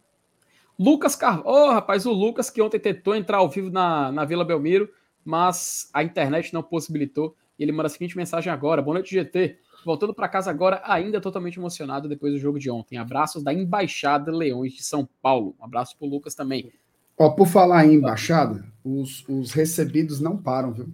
Lucas 0.78 1.16
Carvalho. 1.16 1.48
Ô, 1.48 1.68
oh, 1.68 1.72
rapaz, 1.72 2.06
o 2.06 2.12
Lucas 2.12 2.50
que 2.50 2.62
ontem 2.62 2.80
tentou 2.80 3.16
entrar 3.16 3.38
ao 3.38 3.50
vivo 3.50 3.70
na, 3.70 4.12
na 4.12 4.26
Vila 4.26 4.44
Belmiro, 4.44 4.90
mas 5.24 5.90
a 5.94 6.04
internet 6.04 6.54
não 6.54 6.62
possibilitou. 6.62 7.36
E 7.58 7.64
ele 7.64 7.72
manda 7.72 7.88
a 7.88 7.90
seguinte 7.90 8.18
mensagem 8.18 8.52
agora: 8.52 8.82
Boa 8.82 8.96
noite, 8.96 9.12
GT. 9.16 9.58
Voltando 9.86 10.16
para 10.16 10.28
casa 10.28 10.50
agora, 10.50 10.82
ainda 10.84 11.22
totalmente 11.22 11.60
emocionado 11.60 12.10
depois 12.10 12.34
do 12.34 12.40
jogo 12.40 12.58
de 12.58 12.72
ontem. 12.72 12.98
Abraços 12.98 13.44
da 13.44 13.54
Embaixada 13.54 14.36
Leões 14.36 14.74
de 14.74 14.84
São 14.84 15.08
Paulo. 15.22 15.56
Um 15.60 15.64
abraço 15.64 15.96
pro 15.96 16.08
Lucas 16.08 16.34
também. 16.34 16.74
Ó, 17.16 17.30
por 17.30 17.48
falar 17.48 17.86
em 17.86 17.94
embaixada, 17.94 18.66
os, 18.84 19.24
os 19.30 19.52
recebidos 19.52 20.20
não 20.20 20.38
param, 20.38 20.74
viu? 20.74 20.92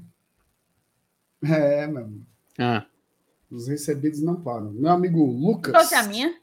É, 1.42 1.88
meu. 1.88 2.22
Ah. 2.60 2.86
Os 3.50 3.70
recebidos 3.70 4.22
não 4.22 4.42
param. 4.42 4.72
Meu 4.72 4.92
amigo 4.92 5.24
Lucas. 5.26 5.72
Trouxe 5.72 5.96
a 5.96 6.04
minha? 6.04 6.36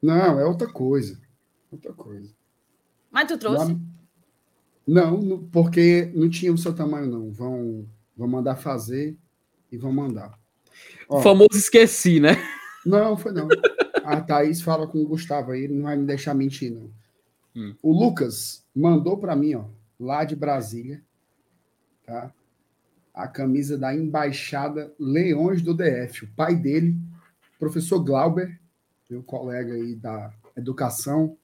Não, 0.00 0.40
é 0.40 0.46
outra 0.46 0.66
coisa. 0.66 1.20
Outra 1.70 1.92
coisa. 1.92 2.34
Mas 3.10 3.28
tu 3.28 3.36
trouxe? 3.36 3.78
Não, 4.86 5.20
não, 5.20 5.44
porque 5.48 6.10
não 6.14 6.28
tinha 6.30 6.52
o 6.52 6.58
seu 6.58 6.74
tamanho, 6.74 7.06
não. 7.06 7.30
Vão, 7.30 7.86
vão 8.16 8.28
mandar 8.28 8.56
fazer 8.56 9.16
e 9.70 9.76
vão 9.76 9.92
mandar. 9.92 10.38
Ó, 11.08 11.18
o 11.18 11.22
famoso 11.22 11.56
esqueci, 11.56 12.20
né? 12.20 12.36
Não, 12.84 13.16
foi 13.16 13.32
não. 13.32 13.48
A 14.04 14.20
Thaís 14.20 14.60
fala 14.60 14.86
com 14.86 14.98
o 14.98 15.06
Gustavo 15.06 15.52
aí, 15.52 15.64
ele 15.64 15.74
não 15.74 15.84
vai 15.84 15.96
me 15.96 16.06
deixar 16.06 16.34
mentir, 16.34 16.70
não. 16.70 16.90
Hum. 17.56 17.74
O 17.82 17.92
Lucas 17.92 18.64
mandou 18.74 19.16
para 19.16 19.34
mim, 19.34 19.54
ó, 19.54 19.64
lá 19.98 20.24
de 20.24 20.36
Brasília, 20.36 21.02
tá? 22.04 22.32
A 23.12 23.28
camisa 23.28 23.78
da 23.78 23.94
Embaixada 23.94 24.92
Leões 24.98 25.62
do 25.62 25.72
DF. 25.72 26.24
O 26.24 26.28
pai 26.34 26.56
dele, 26.56 26.96
professor 27.58 28.00
Glauber, 28.00 28.60
meu 29.08 29.22
colega 29.22 29.74
aí 29.74 29.94
da 29.94 30.32
educação, 30.56 31.36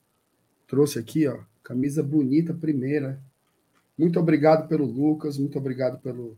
trouxe 0.66 0.98
aqui, 0.98 1.26
ó, 1.26 1.38
camisa 1.62 2.02
bonita, 2.02 2.52
primeira. 2.52 3.22
Muito 3.96 4.18
obrigado 4.18 4.66
pelo 4.66 4.84
Lucas, 4.84 5.38
muito 5.38 5.58
obrigado 5.58 6.00
pelo, 6.00 6.36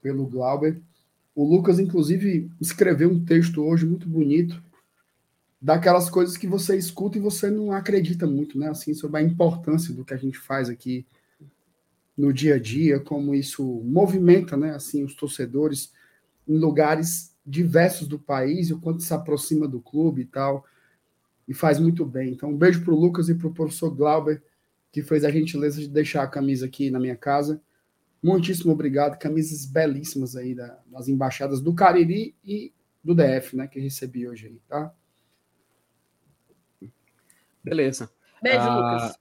pelo 0.00 0.26
Glauber. 0.26 0.80
O 1.40 1.44
Lucas, 1.44 1.78
inclusive, 1.78 2.50
escreveu 2.60 3.10
um 3.10 3.24
texto 3.24 3.62
hoje 3.62 3.86
muito 3.86 4.06
bonito, 4.06 4.62
daquelas 5.58 6.10
coisas 6.10 6.36
que 6.36 6.46
você 6.46 6.76
escuta 6.76 7.16
e 7.16 7.20
você 7.20 7.50
não 7.50 7.72
acredita 7.72 8.26
muito, 8.26 8.58
né? 8.58 8.68
Assim, 8.68 8.92
sobre 8.92 9.22
a 9.22 9.22
importância 9.22 9.94
do 9.94 10.04
que 10.04 10.12
a 10.12 10.18
gente 10.18 10.36
faz 10.36 10.68
aqui 10.68 11.06
no 12.14 12.30
dia 12.30 12.56
a 12.56 12.58
dia, 12.58 13.00
como 13.00 13.34
isso 13.34 13.64
movimenta, 13.86 14.54
né? 14.54 14.74
Assim, 14.74 15.02
os 15.02 15.14
torcedores 15.14 15.94
em 16.46 16.58
lugares 16.58 17.34
diversos 17.46 18.06
do 18.06 18.18
país, 18.18 18.70
o 18.70 18.78
quanto 18.78 19.02
se 19.02 19.14
aproxima 19.14 19.66
do 19.66 19.80
clube 19.80 20.20
e 20.20 20.26
tal, 20.26 20.66
e 21.48 21.54
faz 21.54 21.78
muito 21.78 22.04
bem. 22.04 22.34
Então, 22.34 22.50
um 22.50 22.56
beijo 22.58 22.84
para 22.84 22.92
o 22.92 23.00
Lucas 23.00 23.30
e 23.30 23.34
para 23.34 23.48
o 23.48 23.54
professor 23.54 23.88
Glauber, 23.88 24.42
que 24.92 25.02
fez 25.02 25.24
a 25.24 25.30
gentileza 25.30 25.80
de 25.80 25.88
deixar 25.88 26.22
a 26.22 26.28
camisa 26.28 26.66
aqui 26.66 26.90
na 26.90 27.00
minha 27.00 27.16
casa. 27.16 27.62
Muitíssimo 28.22 28.72
obrigado. 28.72 29.18
Camisas 29.18 29.64
belíssimas 29.64 30.36
aí 30.36 30.54
da, 30.54 30.78
das 30.86 31.08
embaixadas 31.08 31.60
do 31.60 31.74
Cariri 31.74 32.34
e 32.44 32.72
do 33.02 33.14
DF, 33.14 33.56
né? 33.56 33.66
Que 33.66 33.80
recebi 33.80 34.28
hoje 34.28 34.46
aí, 34.46 34.60
tá? 34.68 34.94
Beleza. 37.62 38.10
Beijo, 38.42 38.60
ah, 38.60 38.74
Lucas. 38.74 39.18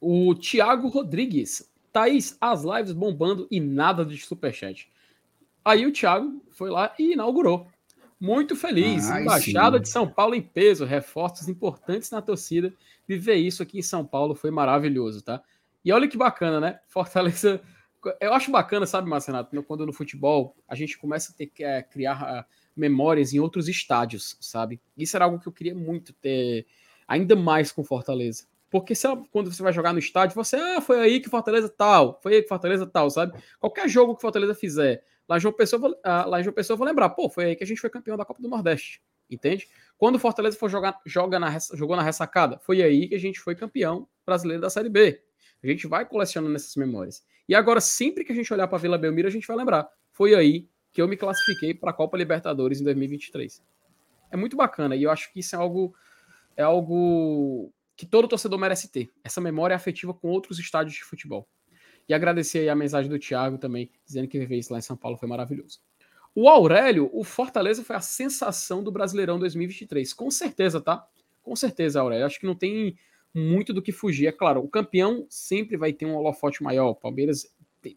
O 0.00 0.34
Thiago 0.34 0.88
Rodrigues. 0.88 1.70
Thaís, 1.92 2.36
as 2.40 2.62
lives 2.62 2.92
bombando 2.92 3.48
e 3.50 3.60
nada 3.60 4.04
de 4.04 4.16
superchat. 4.18 4.90
Aí 5.64 5.86
o 5.86 5.92
Thiago 5.92 6.42
foi 6.50 6.70
lá 6.70 6.94
e 6.98 7.12
inaugurou. 7.12 7.66
Muito 8.20 8.56
feliz. 8.56 9.08
Ai, 9.08 9.22
Embaixada 9.22 9.76
sim. 9.78 9.82
de 9.82 9.88
São 9.88 10.08
Paulo 10.08 10.34
em 10.34 10.42
peso, 10.42 10.84
reforços 10.84 11.48
importantes 11.48 12.10
na 12.10 12.20
torcida. 12.20 12.72
Viver 13.06 13.36
isso 13.36 13.62
aqui 13.62 13.78
em 13.78 13.82
São 13.82 14.04
Paulo 14.04 14.34
foi 14.34 14.50
maravilhoso, 14.50 15.22
tá? 15.22 15.42
E 15.84 15.92
olha 15.92 16.08
que 16.08 16.16
bacana, 16.16 16.60
né? 16.60 16.80
Fortaleza 16.88 17.60
eu 18.20 18.32
acho 18.32 18.50
bacana, 18.50 18.86
sabe, 18.86 19.08
Marcenato, 19.08 19.62
quando 19.64 19.86
no 19.86 19.92
futebol 19.92 20.56
a 20.66 20.74
gente 20.74 20.98
começa 20.98 21.32
a 21.32 21.34
ter 21.34 21.46
que 21.46 21.64
é, 21.64 21.82
criar 21.82 22.22
uh, 22.22 22.44
memórias 22.76 23.32
em 23.32 23.40
outros 23.40 23.68
estádios, 23.68 24.36
sabe? 24.40 24.80
Isso 24.96 25.16
era 25.16 25.24
algo 25.24 25.38
que 25.38 25.48
eu 25.48 25.52
queria 25.52 25.74
muito 25.74 26.12
ter, 26.12 26.66
ainda 27.06 27.34
mais 27.34 27.72
com 27.72 27.84
Fortaleza. 27.84 28.46
Porque 28.70 28.94
se, 28.94 29.06
quando 29.30 29.52
você 29.52 29.62
vai 29.62 29.72
jogar 29.72 29.92
no 29.92 29.98
estádio, 29.98 30.34
você, 30.34 30.56
ah, 30.56 30.80
foi 30.80 31.00
aí 31.00 31.20
que 31.20 31.28
Fortaleza 31.28 31.68
tal, 31.68 32.20
foi 32.22 32.36
aí 32.36 32.42
que 32.42 32.48
Fortaleza 32.48 32.86
tal, 32.86 33.10
sabe? 33.10 33.38
Qualquer 33.58 33.88
jogo 33.88 34.14
que 34.14 34.20
Fortaleza 34.20 34.54
fizer, 34.54 35.02
lá 35.28 35.38
em 35.38 35.40
João 35.40 35.54
Pessoa, 35.54 35.90
uh, 35.90 36.28
lá 36.28 36.42
João 36.42 36.54
Pessoa 36.54 36.74
eu 36.74 36.78
vou 36.78 36.86
lembrar, 36.86 37.10
pô, 37.10 37.28
foi 37.28 37.46
aí 37.46 37.56
que 37.56 37.64
a 37.64 37.66
gente 37.66 37.80
foi 37.80 37.90
campeão 37.90 38.16
da 38.16 38.24
Copa 38.24 38.42
do 38.42 38.48
Nordeste, 38.48 39.02
entende? 39.30 39.68
Quando 39.96 40.18
Fortaleza 40.18 40.56
for 40.56 40.68
jogar, 40.68 41.00
joga 41.04 41.38
na, 41.38 41.56
jogou 41.74 41.96
na 41.96 42.02
ressacada, 42.02 42.58
foi 42.58 42.82
aí 42.82 43.08
que 43.08 43.14
a 43.14 43.20
gente 43.20 43.40
foi 43.40 43.54
campeão 43.54 44.06
brasileiro 44.24 44.60
da 44.60 44.70
Série 44.70 44.88
B. 44.88 45.20
A 45.62 45.66
gente 45.66 45.86
vai 45.88 46.06
colecionando 46.06 46.54
essas 46.54 46.76
memórias. 46.76 47.24
E 47.48 47.54
agora, 47.54 47.80
sempre 47.80 48.24
que 48.24 48.32
a 48.32 48.34
gente 48.34 48.52
olhar 48.52 48.68
para 48.68 48.78
Vila 48.78 48.98
Belmiro, 48.98 49.26
a 49.26 49.30
gente 49.30 49.46
vai 49.46 49.56
lembrar. 49.56 49.88
Foi 50.12 50.34
aí 50.34 50.68
que 50.92 51.00
eu 51.00 51.08
me 51.08 51.16
classifiquei 51.16 51.72
para 51.72 51.90
a 51.90 51.94
Copa 51.94 52.16
Libertadores 52.16 52.80
em 52.80 52.84
2023. 52.84 53.62
É 54.30 54.36
muito 54.36 54.56
bacana 54.56 54.94
e 54.94 55.02
eu 55.02 55.10
acho 55.10 55.32
que 55.32 55.40
isso 55.40 55.56
é 55.56 55.58
algo 55.58 55.94
é 56.56 56.62
algo 56.62 57.72
que 57.96 58.04
todo 58.04 58.28
torcedor 58.28 58.58
merece 58.58 58.90
ter. 58.90 59.10
Essa 59.24 59.40
memória 59.40 59.74
afetiva 59.74 60.12
com 60.12 60.28
outros 60.28 60.58
estádios 60.58 60.96
de 60.96 61.04
futebol. 61.04 61.48
E 62.08 62.14
agradecer 62.14 62.60
aí 62.60 62.68
a 62.68 62.74
mensagem 62.74 63.10
do 63.10 63.18
Thiago 63.18 63.58
também, 63.58 63.90
dizendo 64.04 64.28
que 64.28 64.38
viver 64.38 64.56
isso 64.56 64.72
lá 64.72 64.78
em 64.78 64.82
São 64.82 64.96
Paulo 64.96 65.16
foi 65.16 65.28
maravilhoso. 65.28 65.80
O 66.34 66.48
Aurélio, 66.48 67.10
o 67.12 67.24
Fortaleza 67.24 67.82
foi 67.82 67.96
a 67.96 68.00
sensação 68.00 68.82
do 68.82 68.90
Brasileirão 68.92 69.38
2023. 69.38 70.12
Com 70.12 70.30
certeza, 70.30 70.80
tá? 70.80 71.06
Com 71.42 71.54
certeza, 71.56 72.00
Aurélio. 72.00 72.26
Acho 72.26 72.40
que 72.40 72.46
não 72.46 72.54
tem 72.54 72.96
muito 73.38 73.72
do 73.72 73.82
que 73.82 73.92
fugir. 73.92 74.26
É 74.26 74.32
claro, 74.32 74.60
o 74.60 74.68
campeão 74.68 75.26
sempre 75.28 75.76
vai 75.76 75.92
ter 75.92 76.06
um 76.06 76.16
holofote 76.16 76.62
maior. 76.62 76.90
O 76.90 76.94
Palmeiras 76.94 77.46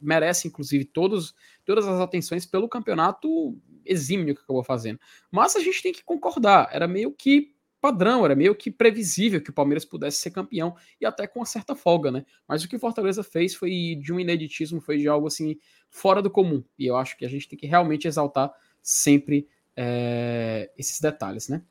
merece, 0.02 0.48
inclusive, 0.48 0.86
todos, 0.86 1.34
todas 1.66 1.88
as 1.88 2.00
atenções 2.00 2.46
pelo 2.46 2.70
campeonato 2.70 3.58
exímio 3.86 4.36
que 4.36 4.42
acabou 4.42 4.64
fazendo. 4.64 5.00
Mas 5.32 5.56
a 5.56 5.60
gente 5.60 5.82
tem 5.82 5.92
que 5.92 6.04
concordar, 6.04 6.70
era 6.72 6.88
meio 6.88 7.12
que 7.12 7.54
padrão, 7.82 8.24
era 8.24 8.36
meio 8.36 8.54
que 8.54 8.70
previsível 8.70 9.42
que 9.42 9.50
o 9.50 9.54
Palmeiras 9.54 9.84
pudesse 9.84 10.18
ser 10.18 10.30
campeão 10.30 10.76
e 11.00 11.06
até 11.06 11.26
com 11.26 11.39
uma 11.39 11.46
certa 11.46 11.76
folga, 11.76 12.12
né? 12.12 12.24
Mas 12.48 12.64
o 12.64 12.70
que 12.70 12.76
o 12.76 12.80
Fortaleza 12.80 13.24
fez 13.24 13.56
foi 13.56 13.98
de 14.00 14.14
um 14.14 14.20
ineditismo, 14.20 14.80
foi 14.80 15.00
de 15.00 15.08
algo 15.08 15.26
assim 15.26 15.58
fora 15.89 16.22
do 16.22 16.30
comum. 16.30 16.64
E 16.78 16.86
eu 16.86 16.96
acho 16.96 17.18
que 17.18 17.26
a 17.26 17.30
gente 17.30 17.50
tem 17.50 17.58
que 17.58 17.66
realmente 17.66 18.08
exaltar 18.08 18.54
sempre 18.84 19.48
é, 19.76 20.72
esses 20.78 21.02
detalhes, 21.02 21.50
né? 21.50 21.64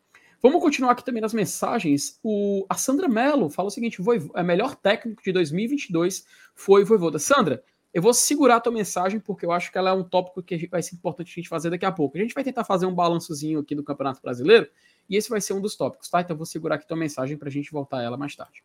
Vamos 0.42 0.62
continuar 0.62 0.92
aqui 0.92 1.04
também 1.04 1.20
nas 1.20 1.34
mensagens. 1.34 2.18
O, 2.22 2.64
a 2.68 2.74
Sandra 2.74 3.08
Mello 3.08 3.50
fala 3.50 3.68
o 3.68 3.70
seguinte: 3.70 4.00
o 4.00 4.04
é 4.34 4.42
melhor 4.42 4.74
técnico 4.74 5.22
de 5.22 5.32
2022 5.32 6.24
foi 6.54 6.82
o 6.82 6.86
Voivoda. 6.86 7.18
Sandra, 7.18 7.62
eu 7.92 8.00
vou 8.00 8.14
segurar 8.14 8.56
a 8.56 8.60
tua 8.60 8.72
mensagem 8.72 9.20
porque 9.20 9.44
eu 9.44 9.52
acho 9.52 9.70
que 9.70 9.76
ela 9.76 9.90
é 9.90 9.92
um 9.92 10.02
tópico 10.02 10.42
que 10.42 10.66
vai 10.68 10.82
ser 10.82 10.94
importante 10.94 11.30
a 11.30 11.34
gente 11.34 11.48
fazer 11.48 11.70
daqui 11.70 11.84
a 11.84 11.92
pouco. 11.92 12.16
A 12.16 12.20
gente 12.20 12.32
vai 12.32 12.42
tentar 12.42 12.64
fazer 12.64 12.86
um 12.86 12.94
balançozinho 12.94 13.58
aqui 13.58 13.74
do 13.74 13.82
Campeonato 13.82 14.22
Brasileiro 14.22 14.66
e 15.08 15.16
esse 15.16 15.28
vai 15.28 15.40
ser 15.40 15.52
um 15.52 15.60
dos 15.60 15.76
tópicos, 15.76 16.08
tá? 16.08 16.20
Então 16.20 16.34
eu 16.34 16.38
vou 16.38 16.46
segurar 16.46 16.76
aqui 16.76 16.86
tua 16.86 16.96
mensagem 16.96 17.36
para 17.36 17.48
a 17.48 17.52
gente 17.52 17.70
voltar 17.70 17.98
a 17.98 18.02
ela 18.02 18.16
mais 18.16 18.34
tarde. 18.34 18.62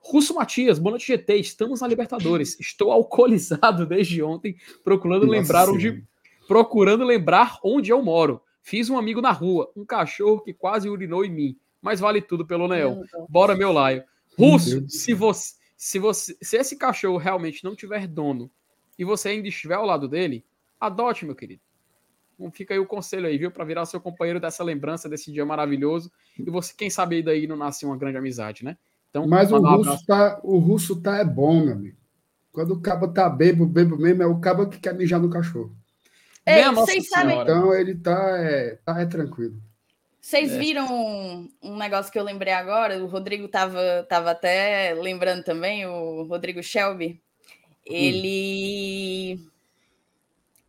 Russo 0.00 0.34
Matias, 0.34 0.78
boa 0.78 0.90
noite 0.90 1.06
GT, 1.06 1.36
estamos 1.36 1.80
na 1.80 1.88
Libertadores. 1.88 2.58
Estou 2.60 2.92
alcoolizado 2.92 3.86
desde 3.86 4.22
ontem, 4.22 4.56
procurando 4.84 5.26
Nossa 5.26 5.38
lembrar 5.38 5.68
onde 5.68 6.04
procurando 6.46 7.04
lembrar 7.04 7.58
onde 7.62 7.90
eu 7.92 8.02
moro. 8.02 8.42
Fiz 8.68 8.90
um 8.90 8.98
amigo 8.98 9.22
na 9.22 9.32
rua, 9.32 9.72
um 9.74 9.82
cachorro 9.82 10.42
que 10.42 10.52
quase 10.52 10.90
urinou 10.90 11.24
em 11.24 11.30
mim. 11.30 11.58
Mas 11.80 12.00
vale 12.00 12.20
tudo 12.20 12.46
pelo 12.46 12.68
Neão. 12.68 13.02
Bora, 13.26 13.56
meu 13.56 13.72
laio. 13.72 14.04
Russo, 14.38 14.86
se 14.90 15.14
você, 15.14 15.54
se 15.74 15.98
você, 15.98 16.36
se 16.42 16.58
esse 16.58 16.76
cachorro 16.76 17.16
realmente 17.16 17.64
não 17.64 17.74
tiver 17.74 18.06
dono 18.06 18.50
e 18.98 19.06
você 19.06 19.30
ainda 19.30 19.48
estiver 19.48 19.76
ao 19.76 19.86
lado 19.86 20.06
dele, 20.06 20.44
adote, 20.78 21.24
meu 21.24 21.34
querido. 21.34 21.62
Então 22.34 22.52
fica 22.52 22.74
aí 22.74 22.78
o 22.78 22.84
conselho 22.84 23.26
aí, 23.26 23.38
viu? 23.38 23.50
Para 23.50 23.64
virar 23.64 23.86
seu 23.86 24.02
companheiro 24.02 24.38
dessa 24.38 24.62
lembrança 24.62 25.08
desse 25.08 25.32
dia 25.32 25.46
maravilhoso. 25.46 26.12
E 26.38 26.50
você, 26.50 26.74
quem 26.76 26.90
sabe 26.90 27.16
aí 27.16 27.22
daí 27.22 27.46
não 27.46 27.56
nasce 27.56 27.86
uma 27.86 27.96
grande 27.96 28.18
amizade, 28.18 28.66
né? 28.66 28.76
Então, 29.08 29.26
Mas 29.26 29.50
o 29.50 29.56
russo, 29.56 30.04
tá, 30.04 30.40
o 30.44 30.58
russo 30.58 31.00
tá 31.00 31.16
é 31.16 31.24
bom, 31.24 31.64
meu 31.64 31.72
amigo. 31.72 31.96
Quando 32.52 32.72
o 32.72 32.80
cabo 32.82 33.08
tá 33.08 33.30
bebo, 33.30 33.64
bebo 33.64 33.96
mesmo, 33.96 34.22
é 34.22 34.26
o 34.26 34.38
cabo 34.38 34.68
que 34.68 34.78
quer 34.78 34.94
mijar 34.94 35.18
no 35.18 35.30
cachorro. 35.30 35.74
Ei, 36.48 36.70
vocês 36.72 37.08
sabem. 37.08 37.40
Então 37.40 37.74
ele 37.74 37.94
tá, 37.94 38.38
é, 38.38 38.78
tá 38.84 39.00
é 39.00 39.06
tranquilo. 39.06 39.60
Vocês 40.20 40.52
é. 40.52 40.58
viram 40.58 40.86
um, 40.86 41.50
um, 41.62 41.76
negócio 41.76 42.12
que 42.12 42.18
eu 42.18 42.22
lembrei 42.22 42.52
agora? 42.52 43.02
O 43.02 43.06
Rodrigo 43.06 43.48
tava, 43.48 44.06
tava 44.08 44.30
até 44.30 44.92
lembrando 44.94 45.42
também, 45.42 45.86
o 45.86 46.24
Rodrigo 46.24 46.62
Shelby. 46.62 47.20
Ele. 47.84 49.40
Hum. 49.40 49.50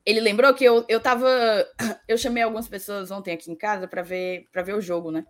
Ele 0.05 0.21
lembrou 0.21 0.53
que 0.53 0.63
eu, 0.63 0.85
eu 0.87 0.99
tava. 0.99 1.27
Eu 2.07 2.17
chamei 2.17 2.41
algumas 2.41 2.67
pessoas 2.67 3.11
ontem 3.11 3.33
aqui 3.33 3.51
em 3.51 3.55
casa 3.55 3.87
para 3.87 4.01
ver, 4.01 4.47
para 4.51 4.63
ver 4.63 4.75
o 4.75 4.81
jogo, 4.81 5.11
né? 5.11 5.25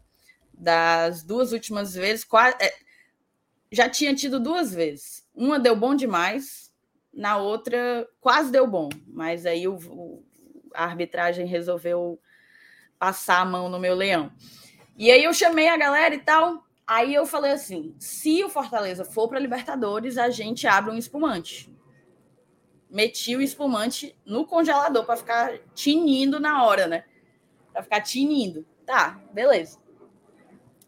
Das 0.53 1.23
duas 1.23 1.51
últimas 1.51 1.93
vezes, 1.93 2.23
quase. 2.23 2.55
É, 2.61 2.71
já 3.71 3.89
tinha 3.89 4.13
tido 4.13 4.39
duas 4.39 4.73
vezes. 4.73 5.27
Uma 5.33 5.59
deu 5.59 5.75
bom 5.75 5.95
demais, 5.95 6.71
na 7.13 7.37
outra 7.37 8.07
quase 8.21 8.51
deu 8.51 8.67
bom, 8.67 8.89
mas 9.07 9.45
aí 9.45 9.67
o, 9.67 9.75
o 9.75 10.23
a 10.73 10.85
arbitragem 10.85 11.45
resolveu 11.45 12.19
passar 12.97 13.41
a 13.41 13.45
mão 13.45 13.69
no 13.69 13.79
meu 13.79 13.95
leão. 13.95 14.31
E 14.97 15.09
aí 15.09 15.23
eu 15.23 15.33
chamei 15.33 15.69
a 15.69 15.77
galera 15.77 16.13
e 16.13 16.19
tal. 16.19 16.63
Aí 16.85 17.13
eu 17.13 17.25
falei 17.25 17.51
assim: 17.51 17.95
se 17.99 18.43
o 18.43 18.49
Fortaleza 18.49 19.05
for 19.05 19.29
para 19.29 19.39
Libertadores, 19.39 20.17
a 20.17 20.29
gente 20.29 20.67
abre 20.67 20.91
um 20.91 20.97
espumante. 20.97 21.73
Meti 22.89 23.35
o 23.35 23.41
espumante 23.41 24.17
no 24.25 24.45
congelador 24.45 25.05
para 25.05 25.15
ficar 25.15 25.59
tinindo 25.75 26.39
na 26.39 26.63
hora, 26.65 26.87
né? 26.87 27.05
Pra 27.71 27.83
ficar 27.83 28.01
tinindo. 28.01 28.65
Tá, 28.85 29.21
beleza. 29.31 29.79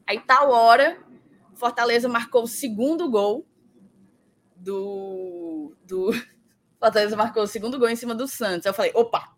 Aí 0.07 0.19
tal 0.19 0.49
hora, 0.49 0.97
Fortaleza 1.53 2.09
marcou 2.09 2.43
o 2.43 2.47
segundo 2.47 3.09
gol 3.09 3.45
do, 4.55 5.75
do 5.85 6.11
Fortaleza 6.79 7.15
marcou 7.15 7.43
o 7.43 7.47
segundo 7.47 7.77
gol 7.77 7.87
em 7.87 7.95
cima 7.95 8.15
do 8.15 8.27
Santos. 8.27 8.65
Eu 8.65 8.73
falei, 8.73 8.91
opa! 8.95 9.30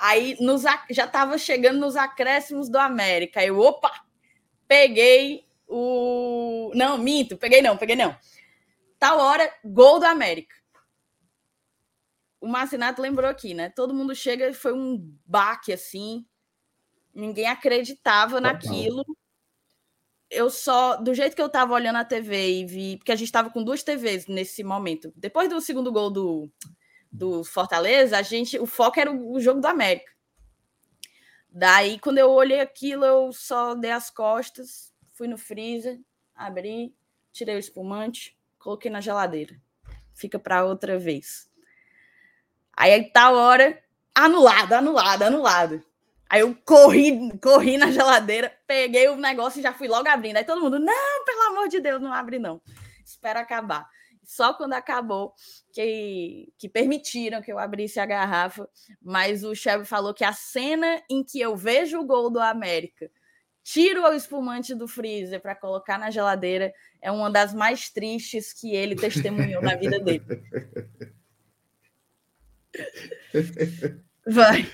Aí 0.00 0.36
nos, 0.40 0.62
já 0.90 1.04
estava 1.04 1.36
chegando 1.36 1.78
nos 1.78 1.96
acréscimos 1.96 2.68
do 2.68 2.78
América. 2.78 3.44
Eu, 3.44 3.58
opa! 3.58 3.92
Peguei 4.66 5.46
o. 5.68 6.70
Não, 6.74 6.96
minto, 6.96 7.36
peguei 7.36 7.60
não, 7.60 7.76
peguei 7.76 7.96
não. 7.96 8.16
Tal 8.98 9.18
hora, 9.18 9.52
gol 9.64 9.98
do 9.98 10.06
América. 10.06 10.54
O 12.40 12.48
Marcinato 12.48 13.02
lembrou 13.02 13.28
aqui, 13.28 13.52
né? 13.52 13.68
Todo 13.68 13.94
mundo 13.94 14.14
chega 14.14 14.48
e 14.48 14.54
foi 14.54 14.72
um 14.72 14.98
baque 15.26 15.72
assim. 15.72 16.24
Ninguém 17.14 17.46
acreditava 17.46 18.36
Total. 18.36 18.52
naquilo 18.52 19.04
eu 20.30 20.48
só, 20.48 20.96
do 20.96 21.12
jeito 21.12 21.34
que 21.34 21.42
eu 21.42 21.48
tava 21.48 21.74
olhando 21.74 21.96
a 21.96 22.04
TV 22.04 22.60
e 22.60 22.64
vi, 22.64 22.96
porque 22.96 23.10
a 23.10 23.16
gente 23.16 23.32
tava 23.32 23.50
com 23.50 23.64
duas 23.64 23.82
TVs 23.82 24.26
nesse 24.28 24.62
momento. 24.62 25.12
Depois 25.16 25.50
do 25.50 25.60
segundo 25.60 25.90
gol 25.90 26.08
do, 26.08 26.48
do 27.10 27.42
Fortaleza, 27.44 28.18
a 28.18 28.22
gente, 28.22 28.58
o 28.58 28.66
foco 28.66 29.00
era 29.00 29.10
o, 29.10 29.32
o 29.32 29.40
jogo 29.40 29.60
do 29.60 29.66
América. 29.66 30.12
Daí, 31.48 31.98
quando 31.98 32.18
eu 32.18 32.30
olhei 32.30 32.60
aquilo, 32.60 33.04
eu 33.04 33.32
só 33.32 33.74
dei 33.74 33.90
as 33.90 34.08
costas, 34.08 34.94
fui 35.14 35.26
no 35.26 35.36
freezer, 35.36 36.00
abri, 36.34 36.94
tirei 37.32 37.56
o 37.56 37.58
espumante, 37.58 38.38
coloquei 38.58 38.90
na 38.90 39.00
geladeira. 39.00 39.60
Fica 40.14 40.38
para 40.38 40.64
outra 40.64 40.98
vez. 40.98 41.50
Aí, 42.76 43.10
tal 43.10 43.34
hora, 43.34 43.82
anulado, 44.14 44.72
anulado, 44.74 45.22
anulado. 45.22 45.84
Aí 46.28 46.42
eu 46.42 46.54
corri, 46.64 47.36
corri 47.42 47.76
na 47.76 47.90
geladeira, 47.90 48.56
peguei 48.64 49.08
o 49.08 49.16
negócio 49.16 49.58
e 49.58 49.62
já 49.62 49.72
fui 49.72 49.88
logo 49.88 50.08
abrindo. 50.08 50.36
Aí 50.36 50.44
todo 50.44 50.60
mundo, 50.60 50.78
não, 50.78 51.24
pelo 51.24 51.42
amor 51.48 51.68
de 51.68 51.80
Deus, 51.80 52.00
não 52.00 52.12
abre 52.12 52.38
não. 52.38 52.62
Espera 53.04 53.40
acabar. 53.40 53.88
Só 54.30 54.54
quando 54.54 54.74
acabou 54.74 55.34
que, 55.72 56.52
que 56.56 56.68
permitiram 56.68 57.42
que 57.42 57.52
eu 57.52 57.58
abrisse 57.58 57.98
a 57.98 58.06
garrafa. 58.06 58.70
Mas 59.02 59.42
o 59.42 59.56
chefe 59.56 59.84
falou 59.84 60.14
que 60.14 60.22
a 60.22 60.32
cena 60.32 61.02
em 61.10 61.24
que 61.24 61.40
eu 61.40 61.56
vejo 61.56 61.98
o 61.98 62.06
gol 62.06 62.30
do 62.30 62.38
América, 62.38 63.10
tiro 63.64 64.04
o 64.04 64.12
espumante 64.12 64.72
do 64.72 64.86
freezer 64.86 65.42
para 65.42 65.56
colocar 65.56 65.98
na 65.98 66.12
geladeira, 66.12 66.72
é 67.02 67.10
uma 67.10 67.28
das 67.28 67.52
mais 67.52 67.90
tristes 67.90 68.52
que 68.52 68.72
ele 68.72 68.94
testemunhou 68.94 69.60
na 69.60 69.74
vida 69.74 69.98
dele. 69.98 70.22
Vai. 74.24 74.64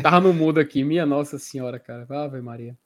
Tava 0.00 0.20
no 0.20 0.32
mudo 0.32 0.60
aqui, 0.60 0.84
minha 0.84 1.04
Nossa 1.04 1.40
Senhora, 1.40 1.80
cara. 1.80 2.06
Ave 2.08 2.40
Maria. 2.40 2.78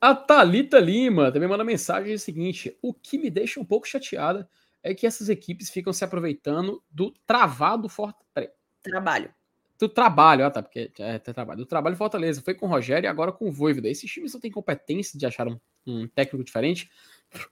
A 0.00 0.14
Thalita 0.14 0.78
Lima 0.78 1.32
também 1.32 1.48
manda 1.48 1.64
mensagem 1.64 2.14
o 2.14 2.18
seguinte: 2.18 2.76
o 2.82 2.92
que 2.92 3.18
me 3.18 3.30
deixa 3.30 3.60
um 3.60 3.64
pouco 3.64 3.86
chateada 3.86 4.48
é 4.82 4.94
que 4.94 5.06
essas 5.06 5.28
equipes 5.28 5.70
ficam 5.70 5.92
se 5.92 6.04
aproveitando 6.04 6.82
do 6.90 7.12
travado 7.26 7.88
Fortaleza. 7.88 8.52
Trabalho. 8.82 9.34
Do 9.78 9.88
trabalho, 9.88 10.44
ah 10.44 10.50
tá, 10.50 10.62
porque 10.62 10.90
é, 10.98 11.14
é 11.14 11.18
trabalho. 11.18 11.58
Do 11.58 11.66
trabalho 11.66 11.96
Fortaleza. 11.96 12.42
Foi 12.42 12.54
com 12.54 12.66
o 12.66 12.68
Rogério 12.68 13.06
e 13.06 13.08
agora 13.08 13.32
com 13.32 13.48
o 13.48 13.52
Voivoda. 13.52 13.88
Esses 13.88 14.10
times 14.10 14.32
não 14.32 14.40
têm 14.40 14.50
competência 14.50 15.18
de 15.18 15.24
achar 15.24 15.46
um, 15.46 15.58
um 15.86 16.08
técnico 16.08 16.44
diferente? 16.44 16.90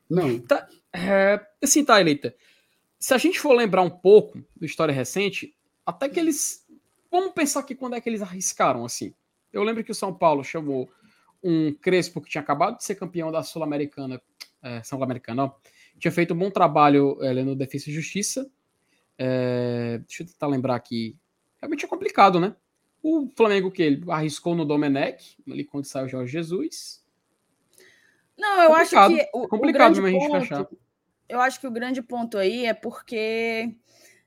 Não. 0.09 0.39
Tá, 0.41 0.69
é, 0.93 1.41
assim, 1.63 1.85
tá, 1.85 2.01
Eleita. 2.01 2.35
Se 2.99 3.15
a 3.15 3.19
gente 3.19 3.39
for 3.39 3.53
lembrar 3.53 3.83
um 3.83 3.91
pouco 3.91 4.43
da 4.57 4.67
história 4.67 4.93
recente, 4.93 5.55
até 5.85 6.09
que 6.09 6.19
eles 6.19 6.67
Vamos 7.11 7.33
pensar 7.33 7.63
que 7.63 7.75
quando 7.75 7.95
é 7.95 8.01
que 8.01 8.09
eles 8.09 8.23
arriscaram 8.23 8.85
assim. 8.85 9.15
Eu 9.53 9.63
lembro 9.63 9.83
que 9.83 9.91
o 9.91 9.95
São 9.95 10.13
Paulo 10.13 10.45
chamou 10.45 10.91
um 11.43 11.73
Crespo 11.75 12.21
que 12.21 12.31
tinha 12.31 12.43
acabado 12.43 12.79
de 12.79 12.85
ser 12.85 12.95
campeão 12.95 13.31
da 13.31 13.43
Sul-Americana, 13.43 14.21
é, 14.63 14.83
Sul-Americana, 14.83 15.53
tinha 15.99 16.13
feito 16.13 16.35
um 16.35 16.39
bom 16.39 16.51
trabalho 16.51 17.19
é, 17.23 17.33
no 17.43 17.57
Defesa 17.57 17.91
e 17.91 17.93
Justiça. 17.93 18.51
É, 19.19 19.99
deixa 20.07 20.23
eu 20.23 20.27
tentar 20.27 20.47
lembrar 20.47 20.75
aqui. 20.75 21.17
Realmente 21.61 21.85
é 21.85 21.89
complicado, 21.89 22.39
né? 22.39 22.55
O 23.03 23.31
Flamengo 23.37 23.71
que 23.71 23.83
ele 23.83 24.05
arriscou 24.11 24.55
no 24.55 24.65
Domenech, 24.65 25.37
ali 25.51 25.65
quando 25.65 25.85
saiu 25.85 26.07
o 26.07 26.09
Jorge 26.09 26.33
Jesus. 26.33 27.05
Não, 28.37 28.63
eu 28.63 28.71
complicado, 28.71 29.15
acho 29.15 29.17
que 29.17 29.31
o, 29.33 29.49
complicado 29.49 29.99
o 29.99 30.03
grande 30.03 30.19
ponto, 30.19 30.79
Eu 31.29 31.41
acho 31.41 31.61
que 31.61 31.67
o 31.67 31.71
grande 31.71 32.03
ponto 32.03 32.37
aí 32.37 32.67
é 32.67 32.75
porque 32.75 33.75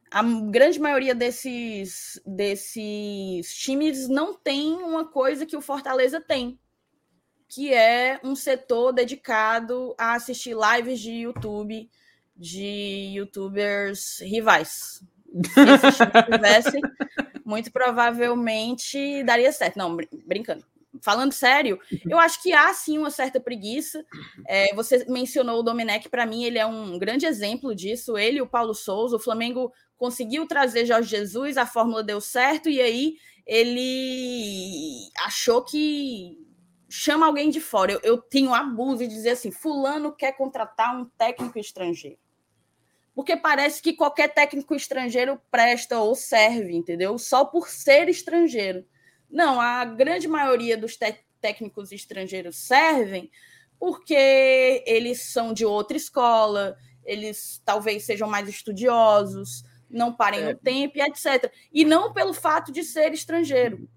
a 0.10 0.24
grande 0.24 0.80
maioria 0.80 1.14
desses, 1.14 2.20
desses 2.26 3.53
times 3.55 4.07
não 4.07 4.34
tem 4.34 4.74
uma 4.74 5.05
coisa 5.05 5.45
que 5.45 5.55
o 5.55 5.62
Fortaleza 5.62 6.20
tem, 6.20 6.60
que 7.50 7.74
é 7.74 8.20
um 8.24 8.36
setor 8.36 8.93
dedicado 8.93 9.95
a 9.97 10.14
assistir 10.14 10.56
lives 10.56 11.00
de 11.00 11.12
YouTube 11.12 11.89
de 12.38 13.12
youtubers 13.16 14.20
rivais. 14.22 15.04
Se 15.54 15.60
esses 15.60 15.97
tivessem, 16.32 16.82
muito 17.43 17.72
provavelmente 17.72 19.24
daria 19.24 19.52
certo. 19.52 19.78
Não, 19.78 19.97
brincando 20.26 20.64
falando 21.02 21.32
sério, 21.32 21.80
eu 22.10 22.18
acho 22.18 22.41
que 22.41 22.52
há 22.52 22.74
sim 22.74 22.97
uma 22.97 23.12
certa 23.12 23.39
preguiça. 23.39 24.04
É, 24.47 24.74
você 24.74 25.06
mencionou 25.08 25.60
o 25.60 25.64
Domenech, 25.64 26.10
para 26.10 26.26
mim, 26.26 26.43
ele 26.43 26.58
é 26.58 26.66
um 26.66 26.97
grande 26.97 27.26
exemplo 27.26 27.76
disso. 27.76 28.18
Ele 28.18 28.39
e 28.39 28.41
o 28.41 28.47
Paulo 28.47 28.74
Souza, 28.74 29.16
o 29.16 29.20
Flamengo 29.20 29.72
conseguiu 29.97 30.47
trazer 30.47 30.86
Jorge 30.86 31.10
Jesus, 31.10 31.58
a 31.58 31.66
fórmula 31.66 32.04
deu 32.04 32.20
certo, 32.22 32.69
e 32.69 32.82
aí 32.82 33.15
ele 33.45 35.10
achou 35.26 35.64
que 35.64 36.38
chama 36.90 37.28
alguém 37.28 37.49
de 37.49 37.61
fora. 37.61 37.94
Eu, 37.94 37.99
eu 38.03 38.18
tenho 38.18 38.53
abuso 38.53 38.98
de 38.98 39.07
dizer 39.07 39.32
assim: 39.32 39.52
Fulano 39.52 40.11
quer 40.11 40.34
contratar 40.34 40.99
um 40.99 41.06
técnico 41.06 41.60
estrangeiro. 41.60 42.18
Porque 43.14 43.36
parece 43.38 43.82
que 43.82 43.94
qualquer 43.94 44.34
técnico 44.34 44.74
estrangeiro 44.74 45.40
presta 45.52 45.99
ou 45.99 46.16
serve, 46.16 46.74
entendeu? 46.74 47.18
Só 47.18 47.45
por 47.45 47.68
ser 47.68 48.07
estrangeiro. 48.07 48.86
Não, 49.30 49.60
a 49.60 49.86
grande 49.86 50.28
maioria 50.28 50.78
dos 50.78 50.98
técnicos 51.40 51.91
estrangeiros 51.91 52.57
servem 52.57 53.30
porque 53.80 54.84
eles 54.86 55.32
são 55.32 55.53
de 55.53 55.66
outra 55.66 55.95
escola, 55.95 56.78
eles 57.06 57.61
talvez 57.64 58.03
sejam 58.03 58.28
mais 58.28 58.49
estudiosos, 58.49 59.64
não 59.90 60.14
parem 60.14 60.41
é. 60.41 60.53
no 60.53 60.60
tempo 60.60 60.98
e 60.98 61.02
etc. 61.02 61.52
E 61.72 61.86
não 61.86 62.14
pelo 62.14 62.34
fato 62.34 62.72
de 62.72 62.84
ser 62.84 63.14
estrangeiro. 63.14 63.90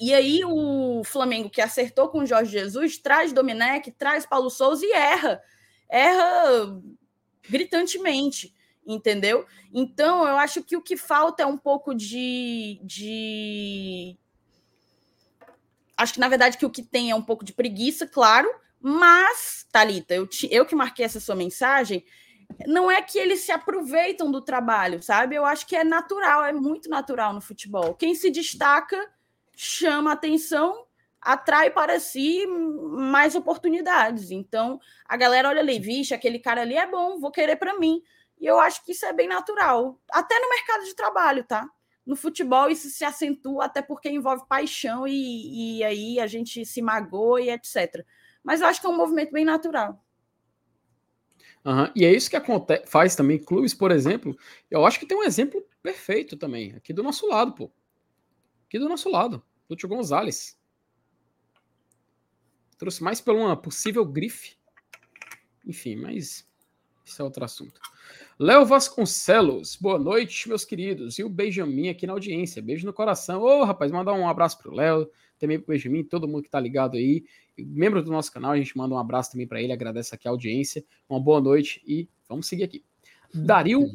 E 0.00 0.12
aí 0.12 0.40
o 0.44 1.02
Flamengo, 1.04 1.50
que 1.50 1.60
acertou 1.60 2.08
com 2.08 2.20
o 2.20 2.26
Jorge 2.26 2.52
Jesus, 2.52 2.98
traz 2.98 3.32
Domenech, 3.32 3.90
traz 3.92 4.26
Paulo 4.26 4.50
Souza 4.50 4.84
e 4.84 4.92
erra. 4.92 5.40
Erra 5.88 6.80
gritantemente, 7.48 8.54
entendeu? 8.86 9.46
Então, 9.72 10.26
eu 10.26 10.36
acho 10.36 10.62
que 10.62 10.76
o 10.76 10.82
que 10.82 10.96
falta 10.96 11.42
é 11.42 11.46
um 11.46 11.56
pouco 11.56 11.94
de, 11.94 12.80
de 12.82 14.18
acho 15.96 16.14
que 16.14 16.20
na 16.20 16.28
verdade 16.28 16.58
que 16.58 16.66
o 16.66 16.70
que 16.70 16.82
tem 16.82 17.10
é 17.10 17.14
um 17.14 17.22
pouco 17.22 17.44
de 17.44 17.52
preguiça, 17.52 18.06
claro, 18.06 18.48
mas, 18.80 19.66
Talita, 19.72 20.14
eu, 20.14 20.26
te, 20.26 20.48
eu 20.52 20.64
que 20.64 20.74
marquei 20.74 21.04
essa 21.04 21.20
sua 21.20 21.34
mensagem, 21.34 22.04
não 22.66 22.90
é 22.90 23.02
que 23.02 23.18
eles 23.18 23.40
se 23.40 23.52
aproveitam 23.52 24.30
do 24.30 24.40
trabalho, 24.40 25.02
sabe? 25.02 25.34
Eu 25.34 25.44
acho 25.44 25.66
que 25.66 25.76
é 25.76 25.84
natural, 25.84 26.44
é 26.44 26.52
muito 26.52 26.88
natural 26.88 27.32
no 27.32 27.40
futebol. 27.40 27.94
Quem 27.94 28.14
se 28.14 28.30
destaca 28.30 28.96
chama 29.60 30.12
atenção, 30.12 30.86
atrai 31.20 31.68
para 31.68 31.98
si 31.98 32.46
mais 32.46 33.34
oportunidades. 33.34 34.30
Então, 34.30 34.78
a 35.04 35.16
galera 35.16 35.48
olha 35.48 35.60
ali, 35.60 35.80
vixe, 35.80 36.14
aquele 36.14 36.38
cara 36.38 36.62
ali 36.62 36.76
é 36.76 36.86
bom, 36.86 37.18
vou 37.18 37.32
querer 37.32 37.56
para 37.56 37.76
mim. 37.76 38.00
E 38.40 38.46
eu 38.46 38.60
acho 38.60 38.84
que 38.84 38.92
isso 38.92 39.04
é 39.04 39.12
bem 39.12 39.26
natural, 39.26 40.00
até 40.12 40.38
no 40.38 40.48
mercado 40.48 40.84
de 40.84 40.94
trabalho, 40.94 41.42
tá? 41.42 41.68
No 42.06 42.14
futebol 42.14 42.70
isso 42.70 42.88
se 42.88 43.04
acentua 43.04 43.64
até 43.64 43.82
porque 43.82 44.08
envolve 44.08 44.46
paixão 44.48 45.08
e, 45.08 45.78
e 45.78 45.84
aí 45.84 46.20
a 46.20 46.28
gente 46.28 46.64
se 46.64 46.80
magoa 46.80 47.42
e 47.42 47.50
etc. 47.50 48.06
Mas 48.44 48.60
eu 48.60 48.68
acho 48.68 48.80
que 48.80 48.86
é 48.86 48.90
um 48.90 48.96
movimento 48.96 49.32
bem 49.32 49.44
natural. 49.44 50.00
Uhum. 51.64 51.90
E 51.96 52.04
é 52.04 52.12
isso 52.12 52.30
que 52.30 52.36
acontece, 52.36 52.86
faz 52.86 53.16
também 53.16 53.42
clubes, 53.42 53.74
por 53.74 53.90
exemplo. 53.90 54.38
Eu 54.70 54.86
acho 54.86 55.00
que 55.00 55.06
tem 55.06 55.18
um 55.18 55.24
exemplo 55.24 55.60
perfeito 55.82 56.36
também, 56.36 56.74
aqui 56.76 56.92
do 56.92 57.02
nosso 57.02 57.26
lado, 57.26 57.52
pô. 57.52 57.72
Aqui 58.68 58.78
do 58.78 58.88
nosso 58.88 59.10
lado, 59.10 59.42
Lúcio 59.68 59.88
Gonzalez. 59.88 60.58
Trouxe 62.78 63.02
mais 63.02 63.20
por 63.20 63.34
uma 63.34 63.56
possível 63.56 64.04
grife. 64.04 64.56
Enfim, 65.66 65.96
mas 65.96 66.48
isso 67.04 67.20
é 67.20 67.24
outro 67.24 67.44
assunto. 67.44 67.80
Léo 68.38 68.64
Vasconcelos, 68.64 69.76
boa 69.76 69.98
noite, 69.98 70.48
meus 70.48 70.64
queridos. 70.64 71.18
E 71.18 71.24
o 71.24 71.28
Benjamin 71.28 71.88
aqui 71.88 72.06
na 72.06 72.12
audiência. 72.12 72.62
Beijo 72.62 72.86
no 72.86 72.92
coração. 72.92 73.42
Ô, 73.42 73.64
rapaz, 73.64 73.90
mandar 73.90 74.12
um 74.12 74.28
abraço 74.28 74.58
pro 74.58 74.72
Léo, 74.72 75.10
também 75.38 75.58
pro 75.58 75.74
Benjamin, 75.74 76.04
todo 76.04 76.28
mundo 76.28 76.42
que 76.42 76.50
tá 76.50 76.60
ligado 76.60 76.96
aí. 76.96 77.24
Membro 77.58 78.02
do 78.02 78.12
nosso 78.12 78.32
canal, 78.32 78.52
a 78.52 78.56
gente 78.56 78.76
manda 78.78 78.94
um 78.94 78.98
abraço 78.98 79.32
também 79.32 79.46
para 79.46 79.60
ele, 79.60 79.72
agradece 79.72 80.14
aqui 80.14 80.28
a 80.28 80.30
audiência. 80.30 80.84
Uma 81.08 81.20
boa 81.20 81.40
noite 81.40 81.82
e 81.86 82.08
vamos 82.28 82.46
seguir 82.46 82.64
aqui. 82.64 82.84
Dario. 83.34 83.86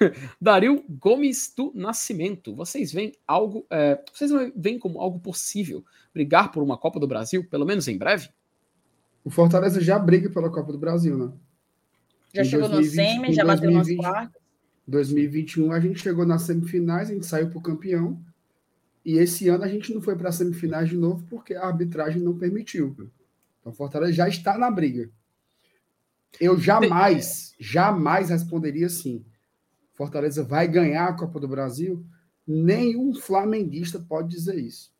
Dario 0.40 0.84
Gomes 0.88 1.52
do 1.56 1.72
Nascimento. 1.74 2.54
Vocês 2.54 2.92
veem 2.92 3.12
algo. 3.26 3.66
É, 3.70 4.02
vocês 4.12 4.30
veem 4.54 4.78
como 4.78 5.00
algo 5.00 5.18
possível 5.18 5.84
brigar 6.12 6.50
por 6.50 6.62
uma 6.62 6.76
Copa 6.76 7.00
do 7.00 7.06
Brasil, 7.06 7.44
pelo 7.48 7.64
menos 7.66 7.88
em 7.88 7.98
breve? 7.98 8.28
O 9.24 9.30
Fortaleza 9.30 9.80
já 9.80 9.98
briga 9.98 10.30
pela 10.30 10.50
Copa 10.50 10.72
do 10.72 10.78
Brasil, 10.78 11.16
né? 11.16 11.32
Já 12.32 12.42
em 12.42 12.44
chegou 12.44 12.68
2020, 12.68 13.06
no 13.06 13.20
semi, 13.20 13.34
já 13.34 13.44
bateu 13.44 13.70
nos 13.70 13.96
quartos. 13.96 14.40
2021 14.86 15.72
a 15.72 15.80
gente 15.80 15.98
chegou 15.98 16.24
nas 16.24 16.42
semifinais, 16.42 17.10
a 17.10 17.14
gente 17.14 17.26
saiu 17.26 17.48
para 17.48 17.58
o 17.58 17.62
campeão. 17.62 18.20
E 19.04 19.18
esse 19.18 19.48
ano 19.48 19.64
a 19.64 19.68
gente 19.68 19.92
não 19.94 20.00
foi 20.00 20.16
para 20.16 20.28
as 20.28 20.36
semifinais 20.36 20.88
de 20.88 20.96
novo 20.96 21.24
porque 21.28 21.54
a 21.54 21.66
arbitragem 21.66 22.20
não 22.20 22.36
permitiu. 22.36 22.94
Então 23.60 23.72
o 23.72 23.74
Fortaleza 23.74 24.12
já 24.12 24.28
está 24.28 24.56
na 24.58 24.70
briga. 24.70 25.10
Eu 26.40 26.58
jamais, 26.58 27.54
jamais 27.58 28.30
responderia 28.30 28.86
assim. 28.86 29.24
Fortaleza 29.96 30.44
vai 30.44 30.68
ganhar 30.68 31.08
a 31.08 31.12
Copa 31.14 31.40
do 31.40 31.48
Brasil. 31.48 32.04
Nenhum 32.46 33.14
flamenguista 33.14 33.98
pode 33.98 34.28
dizer 34.28 34.56
isso. 34.56 34.92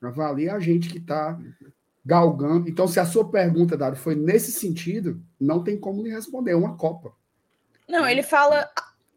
Avalia 0.00 0.54
a 0.54 0.60
gente 0.60 0.88
que 0.88 0.98
está 0.98 1.38
galgando. 2.04 2.68
Então, 2.68 2.88
se 2.88 2.98
a 2.98 3.04
sua 3.04 3.28
pergunta, 3.30 3.76
Dário, 3.76 3.96
foi 3.96 4.14
nesse 4.14 4.52
sentido, 4.52 5.22
não 5.38 5.62
tem 5.62 5.78
como 5.78 6.02
lhe 6.02 6.10
responder. 6.10 6.52
É 6.52 6.56
uma 6.56 6.76
Copa. 6.76 7.12
Não, 7.88 8.06
ele 8.06 8.22
fala 8.22 8.70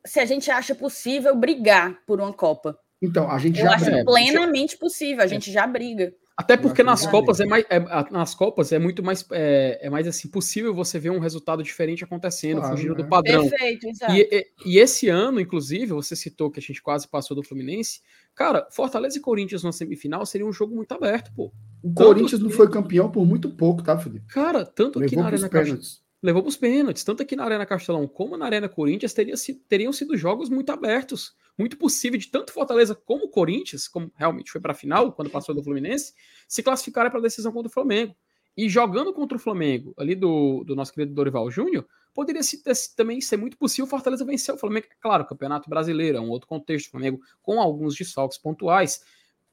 se 0.05 0.19
a 0.19 0.25
gente 0.25 0.51
acha 0.51 0.75
possível 0.75 1.35
brigar 1.35 1.97
por 2.05 2.19
uma 2.19 2.33
Copa. 2.33 2.77
Então, 3.01 3.29
a 3.29 3.37
gente 3.37 3.59
Eu 3.59 3.65
já 3.65 3.75
acho 3.75 3.85
briga. 3.85 4.05
plenamente 4.05 4.77
possível, 4.77 5.23
a 5.23 5.27
gente 5.27 5.51
já 5.51 5.65
briga. 5.67 6.13
Até 6.35 6.57
porque 6.57 6.81
nas 6.81 7.05
Copas 7.05 7.39
é 7.39 7.45
mais, 7.45 7.63
é, 7.69 7.79
nas 8.11 8.33
Copas 8.33 8.71
é 8.71 8.79
muito 8.79 9.03
mais 9.03 9.23
é, 9.31 9.79
é, 9.83 9.89
mais 9.89 10.07
assim 10.07 10.27
possível 10.27 10.73
você 10.73 10.97
ver 10.97 11.11
um 11.11 11.19
resultado 11.19 11.61
diferente 11.61 12.03
acontecendo, 12.03 12.59
claro, 12.59 12.75
fugindo 12.75 12.95
do 12.95 13.05
padrão. 13.07 13.47
Perfeito, 13.47 13.87
exato. 13.87 14.13
E, 14.13 14.27
e, 14.31 14.47
e, 14.65 14.79
esse 14.79 15.09
ano, 15.09 15.39
inclusive, 15.39 15.87
você 15.87 16.15
citou 16.15 16.49
que 16.49 16.59
a 16.59 16.61
gente 16.61 16.81
quase 16.81 17.07
passou 17.07 17.35
do 17.35 17.43
Fluminense. 17.43 18.01
Cara, 18.33 18.67
Fortaleza 18.71 19.17
e 19.17 19.21
Corinthians 19.21 19.63
na 19.63 19.71
semifinal 19.71 20.25
seria 20.25 20.47
um 20.47 20.51
jogo 20.51 20.75
muito 20.75 20.91
aberto, 20.91 21.31
pô. 21.35 21.51
O 21.83 21.89
tanto 21.89 22.07
Corinthians 22.07 22.41
que... 22.41 22.47
não 22.47 22.49
foi 22.49 22.67
campeão 22.67 23.11
por 23.11 23.25
muito 23.25 23.51
pouco, 23.51 23.83
tá, 23.83 23.95
Felipe? 23.95 24.25
Cara, 24.27 24.65
tanto 24.65 24.97
Levou 24.97 25.05
aqui 25.05 25.15
na 25.15 25.25
Arena 25.27 25.49
Castelão. 25.49 25.81
Levou 26.23 26.47
os 26.47 26.57
pênaltis. 26.57 27.03
Tanto 27.03 27.21
aqui 27.21 27.35
na 27.35 27.43
Arena 27.43 27.65
Castelão 27.65 28.07
como 28.07 28.37
na 28.37 28.45
Arena 28.45 28.67
Corinthians 28.67 29.13
teria, 29.13 29.35
teriam 29.67 29.93
sido 29.93 30.17
jogos 30.17 30.49
muito 30.49 30.71
abertos 30.71 31.35
muito 31.57 31.77
possível 31.77 32.19
de 32.19 32.27
tanto 32.27 32.51
Fortaleza 32.51 32.95
como 32.95 33.29
Corinthians, 33.29 33.87
como 33.87 34.11
realmente 34.15 34.51
foi 34.51 34.59
para 34.59 34.71
a 34.71 34.75
final, 34.75 35.11
quando 35.13 35.29
passou 35.29 35.53
do 35.53 35.63
Fluminense, 35.63 36.13
se 36.47 36.63
classificarem 36.63 37.11
para 37.11 37.19
a 37.19 37.23
decisão 37.23 37.51
contra 37.51 37.69
o 37.69 37.71
Flamengo. 37.71 38.15
E 38.55 38.69
jogando 38.69 39.13
contra 39.13 39.35
o 39.35 39.39
Flamengo, 39.39 39.93
ali 39.97 40.15
do, 40.15 40.63
do 40.63 40.75
nosso 40.75 40.93
querido 40.93 41.13
Dorival 41.13 41.49
Júnior, 41.49 41.87
poderia 42.13 42.43
ser, 42.43 42.61
também 42.95 43.19
ser 43.19 43.37
muito 43.37 43.57
possível 43.57 43.87
Fortaleza 43.87 44.23
vencer 44.25 44.53
o 44.53 44.57
Flamengo. 44.57 44.87
Claro, 44.99 45.25
Campeonato 45.25 45.69
Brasileiro 45.69 46.17
é 46.17 46.21
um 46.21 46.29
outro 46.29 46.47
contexto, 46.47 46.87
o 46.87 46.91
Flamengo 46.91 47.19
com 47.41 47.59
alguns 47.59 47.95
desfalques 47.95 48.37
pontuais. 48.37 49.03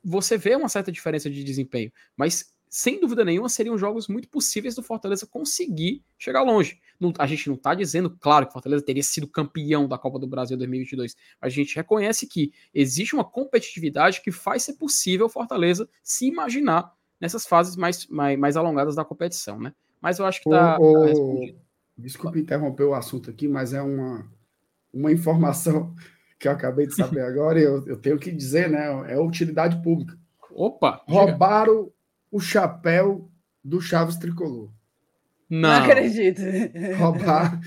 Você 0.03 0.37
vê 0.37 0.55
uma 0.55 0.69
certa 0.69 0.93
diferença 0.93 1.31
de 1.31 1.43
desempenho, 1.45 1.93
mas 2.17 2.55
sem 2.71 3.01
dúvida 3.01 3.25
nenhuma, 3.25 3.49
seriam 3.49 3.77
jogos 3.77 4.07
muito 4.07 4.29
possíveis 4.29 4.77
do 4.77 4.83
Fortaleza 4.83 5.27
conseguir 5.27 6.05
chegar 6.17 6.43
longe. 6.43 6.81
Não, 7.01 7.13
a 7.19 7.27
gente 7.27 7.49
não 7.49 7.57
está 7.57 7.75
dizendo, 7.75 8.09
claro, 8.21 8.47
que 8.47 8.51
o 8.51 8.53
Fortaleza 8.53 8.85
teria 8.85 9.03
sido 9.03 9.27
campeão 9.27 9.89
da 9.89 9.99
Copa 9.99 10.21
do 10.21 10.27
Brasil 10.29 10.57
2022, 10.57 11.17
mas 11.43 11.53
a 11.53 11.57
gente 11.57 11.75
reconhece 11.75 12.29
que 12.29 12.53
existe 12.73 13.13
uma 13.13 13.25
competitividade 13.25 14.23
que 14.23 14.31
faz 14.31 14.63
ser 14.63 14.75
possível 14.75 15.27
o 15.27 15.29
Fortaleza 15.29 15.89
se 16.01 16.29
imaginar 16.29 16.95
nessas 17.21 17.45
fases 17.45 17.75
mais, 17.75 18.07
mais, 18.07 18.39
mais 18.39 18.57
alongadas 18.57 18.95
da 18.95 19.05
competição, 19.05 19.59
né? 19.59 19.75
Mas 20.01 20.21
eu 20.21 20.25
acho 20.25 20.41
que 20.41 20.49
está 20.49 20.79
tá 20.79 21.07
respondido. 21.07 21.59
Desculpe 21.99 22.39
interromper 22.39 22.85
o 22.85 22.95
assunto 22.95 23.29
aqui, 23.31 23.49
mas 23.49 23.75
é 23.75 23.83
uma, 23.83 24.25
uma 24.95 25.11
informação 25.11 25.93
que 26.39 26.47
eu 26.47 26.53
acabei 26.53 26.87
de 26.87 26.95
saber 26.95 27.23
agora 27.27 27.59
e 27.59 27.65
eu, 27.65 27.85
eu 27.85 27.97
tenho 27.97 28.17
que 28.17 28.31
dizer, 28.31 28.71
né? 28.71 29.13
É 29.13 29.19
utilidade 29.19 29.83
pública. 29.83 30.17
Opa! 30.53 31.03
Roubaram 31.09 31.93
o 32.31 32.41
chapéu 32.41 33.31
do 33.63 33.81
Chaves 33.81 34.17
Tricolor. 34.17 34.71
Não, 35.49 35.69
não 35.69 35.83
acredito. 35.83 36.41
Roubar. 36.97 37.61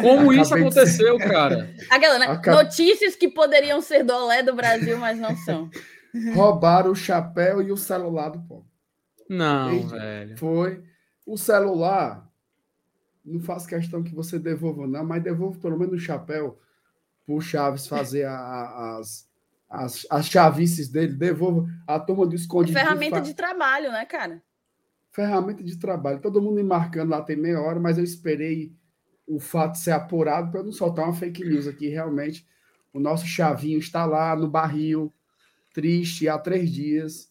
Como 0.00 0.32
isso 0.32 0.54
aconteceu, 0.54 1.18
de... 1.18 1.24
cara? 1.24 1.74
Aquela, 1.90 2.18
né? 2.20 2.40
Notícias 2.46 3.16
que 3.16 3.28
poderiam 3.28 3.80
ser 3.80 4.04
do 4.04 4.12
Olé 4.12 4.44
do 4.44 4.54
Brasil, 4.54 4.96
mas 4.96 5.18
não 5.18 5.36
são. 5.38 5.68
Roubaram 6.32 6.92
o 6.92 6.96
chapéu 6.96 7.60
e 7.60 7.72
o 7.72 7.76
celular 7.76 8.28
do 8.28 8.40
povo. 8.42 8.70
Não, 9.28 9.88
velho. 9.88 10.38
Foi. 10.38 10.84
O 11.26 11.36
celular, 11.36 12.30
não 13.24 13.40
faço 13.40 13.66
questão 13.66 14.02
que 14.02 14.14
você 14.14 14.38
devolva, 14.38 14.86
não, 14.86 15.04
mas 15.04 15.22
devolva 15.22 15.58
pelo 15.58 15.78
menos 15.78 15.94
o 15.94 15.98
chapéu 15.98 16.60
para 17.26 17.34
o 17.34 17.40
Chaves 17.40 17.86
fazer 17.86 18.24
a, 18.24 18.36
a, 18.36 18.98
as, 18.98 19.26
as, 19.74 20.06
as 20.08 20.26
chavices 20.26 20.88
dele, 20.88 21.14
devolva 21.14 21.68
a 21.86 21.98
turma 21.98 22.26
do 22.26 22.34
escondido. 22.34 22.78
É 22.78 22.82
ferramenta 22.82 23.20
de 23.20 23.34
trabalho, 23.34 23.90
né, 23.90 24.04
cara? 24.04 24.42
Ferramenta 25.10 25.62
de 25.62 25.76
trabalho. 25.78 26.20
Todo 26.20 26.40
mundo 26.40 26.56
me 26.56 26.62
marcando 26.62 27.10
lá 27.10 27.22
tem 27.22 27.36
meia 27.36 27.60
hora, 27.60 27.80
mas 27.80 27.98
eu 27.98 28.04
esperei 28.04 28.72
o 29.26 29.40
fato 29.40 29.78
ser 29.78 29.92
apurado 29.92 30.50
para 30.50 30.62
não 30.62 30.72
soltar 30.72 31.04
uma 31.04 31.14
fake 31.14 31.44
news 31.44 31.66
aqui. 31.66 31.88
Realmente, 31.88 32.46
o 32.92 33.00
nosso 33.00 33.26
chavinho 33.26 33.78
está 33.78 34.04
lá 34.04 34.36
no 34.36 34.48
barril, 34.48 35.12
triste 35.72 36.28
há 36.28 36.38
três 36.38 36.70
dias, 36.70 37.28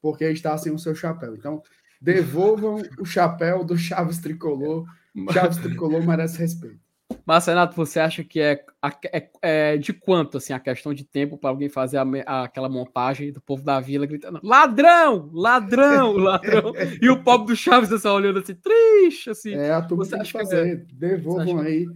porque 0.00 0.24
está 0.24 0.56
sem 0.56 0.72
o 0.72 0.78
seu 0.78 0.94
chapéu. 0.94 1.34
Então, 1.34 1.62
devolvam 2.00 2.82
o 2.98 3.04
chapéu 3.04 3.64
do 3.64 3.76
Chaves 3.76 4.18
Tricolor. 4.18 4.86
Chaves 5.32 5.58
Tricolor 5.58 6.04
merece 6.06 6.38
respeito. 6.38 6.80
Mas, 7.24 7.46
Renato, 7.46 7.76
você 7.76 8.00
acha 8.00 8.24
que 8.24 8.40
é, 8.40 8.64
é, 9.12 9.30
é 9.42 9.76
de 9.76 9.92
quanto 9.92 10.38
assim, 10.38 10.52
a 10.52 10.60
questão 10.60 10.92
de 10.92 11.04
tempo 11.04 11.38
para 11.38 11.50
alguém 11.50 11.68
fazer 11.68 11.98
a, 11.98 12.04
a, 12.26 12.44
aquela 12.44 12.68
montagem 12.68 13.32
do 13.32 13.40
povo 13.40 13.62
da 13.62 13.80
vila 13.80 14.06
gritando: 14.06 14.40
ladrão, 14.42 15.30
ladrão, 15.32 16.12
ladrão? 16.18 16.72
e 17.00 17.08
o 17.08 17.22
pobre 17.22 17.48
do 17.48 17.56
Chaves 17.56 17.92
assim, 17.92 18.08
olhando 18.08 18.40
assim, 18.40 18.54
triste, 18.54 19.30
assim. 19.30 19.54
É, 19.54 19.72
a 19.72 19.82
turma 19.82 20.04
você 20.04 20.16
acha 20.16 20.24
que 20.24 20.32
fazer. 20.32 20.86
Que 20.86 20.94
é... 20.94 20.96
Devolvam 20.98 21.60
aí. 21.60 21.86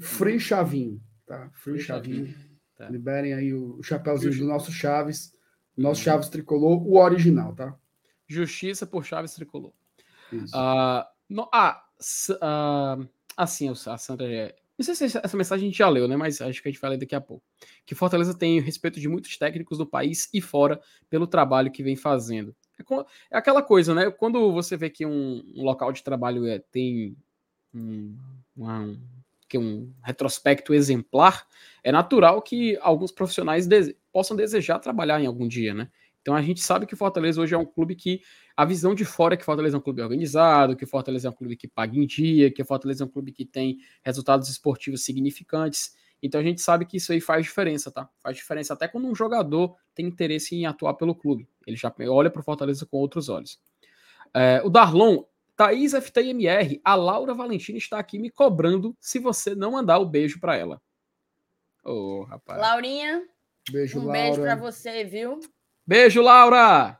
Free 0.00 0.38
Chavinho, 0.38 1.00
tá? 1.26 1.48
Free, 1.52 1.74
Free 1.74 1.80
Chavinho. 1.80 2.26
Chavinho. 2.26 2.52
Tá. 2.76 2.88
Liberem 2.88 3.34
aí 3.34 3.54
o 3.54 3.82
chapéuzinho 3.82 4.36
do 4.38 4.44
nosso 4.44 4.72
Chaves, 4.72 5.32
nosso 5.76 6.00
uhum. 6.00 6.04
Chaves 6.04 6.28
tricolor, 6.28 6.86
o 6.86 6.98
original, 6.98 7.54
tá? 7.54 7.74
Justiça 8.26 8.86
por 8.86 9.04
Chaves 9.04 9.34
tricolor. 9.34 9.72
Isso. 10.32 10.56
Uh, 10.56 11.04
no, 11.28 11.48
ah, 11.52 11.82
uh, 12.30 13.08
assim, 13.36 13.68
a 13.68 13.98
Sandra 13.98 14.32
é. 14.32 14.54
Não 14.78 14.84
sei 14.84 14.94
se 14.94 15.18
essa 15.18 15.36
mensagem 15.36 15.66
a 15.66 15.68
gente 15.68 15.78
já 15.78 15.88
leu, 15.88 16.08
né? 16.08 16.16
Mas 16.16 16.40
acho 16.40 16.62
que 16.62 16.68
a 16.68 16.72
gente 16.72 16.80
vai 16.80 16.90
ler 16.90 16.96
daqui 16.96 17.14
a 17.14 17.20
pouco. 17.20 17.44
Que 17.84 17.94
Fortaleza 17.94 18.36
tem 18.36 18.58
o 18.58 18.62
respeito 18.62 18.98
de 18.98 19.08
muitos 19.08 19.36
técnicos 19.36 19.78
do 19.78 19.86
país 19.86 20.28
e 20.32 20.40
fora 20.40 20.80
pelo 21.08 21.26
trabalho 21.26 21.70
que 21.70 21.82
vem 21.82 21.94
fazendo. 21.94 22.54
É, 22.78 22.82
é 23.30 23.38
aquela 23.38 23.62
coisa, 23.62 23.94
né? 23.94 24.10
Quando 24.10 24.50
você 24.52 24.76
vê 24.76 24.90
que 24.90 25.04
um, 25.06 25.42
um 25.54 25.62
local 25.62 25.92
de 25.92 26.02
trabalho 26.02 26.46
é, 26.46 26.58
tem 26.58 27.16
um, 27.74 28.16
que 29.48 29.58
um 29.58 29.92
retrospecto 30.02 30.72
exemplar, 30.72 31.46
é 31.84 31.92
natural 31.92 32.40
que 32.40 32.78
alguns 32.80 33.12
profissionais 33.12 33.66
dese 33.66 33.96
possam 34.10 34.36
desejar 34.36 34.78
trabalhar 34.78 35.20
em 35.20 35.26
algum 35.26 35.46
dia, 35.46 35.74
né? 35.74 35.90
Então 36.22 36.34
a 36.34 36.40
gente 36.40 36.60
sabe 36.60 36.86
que 36.86 36.94
o 36.94 36.96
Fortaleza 36.96 37.40
hoje 37.40 37.54
é 37.54 37.58
um 37.58 37.66
clube 37.66 37.96
que 37.96 38.22
a 38.56 38.64
visão 38.64 38.94
de 38.94 39.04
fora 39.04 39.34
é 39.34 39.36
que 39.36 39.42
o 39.42 39.46
Fortaleza 39.46 39.76
é 39.76 39.78
um 39.78 39.82
clube 39.82 40.00
organizado, 40.00 40.76
que 40.76 40.84
o 40.84 40.86
Fortaleza 40.86 41.26
é 41.26 41.30
um 41.30 41.34
clube 41.34 41.56
que 41.56 41.66
paga 41.66 41.98
em 41.98 42.06
dia, 42.06 42.50
que 42.50 42.62
o 42.62 42.64
Fortaleza 42.64 43.02
é 43.02 43.06
um 43.06 43.10
clube 43.10 43.32
que 43.32 43.44
tem 43.44 43.78
resultados 44.02 44.48
esportivos 44.48 45.04
significantes. 45.04 45.94
Então 46.22 46.40
a 46.40 46.44
gente 46.44 46.60
sabe 46.60 46.86
que 46.86 46.96
isso 46.96 47.12
aí 47.12 47.20
faz 47.20 47.44
diferença, 47.44 47.90
tá? 47.90 48.08
Faz 48.20 48.36
diferença 48.36 48.72
até 48.72 48.86
quando 48.86 49.08
um 49.08 49.14
jogador 49.14 49.76
tem 49.94 50.06
interesse 50.06 50.54
em 50.54 50.64
atuar 50.64 50.94
pelo 50.94 51.14
clube. 51.14 51.48
Ele 51.66 51.76
já 51.76 51.92
olha 52.08 52.30
para 52.30 52.40
o 52.40 52.44
Fortaleza 52.44 52.86
com 52.86 52.98
outros 52.98 53.28
olhos. 53.28 53.60
É, 54.32 54.62
o 54.64 54.70
Darlon, 54.70 55.24
Thaís 55.56 55.92
FTMR, 55.92 56.80
a 56.84 56.94
Laura 56.94 57.34
Valentina 57.34 57.76
está 57.76 57.98
aqui 57.98 58.18
me 58.18 58.30
cobrando 58.30 58.96
se 59.00 59.18
você 59.18 59.54
não 59.54 59.72
mandar 59.72 59.98
o 59.98 60.06
beijo 60.06 60.38
para 60.38 60.56
ela. 60.56 60.80
Ô, 61.84 62.20
oh, 62.20 62.22
rapaz. 62.22 62.60
Laurinha, 62.60 63.26
beijo, 63.70 63.98
um 63.98 64.04
Laura. 64.04 64.20
beijo 64.20 64.40
para 64.40 64.54
você, 64.54 65.04
viu? 65.04 65.40
Beijo, 65.84 66.22
Laura! 66.22 66.96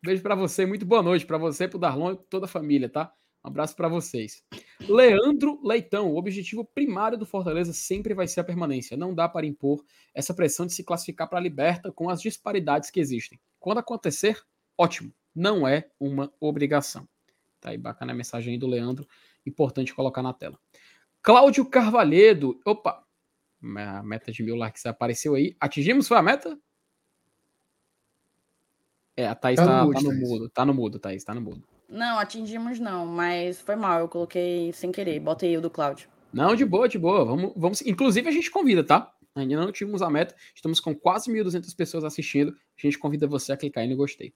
Beijo 0.00 0.22
para 0.22 0.36
você, 0.36 0.64
muito 0.64 0.86
boa 0.86 1.02
noite 1.02 1.26
para 1.26 1.36
você, 1.36 1.66
para 1.66 1.76
o 1.76 1.80
Darlon 1.80 2.12
e 2.12 2.16
toda 2.30 2.46
a 2.46 2.48
família, 2.48 2.88
tá? 2.88 3.12
Um 3.44 3.48
abraço 3.48 3.74
para 3.74 3.88
vocês. 3.88 4.44
Leandro 4.88 5.60
Leitão, 5.60 6.12
o 6.12 6.16
objetivo 6.16 6.64
primário 6.64 7.18
do 7.18 7.26
Fortaleza 7.26 7.72
sempre 7.72 8.14
vai 8.14 8.28
ser 8.28 8.38
a 8.38 8.44
permanência. 8.44 8.96
Não 8.96 9.12
dá 9.12 9.28
para 9.28 9.44
impor 9.44 9.84
essa 10.14 10.32
pressão 10.32 10.66
de 10.66 10.72
se 10.72 10.84
classificar 10.84 11.28
para 11.28 11.40
a 11.40 11.42
Liberta 11.42 11.90
com 11.90 12.08
as 12.08 12.22
disparidades 12.22 12.92
que 12.92 13.00
existem. 13.00 13.40
Quando 13.58 13.78
acontecer, 13.78 14.40
ótimo. 14.78 15.12
Não 15.34 15.66
é 15.66 15.90
uma 15.98 16.32
obrigação. 16.38 17.08
Tá 17.60 17.70
aí 17.70 17.78
bacana 17.78 18.12
a 18.12 18.14
mensagem 18.14 18.52
aí 18.52 18.58
do 18.58 18.68
Leandro, 18.68 19.04
importante 19.44 19.92
colocar 19.92 20.22
na 20.22 20.32
tela. 20.32 20.56
Cláudio 21.20 21.68
Carvalhedo, 21.68 22.60
opa, 22.64 23.04
a 23.60 24.02
meta 24.04 24.30
de 24.30 24.44
mil 24.44 24.54
likes 24.54 24.86
apareceu 24.86 25.34
aí. 25.34 25.56
Atingimos, 25.58 26.06
foi 26.06 26.18
a 26.18 26.22
meta? 26.22 26.56
É, 29.16 29.26
a 29.28 29.34
Thaís 29.34 29.56
tá, 29.56 29.64
tá, 29.66 29.82
no, 29.82 29.86
mudo, 29.86 29.94
tá 29.94 30.02
no 30.02 30.08
Thaís. 30.08 30.28
mudo. 30.28 30.50
Tá 30.50 30.64
no 30.64 30.74
mudo, 30.74 30.98
Thaís, 30.98 31.24
tá 31.24 31.34
no 31.34 31.40
mudo. 31.40 31.62
Não, 31.88 32.18
atingimos 32.18 32.80
não, 32.80 33.06
mas 33.06 33.60
foi 33.60 33.76
mal, 33.76 34.00
eu 34.00 34.08
coloquei 34.08 34.72
sem 34.72 34.90
querer. 34.90 35.20
Botei 35.20 35.56
o 35.56 35.60
do 35.60 35.70
Cláudio. 35.70 36.08
Não, 36.32 36.56
de 36.56 36.64
boa, 36.64 36.88
de 36.88 36.98
boa. 36.98 37.24
Vamos, 37.24 37.52
vamos. 37.56 37.82
Inclusive, 37.82 38.28
a 38.28 38.32
gente 38.32 38.50
convida, 38.50 38.82
tá? 38.82 39.13
Ainda 39.36 39.56
não 39.56 39.72
tivemos 39.72 40.00
a 40.00 40.08
meta. 40.08 40.32
Estamos 40.54 40.78
com 40.78 40.94
quase 40.94 41.28
1.200 41.28 41.74
pessoas 41.74 42.04
assistindo. 42.04 42.52
A 42.78 42.80
gente 42.80 42.96
convida 42.96 43.26
você 43.26 43.52
a 43.52 43.56
clicar 43.56 43.82
aí 43.82 43.90
no 43.90 43.96
gostei. 43.96 44.32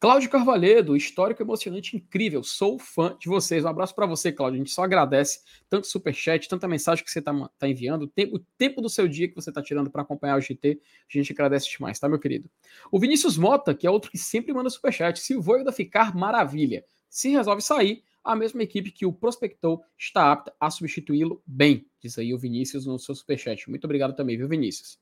Cláudio 0.00 0.28
Carvalhedo, 0.28 0.96
histórico 0.96 1.40
emocionante, 1.40 1.96
incrível. 1.96 2.42
Sou 2.42 2.76
fã 2.76 3.16
de 3.20 3.28
vocês. 3.28 3.64
Um 3.64 3.68
abraço 3.68 3.94
para 3.94 4.06
você, 4.06 4.32
Cláudio. 4.32 4.56
A 4.56 4.58
gente 4.58 4.72
só 4.72 4.82
agradece 4.82 5.40
tanto 5.68 5.86
superchat, 5.86 6.48
tanta 6.48 6.66
mensagem 6.66 7.04
que 7.04 7.10
você 7.10 7.22
tá, 7.22 7.32
tá 7.58 7.68
enviando, 7.68 8.02
o 8.02 8.06
tempo, 8.08 8.36
o 8.36 8.38
tempo 8.58 8.80
do 8.80 8.88
seu 8.88 9.06
dia 9.06 9.28
que 9.28 9.36
você 9.36 9.52
tá 9.52 9.62
tirando 9.62 9.88
para 9.88 10.02
acompanhar 10.02 10.36
o 10.36 10.40
GT. 10.40 10.80
A 11.08 11.16
gente 11.16 11.32
agradece 11.32 11.70
demais, 11.70 12.00
tá, 12.00 12.08
meu 12.08 12.18
querido? 12.18 12.50
O 12.90 12.98
Vinícius 12.98 13.38
Mota, 13.38 13.72
que 13.72 13.86
é 13.86 13.90
outro 13.90 14.10
que 14.10 14.18
sempre 14.18 14.52
manda 14.52 14.68
superchat. 14.68 15.20
Se 15.20 15.36
o 15.36 15.40
Voivoda 15.40 15.70
ficar, 15.70 16.12
maravilha. 16.16 16.84
Se 17.08 17.28
resolve 17.28 17.62
sair, 17.62 18.02
a 18.24 18.36
mesma 18.36 18.62
equipe 18.62 18.90
que 18.90 19.06
o 19.06 19.12
prospectou 19.12 19.82
está 19.98 20.32
apta 20.32 20.54
a 20.60 20.70
substituí-lo 20.70 21.42
bem, 21.46 21.86
diz 22.00 22.18
aí 22.18 22.34
o 22.34 22.38
Vinícius 22.38 22.86
no 22.86 22.98
seu 22.98 23.14
superchat. 23.14 23.68
Muito 23.68 23.84
obrigado 23.84 24.14
também, 24.14 24.36
viu, 24.36 24.48
Vinícius? 24.48 24.98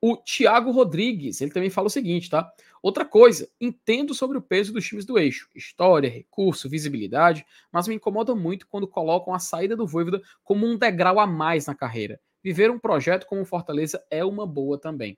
O 0.00 0.16
Thiago 0.16 0.72
Rodrigues, 0.72 1.40
ele 1.40 1.52
também 1.52 1.70
fala 1.70 1.86
o 1.86 1.90
seguinte, 1.90 2.28
tá? 2.28 2.52
Outra 2.82 3.04
coisa, 3.04 3.48
entendo 3.60 4.12
sobre 4.12 4.36
o 4.36 4.42
peso 4.42 4.72
dos 4.72 4.84
times 4.84 5.04
do 5.04 5.16
eixo, 5.16 5.48
história, 5.54 6.10
recurso, 6.10 6.68
visibilidade, 6.68 7.46
mas 7.70 7.86
me 7.86 7.94
incomoda 7.94 8.34
muito 8.34 8.66
quando 8.66 8.88
colocam 8.88 9.32
a 9.32 9.38
saída 9.38 9.76
do 9.76 9.86
Voivoda 9.86 10.20
como 10.42 10.66
um 10.66 10.76
degrau 10.76 11.20
a 11.20 11.26
mais 11.26 11.66
na 11.66 11.74
carreira. 11.76 12.20
Viver 12.42 12.70
um 12.72 12.78
projeto 12.78 13.26
como 13.26 13.44
Fortaleza 13.44 14.04
é 14.10 14.24
uma 14.24 14.44
boa 14.44 14.76
também. 14.76 15.16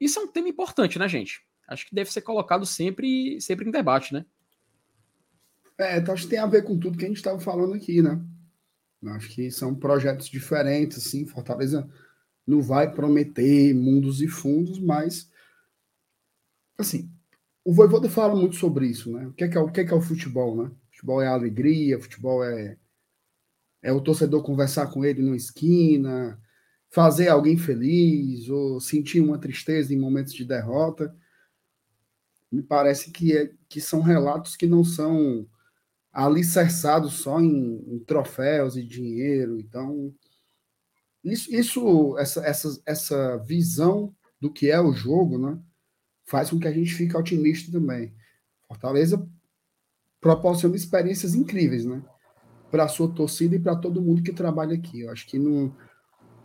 Isso 0.00 0.18
é 0.18 0.22
um 0.22 0.26
tema 0.26 0.48
importante, 0.48 0.98
né, 0.98 1.08
gente? 1.08 1.42
Acho 1.68 1.86
que 1.86 1.94
deve 1.94 2.10
ser 2.12 2.22
colocado 2.22 2.66
sempre, 2.66 3.40
sempre 3.40 3.68
em 3.68 3.70
debate, 3.70 4.12
né? 4.12 4.26
É, 5.80 5.96
então 5.98 6.12
acho 6.12 6.24
que 6.24 6.30
tem 6.30 6.38
a 6.38 6.46
ver 6.46 6.62
com 6.62 6.78
tudo 6.78 6.98
que 6.98 7.04
a 7.04 7.08
gente 7.08 7.16
estava 7.16 7.40
falando 7.40 7.72
aqui, 7.74 8.02
né? 8.02 8.22
Acho 9.06 9.30
que 9.30 9.50
são 9.50 9.74
projetos 9.74 10.28
diferentes, 10.28 10.98
assim. 10.98 11.26
Fortaleza 11.26 11.88
não 12.46 12.60
vai 12.60 12.92
prometer 12.92 13.74
mundos 13.74 14.20
e 14.20 14.28
fundos, 14.28 14.78
mas 14.78 15.30
assim, 16.76 17.10
o 17.64 17.72
Voivoda 17.72 18.10
fala 18.10 18.34
muito 18.34 18.56
sobre 18.56 18.86
isso, 18.86 19.10
né? 19.10 19.26
O 19.26 19.32
que 19.32 19.44
é, 19.44 19.48
que 19.48 19.56
é, 19.56 19.60
o, 19.60 19.70
que 19.70 19.80
é, 19.80 19.84
que 19.84 19.92
é 19.92 19.96
o 19.96 20.02
futebol, 20.02 20.56
né? 20.62 20.70
Futebol 20.90 21.22
é 21.22 21.28
alegria, 21.28 22.00
futebol 22.00 22.44
é, 22.44 22.76
é 23.82 23.92
o 23.92 24.02
torcedor 24.02 24.42
conversar 24.42 24.88
com 24.88 25.02
ele 25.04 25.22
numa 25.22 25.36
esquina, 25.36 26.38
fazer 26.90 27.28
alguém 27.28 27.56
feliz, 27.56 28.48
ou 28.50 28.80
sentir 28.80 29.20
uma 29.20 29.38
tristeza 29.38 29.94
em 29.94 29.98
momentos 29.98 30.34
de 30.34 30.44
derrota. 30.44 31.14
Me 32.52 32.62
parece 32.62 33.10
que, 33.10 33.36
é, 33.36 33.50
que 33.68 33.80
são 33.80 34.02
relatos 34.02 34.56
que 34.56 34.66
não 34.66 34.84
são 34.84 35.46
alicerçado 36.12 37.08
só 37.08 37.40
em, 37.40 37.84
em, 37.86 37.98
troféus 38.00 38.76
e 38.76 38.84
dinheiro. 38.84 39.58
Então, 39.60 40.12
isso, 41.24 41.54
isso 41.54 42.18
essa, 42.18 42.44
essa, 42.44 42.82
essa 42.84 43.36
visão 43.38 44.14
do 44.40 44.52
que 44.52 44.70
é 44.70 44.80
o 44.80 44.92
jogo, 44.92 45.38
né, 45.38 45.58
faz 46.26 46.50
com 46.50 46.58
que 46.58 46.68
a 46.68 46.72
gente 46.72 46.94
fique 46.94 47.16
otimista 47.16 47.70
também. 47.70 48.14
Fortaleza 48.66 49.26
proporciona 50.20 50.76
experiências 50.76 51.34
incríveis, 51.34 51.84
né, 51.84 52.02
para 52.70 52.84
a 52.84 52.88
sua 52.88 53.12
torcida 53.12 53.56
e 53.56 53.60
para 53.60 53.76
todo 53.76 54.02
mundo 54.02 54.22
que 54.22 54.32
trabalha 54.32 54.74
aqui. 54.74 55.02
Eu 55.02 55.10
acho 55.10 55.26
que 55.26 55.38
no, 55.38 55.74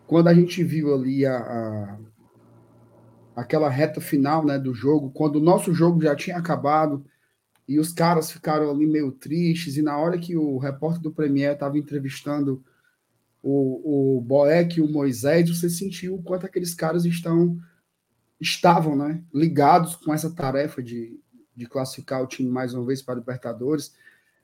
quando 0.05 0.27
a 0.27 0.33
gente 0.33 0.63
viu 0.63 0.93
ali 0.93 1.25
a, 1.25 1.37
a 1.37 1.99
aquela 3.35 3.69
reta 3.69 3.99
final, 3.99 4.45
né, 4.45 4.57
do 4.57 4.73
jogo, 4.73 5.11
quando 5.11 5.35
o 5.35 5.43
nosso 5.43 5.73
jogo 5.73 6.01
já 6.01 6.15
tinha 6.15 6.37
acabado, 6.37 7.05
e 7.67 7.79
os 7.79 7.91
caras 7.91 8.31
ficaram 8.31 8.69
ali 8.69 8.85
meio 8.85 9.11
tristes, 9.11 9.77
e 9.77 9.81
na 9.81 9.97
hora 9.97 10.17
que 10.17 10.35
o 10.37 10.57
repórter 10.57 11.01
do 11.01 11.11
Premier 11.11 11.53
estava 11.53 11.77
entrevistando 11.77 12.63
o, 13.41 14.17
o 14.17 14.21
Boeck 14.21 14.77
e 14.79 14.81
o 14.81 14.91
Moisés, 14.91 15.49
você 15.49 15.69
sentiu 15.69 16.15
o 16.15 16.23
quanto 16.23 16.45
aqueles 16.45 16.73
caras 16.73 17.05
estão 17.05 17.59
estavam 18.39 18.95
né, 18.95 19.23
ligados 19.33 19.95
com 19.95 20.13
essa 20.13 20.29
tarefa 20.29 20.83
de, 20.83 21.19
de 21.55 21.65
classificar 21.65 22.21
o 22.21 22.27
time 22.27 22.49
mais 22.49 22.73
uma 22.73 22.85
vez 22.85 23.01
para 23.01 23.15
a 23.15 23.17
Libertadores. 23.17 23.93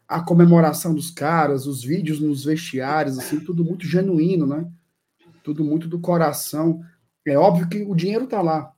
A 0.08 0.22
comemoração 0.22 0.94
dos 0.94 1.12
caras, 1.12 1.66
os 1.66 1.84
vídeos 1.84 2.20
nos 2.20 2.46
vestiários, 2.46 3.18
assim, 3.18 3.40
tudo 3.40 3.64
muito 3.64 3.86
genuíno, 3.86 4.46
né? 4.46 4.70
Tudo 5.44 5.64
muito 5.64 5.88
do 5.88 6.00
coração. 6.00 6.82
É 7.26 7.38
óbvio 7.38 7.68
que 7.68 7.84
o 7.84 7.96
dinheiro 7.96 8.26
está 8.26 8.42
lá. 8.42 8.74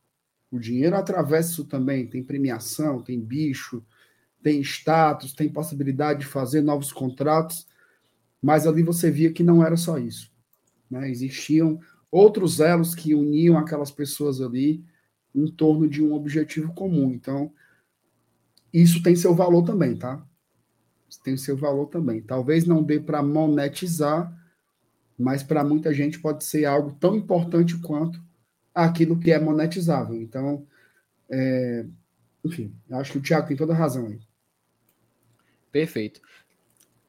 O 0.51 0.59
dinheiro 0.59 0.95
atravessa 0.95 1.51
isso 1.51 1.65
também. 1.65 2.07
Tem 2.07 2.23
premiação, 2.23 3.01
tem 3.01 3.19
bicho, 3.19 3.83
tem 4.43 4.61
status, 4.61 5.33
tem 5.33 5.49
possibilidade 5.49 6.19
de 6.19 6.25
fazer 6.25 6.61
novos 6.61 6.91
contratos, 6.91 7.65
mas 8.41 8.67
ali 8.67 8.83
você 8.83 9.09
via 9.09 9.31
que 9.31 9.41
não 9.41 9.65
era 9.65 9.77
só 9.77 9.97
isso. 9.97 10.29
Né? 10.91 11.09
Existiam 11.09 11.79
outros 12.11 12.59
elos 12.59 12.93
que 12.93 13.15
uniam 13.15 13.57
aquelas 13.57 13.89
pessoas 13.89 14.41
ali 14.41 14.83
em 15.33 15.47
torno 15.47 15.89
de 15.89 16.03
um 16.03 16.13
objetivo 16.13 16.73
comum. 16.73 17.11
Então, 17.11 17.51
isso 18.71 19.01
tem 19.01 19.15
seu 19.15 19.33
valor 19.33 19.63
também, 19.63 19.95
tá? 19.95 20.23
Tem 21.23 21.37
seu 21.37 21.55
valor 21.55 21.87
também. 21.87 22.21
Talvez 22.21 22.65
não 22.65 22.83
dê 22.83 22.99
para 22.99 23.23
monetizar, 23.23 24.31
mas 25.17 25.41
para 25.41 25.63
muita 25.63 25.93
gente 25.93 26.19
pode 26.19 26.43
ser 26.43 26.65
algo 26.65 26.91
tão 26.99 27.15
importante 27.15 27.79
quanto 27.79 28.21
aquilo 28.75 29.19
que 29.19 29.31
é 29.31 29.39
monetizável. 29.39 30.21
Então, 30.21 30.67
é... 31.29 31.85
enfim, 32.43 32.75
acho 32.91 33.13
que 33.13 33.17
o 33.19 33.21
Tiago 33.21 33.47
tem 33.47 33.55
toda 33.55 33.73
a 33.73 33.77
razão 33.77 34.07
aí. 34.07 34.19
Perfeito. 35.73 36.21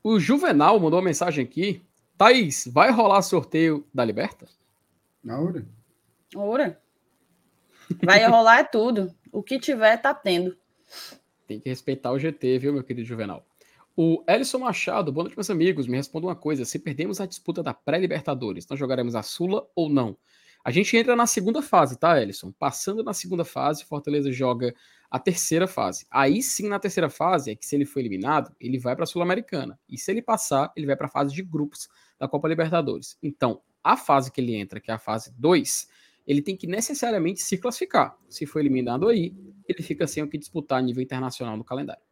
O 0.03 0.19
Juvenal 0.19 0.81
mandou 0.81 0.99
uma 0.99 1.05
mensagem 1.05 1.45
aqui. 1.45 1.83
Thaís, 2.17 2.67
vai 2.73 2.91
rolar 2.91 3.21
sorteio 3.21 3.87
da 3.93 4.03
Liberta? 4.03 4.49
Na 5.23 5.39
hora. 5.39 5.67
Hora. 6.35 6.81
Vai 8.03 8.27
rolar 8.27 8.61
é 8.61 8.65
tudo. 8.65 9.15
O 9.31 9.43
que 9.43 9.59
tiver, 9.59 9.99
tá 9.99 10.15
tendo. 10.15 10.57
Tem 11.47 11.61
que 11.61 11.69
respeitar 11.69 12.11
o 12.11 12.19
GT, 12.19 12.59
viu, 12.59 12.73
meu 12.73 12.83
querido 12.83 13.07
Juvenal? 13.07 13.47
O 13.95 14.25
Ellison 14.27 14.61
Machado, 14.61 15.13
boa 15.13 15.25
noite, 15.25 15.37
meus 15.37 15.51
amigos. 15.51 15.87
Me 15.87 15.99
responda 15.99 16.27
uma 16.27 16.37
coisa: 16.37 16.65
se 16.65 16.79
perdemos 16.79 17.21
a 17.21 17.27
disputa 17.27 17.63
da 17.63 17.75
pré-Libertadores, 17.75 18.67
nós 18.67 18.79
jogaremos 18.79 19.15
a 19.15 19.23
Sula 19.23 19.69
ou 19.77 19.91
não? 19.91 20.17
A 20.65 20.71
gente 20.71 20.97
entra 20.97 21.15
na 21.15 21.27
segunda 21.27 21.61
fase, 21.61 21.99
tá, 21.99 22.21
Ellison? 22.21 22.51
Passando 22.51 23.05
na 23.05 23.13
segunda 23.13 23.45
fase, 23.45 23.85
Fortaleza 23.85 24.33
joga 24.33 24.75
a 25.15 25.19
terceira 25.21 25.69
fase. 25.69 26.05
Aí 26.11 26.43
sim, 26.43 26.69
na 26.69 26.77
terceira 26.81 27.09
fase, 27.09 27.53
é 27.53 27.55
que 27.55 27.65
se 27.65 27.77
ele 27.77 27.85
for 27.85 28.01
eliminado, 28.01 28.53
ele 28.61 28.81
vai 28.81 28.97
para 28.97 29.05
a 29.05 29.07
Sul-Americana. 29.07 29.79
E 29.89 29.97
se 29.97 30.11
ele 30.11 30.21
passar, 30.21 30.73
ele 30.75 30.87
vai 30.87 30.97
para 30.97 31.07
a 31.07 31.09
fase 31.09 31.33
de 31.33 31.41
grupos 31.41 31.89
da 32.19 32.27
Copa 32.27 32.49
Libertadores. 32.49 33.17
Então, 33.23 33.63
a 33.81 33.97
fase 33.97 34.33
que 34.33 34.41
ele 34.41 34.57
entra, 34.57 34.81
que 34.81 34.91
é 34.91 34.95
a 34.95 34.99
fase 34.99 35.33
2, 35.39 35.89
ele 36.27 36.43
tem 36.43 36.57
que 36.57 36.67
necessariamente 36.67 37.43
se 37.43 37.57
classificar. 37.57 38.19
Se 38.29 38.45
for 38.45 38.59
eliminado 38.59 39.07
aí, 39.07 39.33
ele 39.69 39.85
fica 39.85 40.05
sem 40.05 40.21
o 40.21 40.29
que 40.29 40.37
disputar 40.37 40.81
a 40.81 40.83
nível 40.83 41.01
internacional 41.01 41.57
no 41.57 41.63
calendário. 41.63 42.03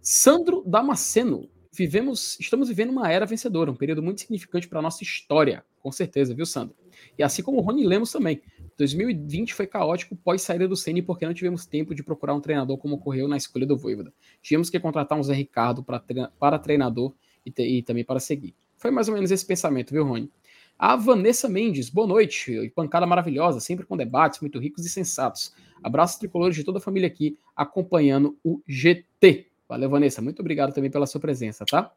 Sandro 0.00 0.62
Damasceno, 0.64 1.50
vivemos, 1.72 2.38
estamos 2.38 2.68
vivendo 2.68 2.90
uma 2.90 3.10
era 3.10 3.26
vencedora, 3.26 3.68
um 3.68 3.76
período 3.76 4.00
muito 4.00 4.20
significante 4.20 4.68
para 4.68 4.78
a 4.78 4.82
nossa 4.82 5.02
história, 5.02 5.64
com 5.80 5.90
certeza, 5.90 6.36
viu, 6.36 6.46
Sandro? 6.46 6.76
E 7.18 7.22
assim 7.22 7.42
como 7.42 7.58
o 7.58 7.60
Rony 7.60 7.84
Lemos 7.84 8.12
também. 8.12 8.40
2020 8.76 9.54
foi 9.54 9.66
caótico 9.66 10.14
pós 10.16 10.42
saída 10.42 10.68
do 10.68 10.76
Ceni 10.76 11.02
porque 11.02 11.26
não 11.26 11.34
tivemos 11.34 11.66
tempo 11.66 11.94
de 11.94 12.02
procurar 12.02 12.34
um 12.34 12.40
treinador 12.40 12.78
como 12.78 12.94
ocorreu 12.94 13.26
na 13.26 13.36
escolha 13.36 13.66
do 13.66 13.76
Voivoda. 13.76 14.12
Tivemos 14.40 14.70
que 14.70 14.78
contratar 14.78 15.18
um 15.18 15.22
Zé 15.22 15.34
Ricardo 15.34 15.82
para, 15.82 16.02
para 16.38 16.58
treinador 16.58 17.12
e, 17.44 17.50
te, 17.50 17.62
e, 17.62 17.82
também 17.82 18.04
para 18.04 18.20
seguir. 18.20 18.54
Foi 18.76 18.90
mais 18.90 19.08
ou 19.08 19.14
menos 19.14 19.30
esse 19.32 19.44
pensamento, 19.44 19.90
viu, 19.90 20.04
Rony? 20.04 20.30
A 20.78 20.94
Vanessa 20.94 21.48
Mendes, 21.48 21.90
boa 21.90 22.06
noite. 22.06 22.72
Pancada 22.72 23.04
maravilhosa, 23.04 23.58
sempre 23.58 23.84
com 23.84 23.96
debates 23.96 24.40
muito 24.40 24.60
ricos 24.60 24.86
e 24.86 24.88
sensatos. 24.88 25.52
Abraços 25.82 26.18
tricolores 26.18 26.54
de 26.54 26.62
toda 26.62 26.78
a 26.78 26.80
família 26.80 27.08
aqui 27.08 27.36
acompanhando 27.56 28.38
o 28.44 28.62
GT. 28.66 29.48
Valeu, 29.68 29.90
Vanessa. 29.90 30.22
Muito 30.22 30.38
obrigado 30.38 30.72
também 30.72 30.90
pela 30.90 31.06
sua 31.06 31.20
presença, 31.20 31.64
tá? 31.66 31.92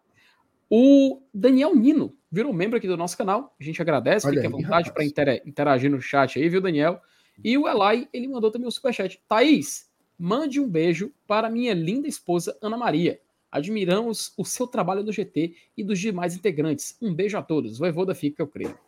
O 0.74 1.22
Daniel 1.34 1.76
Nino 1.76 2.16
virou 2.32 2.54
membro 2.54 2.78
aqui 2.78 2.88
do 2.88 2.96
nosso 2.96 3.18
canal. 3.18 3.54
A 3.60 3.64
gente 3.64 3.82
agradece, 3.82 4.26
Olha 4.26 4.36
fique 4.36 4.48
à 4.48 4.50
vontade 4.50 4.94
para 4.94 5.04
interagir 5.04 5.92
no 5.92 6.02
chat 6.02 6.40
aí, 6.40 6.48
viu, 6.48 6.62
Daniel? 6.62 7.02
E 7.44 7.58
o 7.58 7.68
Elai, 7.68 8.08
ele 8.14 8.30
mandou 8.30 8.50
também 8.50 8.70
um 8.70 8.72
superchat. 8.72 9.22
Thaís, 9.28 9.90
mande 10.18 10.62
um 10.62 10.70
beijo 10.70 11.12
para 11.28 11.50
minha 11.50 11.74
linda 11.74 12.08
esposa 12.08 12.58
Ana 12.62 12.78
Maria. 12.78 13.20
Admiramos 13.52 14.34
o 14.38 14.46
seu 14.46 14.66
trabalho 14.66 15.04
no 15.04 15.12
GT 15.12 15.54
e 15.76 15.84
dos 15.84 16.00
demais 16.00 16.38
integrantes. 16.38 16.96
Um 17.02 17.14
beijo 17.14 17.38
a 17.38 17.42
todos. 17.42 17.78
Voivoda 17.78 18.16
fica, 18.16 18.42
eu 18.42 18.48
creio. 18.48 18.80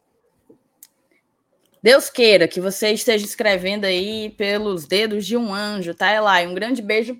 Deus 1.82 2.10
queira 2.10 2.48
que 2.48 2.62
você 2.62 2.92
esteja 2.92 3.26
escrevendo 3.26 3.84
aí 3.84 4.30
pelos 4.38 4.88
dedos 4.88 5.26
de 5.26 5.36
um 5.36 5.54
anjo, 5.54 5.94
tá, 5.94 6.14
Elai? 6.14 6.48
Um 6.48 6.54
grande 6.54 6.82
beijo 6.82 7.20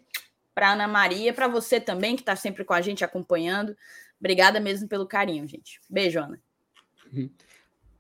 para 0.56 0.72
Ana 0.72 0.88
Maria, 0.88 1.34
para 1.34 1.50
você 1.50 1.82
também, 1.82 2.16
que 2.16 2.22
está 2.22 2.34
sempre 2.38 2.64
com 2.64 2.74
a 2.74 2.80
gente 2.80 3.04
acompanhando. 3.04 3.76
Obrigada 4.24 4.58
mesmo 4.62 4.88
pelo 4.88 5.06
carinho, 5.06 5.46
gente. 5.46 5.82
Beijo, 5.90 6.18
Ana. 6.18 6.40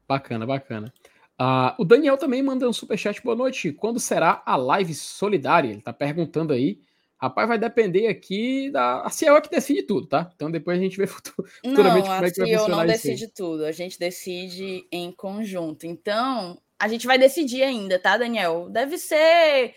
Bacana, 0.07 0.45
bacana. 0.45 0.93
Uh, 1.37 1.75
o 1.77 1.83
Daniel 1.83 2.17
também 2.17 2.41
mandou 2.41 2.69
um 2.69 2.73
superchat. 2.73 3.21
Boa 3.21 3.35
noite. 3.35 3.73
Quando 3.73 3.99
será 3.99 4.41
a 4.45 4.55
live 4.55 4.93
solidária? 4.93 5.67
Ele 5.67 5.79
está 5.79 5.91
perguntando 5.91 6.53
aí. 6.53 6.79
Rapaz, 7.17 7.49
vai 7.49 7.57
depender 7.57 8.07
aqui 8.07 8.69
da. 8.71 9.01
A 9.01 9.09
CEO 9.09 9.35
é 9.35 9.41
que 9.41 9.49
decide 9.49 9.83
tudo, 9.83 10.07
tá? 10.07 10.31
Então 10.33 10.49
depois 10.49 10.79
a 10.79 10.81
gente 10.81 10.95
vê 10.95 11.07
futuramente 11.07 12.07
não, 12.07 12.15
como 12.15 12.25
é 12.25 12.31
que 12.31 12.39
vai 12.39 12.53
funcionar 12.53 12.85
não 12.85 12.93
isso. 12.93 13.03
decide 13.03 13.27
tudo, 13.27 13.65
a 13.65 13.71
gente 13.73 13.99
decide 13.99 14.87
em 14.89 15.11
conjunto. 15.11 15.85
Então, 15.85 16.57
a 16.79 16.87
gente 16.87 17.05
vai 17.05 17.17
decidir 17.17 17.63
ainda, 17.63 17.99
tá, 17.99 18.15
Daniel? 18.15 18.69
Deve 18.69 18.97
ser 18.97 19.73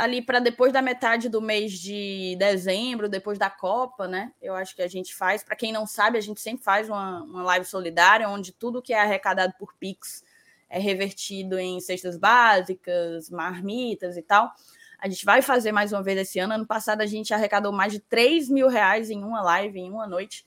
ali 0.00 0.22
para 0.22 0.40
depois 0.40 0.72
da 0.72 0.80
metade 0.80 1.28
do 1.28 1.42
mês 1.42 1.72
de 1.72 2.34
dezembro, 2.38 3.06
depois 3.06 3.38
da 3.38 3.50
Copa, 3.50 4.08
né? 4.08 4.32
Eu 4.40 4.54
acho 4.54 4.74
que 4.74 4.80
a 4.80 4.88
gente 4.88 5.14
faz. 5.14 5.44
Para 5.44 5.54
quem 5.54 5.70
não 5.70 5.86
sabe, 5.86 6.16
a 6.16 6.22
gente 6.22 6.40
sempre 6.40 6.64
faz 6.64 6.88
uma, 6.88 7.22
uma 7.22 7.42
live 7.42 7.66
solidária 7.66 8.26
onde 8.26 8.50
tudo 8.50 8.80
que 8.80 8.94
é 8.94 9.00
arrecadado 9.00 9.52
por 9.58 9.74
Pix 9.78 10.24
é 10.70 10.78
revertido 10.78 11.58
em 11.58 11.78
cestas 11.80 12.16
básicas, 12.16 13.28
marmitas 13.28 14.16
e 14.16 14.22
tal. 14.22 14.50
A 14.98 15.06
gente 15.06 15.22
vai 15.24 15.42
fazer 15.42 15.70
mais 15.70 15.92
uma 15.92 16.02
vez 16.02 16.18
esse 16.18 16.38
ano. 16.38 16.54
Ano 16.54 16.66
passado 16.66 17.02
a 17.02 17.06
gente 17.06 17.34
arrecadou 17.34 17.70
mais 17.70 17.92
de 17.92 18.00
3 18.00 18.48
mil 18.48 18.68
reais 18.68 19.10
em 19.10 19.22
uma 19.22 19.42
live, 19.42 19.78
em 19.78 19.90
uma 19.90 20.06
noite. 20.06 20.46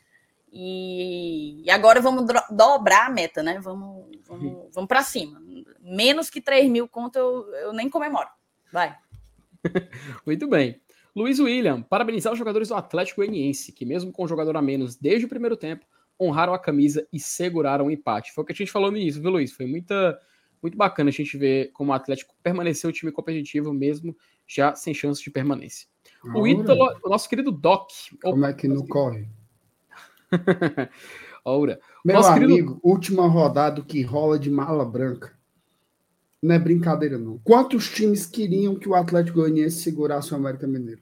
E, 0.51 1.61
e 1.63 1.69
agora 1.69 2.01
vamos 2.01 2.25
dobrar 2.49 3.05
a 3.05 3.09
meta, 3.09 3.43
né? 3.43 3.59
Vamos, 3.59 4.05
vamos, 4.25 4.73
vamos 4.73 4.87
para 4.87 5.03
cima. 5.03 5.39
Menos 5.79 6.31
que 6.31 6.41
3 6.41 6.69
mil 6.71 6.87
conto 6.87 7.17
eu, 7.17 7.53
eu 7.55 7.73
nem 7.73 7.87
comemoro. 7.87 8.29
Vai. 8.71 8.97
Muito 10.25 10.47
bem. 10.47 10.81
Luiz 11.15 11.39
William, 11.39 11.81
parabenizar 11.81 12.33
os 12.33 12.39
jogadores 12.39 12.69
do 12.69 12.75
Atlético 12.75 13.21
Goianiense, 13.21 13.71
que 13.71 13.85
mesmo 13.85 14.11
com 14.11 14.23
o 14.23 14.27
jogador 14.27 14.57
a 14.57 14.61
menos 14.61 14.95
desde 14.95 15.25
o 15.25 15.29
primeiro 15.29 15.55
tempo, 15.55 15.85
honraram 16.19 16.53
a 16.53 16.59
camisa 16.59 17.07
e 17.13 17.19
seguraram 17.19 17.85
o 17.87 17.91
empate. 17.91 18.31
Foi 18.33 18.43
o 18.43 18.47
que 18.47 18.53
a 18.53 18.55
gente 18.55 18.71
falou 18.71 18.91
no 18.91 18.97
início, 18.97 19.21
viu, 19.21 19.29
Luiz? 19.31 19.51
Foi 19.51 19.65
muita, 19.65 20.19
muito 20.61 20.77
bacana 20.77 21.09
a 21.09 21.13
gente 21.13 21.37
ver 21.37 21.71
como 21.71 21.91
o 21.91 21.93
Atlético 21.93 22.33
permaneceu 22.41 22.89
um 22.89 22.93
time 22.93 23.11
competitivo 23.11 23.71
mesmo 23.73 24.15
já 24.47 24.75
sem 24.75 24.93
chance 24.93 25.23
de 25.23 25.29
permanência. 25.29 25.87
O 26.35 26.47
Ítalo, 26.47 26.99
o 27.03 27.09
nosso 27.09 27.29
querido 27.29 27.51
Doc. 27.51 27.89
Como 28.21 28.45
é 28.45 28.53
que 28.53 28.67
não 28.67 28.85
corre? 28.87 29.27
Ora. 31.45 31.79
Meu 32.03 32.15
Nosso 32.15 32.29
amigo, 32.29 32.47
querido- 32.47 32.79
última 32.81 33.27
rodada 33.27 33.81
que 33.81 34.01
rola 34.01 34.39
de 34.39 34.49
mala 34.49 34.85
branca. 34.85 35.37
Não 36.43 36.53
é 36.55 36.59
brincadeira, 36.59 37.17
não. 37.17 37.39
Quantos 37.41 37.89
times 37.89 38.25
queriam 38.25 38.75
que 38.75 38.89
o 38.89 38.93
Atlético 38.93 39.39
Goianiense 39.39 39.81
segurasse 39.81 40.33
o 40.33 40.35
América 40.35 40.67
Mineiro? 40.67 41.01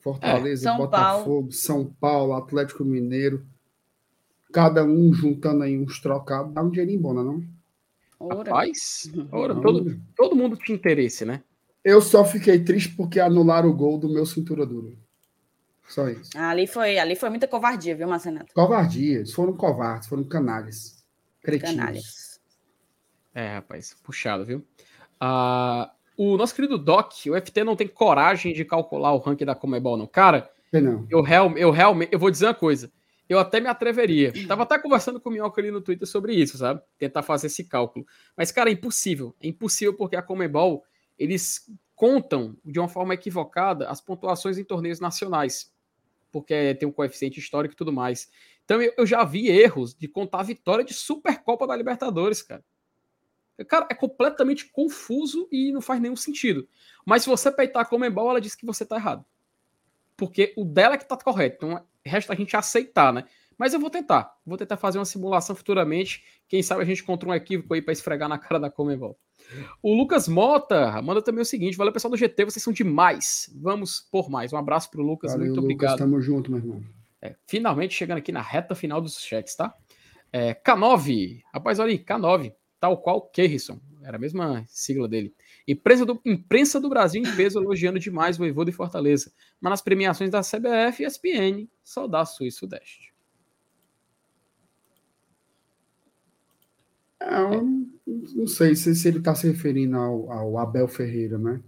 Fortaleza, 0.00 0.70
É, 0.70 0.72
São 0.72 0.78
Botafogo, 0.78 1.52
São 1.52 1.84
Paulo, 2.00 2.32
Atlético 2.32 2.82
Mineiro. 2.82 3.46
Cada 4.50 4.82
um 4.84 5.12
juntando 5.12 5.64
aí 5.64 5.78
uns 5.78 6.00
trocados, 6.00 6.54
dá 6.54 6.62
um 6.62 6.70
dinheirinho 6.70 6.98
bom, 6.98 7.12
não 7.12 7.20
é 7.20 7.24
não? 7.26 7.44
Ora. 8.18 8.50
Rapaz, 8.50 9.12
ora, 9.30 9.52
Não, 9.52 9.60
todo, 9.60 10.00
todo 10.16 10.34
mundo 10.34 10.56
tinha 10.56 10.76
interesse, 10.78 11.26
né? 11.26 11.42
Eu 11.84 12.00
só 12.00 12.24
fiquei 12.24 12.58
triste 12.64 12.96
porque 12.96 13.20
anularam 13.20 13.68
o 13.68 13.76
gol 13.76 13.98
do 13.98 14.08
meu 14.08 14.24
cintura 14.24 14.64
dura. 14.64 14.94
Só 15.86 16.08
isso. 16.08 16.30
Ali 16.38 16.66
foi, 16.66 16.98
ali 16.98 17.14
foi 17.16 17.28
muita 17.28 17.46
covardia, 17.46 17.94
viu, 17.94 18.08
Marcenato? 18.08 18.54
Covardia. 18.54 19.16
Eles 19.16 19.34
foram 19.34 19.52
covardes, 19.52 20.08
foram 20.08 20.24
canalhas. 20.24 21.04
Cretinos. 21.42 21.76
Canalhas. 21.76 22.25
É, 23.36 23.56
rapaz, 23.56 23.94
puxado, 24.02 24.46
viu? 24.46 24.66
Ah, 25.20 25.92
o 26.16 26.38
nosso 26.38 26.54
querido 26.54 26.78
Doc, 26.78 27.12
o 27.26 27.38
FT 27.38 27.64
não 27.64 27.76
tem 27.76 27.86
coragem 27.86 28.54
de 28.54 28.64
calcular 28.64 29.12
o 29.12 29.18
ranking 29.18 29.44
da 29.44 29.54
Comebol, 29.54 29.98
não. 29.98 30.06
Cara, 30.06 30.50
Não. 30.72 31.06
eu, 31.10 31.20
real, 31.20 31.54
eu 31.58 31.70
realmente, 31.70 32.10
eu 32.14 32.18
vou 32.18 32.30
dizer 32.30 32.46
uma 32.46 32.54
coisa. 32.54 32.90
Eu 33.28 33.38
até 33.38 33.60
me 33.60 33.66
atreveria. 33.66 34.32
Tava 34.48 34.62
até 34.62 34.78
conversando 34.78 35.20
com 35.20 35.28
o 35.28 35.32
Minhoca 35.32 35.60
ali 35.60 35.70
no 35.70 35.82
Twitter 35.82 36.08
sobre 36.08 36.32
isso, 36.32 36.56
sabe? 36.56 36.80
Tentar 36.98 37.22
fazer 37.22 37.48
esse 37.48 37.64
cálculo. 37.64 38.06
Mas, 38.34 38.50
cara, 38.50 38.70
é 38.70 38.72
impossível. 38.72 39.36
É 39.38 39.48
impossível 39.48 39.92
porque 39.92 40.16
a 40.16 40.22
Comebol, 40.22 40.82
eles 41.18 41.70
contam 41.94 42.56
de 42.64 42.78
uma 42.78 42.88
forma 42.88 43.12
equivocada 43.12 43.90
as 43.90 44.00
pontuações 44.00 44.56
em 44.56 44.64
torneios 44.64 44.98
nacionais. 44.98 45.70
Porque 46.32 46.74
tem 46.76 46.88
um 46.88 46.92
coeficiente 46.92 47.38
histórico 47.38 47.74
e 47.74 47.76
tudo 47.76 47.92
mais. 47.92 48.30
Então, 48.64 48.80
eu, 48.80 48.94
eu 48.96 49.04
já 49.04 49.24
vi 49.24 49.48
erros 49.50 49.94
de 49.94 50.08
contar 50.08 50.40
a 50.40 50.44
vitória 50.44 50.84
de 50.84 50.94
Supercopa 50.94 51.66
da 51.66 51.76
Libertadores, 51.76 52.40
cara. 52.40 52.64
Cara, 53.64 53.86
é 53.90 53.94
completamente 53.94 54.66
confuso 54.66 55.48
e 55.50 55.72
não 55.72 55.80
faz 55.80 56.00
nenhum 56.00 56.16
sentido. 56.16 56.68
Mas 57.04 57.22
se 57.22 57.28
você 57.28 57.50
peitar 57.50 57.82
a 57.82 57.86
Comembol, 57.86 58.30
ela 58.30 58.40
diz 58.40 58.54
que 58.54 58.66
você 58.66 58.84
tá 58.84 58.96
errado. 58.96 59.24
Porque 60.16 60.52
o 60.56 60.64
dela 60.64 60.94
é 60.94 60.98
que 60.98 61.08
tá 61.08 61.16
correto. 61.16 61.66
Então, 61.66 61.84
resta 62.04 62.32
a 62.32 62.36
gente 62.36 62.56
aceitar, 62.56 63.12
né? 63.12 63.24
Mas 63.58 63.72
eu 63.72 63.80
vou 63.80 63.88
tentar. 63.88 64.36
Vou 64.44 64.58
tentar 64.58 64.76
fazer 64.76 64.98
uma 64.98 65.04
simulação 65.04 65.56
futuramente. 65.56 66.22
Quem 66.48 66.62
sabe 66.62 66.82
a 66.82 66.84
gente 66.84 67.02
encontra 67.02 67.28
um 67.28 67.34
equívoco 67.34 67.72
aí 67.72 67.80
para 67.80 67.92
esfregar 67.92 68.28
na 68.28 68.36
cara 68.38 68.60
da 68.60 68.70
Comembol. 68.70 69.18
O 69.82 69.94
Lucas 69.94 70.28
Mota 70.28 71.00
manda 71.02 71.22
também 71.22 71.42
o 71.42 71.46
seguinte: 71.46 71.76
valeu, 71.76 71.92
pessoal 71.92 72.10
do 72.10 72.16
GT, 72.16 72.44
vocês 72.44 72.62
são 72.62 72.72
demais. 72.72 73.50
Vamos 73.56 74.00
por 74.10 74.28
mais. 74.28 74.52
Um 74.52 74.56
abraço 74.56 74.90
pro 74.90 75.02
Lucas, 75.02 75.32
Valeu, 75.32 75.46
muito 75.46 75.60
Lucas. 75.60 75.74
obrigado. 75.74 75.98
Tamo 75.98 76.20
junto, 76.20 76.50
meu 76.50 76.60
irmão. 76.60 76.82
É, 77.22 77.34
finalmente 77.46 77.94
chegando 77.94 78.18
aqui 78.18 78.32
na 78.32 78.42
reta 78.42 78.74
final 78.74 79.00
dos 79.00 79.18
chats, 79.18 79.54
tá? 79.54 79.74
É, 80.32 80.54
K9, 80.54 81.42
rapaz, 81.52 81.78
olha 81.78 81.92
aí, 81.92 81.98
K9, 81.98 82.52
tal 82.86 82.98
qual 83.02 83.20
Kerrison, 83.30 83.80
era 84.02 84.16
a 84.16 84.20
mesma 84.20 84.64
sigla 84.68 85.08
dele. 85.08 85.34
Imprensa 85.66 86.06
do, 86.06 86.20
imprensa 86.24 86.80
do 86.80 86.88
Brasil 86.88 87.20
em 87.22 87.36
peso 87.36 87.58
elogiando 87.58 87.98
demais 87.98 88.36
o 88.36 88.38
Voivoda 88.38 88.70
e 88.70 88.72
Fortaleza, 88.72 89.32
mas 89.60 89.70
nas 89.70 89.82
premiações 89.82 90.30
da 90.30 90.42
CBF 90.42 91.02
e 91.02 91.06
ESPN, 91.06 91.68
só 91.82 92.06
dá 92.06 92.24
Sul 92.24 92.46
e 92.46 92.52
Sudeste. 92.52 93.12
É, 97.20 97.26
eu 97.56 97.62
não 98.34 98.46
sei 98.46 98.74
se, 98.76 98.94
se 98.94 99.08
ele 99.08 99.18
está 99.18 99.34
se 99.34 99.46
referindo 99.46 99.96
ao, 99.96 100.30
ao 100.30 100.58
Abel 100.58 100.86
Ferreira, 100.88 101.38
né? 101.38 101.60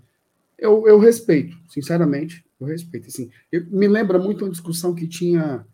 Eu, 0.59 0.86
eu 0.89 0.99
respeito, 0.99 1.59
sinceramente, 1.69 2.45
eu 2.61 2.66
respeito. 2.69 3.09
Assim, 3.09 3.31
eu- 3.53 3.66
me 3.70 3.89
lembra 3.89 4.19
muito 4.19 4.45
uma 4.45 4.51
discussão 4.53 4.95
que 4.95 5.09
tinha 5.09 5.66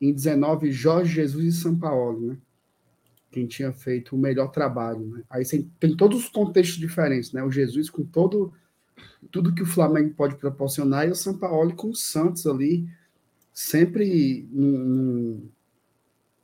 em 0.00 0.12
19 0.14 0.72
Jorge 0.72 1.14
Jesus 1.14 1.56
e 1.56 1.60
São 1.60 1.78
Paulo, 1.78 2.20
né? 2.28 2.38
Quem 3.30 3.46
tinha 3.46 3.72
feito 3.72 4.14
o 4.14 4.18
melhor 4.18 4.48
trabalho, 4.48 5.06
né? 5.06 5.22
Aí 5.28 5.44
você 5.44 5.66
tem 5.78 5.96
todos 5.96 6.24
os 6.24 6.28
contextos 6.28 6.78
diferentes, 6.78 7.32
né? 7.32 7.42
O 7.42 7.50
Jesus 7.50 7.90
com 7.90 8.04
todo 8.04 8.52
tudo 9.30 9.54
que 9.54 9.62
o 9.62 9.66
Flamengo 9.66 10.14
pode 10.14 10.36
proporcionar 10.36 11.06
e 11.06 11.10
o 11.10 11.14
São 11.14 11.36
Paulo 11.36 11.74
com 11.74 11.90
o 11.90 11.94
Santos 11.94 12.46
ali 12.46 12.88
sempre 13.52 14.48
num, 14.50 14.78
num- 14.78 15.48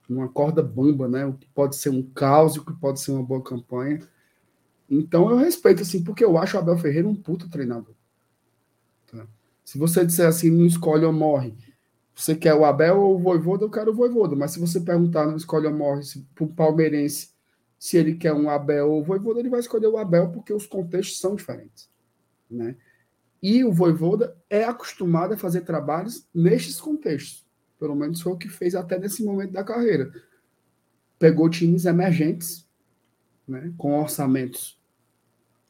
numa 0.08 0.28
corda 0.28 0.62
bamba, 0.62 1.08
né? 1.08 1.24
O 1.24 1.34
que 1.34 1.46
pode 1.54 1.76
ser 1.76 1.90
um 1.90 2.02
caos 2.02 2.56
o 2.56 2.64
que 2.64 2.72
pode 2.74 3.00
ser 3.00 3.12
uma 3.12 3.22
boa 3.22 3.42
campanha. 3.42 4.00
Então 4.90 5.30
eu 5.30 5.38
respeito, 5.38 5.82
assim, 5.82 6.02
porque 6.02 6.24
eu 6.24 6.36
acho 6.36 6.56
o 6.56 6.60
Abel 6.60 6.76
Ferreira 6.76 7.08
um 7.08 7.14
puto 7.14 7.48
treinador. 7.48 7.94
Tá? 9.10 9.26
Se 9.64 9.78
você 9.78 10.04
disser 10.04 10.26
assim, 10.26 10.50
não 10.50 10.66
escolhe 10.66 11.04
ou 11.04 11.12
morre, 11.12 11.54
você 12.14 12.34
quer 12.34 12.54
o 12.54 12.64
Abel 12.64 13.00
ou 13.00 13.16
o 13.16 13.18
Voivoda, 13.18 13.64
eu 13.64 13.70
quero 13.70 13.90
o 13.90 13.94
Voivoda. 13.94 14.36
Mas 14.36 14.52
se 14.52 14.60
você 14.60 14.80
perguntar, 14.80 15.26
não 15.26 15.36
escolhe 15.36 15.66
ou 15.66 15.74
morre, 15.74 16.02
se, 16.02 16.26
pro 16.34 16.46
palmeirense, 16.46 17.30
se 17.78 17.96
ele 17.96 18.14
quer 18.14 18.32
um 18.32 18.48
Abel 18.48 18.90
ou 18.90 19.00
o 19.00 19.04
Voivoda, 19.04 19.40
ele 19.40 19.48
vai 19.48 19.60
escolher 19.60 19.88
o 19.88 19.96
Abel 19.96 20.30
porque 20.30 20.52
os 20.52 20.66
contextos 20.66 21.18
são 21.18 21.34
diferentes. 21.34 21.90
Né? 22.50 22.76
E 23.42 23.64
o 23.64 23.72
Voivoda 23.72 24.36
é 24.48 24.64
acostumado 24.64 25.34
a 25.34 25.36
fazer 25.36 25.62
trabalhos 25.62 26.28
nestes 26.32 26.80
contextos. 26.80 27.44
Pelo 27.78 27.96
menos 27.96 28.20
foi 28.20 28.32
o 28.32 28.38
que 28.38 28.48
fez 28.48 28.76
até 28.76 28.98
nesse 28.98 29.24
momento 29.24 29.52
da 29.52 29.64
carreira. 29.64 30.12
Pegou 31.18 31.50
times 31.50 31.84
emergentes, 31.84 32.68
né, 33.48 33.72
com 33.76 33.98
orçamentos 33.98 34.80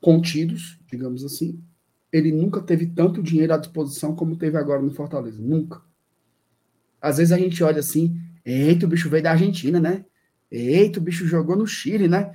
contidos, 0.01 0.79
digamos 0.91 1.25
assim. 1.25 1.63
Ele 2.13 2.31
nunca 2.31 2.61
teve 2.61 2.87
tanto 2.87 3.23
dinheiro 3.23 3.55
à 3.55 3.57
disposição 3.57 4.15
como 4.15 4.37
teve 4.37 4.59
agora 4.59 4.83
no 4.83 4.91
Fortaleza. 4.91 5.41
Nunca. 5.41 5.81
Às 7.03 7.19
vezes 7.19 7.33
a 7.33 7.37
gente 7.37 7.63
olha 7.65 7.81
assim, 7.81 8.17
eita, 8.45 8.87
o 8.87 8.89
bicho 8.89 9.11
veio 9.11 9.25
da 9.25 9.33
Argentina, 9.33 9.81
né? 9.81 10.05
Eita, 10.49 11.01
o 11.01 11.03
bicho 11.03 11.27
jogou 11.27 11.57
no 11.57 11.67
Chile, 11.67 12.07
né? 12.07 12.33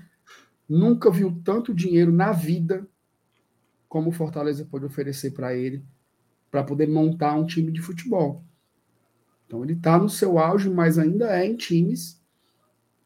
Nunca 0.68 1.10
viu 1.10 1.42
tanto 1.46 1.74
dinheiro 1.74 2.12
na 2.12 2.34
vida 2.34 2.86
como 3.88 4.10
o 4.10 4.12
Fortaleza 4.12 4.66
pode 4.66 4.84
oferecer 4.84 5.32
para 5.32 5.56
ele 5.56 5.82
para 6.52 6.64
poder 6.64 6.88
montar 6.88 7.36
um 7.36 7.46
time 7.46 7.72
de 7.72 7.82
futebol. 7.82 8.44
Então 9.46 9.64
ele 9.64 9.74
está 9.74 9.98
no 9.98 10.10
seu 10.10 10.38
auge, 10.38 10.70
mas 10.70 11.00
ainda 11.00 11.28
é 11.28 11.46
em 11.46 11.56
times 11.56 12.22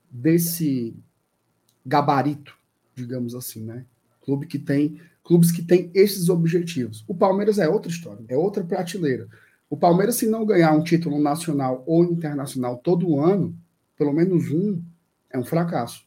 desse 0.10 0.96
gabarito, 1.86 2.58
digamos 2.96 3.36
assim, 3.36 3.64
né? 3.64 3.86
Clube 4.22 4.48
que 4.48 4.58
tem 4.58 5.00
clubes 5.24 5.52
que 5.52 5.64
têm 5.64 5.92
esses 5.94 6.30
objetivos. 6.30 7.04
O 7.08 7.14
Palmeiras 7.14 7.60
é 7.60 7.70
outra 7.70 7.92
história, 7.92 8.24
é 8.28 8.36
outra 8.36 8.64
prateleira. 8.64 9.28
O 9.72 9.78
Palmeiras, 9.78 10.16
se 10.16 10.28
não 10.28 10.46
ganhar 10.46 10.74
um 10.74 10.84
título 10.84 11.18
nacional 11.18 11.82
ou 11.88 12.04
internacional 12.04 12.80
todo 12.80 13.22
ano, 13.22 13.58
pelo 13.98 14.12
menos 14.12 14.52
um, 14.52 14.84
é 15.30 15.40
um 15.40 15.46
fracasso. 15.46 16.06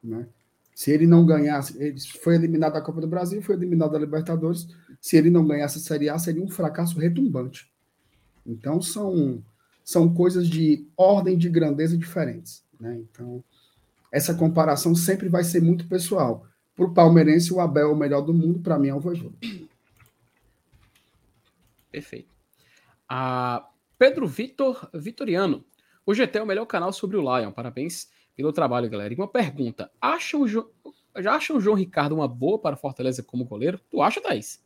Né? 0.00 0.28
Se 0.72 0.92
ele 0.92 1.04
não 1.04 1.26
ganhasse, 1.26 1.76
ele 1.82 1.98
foi 2.22 2.36
eliminado 2.36 2.74
da 2.74 2.80
Copa 2.80 3.00
do 3.00 3.08
Brasil, 3.08 3.42
foi 3.42 3.56
eliminado 3.56 3.90
da 3.90 3.98
Libertadores. 3.98 4.68
Se 5.00 5.16
ele 5.16 5.30
não 5.30 5.44
ganhasse 5.44 5.78
a 5.78 5.80
Série 5.80 6.08
A, 6.08 6.16
seria 6.16 6.44
um 6.44 6.48
fracasso 6.48 6.96
retumbante. 6.96 7.68
Então 8.46 8.80
são, 8.80 9.42
são 9.82 10.14
coisas 10.14 10.46
de 10.48 10.86
ordem 10.96 11.36
de 11.36 11.48
grandeza 11.48 11.98
diferentes. 11.98 12.62
Né? 12.78 13.00
Então, 13.00 13.42
essa 14.12 14.32
comparação 14.32 14.94
sempre 14.94 15.28
vai 15.28 15.42
ser 15.42 15.60
muito 15.60 15.88
pessoal. 15.88 16.46
Para 16.76 16.84
o 16.84 16.94
palmeirense, 16.94 17.52
o 17.52 17.58
Abel 17.58 17.88
é 17.88 17.92
o 17.92 17.96
melhor 17.96 18.20
do 18.20 18.32
mundo, 18.32 18.60
para 18.60 18.78
mim 18.78 18.90
é 18.90 18.94
o 18.94 19.00
Voivoda. 19.00 19.34
Perfeito. 21.90 22.33
A 23.08 23.68
Pedro 23.98 24.26
Vitor 24.26 24.88
Vitoriano. 24.92 25.64
O 26.06 26.14
GT 26.14 26.38
é 26.38 26.42
o 26.42 26.46
melhor 26.46 26.66
canal 26.66 26.92
sobre 26.92 27.16
o 27.16 27.20
Lion. 27.20 27.52
Parabéns 27.52 28.10
pelo 28.36 28.52
trabalho, 28.52 28.90
galera. 28.90 29.12
E 29.12 29.16
uma 29.16 29.28
pergunta: 29.28 29.90
acha 30.00 30.36
o 30.36 30.46
jo... 30.46 30.70
já 31.18 31.34
acha 31.34 31.54
o 31.54 31.60
João 31.60 31.76
Ricardo 31.76 32.14
uma 32.14 32.28
boa 32.28 32.58
para 32.58 32.76
Fortaleza 32.76 33.22
como 33.22 33.44
goleiro? 33.44 33.80
Tu 33.90 34.02
acha, 34.02 34.20
Thaís? 34.20 34.62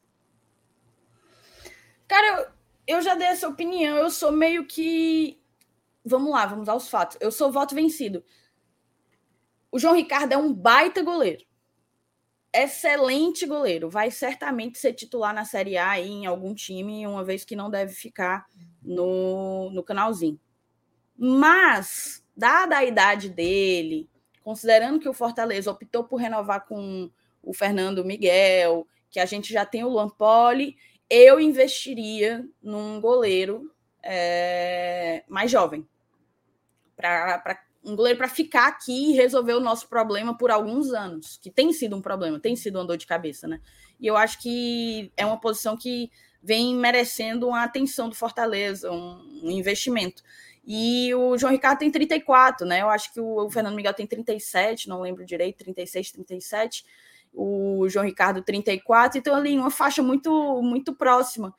Cara, 2.06 2.52
eu, 2.86 2.96
eu 2.96 3.02
já 3.02 3.14
dei 3.14 3.28
essa 3.28 3.48
opinião. 3.48 3.96
Eu 3.96 4.10
sou 4.10 4.32
meio 4.32 4.66
que. 4.66 5.40
Vamos 6.04 6.30
lá, 6.30 6.46
vamos 6.46 6.68
aos 6.68 6.88
fatos. 6.88 7.18
Eu 7.20 7.30
sou 7.30 7.52
voto 7.52 7.74
vencido. 7.74 8.24
O 9.70 9.78
João 9.78 9.94
Ricardo 9.94 10.32
é 10.32 10.36
um 10.36 10.52
baita 10.52 11.02
goleiro. 11.02 11.44
Excelente 12.52 13.46
goleiro. 13.46 13.90
Vai 13.90 14.10
certamente 14.10 14.78
ser 14.78 14.94
titular 14.94 15.34
na 15.34 15.44
Série 15.44 15.76
A 15.76 16.00
em 16.00 16.26
algum 16.26 16.54
time, 16.54 17.06
uma 17.06 17.22
vez 17.22 17.44
que 17.44 17.54
não 17.54 17.70
deve 17.70 17.92
ficar 17.92 18.46
no, 18.82 19.70
no 19.70 19.82
canalzinho. 19.82 20.40
Mas, 21.16 22.24
dada 22.36 22.78
a 22.78 22.84
idade 22.84 23.28
dele, 23.28 24.08
considerando 24.42 24.98
que 24.98 25.08
o 25.08 25.12
Fortaleza 25.12 25.70
optou 25.70 26.04
por 26.04 26.16
renovar 26.16 26.66
com 26.66 27.10
o 27.42 27.52
Fernando 27.52 28.04
Miguel, 28.04 28.86
que 29.10 29.20
a 29.20 29.26
gente 29.26 29.52
já 29.52 29.66
tem 29.66 29.84
o 29.84 29.88
Luan 29.88 30.08
Poli, 30.08 30.76
eu 31.10 31.40
investiria 31.40 32.46
num 32.62 33.00
goleiro 33.00 33.74
é, 34.02 35.24
mais 35.28 35.50
jovem. 35.50 35.86
Para 36.96 37.60
um 37.84 37.94
goleiro 37.96 38.18
para 38.18 38.28
ficar 38.28 38.68
aqui 38.68 39.10
e 39.10 39.14
resolver 39.14 39.54
o 39.54 39.60
nosso 39.60 39.88
problema 39.88 40.36
por 40.36 40.50
alguns 40.50 40.92
anos, 40.92 41.38
que 41.40 41.50
tem 41.50 41.72
sido 41.72 41.96
um 41.96 42.02
problema, 42.02 42.38
tem 42.38 42.56
sido 42.56 42.78
uma 42.78 42.84
dor 42.84 42.96
de 42.96 43.06
cabeça, 43.06 43.46
né? 43.46 43.60
E 44.00 44.06
eu 44.06 44.16
acho 44.16 44.40
que 44.40 45.12
é 45.16 45.24
uma 45.24 45.40
posição 45.40 45.76
que 45.76 46.10
vem 46.42 46.74
merecendo 46.74 47.48
uma 47.48 47.64
atenção 47.64 48.08
do 48.08 48.14
Fortaleza, 48.14 48.90
um, 48.90 49.40
um 49.42 49.50
investimento. 49.50 50.22
E 50.66 51.14
o 51.14 51.38
João 51.38 51.52
Ricardo 51.52 51.78
tem 51.78 51.90
34, 51.90 52.66
né? 52.66 52.82
Eu 52.82 52.90
acho 52.90 53.12
que 53.12 53.20
o, 53.20 53.50
Fernando 53.50 53.74
Miguel 53.74 53.94
tem 53.94 54.06
37, 54.06 54.88
não 54.88 55.00
lembro 55.00 55.24
direito, 55.24 55.58
36, 55.58 56.12
37 56.12 56.84
o 57.32 57.88
João 57.88 58.04
Ricardo 58.04 58.42
34, 58.42 59.18
então 59.18 59.34
ali 59.34 59.56
uma 59.56 59.70
faixa 59.70 60.02
muito 60.02 60.62
muito 60.62 60.94
próxima. 60.94 61.54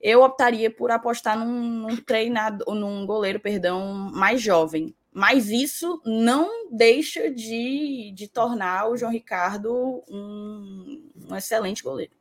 Eu 0.00 0.22
optaria 0.22 0.70
por 0.70 0.90
apostar 0.90 1.38
num, 1.38 1.62
num 1.62 1.96
treinador, 1.96 2.74
num 2.74 3.06
goleiro, 3.06 3.38
perdão, 3.38 3.94
mais 4.12 4.42
jovem. 4.42 4.94
Mas 5.12 5.50
isso 5.50 6.00
não 6.04 6.70
deixa 6.70 7.30
de, 7.30 8.12
de 8.14 8.28
tornar 8.28 8.88
o 8.88 8.96
João 8.96 9.12
Ricardo 9.12 10.02
um, 10.08 11.10
um 11.30 11.36
excelente 11.36 11.82
goleiro. 11.82 12.12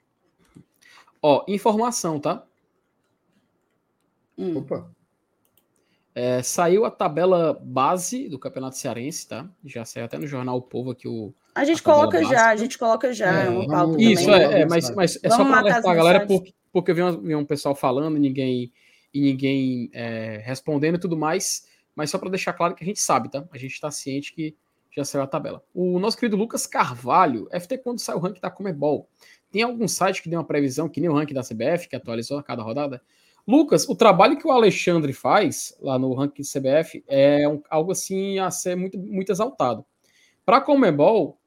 Ó, 1.21 1.45
informação, 1.47 2.19
tá? 2.19 2.43
Hum. 4.37 4.57
Opa. 4.57 4.91
É, 6.13 6.43
saiu 6.43 6.83
a 6.83 6.91
tabela 6.91 7.57
base 7.63 8.27
do 8.27 8.37
Campeonato 8.37 8.75
Cearense, 8.77 9.29
tá? 9.29 9.49
Já 9.63 9.85
saiu 9.85 10.05
até 10.05 10.17
no 10.17 10.27
jornal 10.27 10.57
O 10.57 10.61
Povo 10.61 10.91
aqui 10.91 11.07
o, 11.07 11.33
a 11.53 11.65
gente 11.65 11.83
coloca 11.83 12.17
básica. 12.17 12.35
já, 12.35 12.49
a 12.49 12.55
gente 12.55 12.77
coloca 12.77 13.13
já. 13.13 13.43
É, 13.43 13.49
um 13.49 13.97
isso, 13.97 14.25
também. 14.25 14.41
é, 14.41 14.61
é, 14.61 14.65
mas, 14.65 14.89
mas 14.95 15.19
é 15.21 15.29
só 15.29 15.43
para 15.43 15.59
alertar 15.59 15.91
a 15.91 15.95
galera, 15.95 16.25
porque, 16.25 16.53
porque 16.71 16.91
eu 16.91 16.95
vi 16.95 17.03
um, 17.03 17.21
vi 17.21 17.35
um 17.35 17.45
pessoal 17.45 17.75
falando 17.75 18.17
ninguém, 18.17 18.71
e 19.13 19.21
ninguém 19.21 19.89
é, 19.93 20.41
respondendo 20.43 20.95
e 20.95 20.99
tudo 20.99 21.17
mais, 21.17 21.67
mas 21.95 22.09
só 22.09 22.17
para 22.17 22.29
deixar 22.29 22.53
claro 22.53 22.75
que 22.75 22.83
a 22.83 22.87
gente 22.87 22.99
sabe, 22.99 23.29
tá? 23.29 23.45
A 23.51 23.57
gente 23.57 23.73
está 23.73 23.91
ciente 23.91 24.33
que 24.33 24.55
já 24.95 25.05
saiu 25.05 25.23
a 25.23 25.27
tabela. 25.27 25.63
O 25.73 25.99
nosso 25.99 26.17
querido 26.17 26.35
Lucas 26.35 26.67
Carvalho, 26.67 27.47
FT 27.51 27.77
quando 27.79 27.99
sai 27.99 28.15
o 28.15 28.19
ranking 28.19 28.41
da 28.41 28.51
Comebol, 28.51 29.09
tem 29.49 29.63
algum 29.63 29.87
site 29.87 30.21
que 30.21 30.29
deu 30.29 30.39
uma 30.39 30.45
previsão, 30.45 30.89
que 30.89 30.99
nem 30.99 31.09
o 31.09 31.13
ranking 31.13 31.33
da 31.33 31.41
CBF, 31.41 31.87
que 31.87 31.95
atualizou 31.95 32.37
a 32.37 32.43
cada 32.43 32.61
rodada? 32.61 33.01
Lucas, 33.47 33.87
o 33.89 33.95
trabalho 33.95 34.37
que 34.37 34.47
o 34.47 34.51
Alexandre 34.51 35.13
faz 35.13 35.75
lá 35.81 35.97
no 35.97 36.13
ranking 36.13 36.43
CBF 36.43 37.03
é 37.07 37.47
um, 37.47 37.61
algo 37.69 37.91
assim 37.91 38.39
a 38.39 38.51
ser 38.51 38.75
muito, 38.75 38.97
muito 38.97 39.31
exaltado. 39.31 39.85
Para 40.45 40.57
a 40.57 40.61
Comebol, 40.61 41.39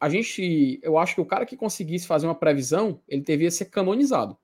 a 0.00 0.08
gente, 0.08 0.78
eu 0.82 0.96
acho 0.96 1.14
que 1.14 1.20
o 1.20 1.26
cara 1.26 1.44
que 1.44 1.56
conseguisse 1.56 2.06
fazer 2.06 2.26
uma 2.26 2.34
previsão, 2.34 3.00
ele 3.08 3.22
devia 3.22 3.50
ser 3.50 3.66
canonizado. 3.66 4.36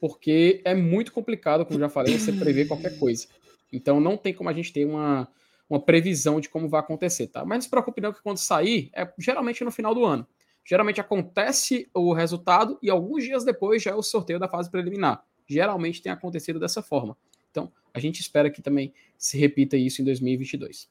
Porque 0.00 0.62
é 0.64 0.74
muito 0.74 1.12
complicado, 1.12 1.66
como 1.66 1.78
já 1.78 1.88
falei, 1.88 2.18
você 2.18 2.32
prever 2.32 2.68
qualquer 2.68 2.98
coisa. 2.98 3.26
Então 3.72 4.00
não 4.00 4.16
tem 4.16 4.32
como 4.32 4.48
a 4.48 4.52
gente 4.52 4.72
ter 4.72 4.84
uma, 4.84 5.28
uma 5.68 5.80
previsão 5.80 6.40
de 6.40 6.48
como 6.48 6.68
vai 6.68 6.80
acontecer, 6.80 7.28
tá? 7.28 7.44
Mas 7.44 7.56
não 7.56 7.62
se 7.62 7.70
preocupe 7.70 8.00
não 8.00 8.12
que 8.12 8.22
quando 8.22 8.38
sair, 8.38 8.90
é 8.94 9.10
geralmente 9.18 9.64
no 9.64 9.70
final 9.70 9.94
do 9.94 10.04
ano. 10.04 10.26
Geralmente 10.64 11.00
acontece 11.00 11.88
o 11.94 12.12
resultado 12.12 12.78
e 12.82 12.90
alguns 12.90 13.24
dias 13.24 13.44
depois 13.44 13.82
já 13.82 13.92
é 13.92 13.94
o 13.94 14.02
sorteio 14.02 14.38
da 14.38 14.48
fase 14.48 14.70
preliminar. 14.70 15.24
Geralmente 15.46 16.02
tem 16.02 16.12
acontecido 16.12 16.60
dessa 16.60 16.82
forma. 16.82 17.16
Então, 17.50 17.72
a 17.94 17.98
gente 17.98 18.20
espera 18.20 18.50
que 18.50 18.60
também 18.60 18.92
se 19.16 19.38
repita 19.38 19.76
isso 19.76 20.02
em 20.02 20.04
2022. 20.04 20.90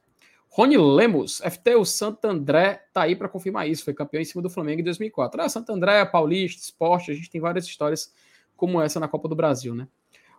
Rony 0.50 0.78
Lemos, 0.78 1.40
FT, 1.40 1.76
o 1.76 1.86
Santo 1.86 2.26
André 2.26 2.88
tá 2.92 3.04
aí 3.04 3.16
para 3.16 3.30
confirmar 3.30 3.70
isso. 3.70 3.84
Foi 3.84 3.94
campeão 3.94 4.20
em 4.20 4.26
cima 4.26 4.42
do 4.42 4.50
Flamengo 4.50 4.82
em 4.82 4.84
2004. 4.84 5.42
Ah, 5.42 5.50
Santo 5.50 5.72
André, 5.72 6.04
Paulista, 6.06 6.64
Esporte, 6.64 7.12
a 7.12 7.14
gente 7.14 7.30
tem 7.30 7.40
várias 7.40 7.66
histórias 7.66 8.12
como 8.56 8.82
essa 8.82 9.00
na 9.00 9.08
Copa 9.08 9.28
do 9.28 9.36
Brasil, 9.36 9.76
né? 9.76 9.88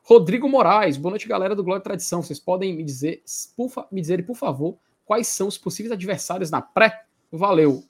Rodrigo 0.08 0.48
Moraes, 0.48 0.96
boa 0.96 1.10
noite, 1.10 1.28
galera 1.28 1.54
do 1.54 1.62
Glória 1.62 1.82
e 1.82 1.84
Tradição. 1.84 2.22
Vocês 2.22 2.40
podem 2.40 2.74
me 2.74 2.82
dizer, 2.82 3.22
por, 3.54 3.70
me 3.92 4.00
dizer, 4.00 4.24
por 4.24 4.36
favor, 4.36 4.78
quais 5.04 5.26
são 5.26 5.46
os 5.46 5.58
possíveis 5.58 5.92
adversários 5.92 6.50
na 6.50 6.62
pré? 6.62 7.04
Valeu. 7.30 7.84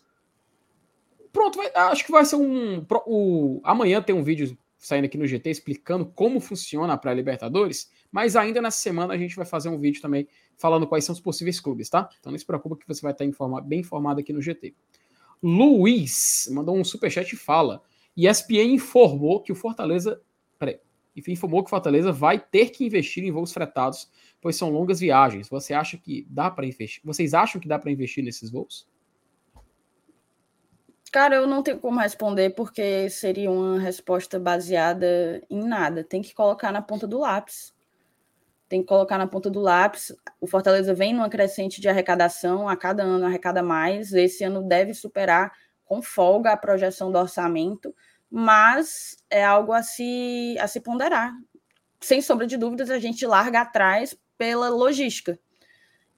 Pronto, 1.32 1.56
vai, 1.56 1.70
acho 1.72 2.04
que 2.04 2.10
vai 2.10 2.24
ser 2.24 2.34
um. 2.34 2.84
O, 3.06 3.60
amanhã 3.62 4.02
tem 4.02 4.16
um 4.16 4.24
vídeo 4.24 4.58
saindo 4.76 5.04
aqui 5.04 5.16
no 5.16 5.28
GT 5.28 5.48
explicando 5.48 6.06
como 6.06 6.40
funciona 6.40 6.92
a 6.92 6.96
pré-Libertadores, 6.96 7.88
mas 8.10 8.34
ainda 8.34 8.60
nessa 8.60 8.80
semana 8.80 9.14
a 9.14 9.16
gente 9.16 9.36
vai 9.36 9.46
fazer 9.46 9.68
um 9.68 9.78
vídeo 9.78 10.02
também 10.02 10.26
falando 10.56 10.88
quais 10.88 11.04
são 11.04 11.12
os 11.12 11.20
possíveis 11.20 11.60
clubes, 11.60 11.88
tá? 11.88 12.10
Então 12.18 12.32
não 12.32 12.38
se 12.38 12.44
preocupa 12.44 12.76
que 12.76 12.88
você 12.88 13.00
vai 13.00 13.12
estar 13.12 13.24
bem 13.62 13.78
informado 13.78 14.18
aqui 14.18 14.32
no 14.32 14.42
GT. 14.42 14.74
Luiz 15.40 16.48
mandou 16.50 16.76
um 16.76 16.82
superchat 16.82 17.32
e 17.32 17.38
fala: 17.38 17.80
ESPN 18.16 18.74
informou 18.74 19.40
que 19.40 19.52
o 19.52 19.54
Fortaleza. 19.54 20.20
Peraí. 20.58 20.80
Informou 21.26 21.64
que 21.64 21.70
Fortaleza 21.70 22.12
vai 22.12 22.38
ter 22.38 22.70
que 22.70 22.84
investir 22.84 23.24
em 23.24 23.30
voos 23.30 23.52
fretados, 23.52 24.10
pois 24.40 24.56
são 24.56 24.70
longas 24.70 25.00
viagens. 25.00 25.48
Você 25.48 25.74
acha 25.74 25.96
que 25.96 26.26
dá 26.28 26.50
para 26.50 26.66
investir? 26.66 27.02
Vocês 27.04 27.34
acham 27.34 27.60
que 27.60 27.68
dá 27.68 27.78
para 27.78 27.90
investir 27.90 28.22
nesses 28.22 28.50
voos? 28.50 28.88
Cara, 31.10 31.36
eu 31.36 31.46
não 31.46 31.62
tenho 31.62 31.78
como 31.78 31.98
responder 31.98 32.50
porque 32.50 33.08
seria 33.08 33.50
uma 33.50 33.80
resposta 33.80 34.38
baseada 34.38 35.42
em 35.48 35.66
nada. 35.66 36.04
Tem 36.04 36.20
que 36.20 36.34
colocar 36.34 36.70
na 36.70 36.82
ponta 36.82 37.06
do 37.06 37.18
lápis 37.18 37.72
tem 38.68 38.82
que 38.82 38.86
colocar 38.86 39.16
na 39.16 39.26
ponta 39.26 39.48
do 39.48 39.60
lápis. 39.60 40.14
O 40.40 40.46
Fortaleza 40.46 40.92
vem 40.92 41.14
numa 41.14 41.30
crescente 41.30 41.80
de 41.80 41.88
arrecadação, 41.88 42.68
a 42.68 42.76
cada 42.76 43.02
ano 43.02 43.24
arrecada 43.24 43.62
mais. 43.62 44.12
Esse 44.12 44.44
ano 44.44 44.62
deve 44.62 44.92
superar 44.92 45.52
com 45.84 46.02
folga 46.02 46.52
a 46.52 46.56
projeção 46.56 47.10
do 47.10 47.18
orçamento, 47.18 47.94
mas 48.30 49.16
é 49.30 49.44
algo 49.44 49.72
a 49.72 49.82
se, 49.82 50.56
a 50.60 50.68
se 50.68 50.80
ponderar. 50.80 51.32
Sem 52.00 52.20
sombra 52.20 52.46
de 52.46 52.56
dúvidas, 52.56 52.90
a 52.90 52.98
gente 52.98 53.26
larga 53.26 53.62
atrás 53.62 54.16
pela 54.36 54.68
logística. 54.68 55.38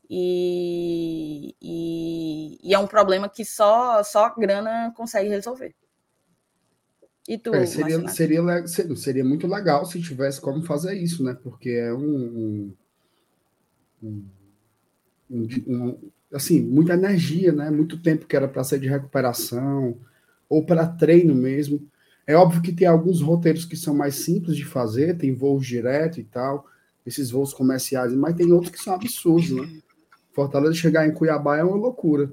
E, 0.09 1.55
e, 1.62 2.59
e 2.62 2.74
é 2.74 2.78
um 2.78 2.87
problema 2.87 3.28
que 3.28 3.45
só, 3.45 4.03
só 4.03 4.27
a 4.27 4.35
grana 4.35 4.93
consegue 4.97 5.28
resolver. 5.28 5.74
E 7.28 7.39
tu, 7.39 7.55
é, 7.55 7.65
seria, 7.65 8.09
seria, 8.09 8.66
seria 8.97 9.24
muito 9.24 9.47
legal 9.47 9.87
se 9.87 10.03
tivesse 10.03 10.41
como 10.41 10.65
fazer 10.65 10.95
isso, 10.95 11.23
né? 11.23 11.32
Porque 11.41 11.70
é 11.70 11.95
um, 11.95 12.74
um, 14.03 14.27
um, 15.31 15.49
um 15.69 16.11
assim, 16.35 16.61
muita 16.61 16.95
energia, 16.95 17.53
né? 17.53 17.70
Muito 17.70 18.03
tempo 18.03 18.27
que 18.27 18.35
era 18.35 18.49
para 18.49 18.65
ser 18.65 18.81
de 18.81 18.89
recuperação 18.89 19.97
ou 20.49 20.66
para 20.66 20.89
treino 20.89 21.37
mesmo. 21.37 21.89
É 22.31 22.36
óbvio 22.36 22.62
que 22.62 22.73
tem 22.73 22.86
alguns 22.86 23.20
roteiros 23.20 23.65
que 23.65 23.77
são 23.77 23.93
mais 23.93 24.15
simples 24.15 24.57
de 24.57 24.65
fazer, 24.65 25.19
tem 25.19 25.35
voos 25.35 25.66
direto 25.66 26.20
e 26.20 26.24
tal, 26.24 26.65
esses 27.05 27.28
voos 27.28 27.52
comerciais, 27.52 28.15
mas 28.15 28.36
tem 28.36 28.52
outros 28.52 28.70
que 28.70 28.78
são 28.78 28.94
absurdos, 28.94 29.51
né? 29.51 29.69
Fortaleza 30.32 30.74
chegar 30.74 31.09
em 31.09 31.12
Cuiabá 31.12 31.57
é 31.57 31.65
uma 31.65 31.77
loucura. 31.77 32.32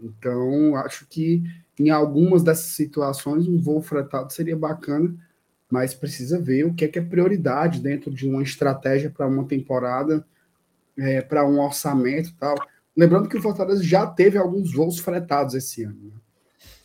Então, 0.00 0.76
acho 0.76 1.04
que 1.08 1.42
em 1.80 1.90
algumas 1.90 2.44
dessas 2.44 2.76
situações, 2.76 3.48
um 3.48 3.60
voo 3.60 3.82
fretado 3.82 4.32
seria 4.32 4.56
bacana, 4.56 5.12
mas 5.68 5.94
precisa 5.94 6.40
ver 6.40 6.66
o 6.66 6.72
que 6.72 6.84
é, 6.84 6.88
que 6.88 7.00
é 7.00 7.02
prioridade 7.02 7.80
dentro 7.80 8.08
de 8.08 8.28
uma 8.28 8.40
estratégia 8.40 9.10
para 9.10 9.26
uma 9.26 9.44
temporada, 9.48 10.24
é, 10.96 11.20
para 11.20 11.44
um 11.44 11.58
orçamento 11.58 12.28
e 12.28 12.34
tal. 12.34 12.54
Lembrando 12.96 13.28
que 13.28 13.36
o 13.36 13.42
Fortaleza 13.42 13.82
já 13.82 14.06
teve 14.06 14.38
alguns 14.38 14.72
voos 14.72 15.00
fretados 15.00 15.56
esse 15.56 15.82
ano. 15.82 15.98
Né? 16.04 16.21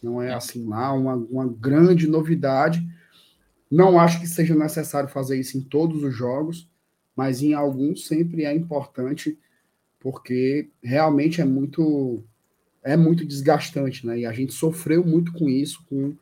Não 0.02 0.22
é 0.22 0.34
assim 0.34 0.68
lá 0.68 0.94
uma, 0.94 1.16
uma 1.16 1.48
grande 1.48 2.08
novidade. 2.08 2.88
Não 3.70 4.00
acho 4.00 4.20
que 4.20 4.28
seja 4.28 4.56
necessário 4.56 5.10
fazer 5.10 5.40
isso 5.40 5.58
em 5.58 5.62
todos 5.62 6.04
os 6.04 6.14
jogos, 6.14 6.70
mas 7.16 7.42
em 7.42 7.54
alguns 7.54 8.08
sempre 8.08 8.46
é 8.46 8.54
importante, 8.54 9.38
porque 10.00 10.70
realmente 10.82 11.42
é 11.42 11.46
muito 11.46 12.24
é 12.84 12.96
muito 12.96 13.26
desgastante, 13.26 14.08
né? 14.08 14.20
E 14.20 14.26
a 14.26 14.32
gente 14.32 14.54
sofreu 14.54 15.04
muito 15.04 15.34
com 15.34 15.50
isso, 15.50 15.84
com 15.90 16.16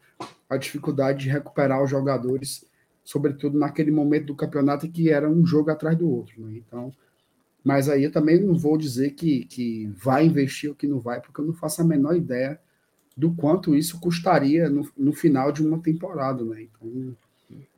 a 0.49 0.57
dificuldade 0.57 1.25
de 1.25 1.29
recuperar 1.29 1.83
os 1.83 1.89
jogadores 1.89 2.65
sobretudo 3.05 3.57
naquele 3.57 3.91
momento 3.91 4.25
do 4.25 4.35
campeonato 4.35 4.89
que 4.89 5.11
era 5.11 5.29
um 5.29 5.45
jogo 5.45 5.69
atrás 5.69 5.95
do 5.95 6.09
outro. 6.09 6.41
Né? 6.41 6.57
Então, 6.57 6.91
mas 7.63 7.87
aí 7.87 8.03
eu 8.03 8.11
também 8.11 8.43
não 8.43 8.55
vou 8.55 8.77
dizer 8.77 9.11
que, 9.11 9.45
que 9.45 9.85
vai 9.95 10.25
investir 10.25 10.69
ou 10.69 10.75
que 10.75 10.87
não 10.87 10.99
vai, 10.99 11.21
porque 11.21 11.39
eu 11.39 11.45
não 11.45 11.53
faço 11.53 11.81
a 11.81 11.85
menor 11.85 12.15
ideia 12.15 12.59
do 13.15 13.33
quanto 13.33 13.75
isso 13.75 13.99
custaria 13.99 14.69
no, 14.69 14.89
no 14.97 15.13
final 15.13 15.51
de 15.51 15.65
uma 15.65 15.81
temporada. 15.81 16.43
Né? 16.43 16.63
Então, 16.63 17.15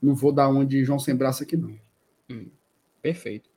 não 0.02 0.16
vou 0.16 0.32
dar 0.32 0.50
uma 0.50 0.66
de 0.66 0.84
João 0.84 1.00
Sem 1.00 1.16
Braço 1.16 1.44
aqui, 1.44 1.56
não. 1.56 1.78
Hum, 2.30 2.48
perfeito. 3.02 3.50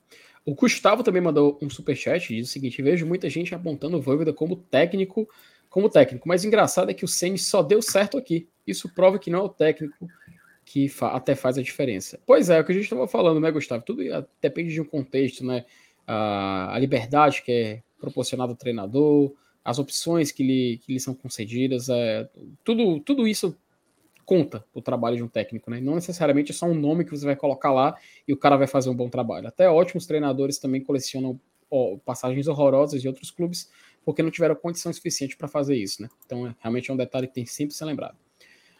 O 0.45 0.55
Gustavo 0.55 1.03
também 1.03 1.21
mandou 1.21 1.57
um 1.61 1.69
superchat 1.69 2.31
e 2.31 2.37
diz 2.37 2.49
o 2.49 2.51
seguinte: 2.51 2.81
vejo 2.81 3.05
muita 3.05 3.29
gente 3.29 3.53
apontando 3.53 3.97
o 3.97 4.01
Voivoda 4.01 4.33
como 4.33 4.55
técnico, 4.55 5.29
como 5.69 5.89
técnico, 5.89 6.27
mas 6.27 6.43
engraçado 6.43 6.89
é 6.89 6.93
que 6.93 7.05
o 7.05 7.07
Ceni 7.07 7.37
só 7.37 7.61
deu 7.61 7.81
certo 7.81 8.17
aqui. 8.17 8.47
Isso 8.65 8.89
prova 8.93 9.19
que 9.19 9.29
não 9.29 9.39
é 9.39 9.43
o 9.43 9.49
técnico 9.49 10.07
que 10.65 10.87
fa 10.87 11.09
até 11.09 11.35
faz 11.35 11.57
a 11.57 11.61
diferença. 11.61 12.19
Pois 12.25 12.49
é, 12.49 12.57
é 12.57 12.61
o 12.61 12.65
que 12.65 12.71
a 12.71 12.75
gente 12.75 12.85
estava 12.85 13.07
falando, 13.07 13.39
né, 13.39 13.51
Gustavo? 13.51 13.83
Tudo 13.83 14.01
depende 14.41 14.73
de 14.73 14.81
um 14.81 14.85
contexto, 14.85 15.45
né? 15.45 15.65
A, 16.07 16.75
a 16.75 16.79
liberdade 16.79 17.43
que 17.43 17.51
é 17.51 17.83
proporcionada 17.99 18.51
ao 18.51 18.57
treinador, 18.57 19.33
as 19.63 19.79
opções 19.79 20.31
que 20.31 20.43
lhe, 20.43 20.77
que 20.79 20.93
lhe 20.93 20.99
são 20.99 21.13
concedidas, 21.13 21.89
é, 21.89 22.27
tudo, 22.63 22.99
tudo 22.99 23.27
isso 23.27 23.55
conta 24.25 24.63
o 24.73 24.81
trabalho 24.81 25.17
de 25.17 25.23
um 25.23 25.27
técnico, 25.27 25.69
né? 25.69 25.81
Não 25.81 25.95
necessariamente 25.95 26.51
é 26.51 26.53
só 26.53 26.65
um 26.65 26.73
nome 26.73 27.03
que 27.03 27.11
você 27.11 27.25
vai 27.25 27.35
colocar 27.35 27.71
lá 27.71 27.97
e 28.27 28.33
o 28.33 28.37
cara 28.37 28.55
vai 28.55 28.67
fazer 28.67 28.89
um 28.89 28.95
bom 28.95 29.09
trabalho. 29.09 29.47
Até 29.47 29.69
ótimos 29.69 30.05
treinadores 30.05 30.57
também 30.57 30.81
colecionam 30.81 31.39
ó, 31.69 31.97
passagens 32.05 32.47
horrorosas 32.47 33.01
de 33.01 33.07
outros 33.07 33.29
clubes 33.29 33.69
porque 34.03 34.23
não 34.23 34.31
tiveram 34.31 34.55
condição 34.55 34.91
suficiente 34.91 35.37
para 35.37 35.47
fazer 35.47 35.75
isso, 35.75 36.01
né? 36.01 36.09
Então, 36.25 36.47
é, 36.47 36.55
realmente 36.59 36.89
é 36.89 36.93
um 36.93 36.97
detalhe 36.97 37.27
que 37.27 37.33
tem 37.33 37.45
sempre 37.45 37.73
que 37.73 37.77
ser 37.77 37.85
lembrado. 37.85 38.17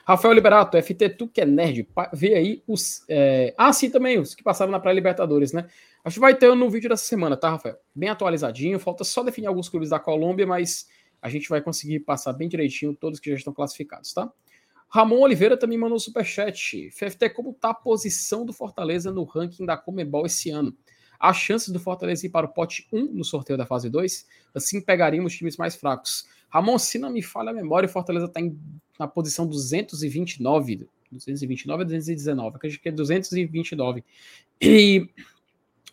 Rafael 0.04 0.34
Liberato, 0.34 0.82
FT, 0.82 1.10
tu 1.10 1.28
que 1.28 1.42
é 1.42 1.46
nerd, 1.46 1.88
vê 2.14 2.36
aí 2.36 2.64
os. 2.68 3.04
É... 3.08 3.54
Ah, 3.58 3.72
sim, 3.72 3.90
também, 3.90 4.20
os 4.20 4.34
que 4.34 4.44
passaram 4.44 4.72
na 4.72 4.80
pré-Libertadores, 4.80 5.54
né? 5.54 5.68
Acho 6.04 6.16
que 6.16 6.20
vai 6.20 6.36
ter 6.36 6.54
no 6.56 6.70
vídeo 6.70 6.90
dessa 6.90 7.06
semana, 7.06 7.38
tá, 7.38 7.52
Rafael? 7.52 7.78
Bem 7.94 8.10
atualizadinho, 8.10 8.80
falta 8.80 9.04
só 9.04 9.24
definir 9.24 9.48
alguns 9.48 9.70
clubes 9.70 9.90
da 9.90 10.00
Colômbia, 10.00 10.48
mas 10.48 10.88
a 11.22 11.30
gente 11.30 11.48
vai 11.48 11.62
conseguir 11.62 12.00
passar 12.00 12.34
bem 12.34 12.50
direitinho 12.50 12.96
todos 12.96 13.20
que 13.20 13.30
já 13.30 13.36
estão 13.36 13.54
classificados, 13.54 14.12
tá? 14.12 14.32
Ramon 14.90 15.20
Oliveira 15.20 15.56
também 15.56 15.78
mandou 15.78 15.96
um 15.96 16.00
superchat. 16.00 16.90
FFT, 16.92 17.30
como 17.30 17.54
tá 17.54 17.70
a 17.70 17.74
posição 17.74 18.46
do 18.46 18.52
Fortaleza 18.52 19.12
no 19.12 19.24
ranking 19.24 19.66
da 19.66 19.78
Comebol 19.78 20.26
esse 20.26 20.50
ano? 20.50 20.76
Há 21.18 21.32
chances 21.34 21.70
do 21.70 21.80
Fortaleza 21.80 22.26
ir 22.26 22.30
para 22.30 22.48
o 22.48 22.50
pote 22.50 22.88
1 22.92 23.14
no 23.14 23.24
sorteio 23.24 23.56
da 23.56 23.66
fase 23.66 23.90
2? 23.90 24.28
Assim 24.56 24.82
pegaríamos 24.82 25.34
times 25.34 25.56
mais 25.56 25.76
fracos. 25.76 26.28
Ramon, 26.50 26.78
se 26.78 26.98
não 26.98 27.12
me 27.12 27.22
falha 27.22 27.52
a 27.52 27.54
memória, 27.54 27.88
o 27.88 27.90
Fortaleza 27.90 28.26
está 28.26 28.42
na 29.00 29.08
posição 29.08 29.48
229. 29.48 30.90
229 31.12 31.84
ou 31.84 31.86
219? 31.86 32.56
Acredito 32.58 32.82
que 32.82 32.90
é 32.90 32.92
229. 32.92 34.04
E 34.60 35.08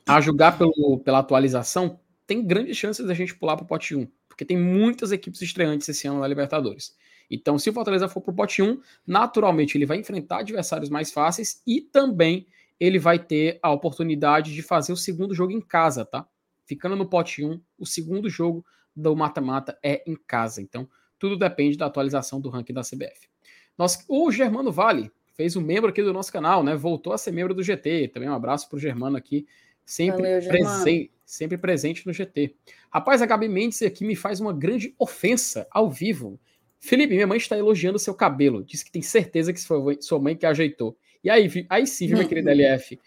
a 0.09 0.21
julgar 0.21 0.57
pelo, 0.57 0.99
pela 1.01 1.19
atualização, 1.19 2.01
tem 2.27 2.45
grandes 2.45 2.77
chances 2.77 3.07
da 3.07 3.15
gente 3.15 3.35
pular 3.35 3.57
para 3.57 3.65
o 3.65 3.67
pote 3.67 3.95
1, 3.95 4.09
porque 4.29 4.45
tem 4.45 4.57
muitas 4.57 5.13
equipes 5.13 5.43
estreantes 5.43 5.89
esse 5.89 6.07
ano 6.07 6.21
na 6.21 6.27
Libertadores. 6.27 6.97
Então, 7.31 7.59
se 7.59 7.69
o 7.69 7.73
Fortaleza 7.73 8.09
for 8.09 8.21
para 8.21 8.33
o 8.33 8.35
pote 8.35 8.63
1, 8.63 8.81
naturalmente 9.07 9.77
ele 9.77 9.85
vai 9.85 9.99
enfrentar 9.99 10.39
adversários 10.39 10.89
mais 10.89 11.13
fáceis 11.13 11.63
e 11.67 11.81
também 11.81 12.47
ele 12.81 12.99
vai 12.99 13.19
ter 13.19 13.59
a 13.63 13.71
oportunidade 13.71 14.55
de 14.55 14.63
fazer 14.63 14.93
o 14.93 14.97
segundo 14.97 15.35
jogo 15.35 15.53
em 15.53 15.61
casa, 15.61 16.05
tá? 16.05 16.27
Ficando 16.65 16.97
no 16.97 17.09
pote 17.09 17.45
1, 17.45 17.61
o 17.79 17.87
segundo 17.87 18.31
jogo 18.31 18.65
do 18.95 19.15
mata-mata 19.15 19.79
é 19.83 20.03
em 20.07 20.17
casa. 20.17 20.63
Então, 20.63 20.89
tudo 21.19 21.37
depende 21.37 21.77
da 21.77 21.87
atualização 21.87 22.41
do 22.41 22.49
ranking 22.49 22.73
da 22.73 22.83
CBF. 22.83 23.29
Nós, 23.77 24.05
o 24.09 24.31
Germano 24.31 24.73
Vale 24.73 25.11
fez 25.35 25.55
um 25.57 25.61
membro 25.61 25.91
aqui 25.91 26.03
do 26.03 26.13
nosso 26.13 26.33
canal, 26.33 26.63
né? 26.63 26.75
Voltou 26.75 27.13
a 27.13 27.19
ser 27.19 27.33
membro 27.33 27.55
do 27.55 27.63
GT. 27.63 28.09
Também 28.09 28.29
um 28.29 28.35
abraço 28.35 28.69
para 28.69 28.77
o 28.77 28.81
Germano 28.81 29.17
aqui, 29.17 29.47
sempre, 29.89 30.23
Valeu, 30.23 30.49
presente, 30.49 31.11
sempre 31.25 31.57
presente 31.57 32.07
no 32.07 32.13
GT. 32.13 32.55
Rapaz, 32.93 33.23
a 33.23 33.27
Gabi 33.27 33.49
Mendes 33.49 33.81
aqui 33.81 34.05
me 34.05 34.15
faz 34.15 34.39
uma 34.39 34.53
grande 34.53 34.95
ofensa 34.99 35.67
ao 35.71 35.91
vivo. 35.91 36.39
Felipe, 36.79 37.15
minha 37.15 37.27
mãe 37.27 37.39
está 37.39 37.57
elogiando 37.57 37.99
seu 37.99 38.15
cabelo. 38.15 38.63
Diz 38.63 38.83
que 38.83 38.93
tem 38.93 39.01
certeza 39.01 39.51
que 39.51 39.65
foi 39.65 39.97
sua 40.03 40.19
mãe 40.19 40.37
que 40.37 40.45
ajeitou. 40.45 40.95
E 41.25 41.31
aí, 41.31 41.67
aí 41.71 41.87
sim, 41.87 42.07
viu, 42.07 42.19
minha 42.19 42.29
querida 42.29 42.53
LF? 42.53 43.01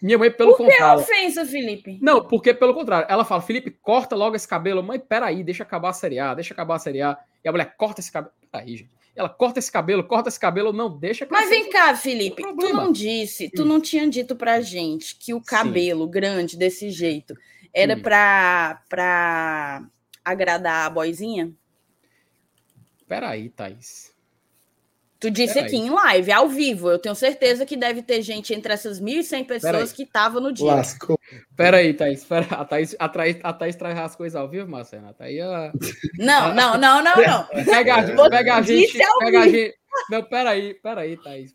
Minha 0.00 0.18
mãe, 0.18 0.30
pelo 0.30 0.50
Por 0.50 0.66
que 0.66 0.72
contrário. 0.72 1.00
ofensa, 1.00 1.46
Felipe? 1.46 1.98
Não, 2.02 2.22
porque 2.22 2.52
pelo 2.52 2.74
contrário. 2.74 3.06
Ela 3.10 3.24
fala, 3.24 3.40
Felipe, 3.40 3.70
corta 3.70 4.14
logo 4.14 4.36
esse 4.36 4.46
cabelo. 4.46 4.82
Mãe, 4.82 4.98
peraí, 4.98 5.42
deixa 5.42 5.62
acabar 5.62 5.88
a 5.88 5.94
Série 5.94 6.18
A, 6.18 6.34
deixa 6.34 6.52
acabar 6.52 6.74
a 6.74 6.78
Série 6.78 7.00
A. 7.00 7.18
E 7.42 7.48
a 7.48 7.52
mulher, 7.52 7.74
corta 7.78 8.02
esse 8.02 8.12
cabelo. 8.12 8.34
Peraí, 8.52 8.76
gente. 8.76 8.90
Ela 9.16 9.28
corta 9.30 9.58
esse 9.58 9.72
cabelo, 9.72 10.04
corta 10.04 10.28
esse 10.28 10.38
cabelo, 10.38 10.72
não 10.72 10.94
deixa. 10.94 11.26
Mas 11.30 11.48
vem 11.48 11.70
cá, 11.70 11.96
Felipe, 11.96 12.42
tu 12.42 12.72
não 12.72 12.92
disse, 12.92 13.50
tu 13.50 13.64
não 13.64 13.80
tinha 13.80 14.06
dito 14.08 14.36
pra 14.36 14.60
gente 14.60 15.16
que 15.16 15.32
o 15.32 15.40
cabelo 15.40 16.04
Sim. 16.04 16.10
grande 16.10 16.56
desse 16.56 16.90
jeito 16.90 17.34
era 17.72 17.96
pra, 17.96 18.82
pra 18.88 19.86
agradar 20.24 20.86
a 20.86 20.90
boizinha? 20.90 21.52
Peraí, 23.08 23.48
Thaís. 23.50 24.15
Tu 25.26 25.30
disse 25.32 25.58
aqui 25.58 25.74
em 25.74 25.90
live, 25.90 26.30
ao 26.30 26.48
vivo. 26.48 26.88
Eu 26.88 27.00
tenho 27.00 27.14
certeza 27.16 27.66
que 27.66 27.76
deve 27.76 28.00
ter 28.00 28.22
gente 28.22 28.54
entre 28.54 28.72
essas 28.72 29.00
1.100 29.00 29.44
pessoas 29.44 29.92
que 29.92 30.04
estavam 30.04 30.40
no 30.40 30.52
dia. 30.52 30.66
Lascou. 30.66 31.18
Peraí, 31.56 31.92
Thaís. 31.94 32.24
Pera, 32.24 32.46
a, 32.52 32.64
Thaís 32.64 32.94
a, 32.96 33.08
Thaís, 33.08 33.36
a 33.42 33.52
Thaís 33.52 33.74
traz 33.74 33.98
as 33.98 34.14
coisas 34.14 34.40
ao 34.40 34.48
vivo, 34.48 34.70
Marcena. 34.70 35.12
Aí 35.18 35.40
a... 35.40 35.72
Não, 36.16 36.54
não, 36.54 36.78
não, 36.78 37.02
não, 37.02 37.16
não. 37.16 37.64
Pega, 37.64 38.04
pega 38.30 38.54
a 38.54 38.62
gente. 38.62 38.96
Pega 39.18 39.40
a 39.40 39.48
gente. 39.48 39.74
Não, 40.08 40.22
peraí, 40.22 40.74
peraí, 40.74 41.16
Thaís. 41.16 41.52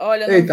Olha, 0.00 0.26
Ei, 0.30 0.46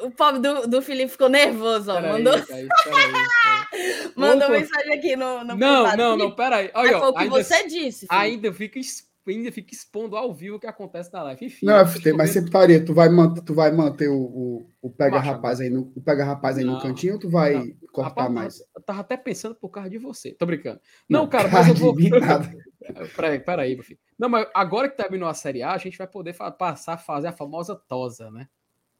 o 0.00 0.10
pobre 0.10 0.40
do, 0.40 0.66
do 0.66 0.82
Felipe 0.82 1.12
ficou 1.12 1.28
nervoso, 1.28 1.92
ó. 1.92 1.94
Pera 1.94 2.12
mandou 2.12 2.34
aí, 2.34 2.42
Thaís, 2.42 2.68
pera 2.84 4.10
mandou 4.16 4.48
Opa. 4.48 4.58
mensagem 4.58 4.92
aqui 4.94 5.14
no, 5.14 5.44
no 5.44 5.56
Não, 5.56 5.82
privado. 5.82 5.96
não, 5.96 6.16
não, 6.16 6.34
peraí. 6.34 6.70
Olha, 6.74 6.98
foi 6.98 7.08
o 7.08 7.12
que 7.12 7.18
ainda, 7.20 7.42
você 7.44 7.68
disse. 7.68 8.06
Felipe. 8.08 8.14
Ainda 8.14 8.52
fica, 8.52 8.80
ainda 9.28 9.52
fica 9.52 9.72
expondo 9.72 10.16
ao 10.16 10.34
vivo 10.34 10.56
o 10.56 10.60
que 10.60 10.66
acontece 10.66 11.12
na 11.12 11.22
live. 11.22 11.46
Enfim, 11.46 11.66
não, 11.66 11.86
FT, 11.86 12.12
mas 12.14 12.30
sempre 12.30 12.48
estaria. 12.48 12.84
Tu 12.84 12.92
vai 12.92 13.08
manter, 13.08 13.42
tu 13.42 13.54
vai 13.54 13.70
manter 13.70 14.08
o, 14.08 14.20
o, 14.20 14.70
o 14.82 14.90
pega 14.90 15.18
Macho, 15.18 15.30
rapaz 15.30 15.60
aí 15.60 15.70
no, 15.70 15.92
o 15.94 16.00
pega 16.00 16.24
rapaz 16.24 16.58
aí 16.58 16.64
não, 16.64 16.74
no 16.74 16.82
cantinho 16.82 17.14
ou 17.14 17.20
tu 17.20 17.30
vai 17.30 17.54
não. 17.54 17.68
cortar 17.92 18.22
rapaz, 18.22 18.32
mais? 18.32 18.60
Eu 18.74 18.82
tava 18.82 19.00
até 19.02 19.16
pensando 19.16 19.54
por 19.54 19.68
causa 19.68 19.88
de 19.88 19.98
você. 19.98 20.32
Tô 20.32 20.46
brincando. 20.46 20.80
Não, 21.08 21.20
não 21.20 21.28
cara, 21.28 21.46
mas 21.52 21.68
eu 21.68 21.74
vou. 21.76 21.94
peraí, 23.14 23.38
peraí, 23.38 23.74
meu 23.76 23.84
filho. 23.84 24.00
Não, 24.22 24.28
mas 24.28 24.46
agora 24.54 24.88
que 24.88 24.96
terminou 24.96 25.28
a 25.28 25.34
Série 25.34 25.64
A, 25.64 25.72
a 25.72 25.78
gente 25.78 25.98
vai 25.98 26.06
poder 26.06 26.36
passar 26.56 26.92
a 26.92 26.96
fazer 26.96 27.26
a 27.26 27.32
famosa 27.32 27.74
tosa, 27.74 28.30
né? 28.30 28.48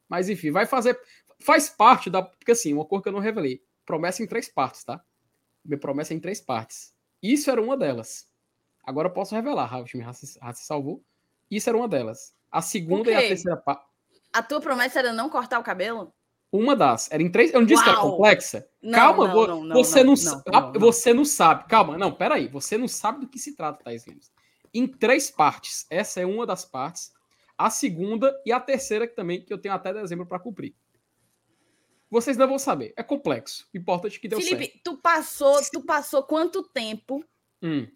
Mas 0.09 0.27
enfim, 0.27 0.51
vai 0.51 0.65
fazer. 0.65 0.99
Faz 1.39 1.69
parte 1.69 2.09
da. 2.09 2.21
Porque 2.21 2.51
assim, 2.51 2.73
uma 2.73 2.83
cor 2.83 3.01
que 3.01 3.07
eu 3.07 3.13
não 3.13 3.21
revelei. 3.21 3.63
Promessa 3.85 4.21
em 4.21 4.27
três 4.27 4.49
partes, 4.49 4.83
tá? 4.83 5.01
Minha 5.63 5.79
promessa 5.79 6.13
é 6.13 6.17
em 6.17 6.19
três 6.19 6.41
partes. 6.41 6.93
Isso 7.21 7.49
era 7.49 7.61
uma 7.61 7.77
delas. 7.77 8.29
Agora 8.83 9.07
eu 9.07 9.13
posso 9.13 9.33
revelar, 9.33 9.79
o 9.79 9.85
time 9.85 10.03
se 10.13 10.37
salvou. 10.55 11.01
Isso 11.49 11.69
era 11.69 11.77
uma 11.77 11.87
delas. 11.87 12.35
A 12.51 12.61
segunda 12.61 13.09
e 13.09 13.15
a 13.15 13.21
terceira 13.21 13.55
parte. 13.55 13.85
A 14.33 14.43
tua 14.43 14.59
promessa 14.59 14.99
era 14.99 15.13
não 15.13 15.29
cortar 15.29 15.57
o 15.57 15.63
cabelo? 15.63 16.13
Uma 16.51 16.75
das. 16.75 17.09
Era 17.09 17.23
em 17.23 17.31
três. 17.31 17.53
Eu 17.53 17.61
não 17.61 17.65
disse 17.65 17.81
Uau. 17.81 17.85
que 17.85 17.89
era 17.89 18.01
complexa? 18.01 18.67
Não, 18.81 18.91
Calma, 18.91 19.27
não, 19.29 19.63
não, 19.63 19.75
você 19.77 20.03
não, 20.03 20.15
não, 20.15 20.73
Você 20.81 21.13
não 21.13 21.23
sabe. 21.23 21.63
Calma, 21.69 21.97
não, 21.97 22.11
peraí. 22.11 22.49
Você 22.49 22.77
não 22.77 22.89
sabe 22.89 23.21
do 23.21 23.29
que 23.29 23.39
se 23.39 23.55
trata, 23.55 23.81
Thais 23.85 24.05
Lemos 24.05 24.29
em 24.73 24.87
três 24.87 25.29
partes. 25.29 25.85
Essa 25.89 26.21
é 26.21 26.25
uma 26.25 26.45
das 26.45 26.65
partes. 26.65 27.11
A 27.57 27.69
segunda 27.69 28.33
e 28.45 28.51
a 28.51 28.59
terceira 28.59 29.07
que 29.07 29.15
também 29.15 29.41
que 29.43 29.53
eu 29.53 29.57
tenho 29.57 29.73
até 29.73 29.93
dezembro 29.93 30.25
para 30.25 30.39
cumprir. 30.39 30.75
Vocês 32.09 32.37
não 32.37 32.47
vão 32.47 32.59
saber. 32.59 32.93
É 32.95 33.01
complexo. 33.01 33.67
Importante 33.73 34.19
que 34.19 34.27
deu 34.27 34.39
Felipe, 34.39 34.55
certo. 34.55 34.69
Felipe, 34.69 34.83
tu 34.83 34.97
passou, 34.97 35.59
tu 35.71 35.81
passou 35.81 36.21
quanto 36.23 36.61
tempo 36.61 37.23
hum. 37.61 37.87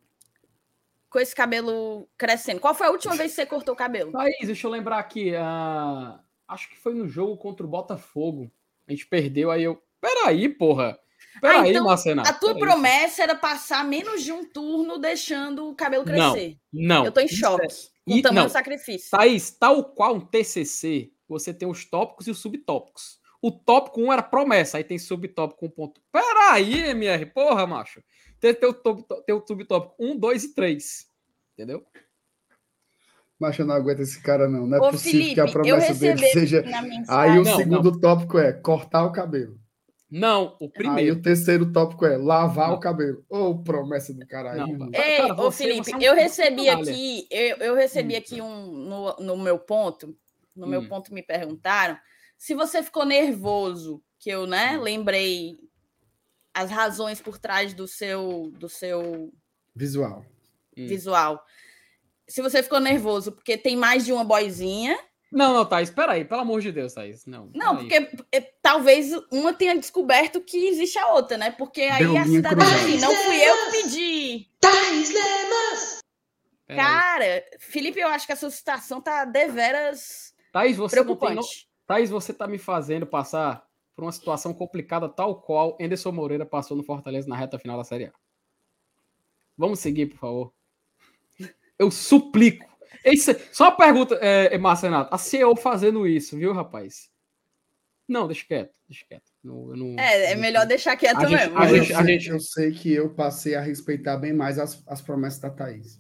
com 1.10 1.20
esse 1.20 1.36
cabelo 1.36 2.10
crescendo? 2.18 2.60
Qual 2.60 2.74
foi 2.74 2.88
a 2.88 2.92
última 2.92 3.16
vez 3.16 3.32
que 3.32 3.36
você 3.36 3.46
cortou 3.46 3.76
o 3.76 3.78
cabelo? 3.78 4.12
Thaís, 4.12 4.48
deixa 4.48 4.66
eu 4.66 4.72
lembrar 4.72 4.98
aqui. 4.98 5.34
Uh, 5.34 6.20
acho 6.48 6.70
que 6.70 6.78
foi 6.78 6.96
no 6.96 7.08
jogo 7.08 7.38
contra 7.38 7.66
o 7.66 7.70
Botafogo. 7.70 8.52
A 8.88 8.92
gente 8.92 9.06
perdeu, 9.06 9.52
aí 9.52 9.64
eu. 9.64 9.82
Peraí, 10.02 10.50
porra. 10.50 11.00
Peraí, 11.42 11.68
ah, 11.68 11.70
então, 11.70 11.86
Marcena. 11.86 12.22
A 12.24 12.34
tua 12.34 12.58
promessa 12.58 13.24
era 13.24 13.36
passar 13.36 13.86
menos 13.86 14.24
de 14.24 14.32
um 14.32 14.44
turno 14.46 14.98
deixando 14.98 15.70
o 15.70 15.76
cabelo 15.76 16.04
crescer. 16.04 16.58
Não, 16.72 16.98
não. 16.98 17.06
Eu 17.06 17.12
tô 17.12 17.20
em 17.20 17.28
choque. 17.28 17.66
É... 17.66 17.68
Com 18.08 18.18
e, 18.18 18.22
tamanho 18.22 18.44
não, 18.44 18.50
sacrifício. 18.50 19.12
Thaís, 19.12 19.52
tal 19.52 19.84
qual 19.84 20.16
um 20.16 20.20
TCC, 20.22 21.12
você 21.28 21.54
tem 21.54 21.68
os 21.68 21.84
tópicos 21.84 22.28
e 22.28 22.32
os 22.32 22.40
subtópicos. 22.40 23.20
O 23.42 23.52
tópico 23.52 24.02
1 24.02 24.14
era 24.14 24.24
promessa, 24.24 24.78
aí 24.78 24.84
tem 24.84 24.98
subtópico 24.98 25.66
1 25.66 25.70
ponto. 25.70 26.02
Peraí, 26.12 26.90
MR, 26.90 27.26
porra, 27.28 27.68
macho. 27.68 28.02
Tem, 28.40 28.54
tem, 28.54 28.70
o, 28.70 28.74
tem 28.74 29.36
o 29.36 29.46
subtópico 29.46 29.96
1, 30.00 30.18
2 30.18 30.44
e 30.44 30.56
3. 30.56 31.06
Entendeu? 31.54 31.86
Macho, 33.40 33.62
eu 33.62 33.66
não 33.66 33.76
aguento 33.76 34.00
esse 34.00 34.22
cara, 34.22 34.48
não. 34.48 34.66
Não 34.66 34.78
é 34.78 34.82
Ô, 34.82 34.92
possível 34.92 35.22
Felipe, 35.22 35.36
que 35.36 35.42
a 35.42 35.52
promessa 35.52 35.94
dele 35.94 36.28
seja. 36.30 36.64
Aí 37.08 37.38
o 37.38 37.44
não, 37.44 37.56
segundo 37.56 37.92
não. 37.92 38.00
tópico 38.00 38.40
é 38.40 38.52
cortar 38.52 39.06
o 39.06 39.12
cabelo. 39.12 39.60
Não, 40.10 40.56
o 40.60 40.66
Aí 40.66 40.70
primeiro. 40.72 41.16
o 41.18 41.22
terceiro 41.22 41.72
tópico 41.72 42.06
é 42.06 42.18
lavar 42.18 42.72
o 42.74 42.80
cabelo. 42.80 43.26
Ô, 43.30 43.58
promessa 43.62 44.14
do 44.14 44.26
caralho. 44.26 44.78
Não, 44.78 44.90
Ei, 44.94 45.18
cara, 45.18 45.42
ô 45.42 45.52
Felipe, 45.52 45.84
você 45.86 45.92
é 45.92 45.98
um 45.98 46.02
eu 46.02 46.16
recebi 46.16 46.70
aqui, 46.70 47.28
eu, 47.30 47.58
eu 47.58 47.76
recebi 47.76 48.16
Hum. 48.16 48.18
aqui 48.18 48.42
um 48.42 48.72
no, 48.72 49.16
no 49.18 49.38
meu 49.38 49.60
ponto, 49.60 50.18
no 50.56 50.66
meu 50.66 50.80
Hum. 50.82 50.88
ponto 50.88 51.14
me 51.14 51.22
perguntaram 51.22 51.98
se 52.38 52.54
você 52.56 52.82
ficou 52.82 53.06
nervoso, 53.06 54.02
que 54.20 54.30
eu, 54.30 54.44
Hum. 54.44 54.48
né, 54.48 54.78
lembrei 54.78 55.58
as 56.54 56.72
razões 56.72 57.20
por 57.22 57.38
trás 57.38 57.74
do 57.74 57.88
seu 57.88 58.50
do 58.58 58.70
seu 58.70 59.34
Visual. 59.76 60.26
Hum. 60.78 60.88
visual. 60.88 61.44
Se 62.28 62.42
você 62.42 62.64
ficou 62.64 62.80
nervoso 62.80 63.32
porque 63.34 63.58
tem 63.58 63.76
mais 63.76 64.06
de 64.06 64.14
uma 64.14 64.24
boizinha, 64.24 64.98
Não, 65.32 65.54
não, 65.54 65.66
Thaís, 65.66 65.90
peraí, 65.90 66.24
pelo 66.24 66.42
amor 66.42 66.62
de 66.62 66.72
Deus, 66.72 66.94
Thaís. 66.94 67.26
Não, 67.26 67.50
não, 67.54 67.78
porque 67.78 68.10
é, 68.32 68.40
talvez 68.62 69.12
uma 69.32 69.54
tenha 69.54 69.78
descoberto 69.78 70.40
que 70.40 70.68
existe 70.68 70.98
a 70.98 71.12
outra, 71.14 71.38
né? 71.38 71.52
Porque 71.52 71.82
aí 71.82 72.04
Deu 72.06 72.18
a 72.18 72.24
cidade 72.24 72.62
assim, 72.62 72.98
não 73.00 73.14
fui 73.14 73.36
eu 73.36 73.56
que 73.66 73.72
pedi. 73.72 74.50
Peraí. 76.66 76.86
Cara, 76.86 77.46
Felipe, 77.60 78.00
eu 78.00 78.10
acho 78.10 78.26
que 78.26 78.34
essa 78.34 78.50
situação 78.50 79.02
tá 79.02 79.24
deveras 79.24 80.34
Thaís, 80.52 80.76
você 80.78 80.96
não 80.98 81.06
tem 81.06 81.14
no... 81.14 81.18
preocupante. 81.20 81.70
Thaís, 81.86 82.10
você 82.10 82.34
tá 82.34 82.48
me 82.48 82.58
fazendo 82.58 83.06
passar 83.06 83.66
por 83.96 84.04
uma 84.04 84.12
situação 84.12 84.54
complicada 84.54 85.08
tal 85.08 85.42
qual 85.42 85.78
Anderson 85.80 86.12
Moreira 86.12 86.46
passou 86.46 86.76
no 86.76 86.84
Fortaleza 86.84 87.28
na 87.28 87.36
reta 87.36 87.58
final 87.58 87.78
da 87.78 87.84
Série 87.84 88.06
A. 88.06 88.14
Vamos 89.58 89.80
seguir, 89.80 90.08
por 90.08 90.18
favor. 90.18 90.54
Eu 91.80 91.90
suplico. 91.90 92.77
Esse... 93.04 93.34
Só 93.52 93.66
uma 93.66 93.78
pergunta, 93.78 94.16
é, 94.22 94.54
é, 94.54 94.58
Márcio 94.58 94.86
Renato. 94.90 95.14
A 95.14 95.18
CEO 95.18 95.56
fazendo 95.56 96.06
isso, 96.08 96.38
viu, 96.38 96.54
rapaz? 96.54 97.10
Não, 98.08 98.26
deixa 98.28 98.46
quieto, 98.46 98.74
deixa 98.88 99.06
quieto. 99.06 99.32
Não, 99.44 99.70
eu 99.72 99.76
não- 99.76 100.00
É, 100.00 100.32
é 100.32 100.36
melhor 100.36 100.66
deixar 100.66 100.96
quieto 100.96 101.18
A 101.18 101.26
gente- 101.26 101.32
mesmo. 101.40 101.58
a 101.60 101.70
eu, 101.70 101.76
gente- 101.84 101.94
a 101.94 101.98
sei, 102.04 102.08
gente- 102.20 102.30
eu 102.30 102.40
sei 102.40 102.72
que 102.72 102.94
eu 102.94 103.10
passei 103.14 103.56
a 103.56 103.62
respeitar 103.62 104.18
bem 104.18 104.34
mais 104.34 104.58
as, 104.58 104.82
as 104.88 105.02
promessas 105.02 105.40
da 105.40 105.50
Thaís. 105.50 106.00